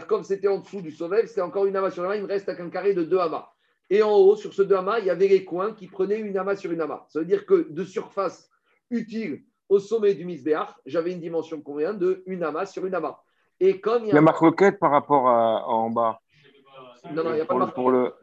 Comme 0.07 0.23
c'était 0.23 0.47
en 0.47 0.59
dessous 0.59 0.81
du 0.81 0.91
Sovev, 0.91 1.27
c'était 1.27 1.41
encore 1.41 1.65
une 1.65 1.75
amas 1.75 1.91
sur 1.91 2.03
amas, 2.03 2.15
il 2.15 2.23
me 2.23 2.27
reste 2.27 2.49
un 2.49 2.69
carré 2.69 2.93
de 2.93 3.03
deux 3.03 3.19
amas. 3.19 3.49
Et 3.89 4.01
en 4.03 4.13
haut, 4.13 4.35
sur 4.35 4.53
ce 4.53 4.61
deux 4.61 4.75
amas, 4.75 4.99
il 4.99 5.05
y 5.05 5.09
avait 5.09 5.27
les 5.27 5.45
coins 5.45 5.73
qui 5.73 5.87
prenaient 5.87 6.19
une 6.19 6.37
amas 6.37 6.55
sur 6.55 6.71
une 6.71 6.81
amas. 6.81 7.05
Ça 7.07 7.19
veut 7.19 7.25
dire 7.25 7.45
que 7.45 7.67
de 7.69 7.83
surface 7.83 8.49
utile 8.89 9.43
au 9.69 9.79
sommet 9.79 10.13
du 10.13 10.25
Misbéach, 10.25 10.69
j'avais 10.85 11.11
une 11.11 11.21
dimension 11.21 11.61
combien 11.61 11.93
de 11.93 12.23
une 12.25 12.43
amas 12.43 12.65
sur 12.65 12.85
une 12.85 12.95
amas. 12.95 13.19
Et 13.59 13.79
comme 13.79 14.03
il 14.03 14.13
y 14.13 14.17
a, 14.17 14.21
marque 14.21 14.37
roquette 14.37 14.79
par 14.79 14.91
rapport 14.91 15.27
à, 15.27 15.67
en 15.67 15.89
bas. 15.89 16.19
Non, 17.11 17.23
non, 17.23 17.31
il 17.31 17.35
n'y 17.35 17.41
a 17.41 17.45
pas 17.45 17.53
de 17.53 17.59
marque 17.59 17.75
pour 17.75 17.91
le, 17.91 18.13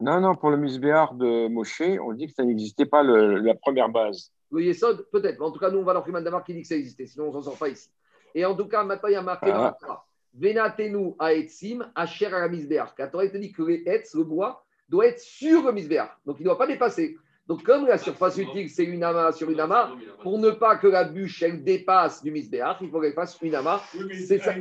Non, 0.00 0.20
non, 0.20 0.34
pour 0.34 0.50
le 0.50 0.56
Misbéach 0.56 1.14
de 1.14 1.48
Moshe, 1.48 1.82
on 2.00 2.12
dit 2.12 2.26
que 2.26 2.32
ça 2.32 2.44
n'existait 2.44 2.86
pas 2.86 3.02
la 3.02 3.54
première 3.54 3.88
base. 3.88 4.32
Le 4.50 4.62
Yesod, 4.62 5.06
peut-être. 5.10 5.40
En 5.40 5.50
tout 5.50 5.58
cas, 5.58 5.70
nous, 5.70 5.78
on 5.78 5.84
va 5.84 5.94
leur 5.94 6.04
Damar 6.04 6.44
qui 6.44 6.52
dit 6.52 6.62
que 6.62 6.68
ça 6.68 6.76
existait. 6.76 7.06
Sinon, 7.06 7.26
on 7.26 7.28
ne 7.28 7.32
s'en 7.32 7.42
sort 7.42 7.56
pas 7.56 7.68
ici. 7.68 7.88
Et 8.34 8.44
en 8.44 8.54
tout 8.54 8.68
cas, 8.68 8.84
maintenant, 8.84 9.08
il 9.08 9.12
y 9.12 9.16
a 9.16 9.22
marqué 9.22 9.50
ah. 9.52 9.76
dans 9.80 9.96
Venatenu 10.34 11.14
aetzim 11.18 11.90
asher 11.94 12.30
la 12.30 12.48
misbeach. 12.48 12.94
Quand 12.96 13.08
on 13.14 13.18
te 13.18 13.36
dit 13.36 13.52
que 13.52 13.62
les 13.62 13.82
etz, 13.86 14.14
le 14.14 14.24
bois, 14.24 14.64
doit 14.88 15.06
être 15.06 15.20
sur 15.20 15.62
le 15.64 15.72
misbeach. 15.72 16.08
Donc 16.24 16.36
il 16.38 16.42
ne 16.42 16.48
doit 16.48 16.58
pas 16.58 16.66
dépasser. 16.66 17.16
Donc 17.48 17.64
comme 17.64 17.86
la 17.86 17.98
surface 17.98 18.38
utile, 18.38 18.70
c'est 18.70 18.84
une 18.84 19.02
amas 19.02 19.32
sur 19.32 19.50
une 19.50 19.58
amas, 19.58 19.90
pour 20.22 20.38
ne 20.38 20.50
pas 20.50 20.76
que 20.76 20.86
la 20.86 21.04
bûche, 21.04 21.42
elle 21.42 21.64
dépasse 21.64 22.22
du 22.22 22.30
misbeach, 22.30 22.76
il 22.80 22.88
faut 22.88 23.00
qu'elle 23.00 23.14
fasse 23.14 23.36
une 23.42 23.56
amas. 23.56 23.82
c'est 24.26 24.38
ça. 24.38 24.54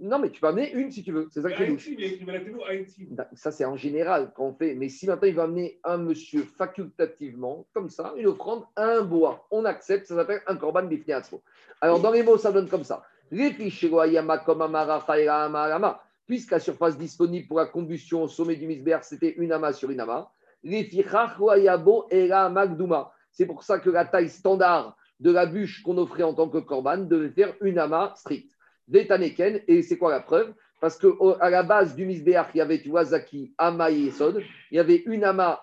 Non, 0.00 0.18
mais 0.18 0.30
tu 0.30 0.40
peux 0.40 0.46
amener 0.46 0.72
une 0.72 0.90
si 0.90 1.02
tu 1.02 1.12
veux. 1.12 1.28
C'est 1.30 1.42
ça 1.42 1.50
que 1.50 1.62
Ça, 3.34 3.52
c'est 3.52 3.66
en 3.66 3.76
général 3.76 4.32
qu'on 4.34 4.54
fait. 4.54 4.74
Mais 4.74 4.88
si 4.88 5.06
maintenant 5.06 5.28
il 5.28 5.34
va 5.34 5.42
amener 5.44 5.78
un 5.84 5.98
monsieur 5.98 6.42
facultativement, 6.42 7.66
comme 7.74 7.90
ça, 7.90 8.14
une 8.16 8.26
offrande, 8.28 8.64
un 8.76 9.02
bois, 9.02 9.46
on 9.50 9.66
accepte, 9.66 10.06
ça 10.06 10.16
s'appelle 10.16 10.40
un 10.46 10.56
korban 10.56 10.84
bifneatzmo. 10.84 11.42
Alors 11.82 12.00
dans 12.00 12.10
les 12.10 12.22
mots, 12.22 12.38
ça 12.38 12.50
donne 12.50 12.68
comme 12.68 12.84
ça. 12.84 13.02
Puisque 16.26 16.50
la 16.50 16.60
surface 16.60 16.96
disponible 16.96 17.46
pour 17.46 17.58
la 17.58 17.66
combustion 17.66 18.22
au 18.22 18.28
sommet 18.28 18.56
du 18.56 18.66
misber, 18.66 18.98
c'était 19.02 19.34
une 19.36 19.52
amas 19.52 19.74
sur 19.74 19.90
une 19.90 20.00
amas. 20.00 20.30
C'est 20.64 21.04
pour 23.46 23.62
ça 23.62 23.78
que 23.78 23.90
la 23.90 24.04
taille 24.04 24.28
standard 24.28 24.96
de 25.20 25.30
la 25.30 25.46
bûche 25.46 25.82
qu'on 25.82 25.98
offrait 25.98 26.22
en 26.22 26.34
tant 26.34 26.48
que 26.48 26.58
korban 26.58 26.98
devait 26.98 27.30
faire 27.30 27.54
une 27.60 27.78
amas 27.78 28.14
stricte. 28.16 28.52
Vetaneken, 28.88 29.60
et 29.68 29.82
c'est 29.82 29.96
quoi 29.96 30.10
la 30.10 30.20
preuve? 30.20 30.52
Parce 30.80 30.98
qu'à 30.98 31.50
la 31.50 31.62
base 31.62 31.94
du 31.94 32.04
misbéar, 32.04 32.50
il 32.54 32.58
y 32.58 32.60
avait, 32.60 32.80
tu 32.80 32.88
vois, 32.88 33.04
Zaki, 33.04 33.54
Ama 33.56 33.90
et 33.90 34.10
Sod. 34.10 34.42
Il 34.70 34.76
y 34.76 34.80
avait 34.80 35.02
une 35.06 35.22
ama 35.22 35.60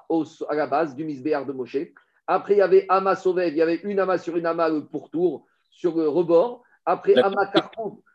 à 0.48 0.56
la 0.56 0.66
base 0.66 0.96
du 0.96 1.04
misbéar 1.04 1.46
de 1.46 1.52
Moshe. 1.52 1.78
Après, 2.26 2.54
il 2.54 2.60
y 2.60 2.62
avait 2.62 2.86
Ama 2.88 3.16
Sovev, 3.16 3.50
il 3.50 3.58
y 3.58 3.62
avait 3.62 3.82
une 3.84 4.00
ama 4.00 4.18
sur 4.18 4.38
une 4.38 4.46
ama 4.46 4.70
pourtour, 4.90 5.46
sur 5.70 5.98
le 5.98 6.08
rebord. 6.08 6.64
Après, 6.86 7.16
Ama 7.18 7.52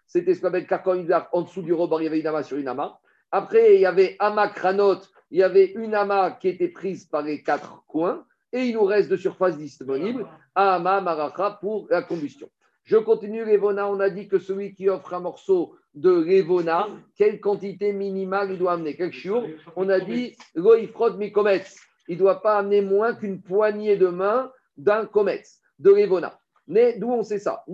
c'était 0.06 0.34
ce 0.34 0.40
qu'on 0.40 0.48
appelle 0.48 0.66
Karkon 0.66 1.06
En 1.32 1.42
dessous 1.42 1.62
du 1.62 1.72
rebord, 1.72 2.00
il 2.00 2.04
y 2.04 2.08
avait 2.08 2.20
une 2.20 2.26
ama 2.26 2.42
sur 2.42 2.56
une 2.56 2.68
ama. 2.68 2.98
Après, 3.34 3.74
il 3.74 3.80
y 3.80 3.86
avait 3.86 4.14
Ama 4.20 4.46
Kranot, 4.46 5.00
il 5.32 5.40
y 5.40 5.42
avait 5.42 5.72
une 5.72 5.92
ama 5.92 6.30
qui 6.40 6.46
était 6.46 6.68
prise 6.68 7.06
par 7.06 7.22
les 7.22 7.42
quatre 7.42 7.84
coins. 7.88 8.24
Et 8.52 8.66
il 8.66 8.74
nous 8.74 8.84
reste 8.84 9.10
de 9.10 9.16
surface 9.16 9.58
disponible 9.58 10.24
Ama 10.54 11.00
Maracha 11.00 11.58
pour 11.60 11.88
la 11.90 12.02
combustion. 12.02 12.48
Je 12.84 12.96
continue 12.96 13.44
l'Evona. 13.44 13.90
On 13.90 13.98
a 13.98 14.08
dit 14.08 14.28
que 14.28 14.38
celui 14.38 14.72
qui 14.72 14.88
offre 14.88 15.14
un 15.14 15.18
morceau 15.18 15.74
de 15.94 16.12
l'Evona, 16.12 16.86
quelle 17.16 17.40
quantité 17.40 17.92
minimale 17.92 18.52
il 18.52 18.58
doit 18.58 18.74
amener? 18.74 18.94
Quel 18.94 19.10
chiour 19.10 19.42
On 19.74 19.88
a 19.88 19.98
dit 19.98 20.36
Mikometz. 20.54 21.80
Il 22.06 22.14
ne 22.14 22.20
doit 22.20 22.40
pas 22.40 22.58
amener 22.58 22.82
moins 22.82 23.16
qu'une 23.16 23.42
poignée 23.42 23.96
de 23.96 24.06
main 24.06 24.52
d'un 24.76 25.06
kometz, 25.06 25.60
de 25.80 25.90
l'Evona. 25.90 26.38
D'où 26.68 27.10
on 27.10 27.24
sait 27.24 27.40
ça? 27.40 27.64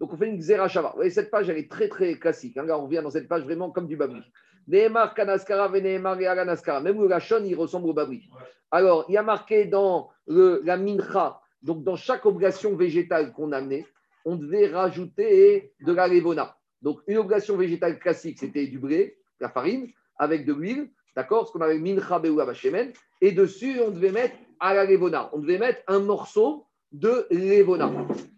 Donc 0.00 0.12
on 0.12 0.16
fait 0.16 0.28
une 0.28 0.38
Xerashava. 0.38 0.90
Vous 0.90 0.96
voyez, 0.96 1.10
cette 1.10 1.30
page, 1.30 1.48
elle 1.48 1.58
est 1.58 1.70
très 1.70 1.88
très 1.88 2.14
classique. 2.14 2.56
Hein. 2.56 2.66
on 2.68 2.84
revient 2.84 3.00
dans 3.02 3.10
cette 3.10 3.28
page 3.28 3.44
vraiment 3.44 3.70
comme 3.70 3.86
du 3.86 3.96
Babri. 3.96 4.22
Neemar 4.68 5.14
Kanaskara 5.14 5.68
Veneemar 5.68 6.16
Même 6.16 7.00
le 7.00 7.08
Lachon, 7.08 7.42
il 7.44 7.54
ressemble 7.54 7.88
au 7.88 7.92
Babri. 7.94 8.28
Alors, 8.70 9.04
il 9.08 9.12
y 9.12 9.16
a 9.16 9.22
marqué 9.22 9.64
dans 9.64 10.10
le, 10.26 10.60
la 10.64 10.76
Mincha, 10.76 11.40
donc 11.62 11.84
dans 11.84 11.96
chaque 11.96 12.26
obligation 12.26 12.74
végétale 12.74 13.32
qu'on 13.32 13.52
amenait, 13.52 13.86
on 14.24 14.34
devait 14.36 14.66
rajouter 14.66 15.72
de 15.80 15.92
la 15.92 16.08
levona. 16.08 16.56
Donc, 16.82 17.00
une 17.06 17.18
obligation 17.18 17.56
végétale 17.56 17.98
classique, 17.98 18.38
c'était 18.40 18.66
du 18.66 18.78
blé, 18.78 19.18
la 19.40 19.48
farine, 19.48 19.88
avec 20.18 20.44
de 20.44 20.52
l'huile, 20.52 20.90
d'accord 21.14 21.46
Ce 21.46 21.52
qu'on 21.52 21.60
avait 21.60 21.78
Mincha 21.78 22.18
Beoula 22.18 22.46
Et 23.20 23.32
dessus, 23.32 23.80
on 23.86 23.90
devait 23.90 24.10
mettre 24.10 24.34
à 24.58 24.74
la 24.74 24.84
levona. 24.84 25.30
On 25.32 25.38
devait 25.38 25.58
mettre 25.58 25.80
un 25.86 26.00
morceau 26.00 26.66
de 26.98 27.26
levona. 27.30 27.90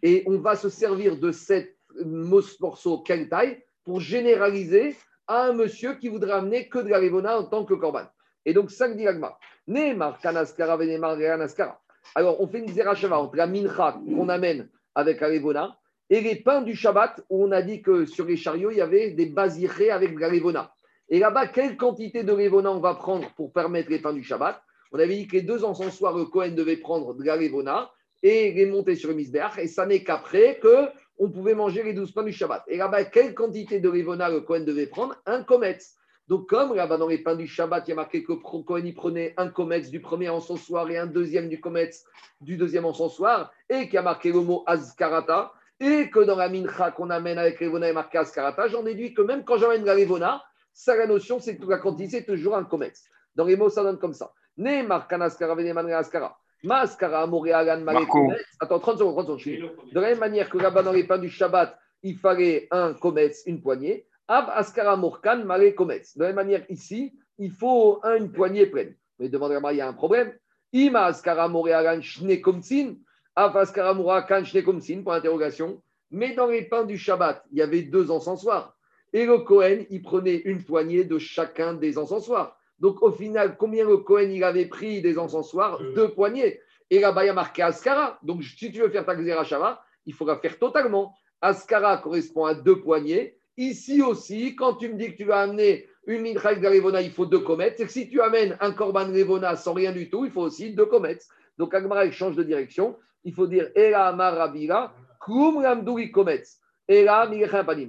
Et 0.03 0.25
on 0.27 0.39
va 0.39 0.57
se 0.57 0.69
servir 0.69 1.17
de 1.17 1.33
cette 1.33 1.77
morceau 2.05 2.99
quelle 2.99 3.29
taille 3.29 3.63
pour 3.85 4.01
généraliser 4.01 4.97
à 5.27 5.45
un 5.45 5.53
monsieur 5.53 5.95
qui 5.95 6.09
voudrait 6.09 6.33
amener 6.33 6.69
que 6.69 6.79
de 6.79 6.89
la 6.89 7.01
levona 7.01 7.39
en 7.39 7.45
tant 7.45 7.65
que 7.65 7.75
corban. 7.75 8.05
Et 8.45 8.55
donc, 8.55 8.71
5 8.71 8.97
diagmas. 8.97 9.37
Neymar, 9.67 10.19
Kanaskara, 10.21 10.77
Venemar, 10.77 11.17
Reanaskara. 11.17 11.81
Alors, 12.15 12.41
on 12.41 12.49
fait 12.49 12.61
une 12.61 12.69
Zerachava 12.69 13.21
entre 13.21 13.37
la 13.37 13.47
mincha 13.47 14.01
qu'on 14.07 14.29
amène 14.29 14.69
avec 14.95 15.21
la 15.21 15.29
Levona 15.29 15.77
et 16.09 16.23
les 16.23 16.37
pains 16.37 16.63
du 16.63 16.75
Shabbat 16.75 17.21
où 17.29 17.45
on 17.45 17.53
a 17.53 17.61
dit 17.61 17.83
que 17.83 18.07
sur 18.07 18.25
les 18.25 18.37
chariots, 18.37 18.71
il 18.71 18.79
y 18.79 18.81
avait 18.81 19.11
des 19.11 19.27
basirés 19.27 19.91
avec 19.91 20.15
de 20.15 20.21
la 20.21 20.31
Levona. 20.31 20.73
Et 21.11 21.19
là-bas, 21.19 21.49
quelle 21.49 21.77
quantité 21.77 22.23
de 22.23 22.33
Levona 22.33 22.73
on 22.73 22.81
va 22.81 22.95
prendre 22.95 23.31
pour 23.35 23.53
permettre 23.53 23.91
les 23.91 23.99
pains 23.99 24.15
du 24.15 24.23
Shabbat? 24.23 24.63
On 24.93 24.99
avait 24.99 25.17
dit 25.17 25.29
que 25.29 25.37
les 25.37 25.43
deux 25.43 25.65
encensoirs, 25.65 26.17
le 26.17 26.25
Cohen 26.25 26.53
devait 26.53 26.79
prendre 26.79 27.15
de 27.15 27.23
la 27.23 27.37
Levona 27.37 27.91
et 28.23 28.53
les 28.53 28.67
monter 28.67 28.97
sur 28.97 29.09
le 29.11 29.15
misbeach. 29.15 29.59
Et 29.59 29.69
ça 29.69 29.87
n'est 29.87 30.03
qu'après 30.03 30.59
que 30.59 30.89
on 31.19 31.31
pouvait 31.31 31.55
manger 31.55 31.83
les 31.83 31.95
douze 31.95 32.13
pains 32.13 32.23
du 32.23 32.33
Shabbat. 32.33 32.65
Et 32.69 32.77
là-bas, 32.77 33.05
quelle 33.07 33.35
quantité 33.35 33.81
de 33.81 33.91
Levona 33.91 34.29
le 34.29 34.41
Cohen 34.41 34.61
devait 34.61 34.87
prendre? 34.87 35.17
Un 35.27 35.43
kometz. 35.43 35.97
Donc, 36.29 36.47
comme 36.49 36.75
là-bas 36.75 36.99
dans 36.99 37.09
les 37.09 37.19
pains 37.19 37.35
du 37.35 37.47
Shabbat, 37.47 37.89
il 37.89 37.91
y 37.91 37.93
a 37.93 37.97
marqué 37.97 38.23
que 38.23 38.33
Cohen 38.33 38.85
y 38.85 38.93
prenait 38.93 39.35
un 39.37 39.49
kometz 39.49 39.91
du 39.91 40.01
premier 40.01 40.29
encensoir 40.29 40.89
et 40.91 40.99
un 40.99 41.07
deuxième 41.07 41.49
du 41.49 41.61
kometz 41.61 42.05
du 42.41 42.57
deuxième 42.57 42.85
encensoir, 42.85 43.51
et 43.69 43.87
qu'il 43.87 43.95
y 43.95 43.99
a 43.99 44.03
marqué 44.03 44.31
le 44.31 44.41
mot 44.41 44.63
Azkarata, 44.67 45.53
et 45.81 46.11
que 46.11 46.21
dans 46.21 46.37
la 46.37 46.49
mincha 46.49 46.91
qu'on 46.91 47.11
amène 47.11 47.39
avec 47.39 47.61
Levona 47.61 47.89
et 47.89 47.93
marqué 47.93 48.19
Azkarata, 48.19 48.69
j'en 48.69 48.83
déduis 48.83 49.15
que 49.15 49.23
même 49.23 49.45
quand 49.45 49.57
j'amène 49.57 49.85
la 49.85 49.95
Levona, 49.95 50.45
ça, 50.73 50.95
la 50.95 51.07
notion, 51.07 51.41
c'est 51.41 51.57
que 51.57 51.67
la 51.67 51.79
quantité, 51.79 52.19
c'est 52.19 52.25
toujours 52.25 52.55
un 52.55 52.65
kometz. 52.65 53.09
Dans 53.35 53.45
les 53.45 53.57
mots, 53.57 53.71
ça 53.71 53.83
donne 53.83 53.99
comme 53.99 54.15
ça. 54.15 54.33
Ne 54.57 54.87
markanaskara 54.87 55.57
askara. 55.97 56.39
Maskara 56.65 57.23
Attends, 58.61 58.79
30 58.81 58.99
secondes, 58.99 59.15
30 59.15 59.41
secondes. 59.41 59.71
De 59.93 60.01
la 60.01 60.09
même 60.09 60.19
manière 60.19 60.51
que 60.51 60.59
là-bas 60.59 60.83
dans 60.83 60.93
les 60.93 61.05
pains 61.05 61.19
du 61.19 61.31
Shabbat, 61.31 61.79
il 62.03 62.17
fallait 62.17 62.69
un 62.71 62.95
kometz, 62.95 63.43
une 63.47 63.61
poignée. 63.61 64.07
Av 64.27 64.51
askara 64.51 64.97
mare 64.97 65.75
kometz. 65.75 66.17
De 66.17 66.23
la 66.23 66.29
même 66.29 66.37
manière, 66.37 66.65
ici, 66.69 67.15
il 67.39 67.51
faut 67.51 68.01
une 68.05 68.31
poignée 68.31 68.67
pleine. 68.67 68.95
Mais 69.19 69.29
demandez-moi, 69.29 69.73
il 69.73 69.77
y 69.77 69.81
a 69.81 69.89
un 69.89 69.93
problème. 69.93 70.33
Ima 70.73 71.07
askara 71.07 71.49
moreagan 71.49 72.03
shne 72.03 72.41
komtsin. 72.41 72.97
Av 73.35 73.57
askara 73.57 73.95
moreagan 73.95 74.45
shne 74.45 74.63
komtsin, 74.63 75.03
pour 75.03 75.13
l'interrogation. 75.13 75.81
Mais 76.11 76.35
dans 76.35 76.47
les 76.47 76.63
pains 76.63 76.85
du 76.85 76.99
Shabbat, 76.99 77.45
il 77.53 77.59
y 77.59 77.63
avait 77.63 77.83
deux 77.83 78.11
encensoirs. 78.11 78.75
Et 79.13 79.25
le 79.25 79.39
Cohen, 79.39 79.85
il 79.91 80.03
prenait 80.03 80.43
une 80.45 80.63
poignée 80.63 81.05
de 81.05 81.19
chacun 81.19 81.75
des 81.75 81.97
encensoirs. 81.97 82.58
Donc 82.79 83.03
au 83.03 83.11
final, 83.11 83.57
combien 83.57 83.85
le 83.85 83.99
Cohen 83.99 84.31
il 84.31 84.45
avait 84.45 84.67
pris 84.67 85.03
des 85.03 85.19
encensoirs 85.19 85.81
Deux 85.95 86.11
poignées. 86.11 86.61
Et 86.91 87.01
là-bas, 87.01 87.25
il 87.25 87.27
y 87.27 87.31
a 87.31 87.35
marqué 87.35 87.63
Askara. 87.63 88.19
Donc 88.23 88.43
si 88.43 88.73
tu 88.73 88.81
veux 88.81 88.89
faire 88.89 89.05
ta 89.05 89.15
Xerashava, 89.15 89.83
il 90.07 90.15
faudra 90.15 90.39
faire 90.39 90.59
totalement. 90.59 91.15
Askara 91.41 91.99
correspond 91.99 92.45
à 92.45 92.55
deux 92.55 92.81
poignées. 92.81 93.37
Ici 93.57 94.03
aussi, 94.03 94.55
quand 94.55 94.75
tu 94.75 94.89
me 94.89 94.95
dis 94.95 95.13
que 95.13 95.17
tu 95.17 95.25
vas 95.25 95.41
amener 95.41 95.89
une 96.07 96.23
mitraille 96.23 96.61
de 96.61 96.67
Revona, 96.69 97.03
il 97.03 97.11
faut 97.11 97.27
deux 97.27 97.41
comètes. 97.41 97.75
C'est 97.77 97.87
que 97.87 97.93
si 97.93 98.09
tu 98.09 98.21
amènes 98.21 98.57
un 98.61 98.73
Corban 98.73 99.07
Revona 99.07 99.57
sans 99.57 99.73
rien 99.73 99.93
du 99.93 100.09
tout, 100.09 100.25
il 100.25 100.31
faut 100.31 100.43
aussi 100.43 100.73
deux 100.75 100.87
comètes. 100.87 101.27
Donc 101.59 101.75
Agmara, 101.75 102.09
change 102.11 102.37
de 102.37 102.45
direction. 102.45 102.97
Il 103.25 103.35
faut 103.35 103.49
dire 103.49 103.69
Ela 103.75 104.13
Marabira, 104.13 104.95
Kum 105.21 105.61
Comets. 106.13 106.45
Ela 106.87 107.29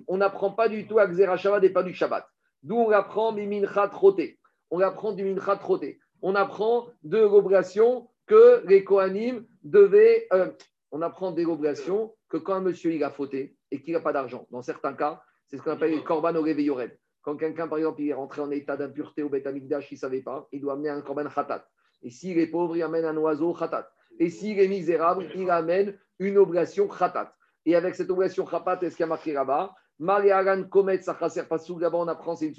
On 0.08 0.18
n'apprend 0.18 0.52
pas 0.52 0.68
du 0.68 0.88
tout 0.88 0.98
à 0.98 1.08
Xerashava 1.08 1.60
des 1.60 1.70
pas 1.70 1.84
du 1.84 1.94
Shabbat. 1.94 2.28
D'où 2.64 2.76
on 2.76 2.92
apprend 2.92 3.32
Mimincha 3.32 3.88
Troté. 3.88 4.39
On 4.72 4.80
apprend 4.82 5.14
du 5.14 5.24
Mincha 5.24 5.56
Troté. 5.58 6.00
On 6.22 6.36
apprend 6.36 6.88
de 7.04 7.18
l'obligation 7.18 8.10
que 8.28 8.64
les 8.68 8.84
Kohanim 8.84 9.46
devaient. 9.64 10.28
Euh, 10.34 10.52
on 10.92 11.02
apprend 11.02 11.32
des 11.32 11.46
obligations 11.46 12.14
que 12.30 12.38
quand 12.38 12.56
un 12.56 12.62
monsieur 12.62 12.94
il 12.94 13.04
a 13.04 13.10
fauté 13.10 13.56
et 13.72 13.82
qu'il 13.82 13.94
n'a 13.94 14.00
pas 14.00 14.14
d'argent, 14.14 14.48
dans 14.52 14.62
certains 14.62 14.94
cas, 14.94 15.22
c'est 15.48 15.58
ce 15.58 15.62
qu'on 15.62 15.72
appelle 15.72 15.94
le 15.94 16.02
korban 16.02 16.36
au 16.36 16.42
réveil 16.42 16.72
Quand 17.22 17.36
quelqu'un, 17.38 17.68
par 17.68 17.78
exemple, 17.80 18.02
il 18.02 18.10
est 18.10 18.14
rentré 18.14 18.42
en 18.42 18.52
état 18.52 18.78
d'impureté 18.78 19.24
au 19.24 19.30
Beth 19.30 19.48
il 19.54 19.68
ne 19.68 19.96
savait 19.98 20.22
pas, 20.22 20.48
il 20.52 20.62
doit 20.62 20.74
amener 20.74 20.90
un 20.90 21.02
korban 21.02 21.28
khatat. 21.28 21.66
Et 22.02 22.12
s'il 22.12 22.38
est 22.38 22.48
pauvre, 22.48 22.78
il 22.78 22.84
amène 22.84 23.06
un 23.06 23.18
oiseau 23.18 23.54
khatat. 23.54 23.90
Et 24.20 24.30
s'il 24.30 24.60
est 24.60 24.68
misérable, 24.68 25.28
il 25.36 25.50
amène 25.50 25.98
une 26.20 26.38
obligation 26.38 26.88
khatat. 26.88 27.34
Et 27.66 27.76
avec 27.76 27.96
cette 27.96 28.10
obligation 28.10 28.46
khatat, 28.46 28.80
est-ce 28.82 28.96
qu'il 28.96 29.04
y 29.04 29.06
a 29.06 29.08
marqué 29.08 29.34
là-bas? 29.34 29.74
Mariagan 30.00 30.64
Komet 30.64 31.02
Sachaser 31.02 31.44
Pasou, 31.44 31.78
là-bas 31.78 31.98
on 31.98 32.08
apprend, 32.08 32.36
c'est 32.36 32.48
une 32.48 32.54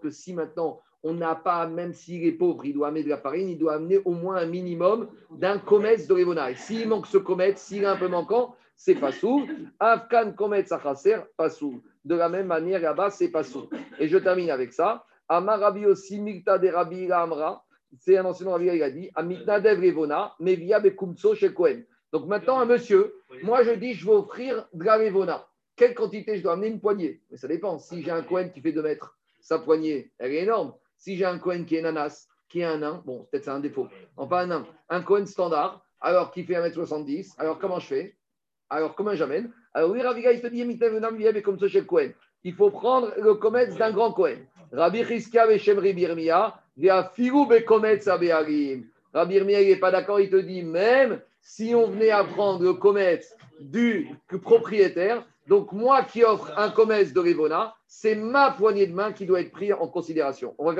que 0.00 0.10
si 0.10 0.32
maintenant 0.32 0.80
on 1.02 1.14
n'a 1.14 1.34
pas, 1.34 1.66
même 1.66 1.92
s'il 1.92 2.24
est 2.24 2.32
pauvre, 2.32 2.64
il 2.64 2.74
doit 2.74 2.88
amener 2.88 3.02
de 3.02 3.08
la 3.08 3.16
farine, 3.16 3.48
il 3.48 3.58
doit 3.58 3.74
amener 3.74 3.98
au 4.04 4.12
moins 4.12 4.36
un 4.36 4.46
minimum 4.46 5.08
d'un 5.30 5.58
comète 5.58 6.06
de 6.08 6.12
Revona. 6.12 6.50
Et 6.50 6.54
s'il 6.54 6.88
manque 6.88 7.06
ce 7.06 7.18
comète, 7.18 7.58
s'il 7.58 7.82
est 7.82 7.86
un 7.86 7.96
peu 7.96 8.08
manquant, 8.08 8.54
c'est 8.76 8.94
pas 8.94 9.12
sous. 9.12 9.46
Afkan 9.80 10.32
comète 10.32 10.68
sachaser, 10.68 11.16
pas 11.36 11.50
sous. 11.50 11.82
De 12.04 12.14
la 12.14 12.28
même 12.28 12.46
manière, 12.46 12.80
là-bas, 12.80 13.10
c'est 13.10 13.30
pas 13.30 13.42
sous. 13.42 13.68
Et 13.98 14.08
je 14.08 14.18
termine 14.18 14.50
avec 14.50 14.72
ça. 14.72 15.04
Amarabi 15.28 15.86
aussi, 15.86 16.20
Mikta 16.20 16.58
de 16.58 16.68
Rabbi 16.68 17.10
Amra, 17.10 17.64
c'est 17.98 18.16
un 18.16 18.24
ancien 18.24 18.50
Rabbi, 18.50 18.66
il 18.66 18.82
a 18.82 18.90
dit, 18.90 19.10
Amitnadev 19.14 19.80
Revona, 19.80 20.34
Mevia 20.40 20.80
Bekumso 20.80 21.34
chez 21.34 21.52
Cohen. 21.52 21.82
Donc 22.12 22.26
maintenant, 22.26 22.58
un 22.58 22.66
monsieur, 22.66 23.14
moi 23.42 23.62
je 23.62 23.70
dis, 23.70 23.94
je 23.94 24.04
vais 24.04 24.12
offrir 24.12 24.68
de 24.72 24.84
la 24.84 24.96
Revona. 24.96 25.46
Quelle 25.76 25.94
quantité 25.94 26.36
je 26.36 26.42
dois 26.42 26.52
amener 26.52 26.68
Une 26.68 26.80
poignée? 26.80 27.22
Mais 27.30 27.36
ça 27.38 27.48
dépend. 27.48 27.78
Si 27.78 28.02
j'ai 28.02 28.10
un 28.10 28.22
Cohen 28.22 28.50
qui 28.52 28.60
fait 28.60 28.72
2 28.72 28.82
mètres, 28.82 29.16
sa 29.40 29.58
poignée, 29.58 30.12
elle 30.18 30.32
est 30.32 30.42
énorme. 30.42 30.74
Si 31.02 31.16
j'ai 31.16 31.24
un 31.24 31.38
Cohen 31.38 31.64
qui 31.64 31.74
est 31.74 31.82
nanas, 31.82 32.28
qui 32.48 32.60
est 32.60 32.64
un 32.64 32.78
nain, 32.78 33.02
bon, 33.04 33.26
peut-être 33.28 33.42
c'est 33.42 33.50
un 33.50 33.58
défaut, 33.58 33.88
enfin 34.16 34.42
un 34.42 34.46
nain, 34.46 34.66
un 34.88 35.02
Cohen 35.02 35.26
standard, 35.26 35.84
alors 36.00 36.30
qui 36.30 36.44
fait 36.44 36.54
1m70, 36.54 37.34
alors 37.38 37.58
comment 37.58 37.80
je 37.80 37.86
fais? 37.88 38.16
Alors 38.70 38.94
comment 38.94 39.12
j'amène? 39.12 39.50
Alors 39.74 39.90
oui, 39.90 40.00
Raviga, 40.00 40.30
il 40.30 40.40
te 40.40 40.46
dit, 40.46 41.42
comme 41.42 41.58
ce 41.58 41.66
chez 41.66 41.84
Cohen. 41.84 42.10
Il 42.44 42.54
faut 42.54 42.70
prendre 42.70 43.12
le 43.20 43.34
comète 43.34 43.76
d'un 43.76 43.90
grand 43.90 44.12
Cohen. 44.12 44.46
Rabbi 44.70 45.04
Chizkia 45.04 45.48
Veshem 45.48 45.80
Birmia, 45.80 46.60
Filou 47.14 47.46
Bekometz 47.46 48.06
Abearim. 48.06 48.84
Rabbi 49.12 49.34
Irmia, 49.34 49.60
il 49.60 49.70
n'est 49.70 49.80
pas 49.80 49.90
d'accord, 49.90 50.20
il 50.20 50.30
te 50.30 50.36
dit, 50.36 50.62
même 50.62 51.20
si 51.40 51.74
on 51.74 51.88
venait 51.88 52.12
à 52.12 52.22
prendre 52.22 52.62
le 52.62 52.74
comète 52.74 53.36
du 53.58 54.08
propriétaire, 54.40 55.24
donc, 55.48 55.72
moi 55.72 56.04
qui 56.04 56.22
offre 56.22 56.56
un 56.56 56.70
commerce 56.70 57.12
de 57.12 57.18
Rivona, 57.18 57.74
c'est 57.88 58.14
ma 58.14 58.52
poignée 58.52 58.86
de 58.86 58.94
main 58.94 59.12
qui 59.12 59.26
doit 59.26 59.40
être 59.40 59.50
prise 59.50 59.72
en 59.72 59.88
considération. 59.88 60.54
On 60.56 60.64
va 60.64 60.74